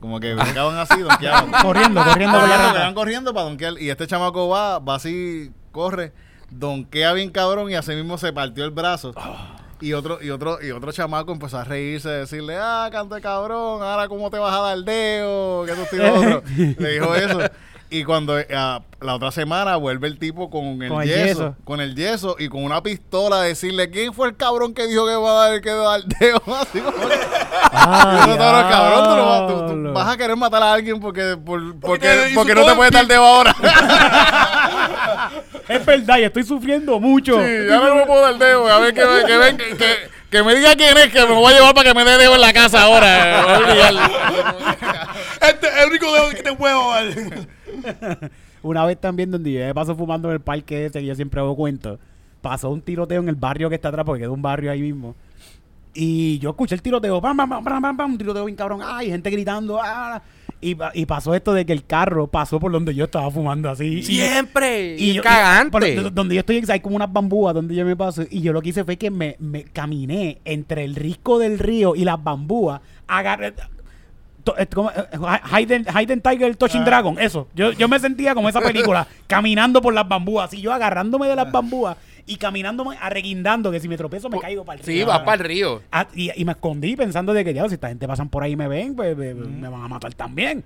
Como 0.00 0.20
que 0.20 0.34
brincaban 0.34 0.76
así, 0.78 1.00
donkeaban. 1.00 1.50
Corriendo, 1.62 2.02
corriendo 2.04 2.38
Corriendo, 2.38 2.94
corriendo 2.94 3.34
para 3.34 3.46
donkear. 3.46 3.74
Y 3.80 3.90
este 3.90 4.06
chamaco 4.06 4.48
va, 4.48 4.78
va 4.78 4.94
así, 4.94 5.50
corre, 5.72 6.12
donkea 6.50 7.12
bien 7.12 7.30
cabrón 7.30 7.70
y 7.70 7.74
así 7.74 7.94
mismo 7.94 8.16
se 8.16 8.32
partió 8.32 8.64
el 8.64 8.70
brazo. 8.70 9.14
Y 9.80 9.92
otro, 9.92 10.18
y 10.20 10.30
otro, 10.30 10.58
y 10.60 10.70
otro 10.72 10.90
chamaco 10.90 11.32
empezó 11.32 11.58
a 11.58 11.64
reírse, 11.64 12.08
decirle, 12.08 12.56
ah, 12.60 12.88
cante 12.90 13.20
cabrón, 13.20 13.82
ahora 13.82 14.08
cómo 14.08 14.28
te 14.30 14.38
vas 14.38 14.54
a 14.54 14.60
dar 14.60 14.78
dedo, 14.78 15.64
que 15.64 15.72
tú 15.72 16.02
otro. 16.02 16.42
Le 16.56 16.90
dijo 16.90 17.14
eso. 17.14 17.38
Y 17.90 18.04
cuando 18.04 18.36
ah, 18.54 18.82
la 19.00 19.14
otra 19.14 19.30
semana 19.30 19.76
vuelve 19.76 20.08
el 20.08 20.18
tipo 20.18 20.50
con 20.50 20.82
el, 20.82 20.90
Con 20.90 21.02
el 21.02 21.08
yeso, 21.08 21.24
yeso. 21.26 21.56
con 21.64 21.80
el 21.80 21.94
yeso 21.94 22.36
y 22.38 22.48
con 22.50 22.62
una 22.64 22.82
pistola 22.82 23.36
a 23.40 23.42
decirle, 23.44 23.88
¿quién 23.90 24.12
fue 24.12 24.28
el 24.28 24.36
cabrón 24.36 24.74
que 24.74 24.86
dijo 24.86 25.06
que 25.06 25.14
va 25.16 25.30
a 25.46 25.48
dar 25.50 25.60
que 25.62 25.70
dar 25.70 26.02
dedo? 26.04 26.42
Así 26.60 26.80
como 26.80 26.96
que- 27.08 27.18
Ah, 27.72 28.24
eso, 28.28 28.36
cabrón, 28.38 28.68
cabrón, 28.70 29.04
tú, 29.04 29.16
no 29.16 29.26
vas, 29.26 29.72
tú- 29.72 29.92
vas 29.94 30.08
a 30.14 30.16
querer 30.18 30.36
matar 30.36 30.62
a 30.62 30.72
alguien 30.74 31.00
porque, 31.00 31.36
por- 31.42 31.80
Porque 31.80 32.30
porque, 32.34 32.54
no 32.54 32.64
te 32.66 32.74
puedes 32.74 32.92
dar 32.92 33.06
dedo 33.06 33.24
ahora. 33.24 33.54
Es 35.68 35.84
verdad, 35.84 36.18
y 36.18 36.24
estoy 36.24 36.44
sufriendo 36.44 36.98
mucho. 36.98 37.34
Sí, 37.42 37.50
ya 37.68 37.78
no 37.78 37.94
me 37.96 38.06
puedo 38.06 38.22
dar 38.22 38.38
dedo. 38.38 38.66
A 38.68 38.78
ver 38.78 38.94
que, 38.94 39.04
me- 39.04 39.24
que, 39.24 39.36
ven- 39.38 39.56
que, 39.58 39.76
que- 39.76 40.10
que 40.30 40.42
me 40.42 40.54
diga 40.54 40.74
quién 40.76 40.96
es, 40.96 41.12
que 41.12 41.20
me 41.26 41.34
voy 41.34 41.52
a 41.52 41.56
llevar 41.56 41.74
para 41.74 41.88
que 41.90 41.94
me 41.94 42.04
dé 42.04 42.16
dedo 42.18 42.34
en 42.34 42.40
la 42.40 42.52
casa 42.52 42.82
ahora. 42.82 43.42
Me 43.42 43.42
voy 43.42 43.52
a 43.52 43.88
olvidar. 43.88 44.10
Este 45.42 45.66
es 45.68 45.76
el 45.82 45.88
único 45.90 46.12
dedo 46.12 46.30
que 46.30 46.42
te 46.42 46.54
puedo 46.54 46.90
dar. 46.90 47.06
Una 48.62 48.84
vez 48.84 49.00
también 49.00 49.30
donde 49.30 49.52
yo 49.52 49.60
me 49.60 49.74
paso 49.74 49.94
fumando 49.94 50.28
en 50.28 50.34
el 50.34 50.40
parque 50.40 50.86
ese 50.86 51.00
que 51.00 51.06
yo 51.06 51.14
siempre 51.14 51.40
hago 51.40 51.54
cuento, 51.56 51.98
pasó 52.42 52.70
un 52.70 52.80
tiroteo 52.80 53.20
en 53.20 53.28
el 53.28 53.34
barrio 53.36 53.68
que 53.68 53.74
está 53.76 53.88
atrás, 53.88 54.04
porque 54.04 54.22
quedó 54.22 54.32
un 54.32 54.42
barrio 54.42 54.70
ahí 54.70 54.82
mismo. 54.82 55.14
Y 55.94 56.38
yo 56.38 56.50
escuché 56.50 56.74
el 56.74 56.82
tiroteo, 56.82 57.20
pam, 57.20 57.36
pam, 57.36 57.48
pam, 57.48 57.64
pam, 57.82 57.96
pam, 57.96 58.10
un 58.12 58.18
tiroteo 58.18 58.44
bien 58.44 58.56
cabrón, 58.56 58.80
ay, 58.84 59.08
gente 59.10 59.30
gritando, 59.30 59.80
ah. 59.82 60.22
Y, 60.60 60.76
y 60.94 61.06
pasó 61.06 61.34
esto 61.34 61.54
de 61.54 61.64
que 61.64 61.72
el 61.72 61.84
carro 61.84 62.26
pasó 62.26 62.58
por 62.58 62.72
donde 62.72 62.92
yo 62.92 63.04
estaba 63.04 63.30
fumando 63.30 63.70
así. 63.70 64.02
Siempre. 64.02 64.96
y 64.96 65.10
Y 65.10 65.14
yo- 65.14 65.22
cagante. 65.22 65.70
por- 65.70 66.12
donde 66.12 66.34
yo 66.34 66.40
estoy, 66.40 66.64
hay 66.68 66.80
como 66.80 66.96
unas 66.96 67.12
bambúas 67.12 67.54
donde 67.54 67.76
yo 67.76 67.84
me 67.84 67.94
paso. 67.94 68.24
Y 68.28 68.40
yo 68.40 68.52
lo 68.52 68.60
que 68.60 68.70
hice 68.70 68.82
fue 68.84 68.96
que 68.96 69.08
me, 69.10 69.36
me 69.38 69.62
caminé 69.64 70.40
entre 70.44 70.84
el 70.84 70.96
risco 70.96 71.38
del 71.38 71.60
río 71.60 71.94
y 71.94 72.04
las 72.04 72.22
bambúas. 72.22 72.80
Agarré. 73.06 73.52
to- 73.52 73.62
eh, 73.62 73.68
como, 73.68 73.72
eh, 73.72 74.37
Hayden, 75.50 75.86
Hayden 75.92 76.20
Tiger 76.20 76.56
Touching 76.56 76.84
Dragon, 76.84 77.16
eso. 77.18 77.48
Yo, 77.54 77.72
yo 77.72 77.88
me 77.88 77.98
sentía 77.98 78.34
como 78.34 78.48
esa 78.48 78.60
película, 78.60 79.06
caminando 79.26 79.80
por 79.82 79.94
las 79.94 80.08
bambúas. 80.08 80.52
Y 80.54 80.60
yo 80.60 80.72
agarrándome 80.72 81.28
de 81.28 81.36
las 81.36 81.50
bambúas 81.50 81.96
y 82.26 82.36
caminándome, 82.36 82.96
arreguindando, 83.00 83.70
que 83.70 83.80
si 83.80 83.88
me 83.88 83.96
tropezo 83.96 84.28
me 84.28 84.38
caigo 84.38 84.64
para 84.64 84.78
el 84.80 84.84
Sí, 84.84 84.92
río. 84.92 85.06
vas 85.06 85.20
para 85.20 85.42
el 85.42 85.48
río. 85.48 85.82
Ah, 85.90 86.06
y, 86.14 86.30
y 86.40 86.44
me 86.44 86.52
escondí 86.52 86.94
pensando 86.96 87.32
de 87.32 87.44
que, 87.44 87.54
ya, 87.54 87.66
si 87.68 87.74
esta 87.74 87.88
gente 87.88 88.06
pasan 88.06 88.28
por 88.28 88.42
ahí 88.42 88.52
y 88.52 88.56
me 88.56 88.68
ven, 88.68 88.94
pues 88.94 89.16
me 89.16 89.68
van 89.68 89.82
a 89.82 89.88
matar 89.88 90.12
también. 90.14 90.62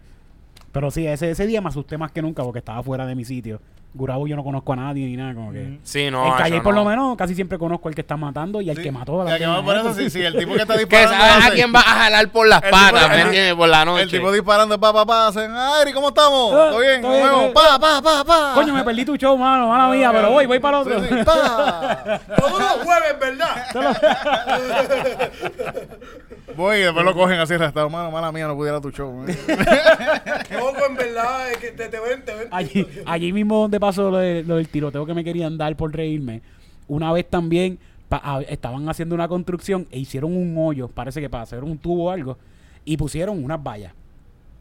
Pero 0.73 0.91
sí, 0.91 1.07
ese, 1.07 1.31
ese 1.31 1.47
día 1.47 1.61
me 1.61 1.69
asusté 1.69 1.99
más 1.99 2.11
que 2.13 2.23
nunca 2.23 2.43
porque 2.43 2.61
estaba 2.61 2.83
fuera 2.83 3.05
de 3.07 3.15
mi 3.15 3.25
sitio. 3.27 3.61
Gurabo 3.95 4.27
yo 4.27 4.35
no 4.37 4.43
conozco 4.43 4.73
a 4.73 4.77
nadie 4.77 5.05
ni 5.05 5.19
nada, 5.19 5.35
como 5.35 5.53
que... 5.53 5.79
Sí, 5.83 6.11
no. 6.11 6.27
en 6.27 6.33
Calle 6.33 6.63
por 6.63 6.73
no. 6.73 6.83
lo 6.83 6.89
menos 6.89 7.15
casi 7.15 7.35
siempre 7.35 7.59
conozco 7.59 7.89
al 7.89 7.95
que 7.95 8.01
está 8.01 8.17
matando 8.17 8.63
y 8.63 8.71
al 8.71 8.77
Sí. 8.77 8.83
que 8.85 8.91
mató 8.91 9.21
a 9.21 9.25
la 9.27 9.39
que 9.39 9.47
va 9.47 9.63
por 9.63 9.77
eso, 9.77 9.93
sí, 9.93 10.09
sí, 10.09 10.23
el 10.23 10.35
tipo 10.35 10.55
que 10.55 10.63
está 10.63 10.75
Que 10.79 10.87
disparando. 10.87 11.13
sabes 11.25 11.47
a 11.47 11.51
quién 11.51 11.75
va 11.75 11.81
a 11.81 11.83
jalar 11.83 12.27
por 12.31 12.49
las 12.49 12.63
patas, 12.63 13.11
¿me 13.11 13.21
entiendes? 13.21 13.55
Por 13.55 13.69
la 13.69 13.85
noche. 13.85 14.05
El 14.05 14.11
tipo 14.11 14.33
disparando, 14.33 14.81
pa, 14.81 14.95
pa, 14.95 15.05
pa, 15.05 15.27
hacen, 15.29 15.51
Ari, 15.51 15.93
¿cómo 15.93 16.09
estamos? 16.09 16.55
Ah, 16.55 16.69
¿Todo 16.71 16.81
bien? 16.81 17.03
todo 17.03 17.13
bien, 17.13 17.53
Pa, 17.53 17.79
pa, 17.79 18.01
pa, 18.01 18.25
pa. 18.25 18.53
Coño, 18.55 18.73
me 18.73 18.83
perdí 18.83 19.05
tu 19.05 19.17
show, 19.19 19.37
mano, 19.37 19.69
mala 19.69 19.89
mía, 19.95 20.11
pero 20.11 20.31
voy, 20.31 20.47
voy 20.47 20.59
para 20.59 20.81
el 20.81 20.87
otro. 20.89 21.03
Sí, 21.03 21.09
sí, 21.11 21.17
pa. 21.25 22.19
Todos 22.39 22.59
los 22.61 22.73
jueves, 22.83 23.19
¿verdad? 23.21 23.67
Voy 26.57 26.79
y 26.79 26.81
después 26.83 27.05
lo 27.05 27.15
cogen 27.15 27.39
así 27.41 27.55
arrestado. 27.55 27.89
Mano, 27.91 28.11
mala 28.11 28.31
mía, 28.33 28.47
no 28.47 28.55
pudiera 28.57 28.81
tu 28.81 28.91
show. 28.91 29.25
Loco, 29.27 30.87
en 30.89 30.95
verdad, 30.97 31.51
es 31.53 31.59
que 31.59 31.71
te, 31.73 31.89
te 31.89 32.01
ven, 32.01 32.25
te 32.25 32.35
ven. 32.35 32.49
allí, 32.51 32.87
allí 33.07 33.33
mismo 33.33 33.61
donde 33.63 33.81
pasó 33.81 34.11
lo, 34.11 34.19
de- 34.19 34.43
lo 34.45 34.57
del 34.57 34.69
tiroteo 34.69 35.07
que 35.07 35.15
me 35.15 35.25
querían 35.25 35.57
dar 35.59 35.77
por 35.77 35.93
reírme. 35.95 36.43
Una 36.89 37.13
vez 37.13 37.29
también 37.29 37.79
pa- 38.09 38.21
a- 38.23 38.43
estaban 38.43 38.89
haciendo 38.89 39.15
una 39.15 39.29
construcción 39.29 39.87
e 39.91 39.99
hicieron 39.99 40.37
un 40.37 40.55
hoyo, 40.59 40.89
parece 40.89 41.21
que 41.21 41.31
para 41.31 41.45
hacer 41.45 41.65
un 41.65 41.79
tubo 41.79 42.05
o 42.05 42.11
algo, 42.11 42.39
y 42.85 42.97
pusieron 42.97 43.43
unas 43.43 43.63
vallas. 43.63 43.93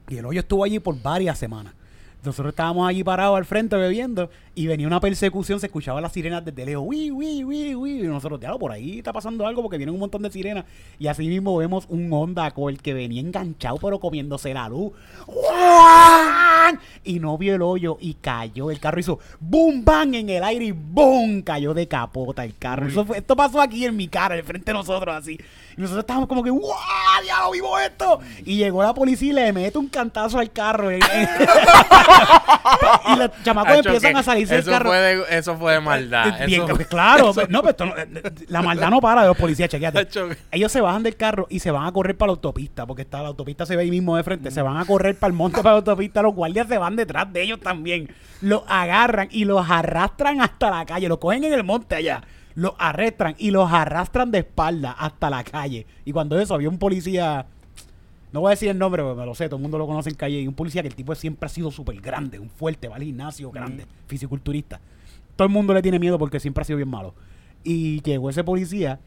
Y 0.09 0.17
el 0.17 0.25
hoyo 0.25 0.39
estuvo 0.41 0.63
allí 0.63 0.79
por 0.79 0.99
varias 1.01 1.37
semanas. 1.37 1.73
Nosotros 2.23 2.51
estábamos 2.51 2.87
allí 2.87 3.03
parados 3.03 3.35
al 3.35 3.45
frente 3.45 3.75
bebiendo 3.75 4.29
y 4.53 4.67
venía 4.67 4.85
una 4.85 4.99
persecución, 4.99 5.59
se 5.59 5.65
escuchaban 5.65 6.03
las 6.03 6.11
sirenas 6.11 6.45
desde 6.45 6.65
lejos, 6.65 6.83
uy, 6.85 7.09
uy, 7.09 7.43
uy, 7.43 7.73
uy, 7.73 7.99
y 7.99 8.03
nosotros, 8.03 8.39
diablo, 8.39 8.59
por 8.59 8.71
ahí 8.71 8.99
está 8.99 9.11
pasando 9.11 9.47
algo 9.47 9.63
porque 9.63 9.77
vienen 9.77 9.95
un 9.95 9.99
montón 10.01 10.21
de 10.21 10.29
sirenas. 10.29 10.65
Y 10.99 11.07
así 11.07 11.27
mismo 11.27 11.57
vemos 11.57 11.85
un 11.89 12.11
Honda 12.13 12.45
Accord 12.45 12.77
que 12.77 12.93
venía 12.93 13.21
enganchado 13.21 13.77
pero 13.81 13.99
comiéndose 13.99 14.53
la 14.53 14.69
luz. 14.69 14.91
Y 17.03 17.19
no 17.19 17.37
vio 17.37 17.55
el 17.55 17.61
hoyo 17.61 17.97
y 17.99 18.13
cayó. 18.15 18.69
El 18.71 18.79
carro 18.79 18.99
hizo 18.99 19.19
boom, 19.39 19.83
bang 19.83 20.13
en 20.15 20.29
el 20.29 20.43
aire 20.43 20.65
y 20.65 20.71
boom, 20.71 21.41
cayó 21.41 21.73
de 21.73 21.87
capota 21.87 22.45
el 22.45 22.55
carro. 22.55 22.87
Eso 22.87 23.05
fue- 23.05 23.17
esto 23.17 23.35
pasó 23.35 23.59
aquí 23.61 23.85
en 23.85 23.95
mi 23.95 24.07
cara, 24.07 24.35
al 24.35 24.43
frente 24.43 24.71
de 24.71 24.77
nosotros, 24.77 25.15
así. 25.15 25.39
Y 25.77 25.81
nosotros 25.81 26.03
estábamos 26.03 26.27
como 26.27 26.43
que, 26.43 26.49
¡guau! 26.49 26.77
¡Diablo, 27.23 27.51
vivo 27.51 27.79
esto! 27.79 28.19
Y 28.45 28.57
llegó 28.57 28.83
la 28.83 28.93
policía 28.93 29.29
y 29.31 29.33
le 29.33 29.53
mete 29.53 29.77
un 29.77 29.87
cantazo 29.87 30.39
al 30.39 30.51
carro. 30.51 30.91
y 30.91 30.99
los 33.17 33.29
chamacos 33.43 33.77
empiezan 33.77 34.17
a 34.17 34.23
salirse 34.23 34.55
del 34.55 34.65
carro. 34.65 34.89
Fue 34.89 34.97
de, 34.99 35.23
eso 35.37 35.57
fue 35.57 35.73
de 35.73 35.79
maldad. 35.79 36.41
Eh, 36.41 36.45
bien, 36.45 36.63
eso- 36.63 36.75
que- 36.75 36.85
claro, 36.85 37.31
no, 37.49 37.61
pero 37.61 37.69
esto 37.71 37.85
no- 37.85 37.97
eh, 37.97 38.07
la 38.47 38.61
maldad 38.61 38.89
no 38.89 38.99
para 39.01 39.21
de 39.21 39.27
los 39.27 39.37
policías, 39.37 39.69
chequeate. 39.69 40.07
Ellos 40.51 40.71
se 40.71 40.81
bajan 40.81 41.03
del 41.03 41.15
carro 41.15 41.47
y 41.49 41.59
se 41.59 41.71
van 41.71 41.85
a 41.85 41.91
correr 41.91 42.17
para 42.17 42.27
la 42.27 42.33
autopista, 42.33 42.85
porque 42.85 43.03
está 43.03 43.21
la 43.21 43.29
autopista 43.29 43.65
se 43.65 43.75
ve 43.75 43.83
ahí 43.83 43.91
mismo 43.91 44.15
de 44.17 44.23
frente, 44.23 44.51
se 44.51 44.61
van 44.61 44.77
a 44.77 44.85
correr 44.85 45.17
para 45.17 45.29
el 45.31 45.37
monte 45.37 45.57
para 45.57 45.71
la 45.71 45.77
autopista, 45.77 46.21
los 46.21 46.33
guardias 46.33 46.67
se 46.67 46.77
van 46.77 46.95
detrás 46.95 47.31
de 47.31 47.41
ellos 47.43 47.59
también. 47.59 48.13
Los 48.41 48.63
agarran 48.67 49.27
y 49.31 49.45
los 49.45 49.69
arrastran 49.69 50.41
hasta 50.41 50.69
la 50.71 50.85
calle, 50.85 51.07
los 51.07 51.19
cogen 51.19 51.43
en 51.43 51.53
el 51.53 51.63
monte 51.63 51.95
allá. 51.95 52.21
Los 52.55 52.73
arrastran 52.77 53.35
y 53.37 53.51
los 53.51 53.71
arrastran 53.71 54.31
de 54.31 54.39
espalda 54.39 54.91
hasta 54.91 55.29
la 55.29 55.43
calle. 55.43 55.85
Y 56.05 56.11
cuando 56.11 56.39
eso 56.39 56.53
había 56.53 56.69
un 56.69 56.77
policía, 56.77 57.45
no 58.31 58.41
voy 58.41 58.49
a 58.49 58.51
decir 58.51 58.69
el 58.69 58.77
nombre, 58.77 59.03
porque 59.03 59.19
me 59.19 59.25
lo 59.25 59.35
sé, 59.35 59.45
todo 59.47 59.57
el 59.57 59.61
mundo 59.61 59.77
lo 59.77 59.87
conoce 59.87 60.09
en 60.09 60.15
calle, 60.15 60.39
y 60.41 60.47
un 60.47 60.53
policía 60.53 60.81
que 60.81 60.87
el 60.89 60.95
tipo 60.95 61.13
siempre 61.15 61.45
ha 61.45 61.49
sido 61.49 61.71
súper 61.71 61.99
grande, 62.01 62.39
un 62.39 62.49
fuerte, 62.49 62.87
va 62.87 62.95
al 62.97 63.03
gimnasio 63.03 63.51
grande, 63.51 63.85
fisiculturista. 64.07 64.79
Todo 65.35 65.47
el 65.47 65.53
mundo 65.53 65.73
le 65.73 65.81
tiene 65.81 65.97
miedo 65.99 66.19
porque 66.19 66.39
siempre 66.39 66.61
ha 66.61 66.65
sido 66.65 66.77
bien 66.77 66.89
malo. 66.89 67.13
Y 67.63 68.01
llegó 68.01 68.29
ese 68.29 68.43
policía 68.43 68.99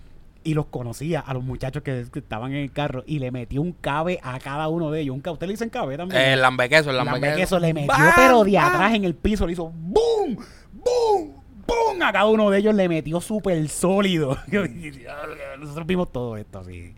y 0.42 0.52
los 0.54 0.66
conocía 0.66 1.20
a 1.20 1.32
los 1.32 1.42
muchachos 1.42 1.82
que, 1.82 2.04
que 2.12 2.18
estaban 2.18 2.52
en 2.52 2.58
el 2.58 2.70
carro 2.72 3.02
y 3.06 3.18
le 3.18 3.30
metió 3.30 3.62
un 3.62 3.72
cabe 3.72 4.20
a 4.22 4.38
cada 4.38 4.68
uno 4.68 4.90
de 4.90 5.00
ellos. 5.00 5.14
Un 5.14 5.20
cabe, 5.22 5.34
¿Usted 5.34 5.46
le 5.46 5.52
dicen 5.54 5.70
cabe 5.70 5.96
también? 5.96 6.20
Eh, 6.20 6.32
el 6.34 6.42
lambequeso, 6.42 6.90
el 6.90 6.96
El 6.98 7.04
lambequeso. 7.04 7.36
queso 7.36 7.58
le 7.58 7.72
metió, 7.72 7.88
¡Bam! 7.88 8.12
pero 8.14 8.44
de 8.44 8.58
atrás 8.58 8.94
en 8.94 9.04
el 9.04 9.14
piso 9.14 9.46
le 9.46 9.52
hizo 9.54 9.70
¡boom! 9.74 10.36
¡boom! 10.72 11.33
¡Boom! 11.66 12.02
A 12.02 12.12
cada 12.12 12.26
uno 12.26 12.50
de 12.50 12.58
ellos 12.58 12.74
le 12.74 12.88
metió 12.88 13.20
súper 13.20 13.68
sólido. 13.68 14.36
Nosotros 15.58 15.86
vimos 15.86 16.10
todo 16.12 16.36
esto 16.36 16.58
así. 16.60 16.94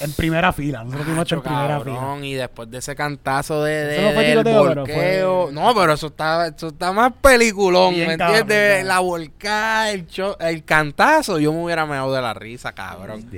En 0.00 0.12
primera 0.14 0.52
fila. 0.52 0.82
Nosotros 0.82 1.06
vimos 1.06 1.22
esto 1.22 1.34
en 1.36 1.42
primera 1.42 1.80
fila. 1.80 1.94
cabrón, 1.96 2.24
y 2.24 2.34
después 2.34 2.68
de 2.70 2.78
ese 2.78 2.96
cantazo 2.96 3.62
de, 3.62 3.72
de 3.72 3.92
Eso 3.94 4.02
no 4.02 4.12
fue 4.14 4.24
del 4.24 4.38
tiroteo, 4.44 4.64
pero 4.68 4.86
fue- 4.86 5.52
No, 5.52 5.74
pero 5.74 5.92
eso 5.92 6.06
está, 6.08 6.48
eso 6.48 6.68
está 6.68 6.92
más 6.92 7.12
peliculón, 7.20 7.94
Bien 7.94 8.08
¿me 8.08 8.12
entiendes? 8.14 8.68
cabrón. 8.78 8.88
La 8.88 8.98
volcada, 8.98 9.90
el, 9.92 10.06
cho- 10.08 10.38
el 10.40 10.64
cantazo, 10.64 11.38
yo 11.38 11.52
me 11.52 11.62
hubiera 11.62 11.86
meado 11.86 12.12
de 12.12 12.20
la 12.20 12.34
risa, 12.34 12.72
cabrón. 12.72 13.28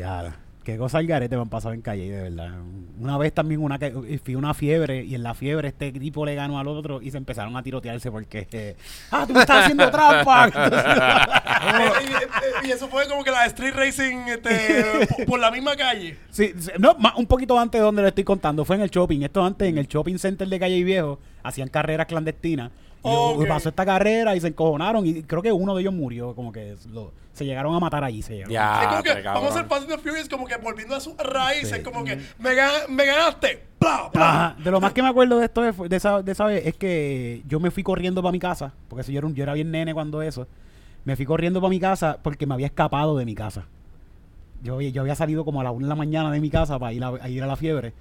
Qué 0.65 0.77
cosa 0.79 0.99
al 0.99 1.07
garete 1.07 1.37
me 1.37 1.43
han 1.43 1.49
pasado 1.49 1.75
en 1.75 1.83
calle, 1.83 2.11
de 2.11 2.23
verdad. 2.23 2.53
Una 2.99 3.19
vez 3.19 3.33
también 3.33 3.61
una 3.63 3.79
que 3.79 3.93
fui 4.25 4.35
a 4.35 4.39
una 4.39 4.55
fiebre 4.55 5.05
y 5.05 5.15
en 5.15 5.23
la 5.23 5.35
fiebre 5.35 5.69
este 5.69 5.93
tipo 5.93 6.25
le 6.25 6.35
ganó 6.35 6.59
al 6.59 6.67
otro 6.69 7.03
y 7.03 7.11
se 7.11 7.19
empezaron 7.19 7.57
a 7.57 7.63
tirotearse 7.63 8.11
porque 8.11 8.49
eh, 8.53 8.77
ah, 9.11 9.25
tú 9.27 9.35
me 9.35 9.41
estás 9.41 9.65
haciendo 9.65 9.91
trampa. 9.91 10.49
y, 12.63 12.67
y- 12.67 12.69
y 12.69 12.73
eso 12.73 12.89
fue 12.89 13.07
como 13.09 13.23
que 13.25 13.31
la 13.31 13.47
street 13.47 13.75
racing 13.75 14.17
este, 14.29 15.07
por, 15.17 15.27
por 15.27 15.41
la 15.41 15.51
misma 15.51 15.77
calle. 15.77 16.17
Sí, 16.31 16.53
sí, 16.59 16.71
no, 16.79 16.95
ma- 16.99 17.15
un 17.17 17.27
poquito 17.27 17.59
antes 17.59 17.79
de 17.81 17.85
donde 17.85 18.03
le 18.03 18.09
estoy 18.09 18.25
contando, 18.25 18.65
fue 18.65 18.77
en 18.77 18.83
el 18.83 18.91
shopping. 18.91 19.21
Esto 19.23 19.45
antes 19.45 19.69
en 19.69 19.79
el 19.79 19.87
shopping 19.87 20.17
center 20.19 20.49
de 20.49 20.59
Calle 20.59 20.77
y 20.77 20.85
Viejo, 20.85 21.19
hacían 21.43 21.69
carreras 21.69 22.07
clandestinas. 22.07 22.71
Y 23.05 23.47
pasó 23.47 23.69
esta 23.69 23.85
carrera 23.85 24.35
y 24.35 24.41
se 24.41 24.49
encojonaron 24.49 25.07
y 25.07 25.23
creo 25.23 25.43
que 25.43 25.53
uno 25.53 25.75
de 25.75 25.83
ellos 25.83 25.93
murió, 25.95 26.35
como 26.35 26.51
que 26.53 26.77
lo- 26.91 27.13
se 27.33 27.45
llegaron 27.45 27.75
a 27.75 27.81
matar 27.81 28.03
allí. 28.05 28.23
Se 28.23 28.33
llegaron. 28.35 28.53
Ya. 28.53 28.81
es 28.83 28.89
como 28.89 29.03
que 29.03 29.23
vamos 29.23 29.45
a 29.45 29.49
hacer 29.55 29.65
Fast 29.67 29.83
and 29.83 29.91
the 29.93 29.99
Furious 29.99 30.29
como 30.29 30.47
que 30.47 30.57
volviendo 30.57 30.95
a 30.95 31.01
sus 31.01 31.17
raíces, 31.19 31.79
Sí. 31.79 31.83
como 31.83 32.03
que 32.05 32.17
me, 32.39 32.51
gan- 32.55 32.89
me 32.89 33.05
ganaste. 33.05 33.65
Bla, 33.81 34.09
bla. 34.13 34.31
Ajá. 34.31 34.57
De 34.63 34.71
lo 34.71 34.81
más 34.81 34.93
que 34.93 35.03
me 35.03 35.09
acuerdo 35.09 35.39
de 35.39 35.45
esto 35.45 35.61
de, 35.61 35.73
de 35.89 35.97
esa, 35.97 36.23
de 36.23 36.33
esa 36.33 36.47
vez 36.47 36.67
es 36.67 36.75
que 36.77 37.43
yo 37.47 37.61
me 37.61 37.71
fui 37.71 37.83
corriendo 37.83 38.23
para 38.23 38.33
mi 38.33 38.39
casa, 38.39 38.73
porque 38.89 39.03
si 39.03 39.13
yo 39.13 39.19
era, 39.19 39.27
un- 39.27 39.35
yo 39.35 39.43
era 39.43 39.53
bien 39.55 39.71
nene 39.71 39.93
cuando 39.93 40.23
eso. 40.23 40.47
Me 41.05 41.17
fui 41.17 41.27
corriendo 41.27 41.61
para 41.61 41.69
mi 41.69 41.81
casa 41.81 42.19
porque 42.23 42.47
me 42.47 42.55
había 42.55 42.67
escapado 42.67 43.17
de 43.19 43.27
mi 43.27 43.35
casa. 43.35 43.67
Yo, 44.63 44.77
había- 44.77 44.89
yo 44.89 45.03
había 45.03 45.15
salido 45.15 45.45
como 45.45 45.61
a 45.61 45.65
la 45.65 45.71
una 45.73 45.85
de 45.87 45.89
la 45.91 45.95
mañana 45.97 46.31
de 46.31 46.41
mi 46.41 46.49
casa 46.49 46.79
para 46.79 46.93
ir 46.95 47.05
a, 47.05 47.09
a 47.21 47.29
ir 47.29 47.43
a 47.43 47.47
la 47.47 47.57
fiebre. 47.57 47.93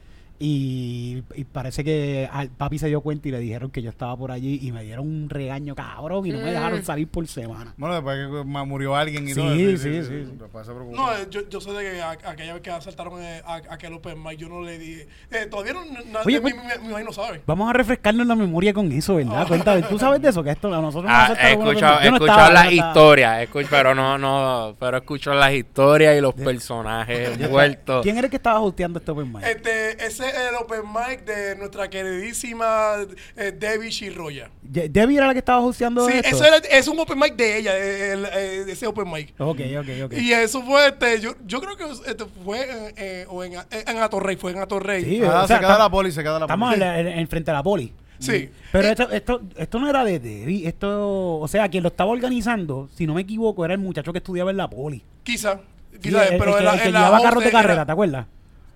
Y, 0.45 1.23
y 1.35 1.45
parece 1.45 1.85
que 1.85 2.27
al 2.29 2.49
papi 2.49 2.77
se 2.77 2.87
dio 2.87 2.99
cuenta 2.99 3.29
y 3.29 3.31
le 3.31 3.39
dijeron 3.39 3.71
que 3.71 3.81
yo 3.81 3.89
estaba 3.89 4.17
por 4.17 4.29
allí 4.29 4.59
y 4.61 4.73
me 4.73 4.83
dieron 4.83 5.07
un 5.07 5.29
regaño 5.29 5.73
cabrón 5.73 6.25
y 6.25 6.31
no 6.31 6.39
me 6.39 6.51
dejaron 6.51 6.83
salir 6.83 7.07
por 7.07 7.25
semana. 7.29 7.73
Bueno, 7.77 7.95
después 7.95 8.17
que 8.27 8.43
murió 8.65 8.93
alguien 8.93 9.23
y 9.25 9.33
Sí, 9.33 9.35
todo. 9.39 9.55
sí, 9.55 9.77
sí, 9.77 10.03
sí. 10.03 10.33
Después 10.37 10.67
se 10.67 10.73
preocupó. 10.73 10.97
No, 10.97 11.13
eh, 11.15 11.27
yo, 11.29 11.47
yo 11.47 11.61
sé 11.61 11.71
de 11.71 11.91
que 11.93 12.01
a- 12.01 12.11
aquella 12.11 12.53
vez 12.55 12.61
que 12.61 12.71
asaltaron 12.71 13.21
eh, 13.23 13.41
a, 13.45 13.53
a 13.53 13.61
aquel 13.75 13.93
Open 13.93 14.21
Mic, 14.21 14.37
yo 14.37 14.49
no 14.49 14.61
le 14.61 14.77
dije. 14.77 15.07
Eh, 15.31 15.45
todavía 15.49 15.73
no, 15.73 15.85
nadie 15.85 16.19
Oye, 16.25 16.41
mi, 16.41 16.51
pues- 16.51 16.79
mi, 16.81 16.87
mi 16.87 16.93
país 16.93 17.05
no 17.05 17.13
sabe. 17.13 17.41
Vamos 17.45 17.69
a 17.69 17.73
refrescarnos 17.73 18.27
la 18.27 18.35
memoria 18.35 18.73
con 18.73 18.91
eso, 18.91 19.15
¿verdad? 19.15 19.47
Cuéntame, 19.47 19.83
¿tú 19.83 19.97
sabes 19.97 20.21
de 20.21 20.27
eso? 20.27 20.43
Que 20.43 20.49
esto 20.49 20.67
a 20.73 20.81
nosotros 20.81 21.05
nos 21.05 21.13
Ah, 21.13 21.23
asaltaron 21.23 21.47
he 21.47 21.69
escuchado, 21.69 22.01
he 22.01 22.09
no 22.09 22.15
escuchado 22.17 22.51
las 22.51 22.71
historias, 22.73 23.49
escuch- 23.49 23.67
pero 23.69 23.95
no, 23.95 24.17
no, 24.17 24.75
pero 24.77 24.97
escucho 24.97 25.33
las 25.33 25.53
historias 25.53 26.17
y 26.17 26.21
los 26.21 26.33
personajes 26.33 27.39
envueltos. 27.39 28.03
¿Quién 28.03 28.17
era 28.17 28.25
el 28.25 28.29
que 28.29 28.35
estaba 28.37 28.59
hosteando 28.59 28.99
este 28.99 29.11
Open 29.11 29.31
Mic? 29.31 29.43
Este, 29.45 30.05
ese 30.05 30.27
es 30.27 30.32
el 30.33 30.55
Open 30.55 30.81
Mic 30.91 31.23
de 31.25 31.55
nuestra 31.55 31.89
queridísima 31.89 32.95
eh, 33.35 33.51
Debbie 33.57 33.89
Shirroya. 33.89 34.49
Ye- 34.71 34.89
¿Debbie 34.89 35.17
era 35.17 35.27
la 35.27 35.33
que 35.33 35.39
estaba 35.39 35.59
hosteando 35.59 36.07
Sí, 36.07 36.13
esto? 36.15 36.35
eso 36.35 36.45
era- 36.45 36.57
es 36.57 36.87
un 36.87 36.99
Open 36.99 37.17
Mic 37.19 37.35
de 37.35 37.57
ella, 37.57 37.77
eh, 37.77 38.11
el- 38.13 38.25
eh, 38.25 38.65
ese 38.67 38.87
Open 38.87 39.09
Mic. 39.11 39.33
Ok, 39.39 39.59
ok, 39.79 39.87
ok. 40.05 40.13
Y 40.13 40.33
eso 40.33 40.61
fue, 40.63 40.87
este, 40.87 41.19
yo, 41.21 41.35
yo 41.45 41.61
creo 41.61 41.77
que 41.77 41.83
este, 42.09 42.25
fue 42.43 42.61
eh, 42.61 42.93
eh, 42.97 43.25
o 43.29 43.43
en, 43.43 43.53
en 43.53 43.97
Atorrey, 43.97 44.35
fue 44.35 44.51
en 44.51 44.59
Atorrey. 44.59 45.03
Sí, 45.03 45.21
Ah, 45.23 45.43
o 45.43 45.47
sea, 45.47 45.57
se 45.57 45.61
queda 45.61 45.75
tam- 45.75 45.79
la 45.79 45.89
poli, 45.89 46.11
se 46.11 46.21
queda 46.23 46.39
la 46.39 46.45
Estamos 46.45 46.69
poli. 46.69 46.81
en, 46.81 46.87
la- 46.87 46.99
en- 46.99 47.07
en 47.07 47.27
frente 47.27 47.51
a 47.51 47.53
la 47.55 47.63
poli. 47.63 47.93
Sí. 48.19 48.49
Pero 48.71 48.87
esto, 48.87 49.09
esto, 49.11 49.41
esto 49.57 49.79
no 49.79 49.89
era 49.89 50.05
de 50.05 50.17
Debbie. 50.19 50.65
Esto, 50.65 51.39
o 51.39 51.47
sea, 51.49 51.67
quien 51.67 51.83
lo 51.83 51.89
estaba 51.89 52.09
organizando, 52.11 52.87
si 52.95 53.05
no 53.05 53.13
me 53.15 53.21
equivoco, 53.21 53.65
era 53.65 53.73
el 53.73 53.81
muchacho 53.81 54.13
que 54.13 54.19
estudiaba 54.19 54.49
en 54.51 54.57
la 54.57 54.69
poli. 54.69 55.03
Quizá. 55.23 55.59
Sí, 55.91 55.99
Quizá, 55.99 56.27
el, 56.27 56.37
pero 56.37 56.57
el 56.57 56.57
en 56.57 56.57
que, 56.57 56.63
la, 56.63 56.73
el 56.75 56.79
que 56.81 56.87
en 56.87 56.93
la 56.93 56.99
llevaba 56.99 57.17
voz 57.17 57.25
carros 57.25 57.43
de 57.43 57.49
era- 57.49 57.61
carrera, 57.61 57.85
¿te 57.85 57.91
acuerdas? 57.91 58.27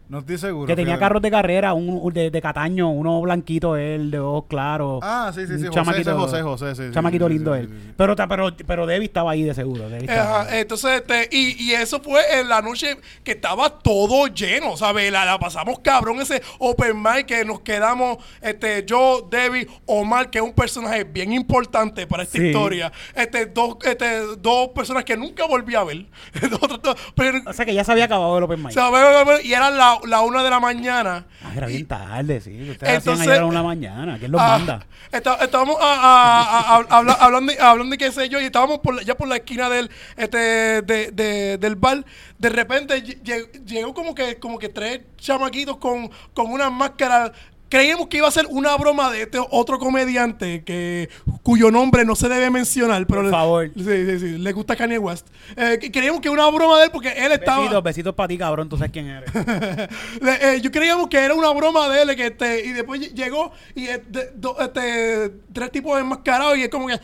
No 0.09 0.19
estoy 0.19 0.37
seguro. 0.37 0.67
Que 0.67 0.75
tenía 0.75 0.93
fíjate. 0.93 0.99
carros 1.05 1.21
de 1.21 1.31
carrera, 1.31 1.73
un, 1.73 2.13
de, 2.13 2.31
de 2.31 2.41
Cataño, 2.41 2.89
uno 2.89 3.19
blanquito 3.21 3.75
él, 3.75 4.09
de 4.09 4.19
ojos 4.19 4.45
claros. 4.47 4.99
Ah, 5.03 5.31
sí, 5.35 5.45
sí, 5.45 5.53
un 5.53 5.59
sí. 5.59 5.67
José, 5.67 6.01
ese 6.01 6.11
José, 6.13 6.41
José, 6.41 6.75
sí, 6.75 6.83
chamaquito 6.93 7.27
sí, 7.27 7.33
sí, 7.33 7.37
lindo 7.37 7.53
sí, 7.53 7.59
él. 7.59 7.67
sí, 7.69 7.75
sí. 7.87 7.93
Pero, 7.97 8.15
ta- 8.15 8.27
pero, 8.27 8.55
pero 8.65 8.85
Debbie 8.85 9.05
estaba 9.07 9.31
ahí 9.31 9.43
de 9.43 9.53
seguro. 9.53 9.89
Debbie 9.89 10.05
estaba 10.09 10.41
Ajá, 10.41 10.49
ahí. 10.53 10.59
entonces, 10.61 11.01
este, 11.01 11.27
y, 11.35 11.61
y 11.61 11.71
eso 11.73 11.99
fue 12.01 12.21
en 12.39 12.47
la 12.47 12.61
noche 12.61 12.97
que 13.23 13.31
estaba 13.31 13.69
todo 13.79 14.27
lleno, 14.27 14.77
¿sabes? 14.77 15.11
La, 15.11 15.25
la 15.25 15.37
pasamos 15.39 15.79
cabrón 15.79 16.21
ese 16.21 16.41
open 16.59 17.01
mic 17.03 17.25
que 17.25 17.43
nos 17.43 17.59
quedamos, 17.59 18.17
este, 18.41 18.85
yo, 18.85 19.27
Debbie, 19.29 19.67
Omar, 19.87 20.29
que 20.29 20.37
es 20.37 20.43
un 20.43 20.53
personaje 20.53 21.03
bien 21.03 21.33
importante 21.33 22.07
para 22.07 22.23
esta 22.23 22.37
Sí. 22.37 22.47
historia. 22.47 22.91
Este, 23.13 23.47
dos, 23.47 23.75
este, 23.83 24.19
dos 24.39 24.69
personas 24.69 25.03
que 25.03 25.17
nunca 25.17 25.45
volví 25.45 25.75
a 25.75 25.83
ver. 25.83 26.05
O 27.47 27.53
sea 27.53 27.65
que 27.65 27.73
ya 27.73 27.83
se 27.83 27.91
había 27.91 28.05
acabado 28.05 28.37
el 28.37 28.43
Open 28.43 28.61
Mic. 28.63 28.71
¿sabes? 28.71 29.43
Y 29.45 29.53
era 29.53 29.69
la, 29.69 29.96
la 30.05 30.21
una 30.21 30.43
de 30.43 30.49
la 30.49 30.59
mañana. 30.59 31.25
Ah, 31.43 31.51
era 31.55 31.67
bien 31.67 31.85
tarde, 31.87 32.41
sí. 32.41 32.51
Ustedes 32.71 32.93
Entonces- 32.97 33.07
hacían 33.13 33.29
ayer 33.29 33.41
a 33.41 33.45
una 33.45 33.63
mañana. 33.63 34.17
¿Quién 34.19 34.31
los 34.31 34.41
Ah, 34.41 34.57
manda? 34.57 34.85
está- 35.11 35.35
estábamos 35.35 35.77
habla- 35.79 37.13
hablando, 37.19 37.51
de- 37.53 37.59
hablando 37.59 37.91
de 37.91 37.97
qué 37.97 38.11
sé 38.11 38.29
yo, 38.29 38.39
y 38.41 38.45
estábamos 38.45 38.79
por 38.79 38.95
la- 38.95 39.01
ya 39.03 39.15
por 39.15 39.27
la 39.27 39.37
esquina 39.37 39.69
del, 39.69 39.89
este, 40.15 40.37
de- 40.81 41.11
de- 41.11 41.57
del 41.57 41.75
bar. 41.75 42.03
De 42.37 42.49
repente 42.49 43.03
lle- 43.03 43.21
lle- 43.23 43.65
llegó 43.65 43.93
como 43.93 44.13
que, 44.13 44.37
como 44.37 44.57
que 44.59 44.69
tres 44.69 45.01
chamaquitos 45.17 45.77
con, 45.77 46.09
con 46.33 46.51
unas 46.51 46.71
máscaras 46.71 47.31
creíamos 47.69 48.07
que 48.07 48.17
iba 48.17 48.27
a 48.27 48.31
ser 48.31 48.45
una 48.49 48.75
broma 48.77 49.11
de 49.11 49.23
este 49.23 49.39
otro 49.51 49.79
comediante 49.79 50.63
que 50.63 51.09
cuyo 51.43 51.69
nombre 51.71 52.05
no 52.05 52.15
se 52.15 52.29
debe 52.29 52.49
mencionar, 52.49 53.05
pero 53.07 53.19
Por 53.21 53.25
le- 53.25 53.31
favor. 53.31 53.71
Sí, 53.75 53.83
sí, 53.83 54.19
sí, 54.19 54.37
le 54.37 54.51
gusta 54.53 54.75
Kanye 54.75 54.97
West. 54.97 55.27
Eh, 55.55 55.89
creíamos 55.91 56.21
que 56.21 56.29
era 56.29 56.33
una 56.33 56.49
broma 56.49 56.77
de 56.79 56.85
él 56.85 56.91
porque 56.91 57.09
él 57.09 57.31
estaba 57.31 57.59
Besitos, 57.61 57.83
besitos 57.83 58.15
para 58.15 58.27
ti, 58.27 58.37
cabrón. 58.37 58.69
Tú 58.69 58.77
sabes 58.77 58.91
quién 58.91 59.07
eres. 59.07 59.31
Le- 60.21 60.55
eh, 60.55 60.61
yo 60.61 60.71
creíamos 60.71 61.07
que 61.09 61.17
era 61.17 61.33
una 61.33 61.51
broma 61.51 61.89
de 61.89 62.01
él 62.01 62.15
que 62.15 62.27
este, 62.27 62.65
y 62.65 62.71
después 62.71 63.01
ll- 63.01 63.13
llegó 63.13 63.51
y 63.75 63.87
este, 63.87 64.31
do- 64.35 64.57
este, 64.59 65.29
tres 65.53 65.71
tipos 65.71 65.99
enmascarados 65.99 66.57
y 66.57 66.63
es 66.63 66.69
como 66.69 66.87
que 66.87 66.99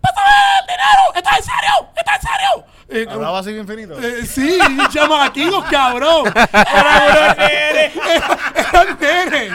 ¡Pásame 0.00 0.28
el 0.60 0.66
dinero! 0.66 1.14
¿Estás 1.16 1.36
en 1.38 1.44
serio? 1.44 1.88
¿Estás 1.96 2.14
en 2.16 2.22
serio? 2.22 2.64
Eh, 2.90 3.06
Hablaba 3.10 3.40
así 3.40 3.52
bien 3.52 3.68
finito. 3.68 3.98
eh, 4.02 4.24
sí, 4.24 4.58
chamaquitos, 4.90 5.62
cabrón. 5.66 6.32
Eran 6.34 7.36
nenes. 7.36 7.92
Eran 8.72 8.98
nenes. 8.98 9.52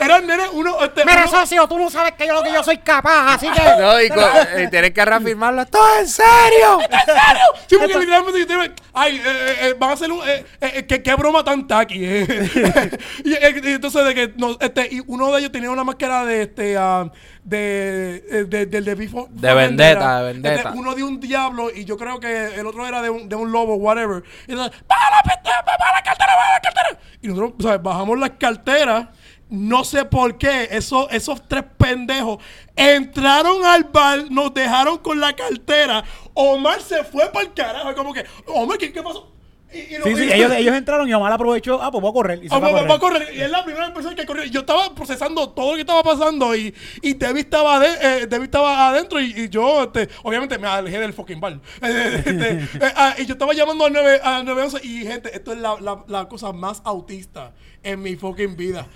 Eran 0.00 0.26
nenes. 0.26 0.46
Uno, 0.52 0.84
este, 0.84 1.04
Mira, 1.04 1.22
uno- 1.26 1.30
socio, 1.40 1.66
tú 1.66 1.78
no 1.80 1.90
sabes 1.90 2.12
que 2.12 2.28
yo 2.28 2.34
lo 2.34 2.44
que 2.44 2.52
yo 2.52 2.62
soy 2.62 2.78
capaz, 2.78 3.34
así 3.34 3.48
que. 3.50 3.60
No, 3.80 4.00
y, 4.00 4.08
co- 4.08 4.30
y 4.62 4.70
tienes 4.70 4.92
que 4.92 5.04
reafirmarlo. 5.04 5.66
¡Todo 5.66 5.98
en 5.98 6.06
serio! 6.06 6.78
¿En 6.80 6.90
serio? 7.00 7.42
Sí, 7.68 7.76
porque 7.76 7.98
literalmente 7.98 8.38
yo 8.40 8.46
te- 8.46 8.72
Ay, 8.94 9.16
eh, 9.16 9.22
eh, 9.26 9.56
eh, 9.62 9.74
van 9.76 9.90
a 9.90 9.92
hacer 9.94 10.12
un. 10.12 10.20
Eh, 10.20 10.46
eh, 10.60 10.70
eh, 10.76 10.86
¿qué, 10.86 11.02
qué 11.02 11.14
broma 11.16 11.42
tan 11.42 11.66
taqui. 11.66 11.98
eh. 12.04 12.26
y, 13.24 13.32
eh, 13.34 13.60
y 13.64 13.72
entonces, 13.72 14.04
de 14.04 14.14
que 14.14 14.32
no, 14.36 14.56
este, 14.60 14.88
y 14.92 15.02
uno 15.08 15.32
de 15.32 15.40
ellos 15.40 15.50
tenía 15.50 15.70
una 15.72 15.82
máscara 15.82 16.24
de 16.24 16.42
este. 16.42 16.76
ah, 16.78 17.10
de, 17.46 18.24
eh, 18.28 18.44
de, 18.44 18.66
del 18.66 18.84
de 18.84 18.94
De 19.30 19.54
vendetta, 19.54 20.18
de 20.20 20.32
vendetta. 20.32 20.72
uno 20.74 20.94
de 20.96 21.04
un 21.04 21.20
diablo 21.20 21.70
y 21.72 21.84
yo 21.84 21.96
creo 21.96 22.18
que 22.18 22.56
el 22.56 22.66
otro 22.66 22.84
era 22.86 23.00
de 23.00 23.08
un, 23.08 23.28
de 23.28 23.36
un 23.36 23.52
lobo, 23.52 23.76
whatever. 23.76 24.24
Y 24.48 24.52
entonces, 24.52 24.76
¡baja 24.88 25.10
la, 25.10 25.16
la 25.16 26.02
cartera, 26.02 26.32
baja 26.36 26.52
la 26.54 26.60
cartera! 26.60 26.98
Y 27.22 27.28
nosotros, 27.28 27.54
sea, 27.60 27.78
bajamos 27.78 28.18
las 28.18 28.30
carteras. 28.30 29.06
No 29.48 29.84
sé 29.84 30.04
por 30.04 30.36
qué 30.38 30.66
esos, 30.72 31.06
esos 31.12 31.46
tres 31.46 31.62
pendejos 31.78 32.42
entraron 32.74 33.64
al 33.64 33.84
bar, 33.84 34.28
nos 34.28 34.52
dejaron 34.52 34.98
con 34.98 35.20
la 35.20 35.36
cartera. 35.36 36.02
Omar 36.34 36.80
se 36.80 37.04
fue 37.04 37.30
para 37.30 37.46
el 37.46 37.54
carajo. 37.54 37.94
Como 37.94 38.12
que, 38.12 38.24
Omar, 38.48 38.76
¿qué, 38.76 38.92
qué 38.92 39.04
pasó? 39.04 39.35
Y- 39.72 39.78
y 39.94 39.98
lo- 39.98 40.04
Sí, 40.04 40.14
sí, 40.16 40.32
ellos, 40.32 40.52
ellos 40.52 40.74
entraron 40.76 41.08
y 41.08 41.14
Omar 41.14 41.32
aprovechó. 41.32 41.82
Ah, 41.82 41.90
pues 41.90 42.00
voy 42.00 42.10
a 42.10 42.12
correr. 42.14 42.38
Y 42.44 42.48
se 42.48 42.54
Ah, 42.54 42.58
fue 42.60 42.68
a 42.68 42.72
va, 42.72 42.82
va- 42.82 42.88
va 42.88 42.94
a 42.94 42.98
correr. 42.98 43.22
correr. 43.24 43.36
Y 43.36 43.40
es 43.42 43.50
la 43.50 43.64
primera 43.64 43.92
persona 43.92 44.14
que 44.14 44.24
corrió. 44.24 44.44
Yo 44.44 44.60
estaba 44.60 44.94
procesando 44.94 45.48
todo 45.50 45.70
lo 45.70 45.74
que 45.74 45.80
estaba 45.80 46.02
pasando 46.02 46.54
y, 46.54 46.72
y 47.02 47.14
Debbie 47.14 47.40
estaba, 47.42 47.80
de, 47.80 47.88
eh, 48.00 48.26
Debbie 48.26 48.44
estaba 48.44 48.88
adentro 48.90 49.20
y, 49.20 49.32
y 49.36 49.48
yo, 49.48 49.82
este, 49.84 50.08
obviamente, 50.22 50.56
me 50.58 50.68
alejé 50.68 51.00
del 51.00 51.12
fucking 51.12 51.40
bar. 51.40 51.58
Eh, 51.82 52.22
este, 52.26 52.50
eh, 52.86 52.92
ah, 52.96 53.14
y 53.18 53.26
yo 53.26 53.32
estaba 53.32 53.52
llamando 53.54 53.84
al 53.86 53.92
9, 53.92 54.20
al 54.22 54.44
911 54.44 54.86
y, 54.86 55.04
gente, 55.04 55.34
esto 55.34 55.52
es 55.52 55.58
la, 55.58 55.76
la, 55.80 56.04
la 56.06 56.28
cosa 56.28 56.52
más 56.52 56.80
autista 56.84 57.52
en 57.86 58.02
mi 58.02 58.16
fucking 58.16 58.56
vida. 58.56 58.86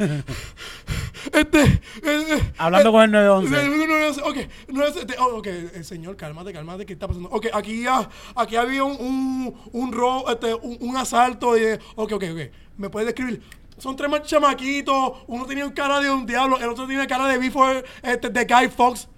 Este, 1.33 1.63
eh, 2.03 2.53
Hablando 2.57 2.89
eh, 2.89 2.93
con 2.93 3.03
el 3.03 3.11
911. 3.13 3.55
eh, 3.55 3.69
911, 3.69 4.21
Ok, 4.23 4.37
911, 4.69 5.07
te- 5.07 5.19
oh, 5.19 5.37
ok, 5.39 5.47
eh, 5.47 5.85
señor, 5.85 6.17
cálmate, 6.17 6.53
cálmate, 6.53 6.87
¿qué 6.87 6.95
está 6.95 7.07
pasando? 7.07 7.29
Ok, 7.31 7.47
aquí, 7.53 7.83
ya, 7.83 8.09
aquí 8.35 8.57
había 8.57 8.85
un, 8.85 8.97
un, 8.99 9.55
un, 9.73 10.25
este, 10.31 10.55
un, 10.55 10.79
un 10.81 10.97
asalto. 10.97 11.57
Y, 11.59 11.63
ok, 11.95 12.13
ok, 12.13 12.25
ok. 12.33 12.41
¿Me 12.79 12.89
puedes 12.91 13.07
describir? 13.07 13.43
Son 13.79 13.95
tres 13.97 14.11
más 14.11 14.23
chamaquitos. 14.23 15.13
Uno 15.27 15.45
tenía 15.47 15.65
un 15.67 15.73
cara 15.73 16.01
de 16.01 16.11
un 16.11 16.25
diablo, 16.27 16.59
el 16.59 16.69
otro 16.69 16.87
tiene 16.87 17.07
cara 17.07 17.27
de 17.29 17.39
Before, 17.39 17.85
este, 18.03 18.31
de 18.31 18.45
Guy 18.45 18.69
Fox. 18.69 19.09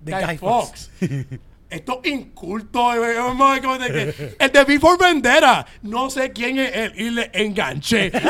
De 0.00 0.12
Guy. 0.12 0.34
Esto 0.34 0.70
inculto, 2.04 2.94
eh, 2.94 3.12
eh, 3.12 3.18
vamos, 3.18 3.60
como 3.60 3.78
de 3.78 3.86
que- 4.14 4.36
el 4.38 4.52
de 4.52 4.64
Before 4.64 4.96
Vendera. 4.98 5.64
No 5.82 6.10
sé 6.10 6.32
quién 6.32 6.58
es 6.58 6.74
él 6.74 6.92
y 6.96 7.10
le 7.10 7.30
enganché. 7.34 8.10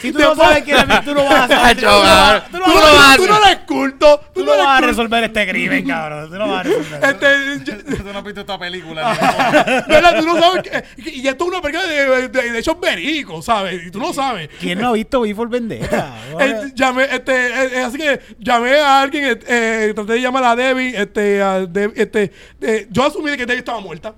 Si 0.00 0.12
tú 0.12 0.18
no 0.18 0.34
sabes 0.36 0.62
quién 0.62 0.90
es, 0.90 1.04
tú 1.04 1.14
no 1.14 1.24
vas 1.24 1.50
a 1.50 1.56
saber. 1.56 1.76
Yo, 1.78 1.88
cabrón. 2.02 2.42
Tú 2.50 2.58
tú, 2.58 2.58
no 2.58 2.66
no, 2.68 2.74
vas 2.74 3.14
a- 3.14 3.16
tú 3.16 3.26
no 3.26 3.36
eres 3.46 3.56
culto. 3.66 4.20
Tú, 4.34 4.40
tú 4.40 4.46
no 4.46 4.56
no 4.56 4.64
vas 4.64 4.82
a 4.82 4.86
resolver 4.86 5.24
este 5.24 5.48
crimen, 5.48 5.86
cabrón. 5.86 6.28
Tú 6.30 6.36
no 6.36 6.48
vas 6.48 6.60
a 6.60 6.62
resolver. 6.64 7.04
Este, 7.06 7.64
yo- 7.64 7.96
Tú 7.96 8.12
no 8.12 8.18
has 8.18 8.24
visto 8.24 8.40
esta 8.42 8.58
película. 8.58 9.84
¿Verdad? 9.88 10.18
Tú 10.20 10.26
no 10.26 10.38
sabes 10.38 10.62
que, 10.62 10.84
y 11.10 11.26
esto 11.26 11.44
es 11.44 11.50
una 11.50 11.62
película 11.62 11.86
de, 11.88 12.28
de, 12.28 12.50
de 12.52 12.58
hechos 12.58 12.78
verídicos, 12.78 13.44
¿sabes? 13.46 13.86
Y 13.86 13.90
tú 13.90 13.98
no 13.98 14.12
sabes. 14.12 14.50
¿Quién 14.60 14.78
no 14.80 14.88
ha 14.88 14.92
visto 14.92 15.22
Before 15.22 15.48
Vendetta? 15.48 16.14
Eh, 16.40 16.72
llamé, 16.74 17.04
este, 17.10 17.32
eh, 17.46 17.70
eh, 17.74 17.82
así 17.82 17.96
que 17.96 18.20
llamé 18.38 18.78
a 18.78 19.00
alguien, 19.00 19.38
traté 19.38 20.12
de 20.12 20.20
llamar 20.20 20.44
a 20.44 20.56
Debbie, 20.56 20.94
este, 20.96 21.25
Deb- 21.34 21.92
este, 21.96 22.30
eh, 22.60 22.86
yo 22.90 23.04
asumí 23.04 23.30
que 23.36 23.46
Debbie 23.46 23.58
estaba 23.58 23.80
muerta. 23.80 24.14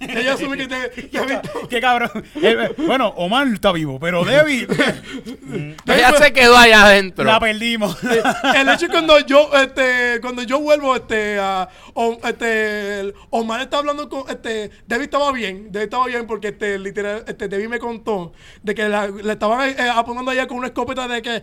Ella 0.00 0.32
asumí 0.34 0.56
que 0.56 0.62
estaba- 0.64 1.42
Qué 1.68 1.80
cabrón. 1.80 2.10
Eh, 2.36 2.56
eh, 2.58 2.74
bueno, 2.86 3.08
Omar 3.16 3.46
está 3.48 3.70
vivo, 3.72 3.98
pero 4.00 4.24
Debbie 4.24 4.66
Ella 5.86 6.12
se 6.12 6.32
quedó 6.32 6.56
allá 6.56 6.84
adentro. 6.86 7.24
la 7.24 7.38
perdimos. 7.40 7.96
el 8.02 8.68
hecho 8.70 8.86
es 8.86 8.90
cuando 8.90 9.18
yo, 9.20 9.50
este, 9.54 10.18
cuando 10.22 10.42
yo 10.42 10.60
vuelvo, 10.60 10.96
este, 10.96 11.38
a, 11.38 11.68
o- 11.94 12.18
este, 12.24 13.12
Omar 13.30 13.60
está 13.60 13.78
hablando 13.78 14.08
con, 14.08 14.24
este, 14.30 14.70
Debbie 14.86 15.04
estaba 15.04 15.30
bien, 15.32 15.70
Debbie 15.70 15.84
estaba 15.84 16.06
bien 16.06 16.26
porque, 16.26 16.48
este, 16.48 16.78
literal, 16.78 17.24
este, 17.26 17.48
Debbie 17.48 17.68
me 17.68 17.78
contó 17.78 18.32
de 18.62 18.74
que 18.74 18.88
la, 18.88 19.06
le 19.06 19.32
estaban 19.32 19.68
eh, 19.68 19.76
apuntando 19.94 20.30
allá 20.30 20.46
con 20.46 20.58
una 20.58 20.68
escopeta 20.68 21.06
de 21.08 21.20
que, 21.22 21.30
"Vete, 21.30 21.42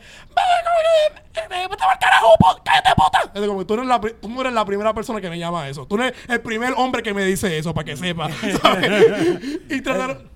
vete, 1.34 1.68
vete 1.70 1.84
al 1.84 2.00
carajo, 2.00 2.36
po- 2.40 2.62
cállate, 2.64 2.90
puta. 2.96 3.20
Es 3.40 3.48
como 3.48 3.60
que 3.60 3.66
tú, 3.66 3.76
no 3.78 3.84
eres 3.84 3.90
la, 3.90 4.02
tú 4.20 4.30
no 4.30 4.42
eres 4.42 4.54
la 4.54 4.66
primera 4.66 4.94
persona 4.94 5.22
que 5.22 5.30
me 5.30 5.38
llama 5.40 5.68
eso. 5.70 5.86
Tú 5.86 5.96
eres 6.02 6.14
el 6.28 6.42
primer 6.42 6.74
hombre 6.76 7.04
que 7.04 7.14
me 7.14 7.24
dice 7.24 7.58
eso, 7.58 7.74
para 7.74 7.86
que 7.86 7.96
sepa. 7.96 8.30
¿sabes? 8.62 9.60
y 9.70 9.82
trataron... 9.82 10.30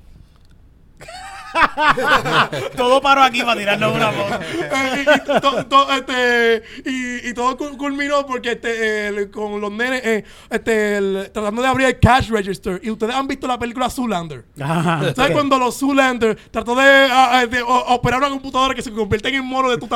Todo 2.75 3.01
paró 3.01 3.23
aquí 3.23 3.41
para 3.41 3.59
tirarnos 3.59 3.95
una 3.95 4.11
foto. 4.11 4.39
Eh, 4.43 5.05
y, 5.05 5.09
y 5.37 5.41
to- 5.41 5.65
to- 5.65 5.93
este, 5.93 6.63
y, 6.85 7.29
y 7.29 7.33
todo 7.33 7.57
cul- 7.57 7.77
culminó 7.77 8.25
porque 8.25 8.51
este, 8.53 9.07
el- 9.07 9.31
con 9.31 9.59
los 9.61 9.71
nenes 9.71 10.01
eh, 10.05 10.23
este, 10.49 10.97
el- 10.97 11.29
tratando 11.33 11.61
de 11.61 11.67
abrir 11.67 11.87
el 11.87 11.99
cash 11.99 12.29
register. 12.29 12.79
Y 12.83 12.89
ustedes 12.91 13.15
han 13.15 13.27
visto 13.27 13.47
la 13.47 13.57
película 13.59 13.89
Zoolander. 13.89 14.45
Ajá. 14.59 15.13
¿Sabes 15.15 15.31
cuando 15.31 15.57
los 15.57 15.77
Zoolander 15.79 16.35
trató 16.51 16.75
de, 16.75 16.83
ah, 17.11 17.29
ah, 17.39 17.45
de 17.45 17.61
operar 17.61 18.19
una 18.19 18.29
computadora 18.29 18.73
que 18.75 18.81
se 18.81 18.91
convierten 18.91 19.35
en 19.35 19.45
mono 19.45 19.69
de 19.69 19.77
tu 19.77 19.85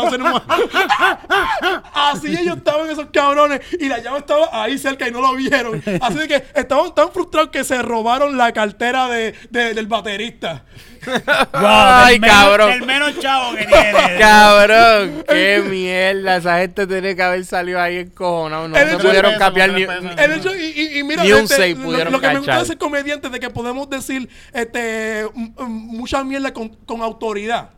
Así 1.93 2.27
ellos 2.35 2.57
estaban 2.57 2.89
esos 2.89 3.07
cabrones 3.11 3.61
y 3.79 3.87
la 3.87 3.99
llave 3.99 4.19
estaba 4.19 4.63
ahí 4.63 4.77
cerca 4.77 5.07
y 5.07 5.11
no 5.11 5.21
lo 5.21 5.33
vieron. 5.35 5.81
Así 6.01 6.27
que 6.27 6.43
estaban 6.55 6.93
tan 6.95 7.11
frustrados 7.11 7.49
que 7.49 7.63
se 7.63 7.81
robaron 7.81 8.37
la 8.37 8.51
cartera 8.53 9.07
de, 9.07 9.33
de- 9.49 9.73
del 9.73 9.87
baterista. 9.87 10.63
Ay, 11.53 12.13
del 12.13 12.21
menos- 12.21 12.35
cabrón. 12.35 12.71
El 12.71 12.85
menos 12.85 13.19
chavo 13.19 13.55
que 13.55 13.65
tiene. 13.65 14.17
Cabrón, 14.19 15.23
qué 15.27 15.63
mierda. 15.69 16.37
Esa 16.37 16.59
gente 16.59 16.87
tiene 16.87 17.15
que 17.15 17.21
haber 17.23 17.45
salido 17.45 17.79
ahí 17.81 17.97
encojonado. 17.97 18.67
No 18.67 18.77
hecho- 18.77 18.97
pudieron 18.99 19.35
cambiar 19.37 19.71
ni. 19.71 19.85
pesos, 19.85 20.01
tres 20.15 20.17
El 20.19 20.31
hecho, 20.39 20.55
y, 20.55 20.65
y- 20.65 20.99
y 20.99 21.03
mira, 21.03 21.23
Ni 21.23 21.31
un 21.31 21.39
este, 21.43 21.55
seis 21.55 21.77
lo- 21.77 21.83
pudieron 21.85 22.13
lo, 22.13 22.19
que 22.21 22.27
me 22.27 22.37
gusta 22.37 22.59
de 22.59 22.65
ser 22.65 22.77
comediante 22.77 23.29
de 23.29 23.39
que 23.39 23.49
podemos 23.49 23.89
decir 23.89 24.29
este 24.53 25.25
mucha 25.57 26.23
mierda 26.23 26.53
con, 26.53 26.69
con 26.85 27.01
autoridad. 27.01 27.69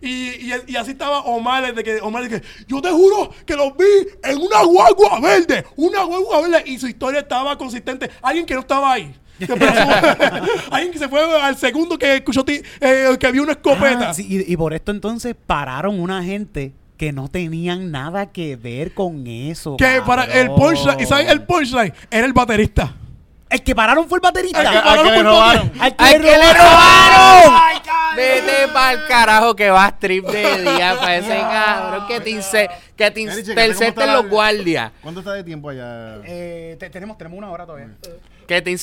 Y, 0.00 0.28
y, 0.46 0.52
y 0.68 0.76
así 0.76 0.92
estaba 0.92 1.22
Omar, 1.22 1.74
de 1.74 1.82
que 1.82 2.00
Omar 2.00 2.28
que 2.28 2.40
yo 2.68 2.80
te 2.80 2.88
juro 2.90 3.30
que 3.44 3.56
los 3.56 3.76
vi 3.76 3.84
en 4.22 4.38
una 4.38 4.62
guagua 4.62 5.18
verde, 5.20 5.64
una 5.74 6.04
guagua 6.04 6.40
verde, 6.42 6.62
y 6.66 6.78
su 6.78 6.86
historia 6.86 7.20
estaba 7.20 7.58
consistente. 7.58 8.08
Alguien 8.22 8.46
que 8.46 8.54
no 8.54 8.60
estaba 8.60 8.92
ahí. 8.92 9.12
Alguien 10.70 10.92
que 10.92 10.98
se 10.98 11.08
fue 11.08 11.20
al 11.40 11.56
segundo 11.56 11.98
que 11.98 12.16
escuchó 12.16 12.44
ti- 12.44 12.62
eh, 12.80 13.16
que 13.18 13.32
vio 13.32 13.42
una 13.42 13.52
escopeta. 13.52 14.10
Ah, 14.10 14.14
sí, 14.14 14.26
y, 14.28 14.52
y 14.52 14.56
por 14.56 14.72
esto 14.74 14.90
entonces 14.92 15.34
pararon 15.46 15.98
una 16.00 16.22
gente 16.22 16.72
que 16.96 17.12
no 17.12 17.28
tenían 17.28 17.90
nada 17.92 18.26
que 18.32 18.56
ver 18.56 18.92
con 18.92 19.26
eso. 19.26 19.76
que 19.76 20.02
para 20.04 20.24
el 20.24 20.48
punchline, 20.50 21.00
¿y 21.00 21.06
sabes 21.06 21.30
el 21.30 21.42
punchline? 21.42 21.92
Era 22.10 22.26
el 22.26 22.32
baterista. 22.32 22.92
El 23.50 23.62
que 23.62 23.74
pararon 23.74 24.06
fue 24.08 24.18
el 24.18 24.22
baterista. 24.22 24.60
El 24.60 24.68
que 24.68 24.76
al 24.76 24.82
pararon 24.84 25.04
que 25.04 25.10
le 25.10 25.14
fue 25.14 25.18
el 25.20 25.24
robaron. 25.26 25.62
baterista. 25.78 25.84
¡Al 25.84 25.96
que, 25.96 26.04
¡Ay, 26.04 26.38
le 26.38 26.52
robaron! 26.54 27.54
Vete 28.16 28.68
pa'l 28.74 29.06
carajo 29.06 29.54
que 29.56 29.70
vas 29.70 29.98
trip 30.00 30.26
de 30.26 30.62
día 30.62 30.96
para 30.98 31.16
ese 31.18 31.38
cabrón 31.38 32.06
que 32.08 32.20
te, 32.20 32.30
inse- 32.30 32.68
que 32.96 33.10
te 33.12 33.20
intercepten 33.20 34.12
los 34.12 34.28
guardias. 34.28 34.90
¿Cuánto 35.00 35.20
está 35.20 35.32
de 35.34 35.44
tiempo 35.44 35.68
allá? 35.70 36.16
Eh, 36.24 36.76
te- 36.80 36.90
tenemos, 36.90 37.16
tenemos 37.16 37.38
una 37.38 37.50
hora 37.50 37.64
todavía. 37.64 37.90
Que 38.48 38.62
te, 38.62 38.74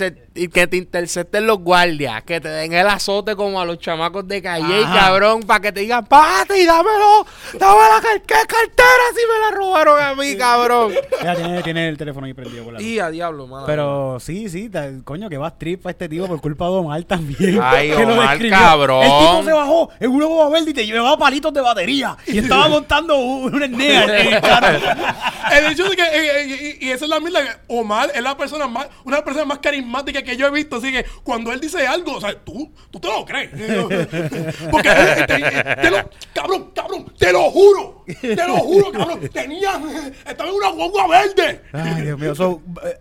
que 0.49 0.68
te 0.68 0.78
intercepten 0.78 1.47
los 1.47 1.57
guardias. 1.57 2.22
Que 2.22 2.39
te 2.39 2.47
den 2.49 2.72
el 2.74 2.88
azote 2.88 3.36
como 3.36 3.59
a 3.59 3.66
los 3.66 3.80
chamacos 3.80 4.28
de 4.28 4.39
calle, 4.39 4.84
Ajá. 4.84 5.07
cabrón. 5.07 5.41
Para 5.41 5.59
que 5.59 5.72
te 5.72 5.80
digan, 5.80 6.05
párate 6.05 6.61
y 6.61 6.66
dámelo. 6.66 7.26
Dame 7.59 7.80
la 7.95 7.99
car- 7.99 8.22
¿qué 8.22 8.36
cartera 8.47 9.05
si 9.16 9.22
me 9.26 9.39
la 9.49 9.57
robaron 9.57 9.99
a 9.99 10.13
mí, 10.13 10.38
cabrón. 10.38 10.93
Ya 11.24 11.36
tiene, 11.36 11.63
tiene 11.63 11.89
el 11.89 11.97
teléfono 11.97 12.28
ahí 12.28 12.36
prendido 12.36 12.63
por 12.63 12.74
la 12.76 12.82
y 12.82 12.99
a 12.99 13.09
diablo, 13.09 13.47
mano. 13.47 13.66
Pero 13.66 14.20
sí, 14.20 14.49
sí, 14.49 14.70
coño, 15.03 15.30
que 15.30 15.38
va 15.39 15.57
trip 15.57 15.82
para 15.82 15.91
este 15.91 16.07
tipo 16.09 16.28
por 16.28 16.39
culpa 16.41 16.66
de 16.66 16.72
Omar 16.72 17.03
también. 17.05 17.59
Ay, 17.59 17.91
Omar, 17.93 18.38
cabrón. 18.47 19.01
El 19.03 19.09
tipo 19.09 19.43
se 19.45 19.51
bajó 19.51 19.89
en 19.99 20.11
una 20.11 20.26
boba 20.28 20.49
verde 20.51 20.70
y 20.70 20.74
te 20.76 20.86
llevaba 20.86 21.18
palitos 21.18 21.51
de 21.51 21.61
batería. 21.61 22.16
Y 22.28 22.38
estaba 22.38 22.68
montando 22.68 23.18
un, 23.18 23.63
en 23.63 23.82
el 23.82 24.41
carro. 24.41 24.78
El 25.51 25.72
hecho 25.72 25.88
de 25.89 25.95
que, 25.95 26.01
eh, 26.03 26.41
eh, 26.41 26.78
y, 26.82 26.88
y 26.88 26.91
esa 26.91 27.05
es 27.05 27.09
la 27.09 27.20
que 27.20 27.49
Omar 27.68 28.11
es 28.13 28.22
la 28.22 28.36
persona 28.36 28.68
más, 28.68 28.88
una 29.03 29.18
las 29.18 29.24
personas 29.24 29.54
más 29.55 29.59
carismáticas 29.59 30.23
que 30.23 30.37
yo 30.37 30.47
he 30.47 30.51
visto. 30.51 30.77
Así 30.77 30.91
que 30.91 31.05
cuando 31.23 31.51
él 31.51 31.59
dice 31.59 31.85
algo, 31.87 32.17
o 32.17 32.21
sea, 32.21 32.37
tú, 32.43 32.71
tú 32.91 32.99
te 32.99 33.07
lo 33.07 33.25
crees. 33.25 33.49
Porque, 34.71 34.89
eh, 34.89 35.25
te, 35.27 35.81
te 35.81 35.91
lo, 35.91 36.09
cabrón, 36.33 36.71
cabrón, 36.73 37.13
te 37.17 37.31
lo 37.31 37.49
juro. 37.51 38.03
Te 38.21 38.35
lo 38.35 38.57
juro, 38.57 38.91
cabrón. 38.91 39.29
Tenía, 39.31 39.81
estaba 40.27 40.49
en 40.49 40.55
una 40.55 40.69
guagua 40.69 41.07
verde. 41.07 41.61
Ay, 41.71 42.01
Dios 42.01 42.19
mío. 42.19 42.61
Eh, 42.83 42.99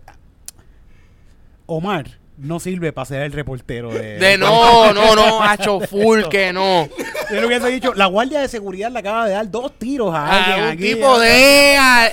Omar 1.67 2.24
no 2.37 2.59
sirve 2.59 2.91
para 2.91 3.05
ser 3.05 3.21
el 3.23 3.31
reportero 3.31 3.93
de... 3.93 4.17
De 4.17 4.37
no, 4.37 4.93
no, 4.93 5.15
no, 5.15 5.43
hacho 5.43 5.79
full 5.79 6.23
que 6.29 6.51
no. 6.51 6.89
Yo 7.31 7.41
lo 7.41 7.47
hubiese 7.47 7.67
dicho, 7.69 7.93
la 7.95 8.05
guardia 8.05 8.41
de 8.41 8.47
seguridad 8.47 8.91
le 8.91 8.99
acaba 8.99 9.25
de 9.25 9.33
dar 9.33 9.49
dos 9.49 9.77
tiros 9.79 10.13
a 10.13 10.25
alguien 10.27 10.59
A 10.59 10.67
un 10.67 10.73
aquí. 10.73 10.93
tipo 10.93 11.19
de. 11.19 11.75
A, 11.77 12.09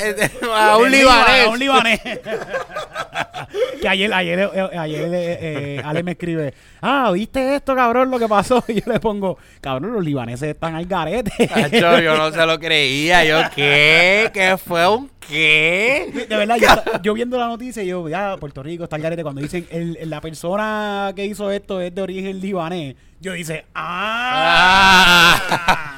a 0.57 0.77
un 0.79 0.91
libanés. 0.91 1.47
A 1.47 1.49
un 1.51 1.59
libanés. 1.59 2.01
que 3.81 3.89
ayer, 3.89 4.12
ayer, 4.12 4.51
eh, 4.55 4.79
ayer 4.79 5.03
eh, 5.12 5.39
eh, 5.41 5.83
Ale 5.85 6.03
me 6.03 6.12
escribe, 6.12 6.55
ah, 6.81 7.11
¿viste 7.12 7.57
esto, 7.57 7.75
cabrón, 7.75 8.11
lo 8.11 8.18
que 8.18 8.29
pasó? 8.29 8.64
Y 8.68 8.81
yo 8.81 8.93
le 8.93 9.01
pongo, 9.01 9.37
cabrón, 9.61 9.93
los 9.93 10.05
libaneses 10.05 10.51
están 10.51 10.75
al 10.77 10.87
garete. 10.87 11.33
Yo 11.73 12.16
no 12.16 12.31
se 12.31 12.47
lo 12.47 12.59
creía. 12.59 13.25
Yo, 13.25 13.39
¿qué? 13.55 14.31
¿Qué 14.33 14.57
fue 14.57 14.89
un 14.89 15.11
qué? 15.29 16.27
De 16.29 16.37
verdad, 16.37 16.57
yo, 16.57 16.68
yo 17.03 17.14
viendo 17.14 17.39
la 17.39 17.47
noticia, 17.49 17.83
yo, 17.83 18.09
ya, 18.09 18.37
Puerto 18.39 18.62
Rico 18.62 18.85
está 18.85 18.97
al 18.97 19.03
garete. 19.03 19.23
Cuando 19.23 19.41
dicen, 19.41 19.66
el, 19.70 19.97
el- 20.01 20.11
la 20.11 20.20
persona 20.20 21.12
que 21.16 21.25
hizo 21.27 21.51
esto 21.51 21.81
es 21.81 21.95
de 21.95 22.03
origen 22.03 22.41
libanés, 22.41 22.95
yo 23.20 23.33
dice, 23.33 23.64
ah. 23.75 25.41
Ah. 25.51 25.91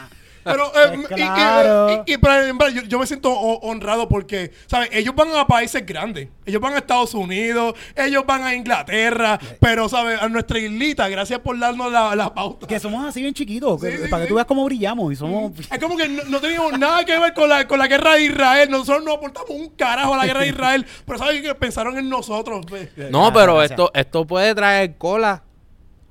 Pero, 0.44 0.66
eh, 0.66 0.98
Pues 1.08 1.10
y- 1.10 1.22
y- 1.22 1.26
claro. 1.26 2.04
y, 2.06 2.12
y- 2.12 2.18
pero, 2.18 2.42
en 2.44 2.58
verdad, 2.58 2.74
yo, 2.74 2.82
yo 2.82 2.98
me 2.98 3.06
siento 3.06 3.30
ho- 3.32 3.58
honrado 3.60 4.08
porque, 4.08 4.52
¿sabes? 4.66 4.90
Ellos 4.92 5.14
van 5.14 5.34
a 5.34 5.46
países 5.46 5.84
grandes. 5.86 6.28
Ellos 6.46 6.60
van 6.60 6.74
a 6.74 6.78
Estados 6.78 7.14
Unidos, 7.14 7.74
ellos 7.96 8.24
van 8.26 8.42
a 8.42 8.54
Inglaterra, 8.54 9.38
pero, 9.60 9.88
¿sabes? 9.88 10.20
A 10.20 10.28
nuestra 10.28 10.58
islita, 10.58 11.08
gracias 11.08 11.38
por 11.40 11.58
darnos 11.58 11.90
la, 11.90 12.14
la 12.14 12.32
pauta. 12.34 12.66
Que 12.66 12.78
somos 12.78 13.04
así 13.06 13.22
bien 13.22 13.34
chiquitos, 13.34 13.80
que- 13.80 13.90
Sí, 13.96 14.02
sí, 14.04 14.08
para 14.08 14.22
que 14.24 14.28
tú 14.28 14.34
veas 14.34 14.46
cómo 14.46 14.64
brillamos 14.64 15.12
y 15.12 15.16
somos... 15.16 15.52
Es 15.70 15.78
como 15.78 15.96
que 15.96 16.08
no, 16.08 16.22
no 16.24 16.40
teníamos 16.40 16.78
nada 16.78 17.04
que 17.04 17.18
ver 17.18 17.32
con 17.34 17.48
la, 17.48 17.66
con 17.66 17.78
la 17.78 17.86
guerra 17.86 18.14
de 18.16 18.24
Israel. 18.24 18.70
Nosotros 18.70 19.02
no 19.04 19.12
aportamos 19.14 19.50
un 19.50 19.68
carajo 19.70 20.14
a 20.14 20.18
la 20.18 20.26
guerra 20.26 20.40
de 20.40 20.48
Israel. 20.50 20.86
Pero 21.06 21.18
¿sabes 21.18 21.40
que 21.42 21.54
Pensaron 21.54 21.96
en 21.96 22.08
nosotros. 22.10 22.66
pues. 22.68 22.90
No, 23.10 23.32
pero 23.32 23.62
esto, 23.62 23.90
esto 23.94 24.26
puede 24.26 24.54
traer 24.54 24.96
cola. 24.98 25.42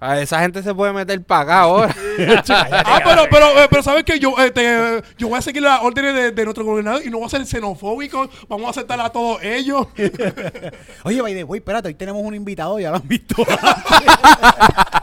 A 0.03 0.19
esa 0.19 0.41
gente 0.41 0.61
se 0.61 0.75
puede 0.75 0.91
meter 0.91 1.23
para 1.23 1.41
acá 1.41 1.59
ahora. 1.61 1.95
Ah, 2.49 3.01
pero, 3.03 3.23
pero, 3.31 3.45
eh, 3.59 3.67
pero 3.69 3.81
¿sabes 3.81 4.03
que 4.03 4.19
Yo, 4.19 4.35
este, 4.37 5.01
yo 5.17 5.29
voy 5.29 5.39
a 5.39 5.41
seguir 5.41 5.63
las 5.63 5.81
órdenes 5.81 6.13
de, 6.13 6.31
de 6.31 6.43
nuestro 6.43 6.63
gobernador 6.63 7.01
y 7.03 7.09
no 7.09 7.17
voy 7.19 7.25
a 7.25 7.29
ser 7.29 7.45
xenofóbico. 7.45 8.29
Vamos 8.47 8.67
a 8.67 8.69
aceptar 8.71 8.99
a 8.99 9.09
todos 9.09 9.41
ellos. 9.41 9.87
Oye, 11.03 11.21
by 11.21 11.33
the 11.33 11.43
way, 11.43 11.59
espérate, 11.59 11.87
hoy 11.87 11.95
tenemos 11.95 12.21
un 12.21 12.35
invitado, 12.35 12.79
ya 12.79 12.91
lo 12.91 12.97
han 12.97 13.07
visto. 13.07 13.35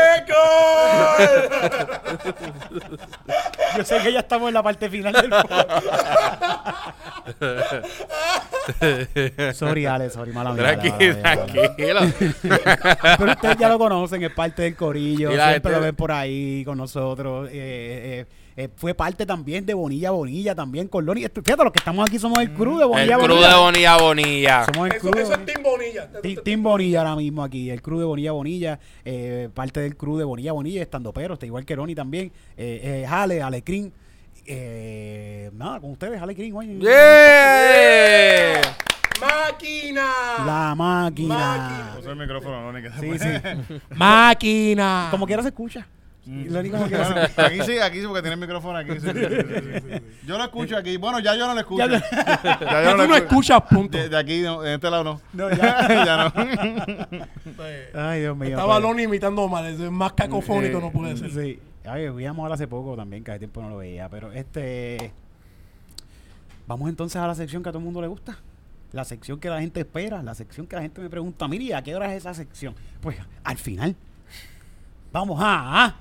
¡Récord! 0.00 1.50
Yo 3.76 3.84
sé 3.84 3.98
que 4.02 4.12
ya 4.12 4.20
estamos 4.20 4.48
en 4.48 4.54
la 4.54 4.62
parte 4.62 4.88
final 4.90 5.12
del 5.12 5.30
podcast. 5.30 5.84
sorry, 9.54 9.86
Ale, 9.86 10.10
sorry, 10.10 10.32
mala 10.32 10.52
mía. 10.52 10.78
Tranquilo, 10.78 11.16
tranquilo. 11.22 12.00
Pero 13.18 13.32
ustedes 13.32 13.56
ya 13.58 13.68
lo 13.68 13.78
conocen, 13.78 14.22
es 14.22 14.32
parte 14.32 14.62
del 14.62 14.76
corillo, 14.76 15.28
siempre 15.30 15.52
gente- 15.54 15.70
lo 15.70 15.80
ven 15.80 15.96
por 15.96 16.12
ahí 16.12 16.64
con 16.64 16.78
nosotros. 16.78 17.48
eh, 17.52 18.26
eh, 18.26 18.26
eh, 18.56 18.68
fue 18.76 18.94
parte 18.94 19.26
también 19.26 19.64
de 19.66 19.74
Bonilla 19.74 20.10
Bonilla, 20.10 20.54
también 20.54 20.88
con 20.88 21.04
Loni. 21.06 21.22
Fíjate, 21.22 21.64
los 21.64 21.72
que 21.72 21.78
estamos 21.78 22.06
aquí 22.08 22.18
somos 22.18 22.38
el 22.40 22.52
crew 22.52 22.76
de 22.78 22.82
El 22.84 22.88
Bonilla 22.88 23.16
crew 23.16 23.28
Bonilla. 23.28 23.48
de 23.48 23.54
Bonilla 23.56 23.96
Bonilla. 23.96 24.64
Somos 24.66 24.88
el 24.90 24.96
Eso, 24.96 25.10
crew 25.10 25.14
de 25.14 25.22
es 25.22 25.28
Bonilla. 25.28 25.46
Team 25.46 25.62
Bonilla. 25.62 26.42
Team 26.44 26.62
Bonilla 26.62 26.98
ahora 27.00 27.16
mismo 27.16 27.42
aquí, 27.44 27.70
el 27.70 27.80
crew 27.82 27.98
de 27.98 28.04
Bonilla 28.04 28.32
Bonilla, 28.32 28.78
eh, 29.04 29.48
parte 29.54 29.80
del 29.80 29.96
crew 29.96 30.16
de 30.18 30.24
Bonilla 30.24 30.52
Bonilla, 30.52 30.82
estando 30.82 31.12
pero, 31.12 31.34
está 31.34 31.46
igual 31.46 31.64
que 31.64 31.74
Ronnie 31.76 31.94
también, 31.94 32.32
eh, 32.56 33.02
eh, 33.02 33.06
Jale, 33.08 33.42
Alecrín, 33.42 33.92
eh, 34.46 35.50
nada, 35.54 35.80
con 35.80 35.90
ustedes, 35.92 36.20
Alecrín, 36.20 36.54
oye, 36.56 36.78
¡Yeah! 36.80 38.60
¡Máquina! 39.20 40.12
la 40.46 40.74
máquina. 40.74 41.34
Máquina. 41.34 41.96
Usa 42.00 42.10
el 42.12 42.18
micrófono, 42.18 42.62
no, 42.62 42.72
ni 42.72 42.82
que 42.82 42.90
se 42.90 43.00
Sí, 43.00 43.18
sí, 43.18 43.74
¡Máquina! 43.94 45.08
como 45.10 45.26
quiera 45.26 45.42
se 45.42 45.48
escucha. 45.48 45.86
Bueno, 46.30 46.84
aquí 47.36 47.62
sí, 47.64 47.78
aquí 47.78 48.00
sí, 48.00 48.06
porque 48.06 48.22
tiene 48.22 48.34
el 48.34 48.40
micrófono 48.40 48.78
aquí. 48.78 48.92
sí, 48.92 49.00
sí, 49.00 49.10
sí, 49.12 49.36
sí, 49.48 49.80
sí. 49.80 50.26
Yo 50.26 50.38
lo 50.38 50.44
escucho 50.44 50.76
aquí. 50.76 50.96
Bueno, 50.96 51.18
ya 51.18 51.34
yo 51.34 51.46
no 51.46 51.54
lo 51.54 51.60
escucho. 51.60 51.88
Ya 51.88 52.84
yo 52.84 52.96
tú 52.96 53.08
no 53.08 53.16
escuchas, 53.16 53.62
punto. 53.62 53.98
De, 53.98 54.08
de 54.08 54.16
aquí, 54.16 54.42
no, 54.42 54.62
de 54.62 54.74
este 54.74 54.90
lado 54.90 55.02
no. 55.04 55.20
No, 55.32 55.50
ya. 55.56 56.04
ya 56.04 56.32
no. 56.34 57.24
Ay, 57.94 58.20
Dios 58.20 58.36
mío. 58.36 58.50
Estaba 58.50 58.74
pues. 58.74 58.82
Loni 58.82 59.02
imitando 59.02 59.48
mal. 59.48 59.66
Es 59.66 59.78
más 59.90 60.12
cacofónico 60.12 60.78
Eh, 60.78 60.80
no 60.80 60.92
puede 60.92 61.16
ser. 61.16 61.30
Sí. 61.32 61.58
Ay, 61.84 62.08
veíamos 62.10 62.42
ahora 62.42 62.54
hace 62.54 62.68
poco 62.68 62.94
también, 62.94 63.24
que 63.24 63.32
hace 63.32 63.40
tiempo 63.40 63.60
no 63.60 63.70
lo 63.70 63.78
veía. 63.78 64.08
Pero 64.08 64.30
este. 64.32 65.12
Vamos 66.68 66.88
entonces 66.88 67.20
a 67.20 67.26
la 67.26 67.34
sección 67.34 67.64
que 67.64 67.70
a 67.70 67.72
todo 67.72 67.80
el 67.80 67.84
mundo 67.84 68.00
le 68.00 68.06
gusta. 68.06 68.38
La 68.92 69.04
sección 69.04 69.40
que 69.40 69.48
la 69.48 69.60
gente 69.60 69.80
espera. 69.80 70.22
La 70.22 70.34
sección 70.34 70.68
que 70.68 70.76
la 70.76 70.82
gente 70.82 71.00
me 71.00 71.10
pregunta, 71.10 71.48
mire, 71.48 71.74
¿a 71.74 71.82
qué 71.82 71.96
hora 71.96 72.12
es 72.14 72.18
esa 72.18 72.34
sección? 72.34 72.76
Pues 73.00 73.16
al 73.42 73.58
final. 73.58 73.96
Vamos 75.12 75.40
a. 75.42 75.86
Ah, 75.86 75.94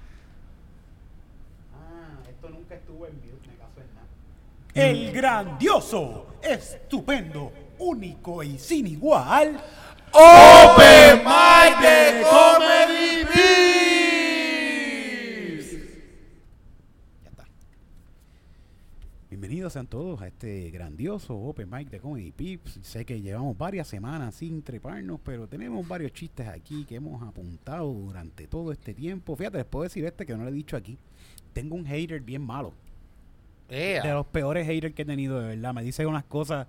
esto 2.30 2.50
nunca 2.50 2.76
estuvo 2.76 3.08
en 3.08 3.16
mute, 3.16 3.48
me 3.48 3.56
caso 3.56 3.80
en 3.80 3.96
nada. 3.96 4.08
El 4.80 5.12
grandioso, 5.12 6.40
estupendo, 6.42 7.52
único 7.80 8.42
y 8.42 8.58
sin 8.58 8.88
igual. 8.88 9.62
Open 10.14 11.18
Mic 11.18 11.82
de 11.82 12.24
Comedy 12.24 13.26
Ya 17.22 17.30
está. 17.30 17.46
Bienvenidos 19.30 19.74
sean 19.74 19.86
todos 19.86 20.22
a 20.22 20.28
este 20.28 20.72
grandioso 20.72 21.36
Open 21.36 21.70
Mic 21.70 21.90
de 21.90 22.00
Comedy 22.00 22.32
Pips. 22.32 22.80
Sé 22.82 23.04
que 23.04 23.20
llevamos 23.20 23.58
varias 23.58 23.86
semanas 23.86 24.36
sin 24.36 24.64
treparnos, 24.64 25.20
pero 25.26 25.46
tenemos 25.50 25.86
varios 25.86 26.14
chistes 26.14 26.48
aquí 26.48 26.86
que 26.86 26.96
hemos 26.96 27.22
apuntado 27.22 27.92
durante 27.92 28.48
todo 28.48 28.72
este 28.72 28.94
tiempo. 28.94 29.36
Fíjate, 29.36 29.58
les 29.58 29.66
puedo 29.66 29.84
decir 29.84 30.06
este 30.06 30.26
que 30.26 30.38
no 30.38 30.44
lo 30.46 30.50
he 30.50 30.54
dicho 30.54 30.78
aquí. 30.78 30.98
Tengo 31.52 31.76
un 31.76 31.86
hater 31.86 32.22
bien 32.22 32.44
malo. 32.44 32.74
Ea. 33.70 34.04
De 34.04 34.14
los 34.14 34.26
peores 34.28 34.68
haters 34.68 34.94
que 34.94 35.04
he 35.04 35.06
tenido, 35.06 35.40
de 35.40 35.56
verdad. 35.56 35.74
Me 35.74 35.84
dice 35.84 36.06
unas 36.06 36.24
cosas. 36.26 36.68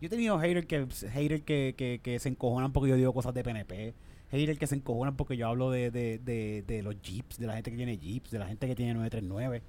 Yo 0.00 0.06
he 0.06 0.10
tenido 0.10 0.38
haters 0.38 0.66
que, 0.66 0.86
hater 1.08 1.42
que, 1.42 1.74
que, 1.76 2.00
que 2.02 2.18
se 2.18 2.28
encojonan 2.28 2.72
porque 2.72 2.90
yo 2.90 2.96
digo 2.96 3.12
cosas 3.12 3.34
de 3.34 3.42
PNP. 3.42 3.94
Haters 4.30 4.58
que 4.58 4.66
se 4.66 4.74
encojonan 4.74 5.16
porque 5.16 5.36
yo 5.36 5.48
hablo 5.48 5.70
de, 5.70 5.90
de, 5.90 6.18
de, 6.18 6.64
de 6.66 6.82
los 6.82 7.00
jeeps, 7.00 7.38
de 7.38 7.46
la 7.46 7.54
gente 7.54 7.70
que 7.70 7.76
tiene 7.76 7.96
jeeps, 7.96 8.30
de 8.30 8.38
la 8.38 8.46
gente 8.46 8.66
que 8.66 8.74
tiene 8.74 8.94
939. 8.94 9.62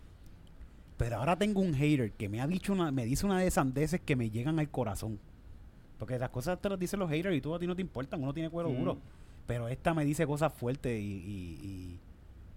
Pero 0.97 1.17
ahora 1.17 1.38
tengo 1.38 1.61
un 1.61 1.73
hater 1.73 2.11
que 2.13 2.30
me 2.30 2.41
ha 2.41 2.47
dicho 2.47 2.73
una, 2.73 2.91
me 2.91 3.05
dice 3.05 3.26
una 3.26 3.39
de 3.39 3.51
sandeces 3.51 4.01
que 4.01 4.15
me 4.15 4.30
llegan 4.30 4.59
al 4.59 4.69
corazón. 4.69 5.19
Porque 5.97 6.17
las 6.17 6.30
cosas 6.30 6.59
te 6.59 6.69
las 6.69 6.80
dicen 6.80 6.99
los 6.99 7.09
haters 7.09 7.36
y 7.36 7.41
tú 7.41 7.53
a 7.53 7.59
ti 7.59 7.67
no 7.67 7.76
te 7.76 7.82
importan, 7.82 8.21
uno 8.21 8.34
tiene 8.34 8.49
cuero 8.49 8.69
duro. 8.69 8.97
Pero 9.45 9.67
esta 9.67 9.93
me 9.93 10.03
dice 10.03 10.26
cosas 10.26 10.51
fuertes 10.53 10.99
y, 10.99 11.03
y, 11.03 11.59
y, 11.61 11.99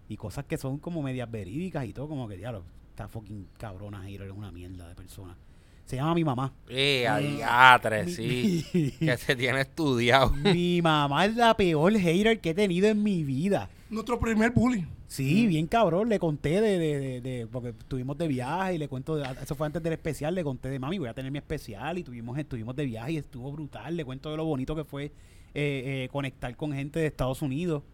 y 0.09 0.17
cosas 0.17 0.45
que 0.47 0.57
son 0.57 0.79
como 0.79 1.03
medias 1.03 1.31
verídicas 1.31 1.85
y 1.85 1.93
todo, 1.93 2.09
como 2.09 2.27
que 2.27 2.37
diablo, 2.37 2.65
esta 2.99 3.07
fucking 3.07 3.47
cabrona 3.57 4.03
hater 4.03 4.27
es 4.27 4.33
una 4.33 4.51
mierda 4.51 4.89
de 4.89 4.95
persona. 4.97 5.37
Se 5.85 5.95
llama 5.97 6.15
mi 6.17 6.25
mamá. 6.25 6.53
Ea, 6.69 7.19
diatre, 7.19 8.05
Mi- 8.07 8.13
sí. 8.13 8.95
Que 8.99 9.17
se 9.17 9.37
tiene 9.37 9.61
estudiado. 9.61 10.31
mi 10.53 10.83
mamá 10.83 11.25
es 11.27 11.37
la 11.37 11.57
peor 11.57 11.93
hater 11.97 12.41
que 12.41 12.51
he 12.51 12.55
tenido 12.55 12.89
en 12.89 13.01
mi 13.01 13.23
vida. 13.23 13.71
Nuestro 13.89 14.19
primer 14.19 14.51
bully. 14.51 14.85
Sí, 15.07 15.47
bien 15.47 15.69
cabrón, 15.69 16.09
le 16.09 16.19
conté 16.19 16.61
de, 16.61 16.77
de, 16.77 16.99
de, 16.99 17.21
de- 17.21 17.47
porque 17.47 17.69
estuvimos 17.69 18.19
de 18.19 18.27
viaje 18.27 18.75
y 18.75 18.79
le 18.79 18.89
cuento, 18.89 19.15
de- 19.15 19.25
eso 19.43 19.55
fue 19.55 19.69
antes 19.69 19.81
del 19.81 19.93
especial, 19.93 20.35
le 20.35 20.43
conté 20.43 20.69
de 20.69 20.81
mami, 20.81 20.99
voy 20.99 21.09
a 21.09 21.15
tener 21.15 21.31
mi 21.31 21.39
especial 21.39 21.99
y 21.99 22.03
tuvimos, 22.03 22.37
estuvimos 22.37 22.75
de 22.75 22.85
viaje 22.85 23.13
y 23.13 23.17
estuvo 23.19 23.51
brutal, 23.53 23.97
le 23.97 24.05
cuento 24.05 24.29
de 24.33 24.37
lo 24.37 24.45
bonito 24.45 24.75
que 24.75 24.83
fue 24.85 25.05
eh, 25.05 25.13
eh, 25.55 26.09
conectar 26.11 26.55
con 26.57 26.73
gente 26.73 26.99
de 26.99 27.07
Estados 27.07 27.43
Unidos. 27.43 27.85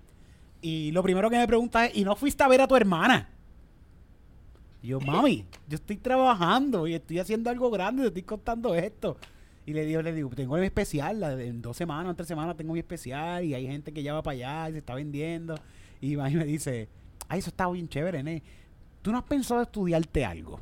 Y 0.63 0.93
lo 0.93 1.03
primero 1.03 1.29
que 1.29 1.37
me 1.37 1.47
pregunta 1.47 1.85
es, 1.87 1.95
¿y 1.95 2.05
no 2.05 2.17
fuiste 2.17 2.43
a 2.43 2.49
ver 2.49 2.63
a 2.63 2.67
tu 2.67 2.75
hermana? 2.75 3.29
Yo, 4.85 5.01
mami, 5.01 5.47
yo 5.67 5.77
estoy 5.77 5.97
trabajando 5.97 6.87
y 6.87 6.93
estoy 6.93 7.19
haciendo 7.19 7.49
algo 7.49 7.71
grande, 7.71 8.03
te 8.03 8.09
estoy 8.09 8.23
contando 8.23 8.75
esto. 8.75 9.17
Y 9.65 9.73
le 9.73 9.87
digo, 9.87 10.03
le 10.03 10.13
digo, 10.13 10.29
tengo 10.29 10.59
mi 10.59 10.67
especial, 10.67 11.23
en 11.41 11.63
dos 11.63 11.75
semanas, 11.75 12.11
en 12.11 12.17
tres 12.17 12.29
semanas 12.29 12.55
tengo 12.55 12.75
mi 12.75 12.81
especial 12.81 13.45
y 13.45 13.55
hay 13.55 13.67
gente 13.67 13.95
que 13.95 14.03
ya 14.03 14.13
va 14.13 14.23
para 14.23 14.35
allá 14.35 14.69
y 14.69 14.73
se 14.73 14.79
está 14.79 14.95
vendiendo. 14.95 15.55
Y 16.03 16.17
mami 16.17 16.37
me 16.37 16.45
dice, 16.45 16.91
ay, 17.29 17.39
eso 17.39 17.49
está 17.49 17.67
bien 17.71 17.89
chévere, 17.89 18.23
¿ne? 18.23 18.43
¿Tú 19.01 19.11
no 19.11 19.17
has 19.17 19.25
pensado 19.25 19.63
estudiarte 19.63 20.23
algo? 20.23 20.61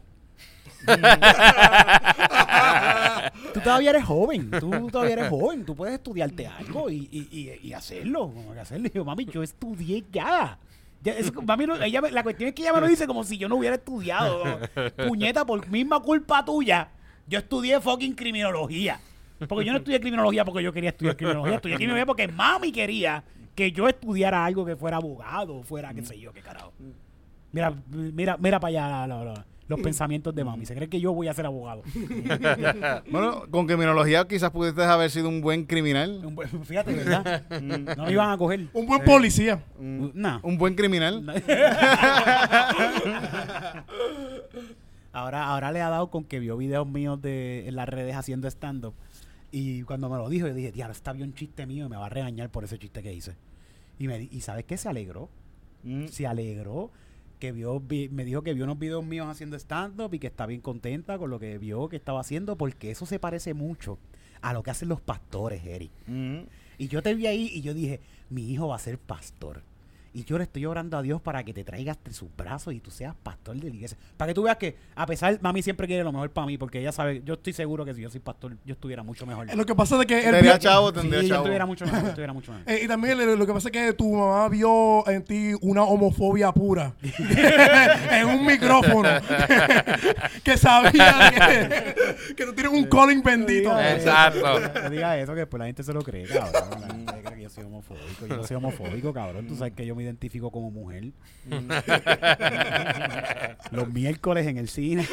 tú 3.52 3.60
todavía 3.60 3.90
eres 3.90 4.04
joven, 4.04 4.52
tú 4.52 4.88
todavía 4.88 5.14
eres 5.14 5.28
joven, 5.30 5.64
tú 5.64 5.74
puedes 5.74 5.94
estudiarte 5.94 6.46
algo 6.46 6.88
y, 6.90 7.08
y, 7.10 7.28
y, 7.32 7.58
y 7.68 7.72
hacerlo, 7.72 8.32
como 8.32 8.52
hacerlo. 8.52 8.86
Y 8.86 8.92
yo, 8.92 9.04
mami, 9.04 9.24
yo 9.24 9.42
estudié 9.42 10.04
ya. 10.12 10.60
Mami, 11.44 11.66
no- 11.66 11.76
la 11.76 12.22
cuestión 12.22 12.48
es 12.48 12.54
que 12.54 12.62
ella 12.62 12.72
me 12.72 12.80
lo 12.80 12.86
dice 12.86 13.06
como 13.06 13.24
si 13.24 13.36
yo 13.38 13.48
no 13.48 13.56
hubiera 13.56 13.76
estudiado. 13.76 14.60
Puñeta, 15.06 15.44
por 15.44 15.66
misma 15.68 16.00
culpa 16.00 16.44
tuya. 16.44 16.88
Yo 17.26 17.38
estudié 17.38 17.80
fucking 17.80 18.14
criminología. 18.14 19.00
Porque 19.48 19.64
yo 19.64 19.72
no 19.72 19.78
estudié 19.78 20.00
criminología 20.00 20.44
porque 20.44 20.62
yo 20.62 20.72
quería 20.72 20.90
estudiar 20.90 21.16
criminología. 21.16 21.56
Estudié 21.56 21.74
criminología 21.76 22.06
porque 22.06 22.28
mami 22.28 22.70
quería 22.70 23.24
que 23.54 23.72
yo 23.72 23.88
estudiara 23.88 24.44
algo 24.44 24.64
que 24.64 24.76
fuera 24.76 24.96
abogado, 24.98 25.62
fuera 25.64 25.92
qué 25.92 26.04
sé 26.04 26.18
yo, 26.18 26.32
qué 26.32 26.40
carajo. 26.40 26.72
Mira, 27.50 27.74
mira, 27.90 28.36
mira 28.38 28.60
para 28.60 28.68
allá 28.68 29.06
la- 29.06 29.44
los 29.68 29.80
pensamientos 29.80 30.34
de 30.34 30.44
mami. 30.44 30.66
Se 30.66 30.74
cree 30.74 30.88
que 30.88 31.00
yo 31.00 31.12
voy 31.14 31.28
a 31.28 31.34
ser 31.34 31.46
abogado. 31.46 31.82
Bueno, 33.10 33.44
con 33.50 33.66
criminología 33.66 34.26
quizás 34.26 34.50
pudiste 34.50 34.82
haber 34.82 35.10
sido 35.10 35.28
un 35.28 35.40
buen 35.40 35.64
criminal. 35.64 36.22
Un 36.24 36.34
buen- 36.34 36.64
Fíjate, 36.64 36.92
¿verdad? 36.94 37.42
No 37.60 38.04
me 38.04 38.12
iban 38.12 38.30
a 38.30 38.36
coger. 38.38 38.66
Un 38.72 38.86
buen 38.86 39.02
policía. 39.04 39.62
No. 39.78 40.40
Un 40.42 40.58
buen 40.58 40.74
criminal. 40.74 41.24
Ahora, 45.14 45.44
ahora 45.48 45.72
le 45.72 45.82
ha 45.82 45.90
dado 45.90 46.08
con 46.10 46.24
que 46.24 46.40
vio 46.40 46.56
videos 46.56 46.86
míos 46.86 47.20
de, 47.20 47.68
en 47.68 47.76
las 47.76 47.86
redes 47.88 48.16
haciendo 48.16 48.48
stand-up. 48.48 48.94
Y 49.50 49.82
cuando 49.82 50.08
me 50.08 50.16
lo 50.16 50.28
dijo, 50.30 50.48
yo 50.48 50.54
dije, 50.54 50.72
diablo, 50.72 50.92
está 50.92 51.12
bien 51.12 51.28
un 51.28 51.34
chiste 51.34 51.66
mío 51.66 51.84
y 51.84 51.88
me 51.90 51.96
va 51.96 52.06
a 52.06 52.08
regañar 52.08 52.48
por 52.48 52.64
ese 52.64 52.78
chiste 52.78 53.02
que 53.02 53.12
hice. 53.12 53.34
Y, 53.98 54.08
me, 54.08 54.22
y 54.30 54.40
¿sabes 54.40 54.64
qué? 54.64 54.78
Se 54.78 54.88
alegró. 54.88 55.28
Mm. 55.82 56.06
Se 56.06 56.26
alegró. 56.26 56.90
Que 57.42 57.50
vio, 57.50 57.80
vi- 57.80 58.08
me 58.08 58.24
dijo 58.24 58.42
que 58.42 58.54
vio 58.54 58.62
unos 58.62 58.78
videos 58.78 59.04
míos 59.04 59.26
haciendo 59.28 59.56
stand-up 59.56 60.14
y 60.14 60.20
que 60.20 60.28
está 60.28 60.46
bien 60.46 60.60
contenta 60.60 61.18
con 61.18 61.28
lo 61.28 61.40
que 61.40 61.58
vio 61.58 61.88
que 61.88 61.96
estaba 61.96 62.20
haciendo 62.20 62.56
porque 62.56 62.92
eso 62.92 63.04
se 63.04 63.18
parece 63.18 63.52
mucho 63.52 63.98
a 64.42 64.52
lo 64.52 64.62
que 64.62 64.70
hacen 64.70 64.88
los 64.88 65.00
pastores, 65.00 65.64
Eric. 65.66 65.90
Mm. 66.06 66.42
Y 66.78 66.86
yo 66.86 67.02
te 67.02 67.16
vi 67.16 67.26
ahí 67.26 67.50
y 67.52 67.60
yo 67.62 67.74
dije, 67.74 67.98
mi 68.30 68.48
hijo 68.48 68.68
va 68.68 68.76
a 68.76 68.78
ser 68.78 68.96
pastor. 68.96 69.64
Y 70.14 70.24
yo 70.24 70.36
le 70.36 70.44
estoy 70.44 70.66
orando 70.66 70.98
a 70.98 71.02
Dios 71.02 71.22
para 71.22 71.42
que 71.42 71.54
te 71.54 71.64
traigas 71.64 71.96
entre 71.96 72.12
sus 72.12 72.28
brazos 72.36 72.74
y 72.74 72.80
tú 72.80 72.90
seas 72.90 73.14
pastor 73.22 73.56
de 73.56 73.70
la 73.70 73.74
iglesia. 73.74 73.96
Para 74.18 74.28
que 74.30 74.34
tú 74.34 74.42
veas 74.42 74.58
que, 74.58 74.76
a 74.94 75.06
pesar, 75.06 75.38
mami 75.40 75.62
siempre 75.62 75.86
quiere 75.86 76.04
lo 76.04 76.12
mejor 76.12 76.28
para 76.30 76.46
mí, 76.46 76.58
porque 76.58 76.80
ella 76.80 76.92
sabe, 76.92 77.22
yo 77.24 77.34
estoy 77.34 77.54
seguro 77.54 77.84
que 77.86 77.94
si 77.94 78.02
yo 78.02 78.10
soy 78.10 78.20
pastor, 78.20 78.56
yo 78.64 78.74
estuviera 78.74 79.02
mucho 79.02 79.24
mejor. 79.24 79.48
Eh, 79.48 79.56
Lo 79.56 79.64
que 79.64 79.74
pasa 79.74 79.98
es 79.98 80.06
que 80.06 80.18
él 80.18 80.32
Tendría 80.32 80.58
chavo, 80.58 80.88
Sí, 80.90 80.94
tendría 80.96 81.22
yo 81.22 81.28
chavo. 81.28 81.40
estuviera 81.42 81.64
mucho 81.66 81.84
mejor, 81.86 82.02
yo 82.02 82.08
estuviera 82.08 82.32
mucho 82.32 82.52
mejor. 82.52 82.68
Eh, 82.72 82.82
y 82.84 82.88
también 82.88 83.16
lo, 83.18 83.36
lo 83.36 83.46
que 83.46 83.52
pasa 83.54 83.68
es 83.68 83.72
que 83.72 83.92
tu 83.94 84.12
mamá 84.14 84.48
vio 84.48 85.08
en 85.08 85.24
ti 85.24 85.52
una 85.62 85.82
homofobia 85.84 86.52
pura 86.52 86.92
en 87.02 88.26
un 88.28 88.44
micrófono 88.46 89.08
que 90.44 90.56
sabía 90.56 91.30
que, 91.34 92.34
que 92.34 92.44
tú 92.44 92.52
tienes 92.52 92.72
un 92.72 92.84
calling 92.84 93.22
bendito. 93.22 93.70
Exacto. 93.80 94.58
eso, 94.58 94.82
No 94.82 94.90
digas 94.90 95.18
eso, 95.18 95.32
que 95.32 95.40
después 95.40 95.58
la 95.58 95.66
gente 95.66 95.82
se 95.82 95.92
lo 95.92 96.02
cree, 96.02 96.26
cabrón. 96.26 97.06
Soy 97.52 97.64
homofóbico. 97.64 98.26
Yo 98.26 98.36
no 98.36 98.44
soy 98.44 98.56
homofóbico, 98.56 99.12
cabrón. 99.12 99.46
Tú 99.46 99.56
sabes 99.56 99.74
que 99.74 99.84
yo 99.84 99.94
me 99.94 100.04
identifico 100.04 100.50
como 100.50 100.70
mujer. 100.70 101.12
Los 103.70 103.92
miércoles 103.92 104.46
en 104.46 104.56
el 104.56 104.68
cine. 104.68 105.06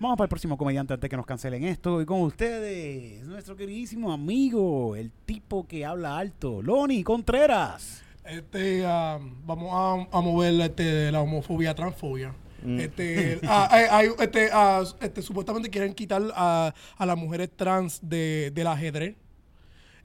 Vamos 0.00 0.16
para 0.16 0.24
el 0.24 0.30
próximo 0.30 0.56
comediante 0.56 0.94
antes 0.94 1.10
que 1.10 1.16
nos 1.18 1.26
cancelen 1.26 1.64
esto. 1.64 2.00
Y 2.00 2.06
con 2.06 2.22
ustedes, 2.22 3.26
nuestro 3.26 3.56
queridísimo 3.56 4.10
amigo, 4.10 4.96
el 4.96 5.10
tipo 5.26 5.66
que 5.66 5.84
habla 5.84 6.16
alto, 6.16 6.62
Loni 6.62 7.04
Contreras. 7.04 8.02
Este, 8.24 8.86
ah, 8.86 9.18
vamos 9.44 9.70
a, 9.72 10.16
a 10.16 10.20
mover 10.22 10.58
este, 10.62 11.12
la 11.12 11.20
homofobia, 11.20 11.74
transfobia. 11.74 12.32
Este, 12.78 13.40
ah, 13.46 13.68
hay- 13.70 13.86
hay- 13.90 14.08
este, 14.18 14.50
ah, 14.52 14.82
este, 15.00 15.22
supuestamente 15.22 15.70
quieren 15.70 15.94
quitar 15.94 16.22
a, 16.34 16.74
a 16.96 17.06
las 17.06 17.16
mujeres 17.16 17.50
trans 17.56 17.98
de, 18.02 18.50
del 18.54 18.66
ajedrez. 18.66 19.14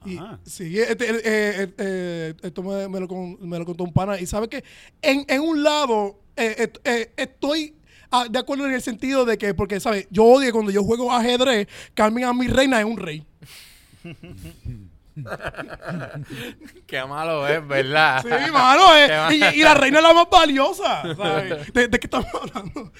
Y, 0.04 0.18
sí, 0.44 0.78
este, 0.78 1.10
eh, 1.10 1.20
eh, 1.24 1.74
eh, 1.78 2.34
esto 2.42 2.62
me, 2.62 2.88
me 2.88 3.00
lo, 3.00 3.08
con- 3.08 3.36
me 3.48 3.58
lo 3.58 3.64
contó 3.64 3.82
un 3.84 3.92
pana. 3.92 4.20
Y 4.20 4.26
sabe 4.26 4.48
que 4.48 4.62
en, 5.02 5.24
en 5.28 5.40
un 5.40 5.62
lado 5.62 6.18
eh, 6.36 6.54
eh, 6.58 6.72
eh, 6.84 7.10
estoy 7.16 7.74
ah, 8.10 8.26
de 8.30 8.38
acuerdo 8.38 8.66
en 8.66 8.72
el 8.74 8.82
sentido 8.82 9.24
de 9.24 9.36
que, 9.36 9.52
porque, 9.52 9.80
¿sabes? 9.80 10.06
Yo 10.10 10.24
odio 10.24 10.52
cuando 10.52 10.70
yo 10.70 10.84
juego 10.84 11.12
ajedrez, 11.12 11.66
cambien 11.94 12.28
a 12.28 12.32
mi 12.32 12.46
reina 12.46 12.80
en 12.80 12.86
un 12.86 12.96
rey. 12.98 13.24
Qué 16.86 17.04
malo 17.06 17.46
es, 17.48 17.66
¿verdad? 17.66 18.22
Sí, 18.22 18.28
mano, 18.52 18.94
eh, 18.96 19.06
Qué 19.08 19.16
mal. 19.16 19.34
y, 19.54 19.60
y 19.60 19.62
la 19.62 19.74
reina 19.74 19.98
es 19.98 20.04
la 20.04 20.12
más 20.14 20.28
valiosa. 20.30 21.02
¿sabes? 21.16 21.72
¿De, 21.72 21.88
de 21.88 21.98
qué 21.98 22.06
estamos 22.06 22.26
hablando? 22.34 22.92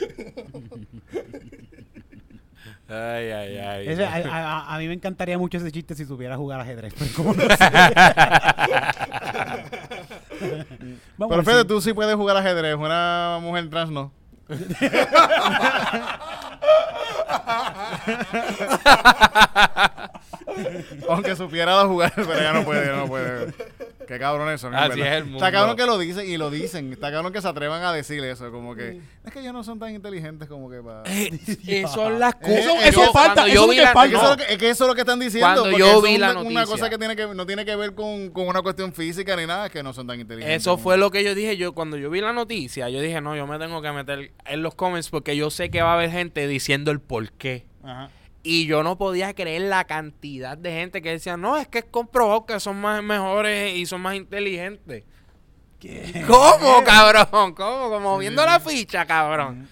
Ay, 2.89 3.31
ay, 3.33 3.59
ay. 3.59 3.89
Ese- 3.89 4.07
a, 4.07 4.15
a- 4.15 4.75
a 4.75 4.79
mí 4.79 4.87
me 4.89 4.95
encantaría 4.95 5.37
mucho 5.37 5.59
ese 5.59 5.71
chiste 5.73 5.95
si 5.95 6.05
supiera 6.05 6.37
jugar 6.37 6.61
ajedrez. 6.61 6.95
Pero 6.95 7.35
Pero 11.29 11.43
Fede, 11.45 11.65
tú 11.65 11.81
sí 11.81 11.93
puedes 11.93 12.15
jugar 12.15 12.37
ajedrez. 12.37 12.77
Una 12.77 13.39
mujer 13.43 13.69
trans 13.71 13.91
no. 13.91 14.13
Aunque 21.09 21.37
supiera 21.37 21.85
jugar, 21.85 22.13
pero 22.15 22.35
ya 22.41 22.53
no 22.53 22.65
puede, 22.65 22.87
ya 22.87 22.93
no 22.97 23.07
puede. 23.07 23.53
Qué 24.07 24.21
cabrón 24.21 24.49
eso, 24.51 24.71
¿no? 24.71 24.79
Así 24.79 24.91
¿Verdad? 25.01 25.07
es 25.09 25.15
el 25.19 25.25
mundo. 25.25 25.39
Está 25.39 25.51
cabrón 25.51 25.77
que 25.77 25.85
lo 25.85 25.99
dicen 25.99 26.31
y 26.31 26.37
lo 26.37 26.49
dicen. 26.49 26.93
Está 26.93 27.11
cabrón 27.11 27.33
que 27.33 27.43
se 27.43 27.49
atrevan 27.49 27.83
a 27.83 27.93
decir 27.93 28.23
eso. 28.25 28.53
Como 28.53 28.77
que 28.77 29.01
es 29.25 29.33
que 29.33 29.41
ellos 29.41 29.53
no 29.53 29.65
son 29.65 29.81
tan 29.81 29.93
inteligentes 29.93 30.47
como 30.49 30.71
que 30.71 30.81
para. 30.81 31.03
Eh, 31.13 31.41
Eso 31.83 32.09
las 32.11 32.37
cosas. 32.37 32.57
Eso- 32.59 32.77
Yo, 32.77 32.81
eso 33.03 33.13
falta, 33.13 33.47
eso 33.47 33.49
es 33.49 33.55
lo 33.57 33.67
vi 33.69 33.77
que 33.77 33.83
la- 33.83 33.93
falta. 33.93 34.13
Es 34.13 34.13
que, 34.13 34.21
eso 34.21 34.25
es 34.25 34.31
lo 34.31 34.37
que, 34.47 34.53
es 34.53 34.59
que 34.59 34.71
eso 34.71 34.85
es 34.85 34.89
lo 34.89 34.95
que 34.95 35.01
están 35.01 35.19
diciendo. 35.19 35.61
Cuando 35.61 35.77
yo 35.77 35.87
eso 35.89 36.03
vi 36.03 36.15
es 36.15 36.21
la 36.21 36.31
una, 36.31 36.41
una 36.43 36.61
noticia. 36.61 36.67
cosa 36.67 36.89
que, 36.91 36.99
tiene 36.99 37.17
que 37.17 37.27
no 37.27 37.47
tiene 37.47 37.65
que 37.65 37.75
ver 37.75 37.95
con, 37.97 38.31
con 38.31 38.47
una 38.47 38.63
cuestión 38.63 38.93
física 38.93 39.35
ni 39.35 39.45
nada, 39.45 39.67
es 39.67 39.73
que 39.73 39.83
no 39.83 39.93
son 39.93 40.07
tan 40.07 40.21
inteligentes. 40.21 40.63
Eso 40.63 40.79
fue 40.79 40.97
lo 40.97 41.11
que 41.11 41.25
yo 41.25 41.35
dije. 41.35 41.57
Yo 41.57 41.73
cuando 41.75 41.97
yo 41.97 42.09
vi 42.09 42.21
la 42.21 42.33
noticia, 42.33 42.89
yo 42.89 43.01
dije, 43.01 43.21
no, 43.21 43.35
yo 43.35 43.45
me 43.49 43.59
tengo 43.59 43.83
que 43.83 43.91
meter 43.91 44.31
en 44.47 44.63
los 44.63 44.77
comments 44.77 45.09
porque 45.11 45.37
yo 45.37 45.51
sé 45.51 45.69
que 45.71 45.83
va 45.83 45.91
a 45.91 45.95
haber 45.95 46.13
gente 46.13 46.47
diciendo 46.57 46.91
el 46.91 47.01
por 47.01 47.31
qué. 47.33 47.65
Ajá. 47.83 48.11
Y 48.43 48.67
yo 48.67 48.83
no 48.85 48.97
podía 48.97 49.35
creer 49.35 49.63
la 49.63 49.85
cantidad 49.85 50.57
de 50.57 50.71
gente 50.71 51.03
que 51.03 51.11
decía, 51.11 51.37
no, 51.37 51.57
es 51.57 51.67
que 51.67 51.79
es 51.79 51.85
comprobado 51.85 52.47
que 52.47 52.61
son 52.61 52.81
más 52.81 53.03
mejores 53.03 53.77
y 53.77 53.87
son 53.87 54.01
más 54.03 54.15
inteligentes. 54.15 55.03
¿Cómo, 56.27 56.83
cabrón? 56.87 57.55
¿Cómo? 57.55 57.91
Como 57.91 58.19
viendo 58.19 58.45
la 58.45 58.61
ficha, 58.61 59.05
cabrón. 59.07 59.69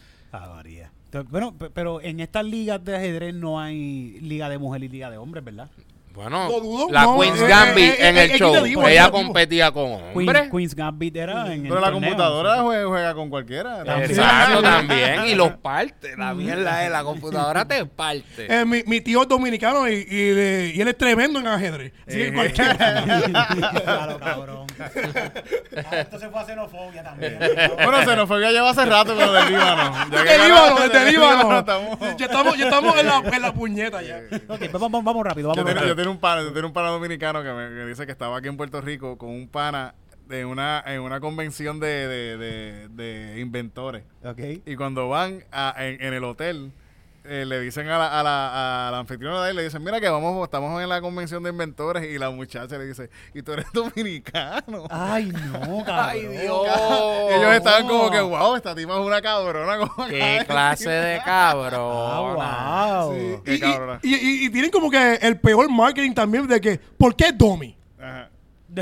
Bueno, 1.28 1.57
pe- 1.57 1.70
pero 1.70 2.01
en 2.01 2.18
estas 2.18 2.45
ligas 2.45 2.85
de 2.85 2.97
ajedrez 2.97 3.32
no 3.35 3.61
hay 3.61 4.18
liga 4.20 4.49
de 4.49 4.59
mujer 4.59 4.82
y 4.82 4.89
liga 4.89 5.09
de 5.11 5.16
hombres, 5.18 5.45
¿verdad? 5.45 5.70
Bueno, 6.14 6.48
No 6.48 6.60
dudo, 6.60 6.86
la 6.92 7.02
no, 7.02 7.18
Queen's 7.18 7.40
eh, 7.40 7.46
Gambit 7.48 7.84
eh, 7.98 8.08
en 8.08 8.16
eh, 8.16 8.24
el 8.24 8.30
eh, 8.30 8.38
show, 8.38 8.54
ella 8.86 9.10
competía 9.10 9.72
con 9.72 9.98
Queen-. 10.14 10.48
Queen's 10.48 10.72
Gambit 10.76 11.16
era 11.16 11.52
en 11.52 11.62
Pero 11.64 11.74
el 11.74 11.80
la 11.80 11.90
torneo, 11.90 12.08
computadora 12.10 12.62
juega, 12.62 12.86
juega 12.86 13.14
con 13.14 13.30
cualquiera. 13.30 13.82
también. 13.82 14.10
Exacto, 14.10 14.62
también. 14.62 15.24
Y 15.26 15.34
los 15.34 15.50
parte. 15.56 16.16
La 16.16 16.32
mierda 16.32 16.84
es, 16.84 16.90
la 16.92 17.02
computadora 17.02 17.64
te 17.66 17.84
parte. 17.86 18.46
Eh, 18.48 18.64
mi, 18.64 18.84
mi 18.86 19.00
tío 19.00 19.22
es 19.22 19.28
dominicano 19.28 19.88
y, 19.88 19.94
y, 19.94 20.06
eh, 20.08 20.72
y 20.76 20.80
él 20.80 20.86
es 20.86 20.96
tremendo 20.96 21.40
en 21.40 21.48
ajedrez. 21.48 21.92
Así 22.06 22.16
que 22.16 22.28
Eh. 22.28 22.32
cualquiera. 22.32 23.04
Claro, 23.84 24.18
cabrón. 24.20 24.66
Ah, 25.76 25.98
Entonces 26.00 26.28
fue 26.30 26.40
a 26.40 26.44
xenofobia 26.44 27.02
también. 27.02 27.36
Bueno, 27.74 28.04
se 28.04 28.16
nos 28.16 28.28
fue 28.28 28.40
ya 28.40 28.50
lleva 28.52 28.70
hace 28.70 28.84
rato 28.84 29.14
lo 29.14 29.32
del 29.32 29.48
Líbano. 29.48 29.92
Ganamos, 30.10 30.46
Líbano, 30.46 30.76
desde 30.88 31.10
Líbano. 31.12 31.50
Ya 32.16 32.26
estamos, 32.26 32.56
ya 32.56 32.64
estamos 32.66 32.98
en, 32.98 33.06
la, 33.06 33.22
en 33.32 33.42
la 33.42 33.52
puñeta 33.52 34.02
ya. 34.02 34.20
Ok, 34.48 34.58
pues 34.58 34.72
vamos, 34.72 35.02
vamos 35.02 35.24
rápido, 35.26 35.52
Yo 35.54 35.62
vamos 35.64 35.74
rápido. 35.74 35.94
Tengo 36.05 36.12
un 36.14 36.20
pana, 36.20 36.52
tengo 36.52 36.66
un 36.66 36.72
pana 36.72 36.88
dominicano 36.88 37.42
que 37.42 37.52
me 37.52 37.68
que 37.68 37.86
dice 37.86 38.07
que 38.07 38.12
estaba 38.12 38.36
aquí 38.38 38.48
en 38.48 38.57
Puerto 38.57 38.80
Rico 38.80 39.18
con 39.18 39.30
un 39.30 39.48
pana 39.48 39.94
de 40.28 40.44
una, 40.44 40.82
en 40.86 41.00
una 41.02 41.20
convención 41.20 41.80
de, 41.80 42.09
de, 42.09 42.36
de, 42.39 42.89
de 42.89 43.40
inventores. 43.40 44.05
Ok. 44.24 44.39
Y 44.64 44.76
cuando 44.76 45.09
van 45.09 45.44
a- 45.52 45.74
en, 45.78 46.01
en 46.02 46.14
el 46.14 46.24
hotel, 46.24 46.72
eh, 47.24 47.44
le 47.46 47.60
dicen 47.60 47.88
a 47.88 47.98
la, 47.98 48.20
a, 48.20 48.22
la, 48.22 48.88
a 48.88 48.90
la 48.90 48.98
anfitriona 48.98 49.42
de 49.44 49.51
él, 49.51 49.56
le 49.56 49.64
dicen, 49.64 49.82
mira 49.82 49.98
que 50.01 50.09
vamos, 50.09 50.44
estamos 50.44 50.82
en 50.82 50.88
la 50.88 51.01
convención 51.01 51.42
de 51.42 51.51
inventores 51.51 52.05
y 52.05 52.18
la 52.18 52.30
muchacha 52.30 52.76
le 52.78 52.86
dice, 52.86 53.09
y 53.32 53.42
tú 53.42 53.52
eres 53.52 53.66
dominicano. 53.72 54.84
Ay, 54.90 55.26
no, 55.32 55.60
cabrón. 55.86 56.09
Ay, 56.10 56.26
Dios. 56.26 56.66
Ellos 57.30 57.55
estaban 57.55 57.88
como 57.88 58.10
que, 58.10 58.20
wow, 58.20 58.56
esta 58.56 58.74
tipa 58.74 58.92
es 58.94 59.06
una 59.06 59.22
cabrona. 59.22 59.78
Como 59.88 60.06
Qué 60.09 60.44
clase 60.46 60.90
de 60.90 61.20
cabrón. 61.24 62.36
Ah, 62.40 63.05
wow. 63.06 63.14
Sí. 63.14 63.36
Qué 63.44 63.55
Y, 63.55 63.60
cabrona. 63.60 64.01
y, 64.02 64.14
y- 64.14 64.44
y 64.46 64.51
tienen 64.51 64.70
como 64.70 64.90
que 64.90 65.14
el 65.14 65.38
peor 65.40 65.70
marketing 65.70 66.12
también 66.12 66.46
de 66.46 66.60
que, 66.60 66.78
¿por 66.78 67.16
qué 67.16 67.32
Domi? 67.32 67.76
Ajá. 67.98 68.28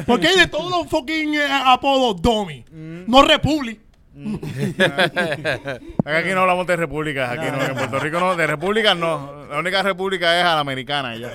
¿Por 0.07 0.19
qué 0.21 0.35
de 0.37 0.47
todos 0.47 0.71
los 0.71 0.89
fucking 0.89 1.35
eh, 1.35 1.47
apodos 1.67 2.21
Domi? 2.23 2.65
Mm. 2.73 3.05
No 3.07 3.23
Republic. 3.23 3.79
Aquí 6.05 6.31
no 6.35 6.41
hablamos 6.43 6.67
de 6.67 6.77
repúblicas, 6.77 7.31
aquí 7.31 7.47
no, 7.51 7.63
en 7.65 7.75
Puerto 7.75 7.99
Rico 7.99 8.21
no, 8.21 8.37
de 8.37 8.47
repúblicas 8.47 8.97
no. 8.97 9.47
La 9.47 9.59
única 9.59 9.83
república 9.83 10.39
es 10.39 10.45
a 10.45 10.55
la 10.55 10.61
americana 10.61 11.17
ya. 11.17 11.33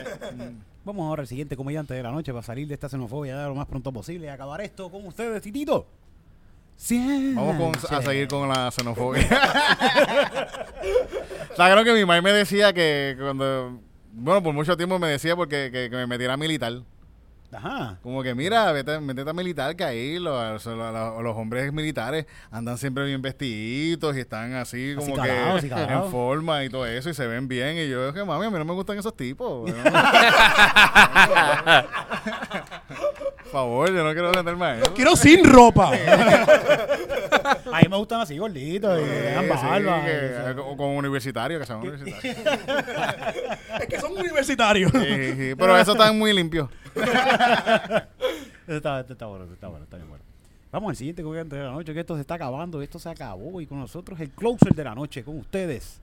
Vamos 0.85 1.07
ahora 1.07 1.21
al 1.21 1.27
siguiente 1.27 1.57
comediante 1.57 1.93
de 1.95 2.03
la 2.03 2.11
noche 2.11 2.31
para 2.31 2.43
salir 2.43 2.67
de 2.67 2.75
esta 2.75 2.87
xenofobia 2.87 3.45
lo 3.47 3.55
más 3.55 3.65
pronto 3.67 3.91
posible 3.91 4.27
y 4.27 4.29
acabar 4.29 4.61
esto 4.61 4.89
con 4.91 5.05
ustedes, 5.07 5.41
Titito. 5.41 5.87
Vamos 7.35 7.77
con- 7.77 7.95
a 7.97 8.01
seguir 8.03 8.27
con 8.27 8.47
la 8.47 8.69
xenofobia. 8.71 9.27
Claro 11.55 11.83
que 11.83 11.91
mi 11.93 12.01
mamá 12.05 12.21
me 12.21 12.31
decía 12.31 12.71
que 12.71 13.15
cuando, 13.19 13.79
bueno, 14.13 14.43
por 14.43 14.53
mucho 14.53 14.77
tiempo 14.77 14.99
me 14.99 15.07
decía 15.07 15.35
porque 15.35 15.71
que, 15.71 15.89
que 15.89 15.95
me 15.95 16.05
metiera 16.05 16.37
militar. 16.37 16.81
Ajá. 17.52 17.98
Como 18.03 18.22
que 18.24 18.36
mira, 18.36 18.72
vete, 18.74 18.99
métete 18.99 19.30
a 19.30 19.34
militar 19.34 19.76
que 19.76 19.84
ahí 19.84 20.19
los, 20.19 20.65
los- 20.65 21.36
hombres 21.38 21.72
militares 21.72 22.26
andan 22.52 22.78
siempre 22.78 23.06
bien 23.06 23.22
vestiditos 23.22 24.15
y 24.18 24.19
están 24.19 24.53
así 24.53 24.95
como 24.98 25.15
que 25.22 25.30
en 25.30 26.11
forma 26.11 26.64
y 26.65 26.69
todo 26.69 26.86
eso 26.86 27.10
y 27.10 27.14
se 27.14 27.26
ven 27.28 27.48
bien. 27.48 27.78
Y 27.78 27.88
yo, 27.90 28.10
es 28.10 28.14
que 28.14 28.24
mami, 28.26 28.45
a 28.48 28.49
mí 28.49 28.57
no 28.57 28.65
me 28.65 28.74
gustan 28.74 28.98
esos 28.98 29.15
tipos. 29.15 29.72
Por 33.44 33.52
favor, 33.52 33.88
yo 33.94 34.03
no 34.03 34.11
quiero 34.14 34.32
meterme 34.32 34.65
a 34.65 34.76
eso. 34.80 34.94
Quiero 34.94 35.15
sin 35.15 35.44
ropa. 35.45 35.91
A 37.74 37.80
mí 37.82 37.88
me 37.90 37.98
gustan 37.98 38.22
así 38.22 38.38
gorditos 38.38 38.99
y 38.99 39.03
que 39.03 39.10
tengan 39.10 39.48
Sí, 39.57 39.65
barba. 39.65 40.06
que- 40.06 40.11
y 40.11 40.52
eso. 40.52 40.68
o 40.68 40.78
con 40.78 40.90
universitarios, 40.90 41.60
que 41.61 41.65
sean 41.65 41.80
universitarios. 41.80 42.38
es 43.82 43.88
que 43.88 43.99
son 43.99 44.11
universitarios. 44.18 44.91
Sí, 44.91 44.99
sí, 44.99 45.34
sí, 45.34 45.56
pero 45.57 45.78
eso 45.78 45.95
muy 46.14 46.32
está, 48.78 48.99
esto 48.99 49.14
está 49.14 49.26
bueno, 49.28 49.44
esto 49.45 49.53
está 49.53 49.68
bueno, 49.68 49.84
está 49.86 49.98
bien 49.98 50.10
bueno. 50.10 50.24
Vamos 50.72 50.90
al 50.90 50.95
siguiente 50.98 51.24
comediante 51.24 51.56
de 51.56 51.64
la 51.64 51.72
noche, 51.72 51.94
que 51.94 52.02
esto 52.02 52.15
se 52.15 52.22
está 52.22 52.34
acabando, 52.36 52.82
esto 52.82 52.99
se 52.99 53.10
acabó. 53.10 53.61
Y 53.61 53.65
con 53.68 53.80
nosotros 53.80 54.19
el 54.19 54.30
closer 54.32 54.74
de 54.76 54.84
la 54.84 54.94
noche, 54.94 55.24
con 55.24 55.38
ustedes, 55.40 56.02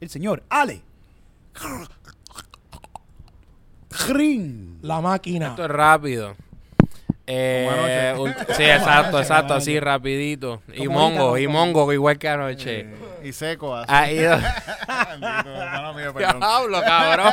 el 0.00 0.08
señor 0.08 0.42
Ale. 0.48 0.82
Green. 4.08 4.78
La 4.82 5.00
máquina. 5.00 5.48
Esto 5.48 5.64
es 5.64 5.70
rápido. 5.70 6.36
Eh, 7.30 8.16
sí, 8.56 8.62
exacto, 8.62 9.18
exacto, 9.18 9.52
así 9.52 9.78
rapidito. 9.78 10.62
Y 10.72 10.88
mongo, 10.88 11.36
y 11.36 11.46
mongo, 11.46 11.92
igual 11.92 12.18
que 12.18 12.26
anoche. 12.26 12.86
Y 13.22 13.32
seco 13.32 13.76
así. 13.76 14.16
Perdón. 16.14 16.40
Diablo, 16.40 16.80
cabrón. 16.80 17.32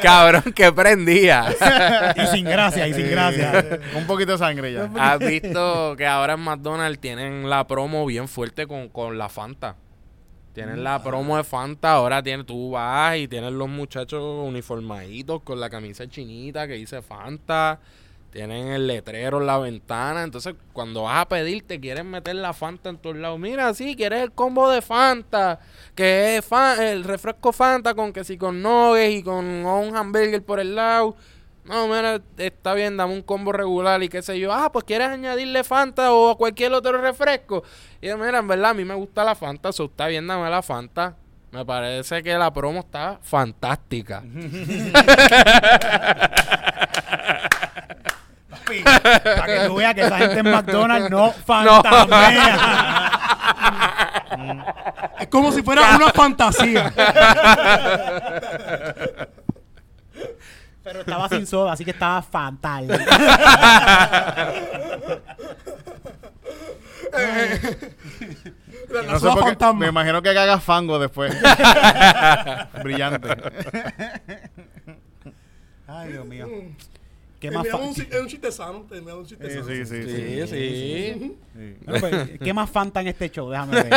cabrón, 0.00 0.42
que 0.54 0.72
prendía. 0.72 1.46
Y 2.16 2.26
sin 2.28 2.44
gracia, 2.44 2.86
y 2.86 2.94
sin 2.94 3.10
gracia. 3.10 3.80
Un 3.96 4.06
poquito 4.06 4.32
de 4.32 4.38
sangre 4.38 4.72
ya. 4.72 4.88
Has 4.96 5.18
visto 5.18 5.96
que 5.96 6.06
ahora 6.06 6.34
en 6.34 6.40
McDonald's 6.40 7.00
tienen 7.00 7.50
la 7.50 7.66
promo 7.66 8.06
bien 8.06 8.28
fuerte 8.28 8.68
con, 8.68 8.88
con 8.88 9.18
la 9.18 9.28
Fanta. 9.28 9.74
Tienen 10.52 10.84
la 10.84 11.02
promo 11.02 11.36
de 11.36 11.42
Fanta, 11.42 11.94
ahora 11.94 12.22
tiene, 12.22 12.44
tú 12.44 12.70
vas 12.70 13.16
y 13.16 13.26
tienes 13.26 13.52
los 13.52 13.68
muchachos 13.68 14.22
uniformaditos 14.46 15.42
con 15.42 15.58
la 15.58 15.68
camisa 15.68 16.06
chinita 16.06 16.68
que 16.68 16.74
dice 16.74 17.02
Fanta. 17.02 17.80
Tienen 18.34 18.72
el 18.72 18.88
letrero 18.88 19.40
en 19.40 19.46
la 19.46 19.58
ventana. 19.58 20.24
Entonces, 20.24 20.56
cuando 20.72 21.04
vas 21.04 21.18
a 21.18 21.28
pedir, 21.28 21.64
te 21.64 21.78
quieren 21.78 22.10
meter 22.10 22.34
la 22.34 22.52
Fanta 22.52 22.90
en 22.90 22.98
todos 22.98 23.14
lados. 23.14 23.38
Mira, 23.38 23.72
sí, 23.74 23.94
quieres 23.94 24.22
el 24.22 24.32
combo 24.32 24.68
de 24.68 24.82
Fanta. 24.82 25.60
Que 25.94 26.38
es 26.38 26.52
el 26.80 27.04
refresco 27.04 27.52
Fanta 27.52 27.94
con 27.94 28.12
que 28.12 28.24
si 28.24 28.36
con 28.36 28.60
nuggets 28.60 29.14
y 29.14 29.22
con 29.22 29.44
un 29.44 29.96
hamburger 29.96 30.42
por 30.42 30.58
el 30.58 30.74
lado. 30.74 31.14
No, 31.64 31.86
mira, 31.86 32.20
está 32.36 32.74
bien, 32.74 32.96
dame 32.96 33.14
un 33.14 33.22
combo 33.22 33.52
regular 33.52 34.02
y 34.02 34.08
qué 34.08 34.20
sé 34.20 34.40
yo. 34.40 34.52
Ah, 34.52 34.72
pues 34.72 34.84
quieres 34.84 35.10
añadirle 35.10 35.62
Fanta 35.62 36.12
o 36.12 36.36
cualquier 36.36 36.72
otro 36.72 37.00
refresco. 37.00 37.62
Y 38.02 38.08
mira, 38.14 38.40
en 38.40 38.48
verdad, 38.48 38.70
a 38.70 38.74
mí 38.74 38.84
me 38.84 38.94
gusta 38.94 39.22
la 39.22 39.36
Fanta, 39.36 39.68
eso 39.68 39.84
está 39.84 40.08
bien, 40.08 40.26
dame 40.26 40.50
la 40.50 40.60
Fanta. 40.60 41.14
Me 41.52 41.64
parece 41.64 42.20
que 42.24 42.36
la 42.36 42.52
promo 42.52 42.80
está 42.80 43.20
fantástica. 43.22 44.24
Para 48.64 49.46
que 49.46 49.64
tú 49.66 49.74
veas 49.76 49.94
que 49.94 50.00
esa 50.02 50.18
gente 50.18 50.40
en 50.40 50.50
McDonald's 50.50 51.10
no 51.10 51.32
fantasmea. 51.32 53.10
Es 55.20 55.28
como 55.28 55.52
si 55.52 55.62
fuera 55.62 55.96
una 55.96 56.10
fantasía. 56.10 56.92
Pero 60.82 61.00
estaba 61.00 61.28
sin 61.30 61.46
soda, 61.46 61.72
así 61.72 61.82
que 61.84 61.92
estaba 61.92 62.20
fatal. 62.22 62.86
La, 62.88 62.98
No 69.02 69.14
sé 69.14 69.20
soda 69.20 69.34
por 69.34 69.42
qué, 69.44 69.48
fantasma. 69.50 69.80
me 69.80 69.86
imagino 69.88 70.22
que 70.22 70.28
hagas 70.30 70.62
fango 70.62 70.98
después. 70.98 71.34
Brillante. 72.82 73.28
Ay, 75.86 76.12
Dios 76.12 76.26
mío. 76.26 76.46
¿Qué 77.50 77.50
más, 77.50 77.66
chi- 77.94 78.08
es 78.10 78.20
un 78.20 78.28
chiste 78.28 78.50
sano. 78.52 78.84
te 78.88 78.98
enviamos 78.98 79.22
un 79.22 79.26
chiste 79.28 79.48
Sí, 79.48 79.54
sano. 79.54 79.66
sí, 79.66 79.84
sí. 79.84 80.02
Sí, 80.04 80.46
sí. 80.46 81.36
sí. 81.54 81.76
Pues, 81.86 82.38
¿Qué 82.42 82.52
más 82.54 82.70
Fanta 82.70 83.00
en 83.00 83.08
este 83.08 83.30
show? 83.30 83.48
Déjame 83.50 83.82
ver. 83.82 83.92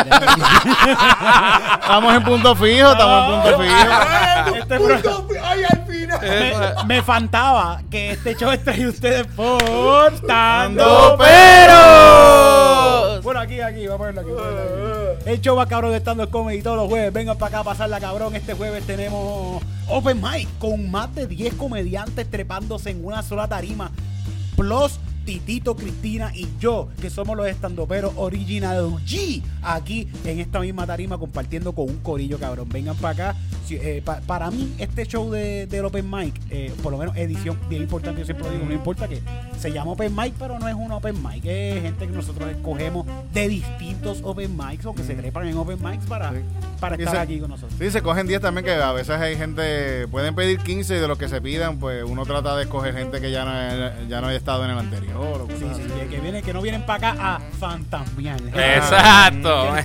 Estamos 1.81 2.13
en 2.15 2.23
punto 2.23 2.55
fijo, 2.55 2.91
estamos 2.91 3.23
en 3.23 3.29
punto 3.41 3.59
fijo. 3.63 3.75
Ay, 3.89 4.53
Este 4.59 4.77
punto, 4.77 5.27
ay, 5.43 5.63
al 5.63 5.85
final. 5.87 6.19
me, 6.21 6.53
me 6.95 7.01
faltaba 7.01 7.81
que 7.89 8.11
este 8.11 8.35
show 8.35 8.51
es 8.51 8.63
traído 8.63 8.89
ustedes 8.91 9.25
por 9.27 9.57
Tando 10.21 10.27
Tando 10.27 11.17
¡Pero! 11.17 13.21
Bueno, 13.21 13.39
aquí, 13.41 13.59
aquí, 13.59 13.85
vamos 13.87 14.07
a 14.07 14.11
ponerlo 14.11 14.21
aquí. 14.21 14.29
El 15.27 15.41
show 15.41 15.57
va 15.57 15.67
cabrón 15.67 15.91
de 15.91 15.97
stand-up 15.97 16.29
comedy 16.29 16.61
todos 16.61 16.77
los 16.77 16.87
jueves. 16.87 17.11
Vengan 17.11 17.37
para 17.37 17.49
acá 17.49 17.59
a 17.59 17.63
pasarla 17.65 17.99
cabrón. 17.99 18.33
Este 18.33 18.53
jueves 18.53 18.87
tenemos 18.87 19.61
Open 19.89 20.21
Mic 20.21 20.47
con 20.57 20.89
más 20.89 21.13
de 21.15 21.27
10 21.27 21.55
comediantes 21.55 22.31
trepándose 22.31 22.91
en 22.91 23.03
una 23.03 23.21
sola 23.21 23.45
tarima. 23.45 23.91
Plus 24.55 25.01
Titito, 25.25 25.75
Cristina 25.75 26.31
y 26.33 26.47
yo, 26.61 26.87
que 27.01 27.09
somos 27.09 27.35
los 27.35 27.45
estandoperos 27.45 28.13
original 28.15 28.85
G, 29.05 29.43
aquí 29.61 30.07
en 30.23 30.39
esta 30.39 30.61
misma 30.61 30.87
tarima 30.87 31.17
compartiendo 31.17 31.73
con 31.73 31.89
un 31.89 31.97
corillo 31.97 32.39
cabrón. 32.39 32.69
Vengan 32.69 32.95
para 32.95 33.31
acá. 33.31 33.39
Eh, 33.75 34.01
pa- 34.03 34.21
para 34.25 34.49
mí, 34.51 34.73
este 34.77 35.05
show 35.05 35.29
de, 35.31 35.67
del 35.67 35.85
Open 35.85 36.09
Mic, 36.09 36.33
eh, 36.49 36.73
por 36.81 36.91
lo 36.91 36.97
menos 36.97 37.15
edición 37.17 37.57
bien 37.69 37.81
importante, 37.83 38.19
yo 38.21 38.25
siempre 38.25 38.45
lo 38.47 38.51
digo, 38.53 38.65
no 38.65 38.73
importa 38.73 39.07
que 39.07 39.21
se 39.59 39.71
llama 39.71 39.91
Open 39.91 40.15
Mic, 40.15 40.33
pero 40.39 40.57
no 40.59 40.67
es 40.67 40.75
un 40.75 40.91
Open 40.91 41.15
Mic, 41.21 41.43
es 41.45 41.81
gente 41.81 42.07
que 42.07 42.13
nosotros 42.13 42.49
escogemos 42.49 43.05
de 43.33 43.47
distintos 43.47 44.19
Open 44.23 44.55
Mics 44.55 44.85
o 44.85 44.93
que 44.95 45.03
se 45.03 45.15
trepan 45.15 45.47
en 45.47 45.57
Open 45.57 45.77
Mics 45.83 46.05
para, 46.05 46.31
Sí. 46.31 46.37
para 46.79 46.95
estar 46.95 47.15
se- 47.15 47.19
aquí 47.21 47.39
con 47.39 47.49
nosotros. 47.49 47.73
Sí, 47.79 47.91
se 47.91 48.01
cogen 48.01 48.27
10 48.27 48.41
también, 48.41 48.65
que 48.65 48.73
a 48.73 48.91
veces 48.93 49.15
hay 49.19 49.35
gente, 49.35 50.07
pueden 50.07 50.33
pedir 50.35 50.59
15 50.59 50.95
y 50.97 50.99
de 50.99 51.07
los 51.07 51.17
que 51.17 51.27
se 51.27 51.41
pidan, 51.41 51.77
pues 51.79 52.03
uno 52.03 52.25
trata 52.25 52.55
de 52.55 52.63
escoger 52.63 52.93
gente 52.95 53.19
que 53.21 53.31
ya 53.31 53.43
no, 53.45 54.07
ya 54.07 54.21
no 54.21 54.27
haya 54.27 54.37
estado 54.37 54.63
en 54.65 54.71
el 54.71 54.77
anterior. 54.79 55.41
o 55.41 55.47
Sí, 55.47 55.65
sí, 55.75 55.81
que, 55.99 56.07
que 56.07 56.19
vienen, 56.21 56.43
que 56.43 56.53
no 56.53 56.61
vienen 56.61 56.85
para 56.85 57.11
acá 57.11 57.35
a 57.35 57.39
fantasmear. 57.59 58.39
Exacto. 58.55 59.73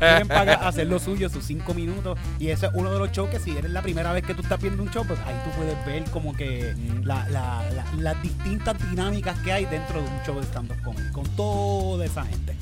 Vienen 0.00 0.28
para 0.28 0.42
acá 0.42 0.64
a 0.64 0.68
hacer 0.68 0.86
lo 0.86 0.98
suyo, 0.98 1.28
sus 1.28 1.44
cinco 1.44 1.74
minutos. 1.74 2.18
Y 2.38 2.48
ese 2.48 2.66
es 2.66 2.72
uno 2.84 2.92
de 2.92 2.98
los 3.00 3.12
shows 3.12 3.30
que 3.30 3.38
si 3.40 3.56
eres 3.56 3.70
la 3.70 3.80
primera 3.82 4.12
vez 4.12 4.24
que 4.24 4.34
tú 4.34 4.42
estás 4.42 4.60
viendo 4.60 4.82
un 4.82 4.90
show, 4.90 5.04
pues 5.06 5.18
ahí 5.26 5.34
tú 5.44 5.50
puedes 5.56 5.84
ver 5.86 6.04
como 6.10 6.34
que 6.34 6.74
la- 7.02 7.26
la- 7.30 7.62
la- 7.74 7.86
las 7.98 8.22
distintas 8.22 8.76
dinámicas 8.90 9.38
que 9.40 9.52
hay 9.52 9.64
dentro 9.64 10.02
de 10.02 10.08
un 10.08 10.22
show 10.26 10.36
de 10.38 10.42
stand-up 10.46 10.80
comedy. 10.82 11.10
Con 11.12 11.24
toda 11.36 12.04
esa 12.04 12.24
gente. 12.24 12.54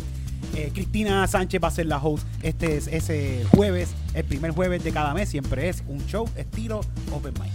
Eh, 0.55 0.71
Cristina 0.75 1.27
Sánchez 1.27 1.63
va 1.63 1.69
a 1.69 1.71
ser 1.71 1.87
la 1.87 1.97
host 1.99 2.27
este 2.43 2.77
es 2.77 2.87
ese 2.87 3.43
jueves, 3.55 3.89
el 4.13 4.25
primer 4.25 4.51
jueves 4.53 4.85
de 4.85 4.93
cada 4.93 5.15
mes, 5.15 5.31
siempre 5.31 5.71
es 5.71 5.83
un 5.89 6.05
show 6.07 6.29
estilo 6.37 6.81
Open 7.11 7.33
Mic. 7.43 7.51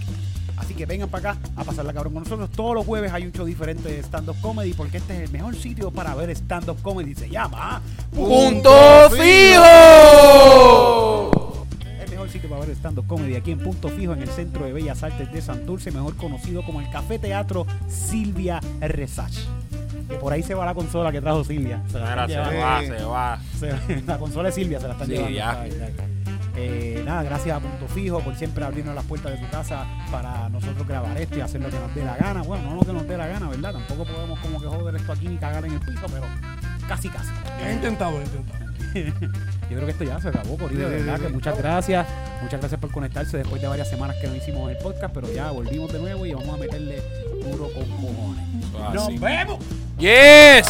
Así 0.58 0.74
que 0.74 0.88
vengan 0.88 1.08
para 1.08 1.34
acá 1.34 1.40
a 1.56 1.64
pasarla 1.64 1.94
cabrón 1.94 2.14
con 2.16 2.24
nosotros. 2.24 2.50
Todos 2.50 2.74
los 2.74 2.84
jueves 2.88 3.14
hay 3.14 3.28
un 3.28 3.32
show 3.32 3.46
diferente 3.46 3.88
de 3.90 4.00
stand-up 4.02 4.36
comedy 4.42 4.74
porque 4.74 4.98
este 4.98 5.16
es 5.16 5.22
el 5.26 5.30
mejor 5.32 5.56
sitio 5.56 5.92
para 5.92 6.16
ver 6.16 6.32
stand-up 6.32 6.82
comedy. 6.82 7.14
Se 7.14 7.30
llama 7.30 7.80
¡Punto 8.16 8.72
fijo! 9.12 9.62
Mejor 12.28 12.34
sitio 12.42 12.50
para 12.50 12.66
ver 12.66 12.76
stand-up 12.76 13.08
comedy 13.08 13.36
aquí 13.36 13.52
en 13.52 13.60
Punto 13.60 13.88
Fijo, 13.88 14.12
en 14.12 14.22
el 14.22 14.28
Centro 14.28 14.66
de 14.66 14.74
Bellas 14.74 15.02
Artes 15.02 15.32
de 15.32 15.42
Santurce, 15.42 15.92
mejor 15.92 16.16
conocido 16.18 16.62
como 16.66 16.82
el 16.82 16.90
Café 16.90 17.18
Teatro 17.20 17.66
Silvia 17.88 18.60
Resach. 18.82 19.34
Que 20.10 20.16
por 20.16 20.34
ahí 20.34 20.44
se 20.44 20.54
va 20.54 20.66
la 20.66 20.74
consola 20.74 21.10
que 21.14 21.22
trajo 21.22 21.46
Silvia. 21.46 21.82
Se 21.90 21.98
la 22.00 22.28
se 22.28 22.38
va, 22.38 22.82
se 22.82 23.04
va. 23.06 23.40
Se- 23.88 24.02
la 24.06 24.18
consola 24.18 24.50
de 24.50 24.56
Silvia 24.56 24.80
se 24.82 24.88
la 24.88 24.94
están 24.94 25.08
Sí, 25.08 25.14
llevando. 25.14 25.38
ya. 25.38 25.62
Ay, 25.62 25.72
ay. 25.82 25.94
Eh, 26.58 27.02
nada, 27.06 27.24
gracias 27.24 27.56
a 27.56 27.60
Punto 27.62 27.88
Fijo 27.88 28.20
por 28.20 28.36
siempre 28.36 28.66
abrirnos 28.66 28.94
las 28.94 29.06
puertas 29.06 29.32
de 29.32 29.38
tu 29.38 29.50
casa 29.50 29.86
para 30.12 30.50
nosotros 30.50 30.86
grabar 30.86 31.18
esto 31.22 31.38
y 31.38 31.42
hacer 31.42 31.62
lo 31.62 31.70
que 31.70 31.80
nos 31.80 31.96
dé 31.96 32.04
la 32.04 32.18
gana. 32.18 32.42
Bueno, 32.42 32.70
no 32.72 32.76
lo 32.76 32.82
que 32.82 32.92
nos 32.94 33.08
dé 33.08 33.16
la 33.16 33.28
gana, 33.28 33.48
¿verdad? 33.48 33.72
Tampoco 33.74 34.04
podemos 34.06 34.38
como 34.40 34.60
que 34.60 34.68
joder 34.68 34.96
esto 34.98 35.14
aquí 35.14 35.30
ni 35.30 35.38
cagar 35.38 35.64
en 35.66 35.74
el 35.74 35.80
piso, 35.80 36.06
pero 36.12 36.26
casi, 36.90 37.08
casi. 37.10 37.30
He 37.66 37.72
intentado, 37.74 38.20
he 38.20 38.24
intentado. 38.24 38.68
Yo 39.70 39.76
creo 39.76 39.86
que 39.86 39.92
esto 39.92 40.04
ya 40.06 40.20
se 40.22 40.30
acabó, 40.30 40.58
Corillo, 40.58 40.88
Sí, 40.88 40.94
de 40.94 41.00
verdad 41.02 41.16
sí, 41.18 41.22
que 41.24 41.28
sí. 41.28 41.34
muchas 41.34 41.58
gracias. 41.58 42.08
Muchas 42.42 42.60
gracias 42.60 42.80
por 42.80 42.92
conectarse 42.92 43.38
después 43.38 43.62
de 43.62 43.68
varias 43.68 43.90
semanas 43.90 44.16
que 44.22 44.28
no 44.28 44.36
hicimos 44.36 44.72
el 44.72 44.78
podcast, 44.78 45.14
pero 45.14 45.32
ya 45.32 45.52
volvimos 45.52 45.92
de 45.92 46.00
nuevo 46.00 46.26
y 46.26 46.34
vamos 46.34 46.54
a 46.54 46.58
meterle 46.58 47.02
duro 47.44 47.70
con 47.74 47.84
cojones. 47.90 48.46
Ah, 48.80 48.92
¡Nos 48.94 49.08
sí. 49.08 49.18
vemos! 49.18 49.60
Yes. 49.98 50.68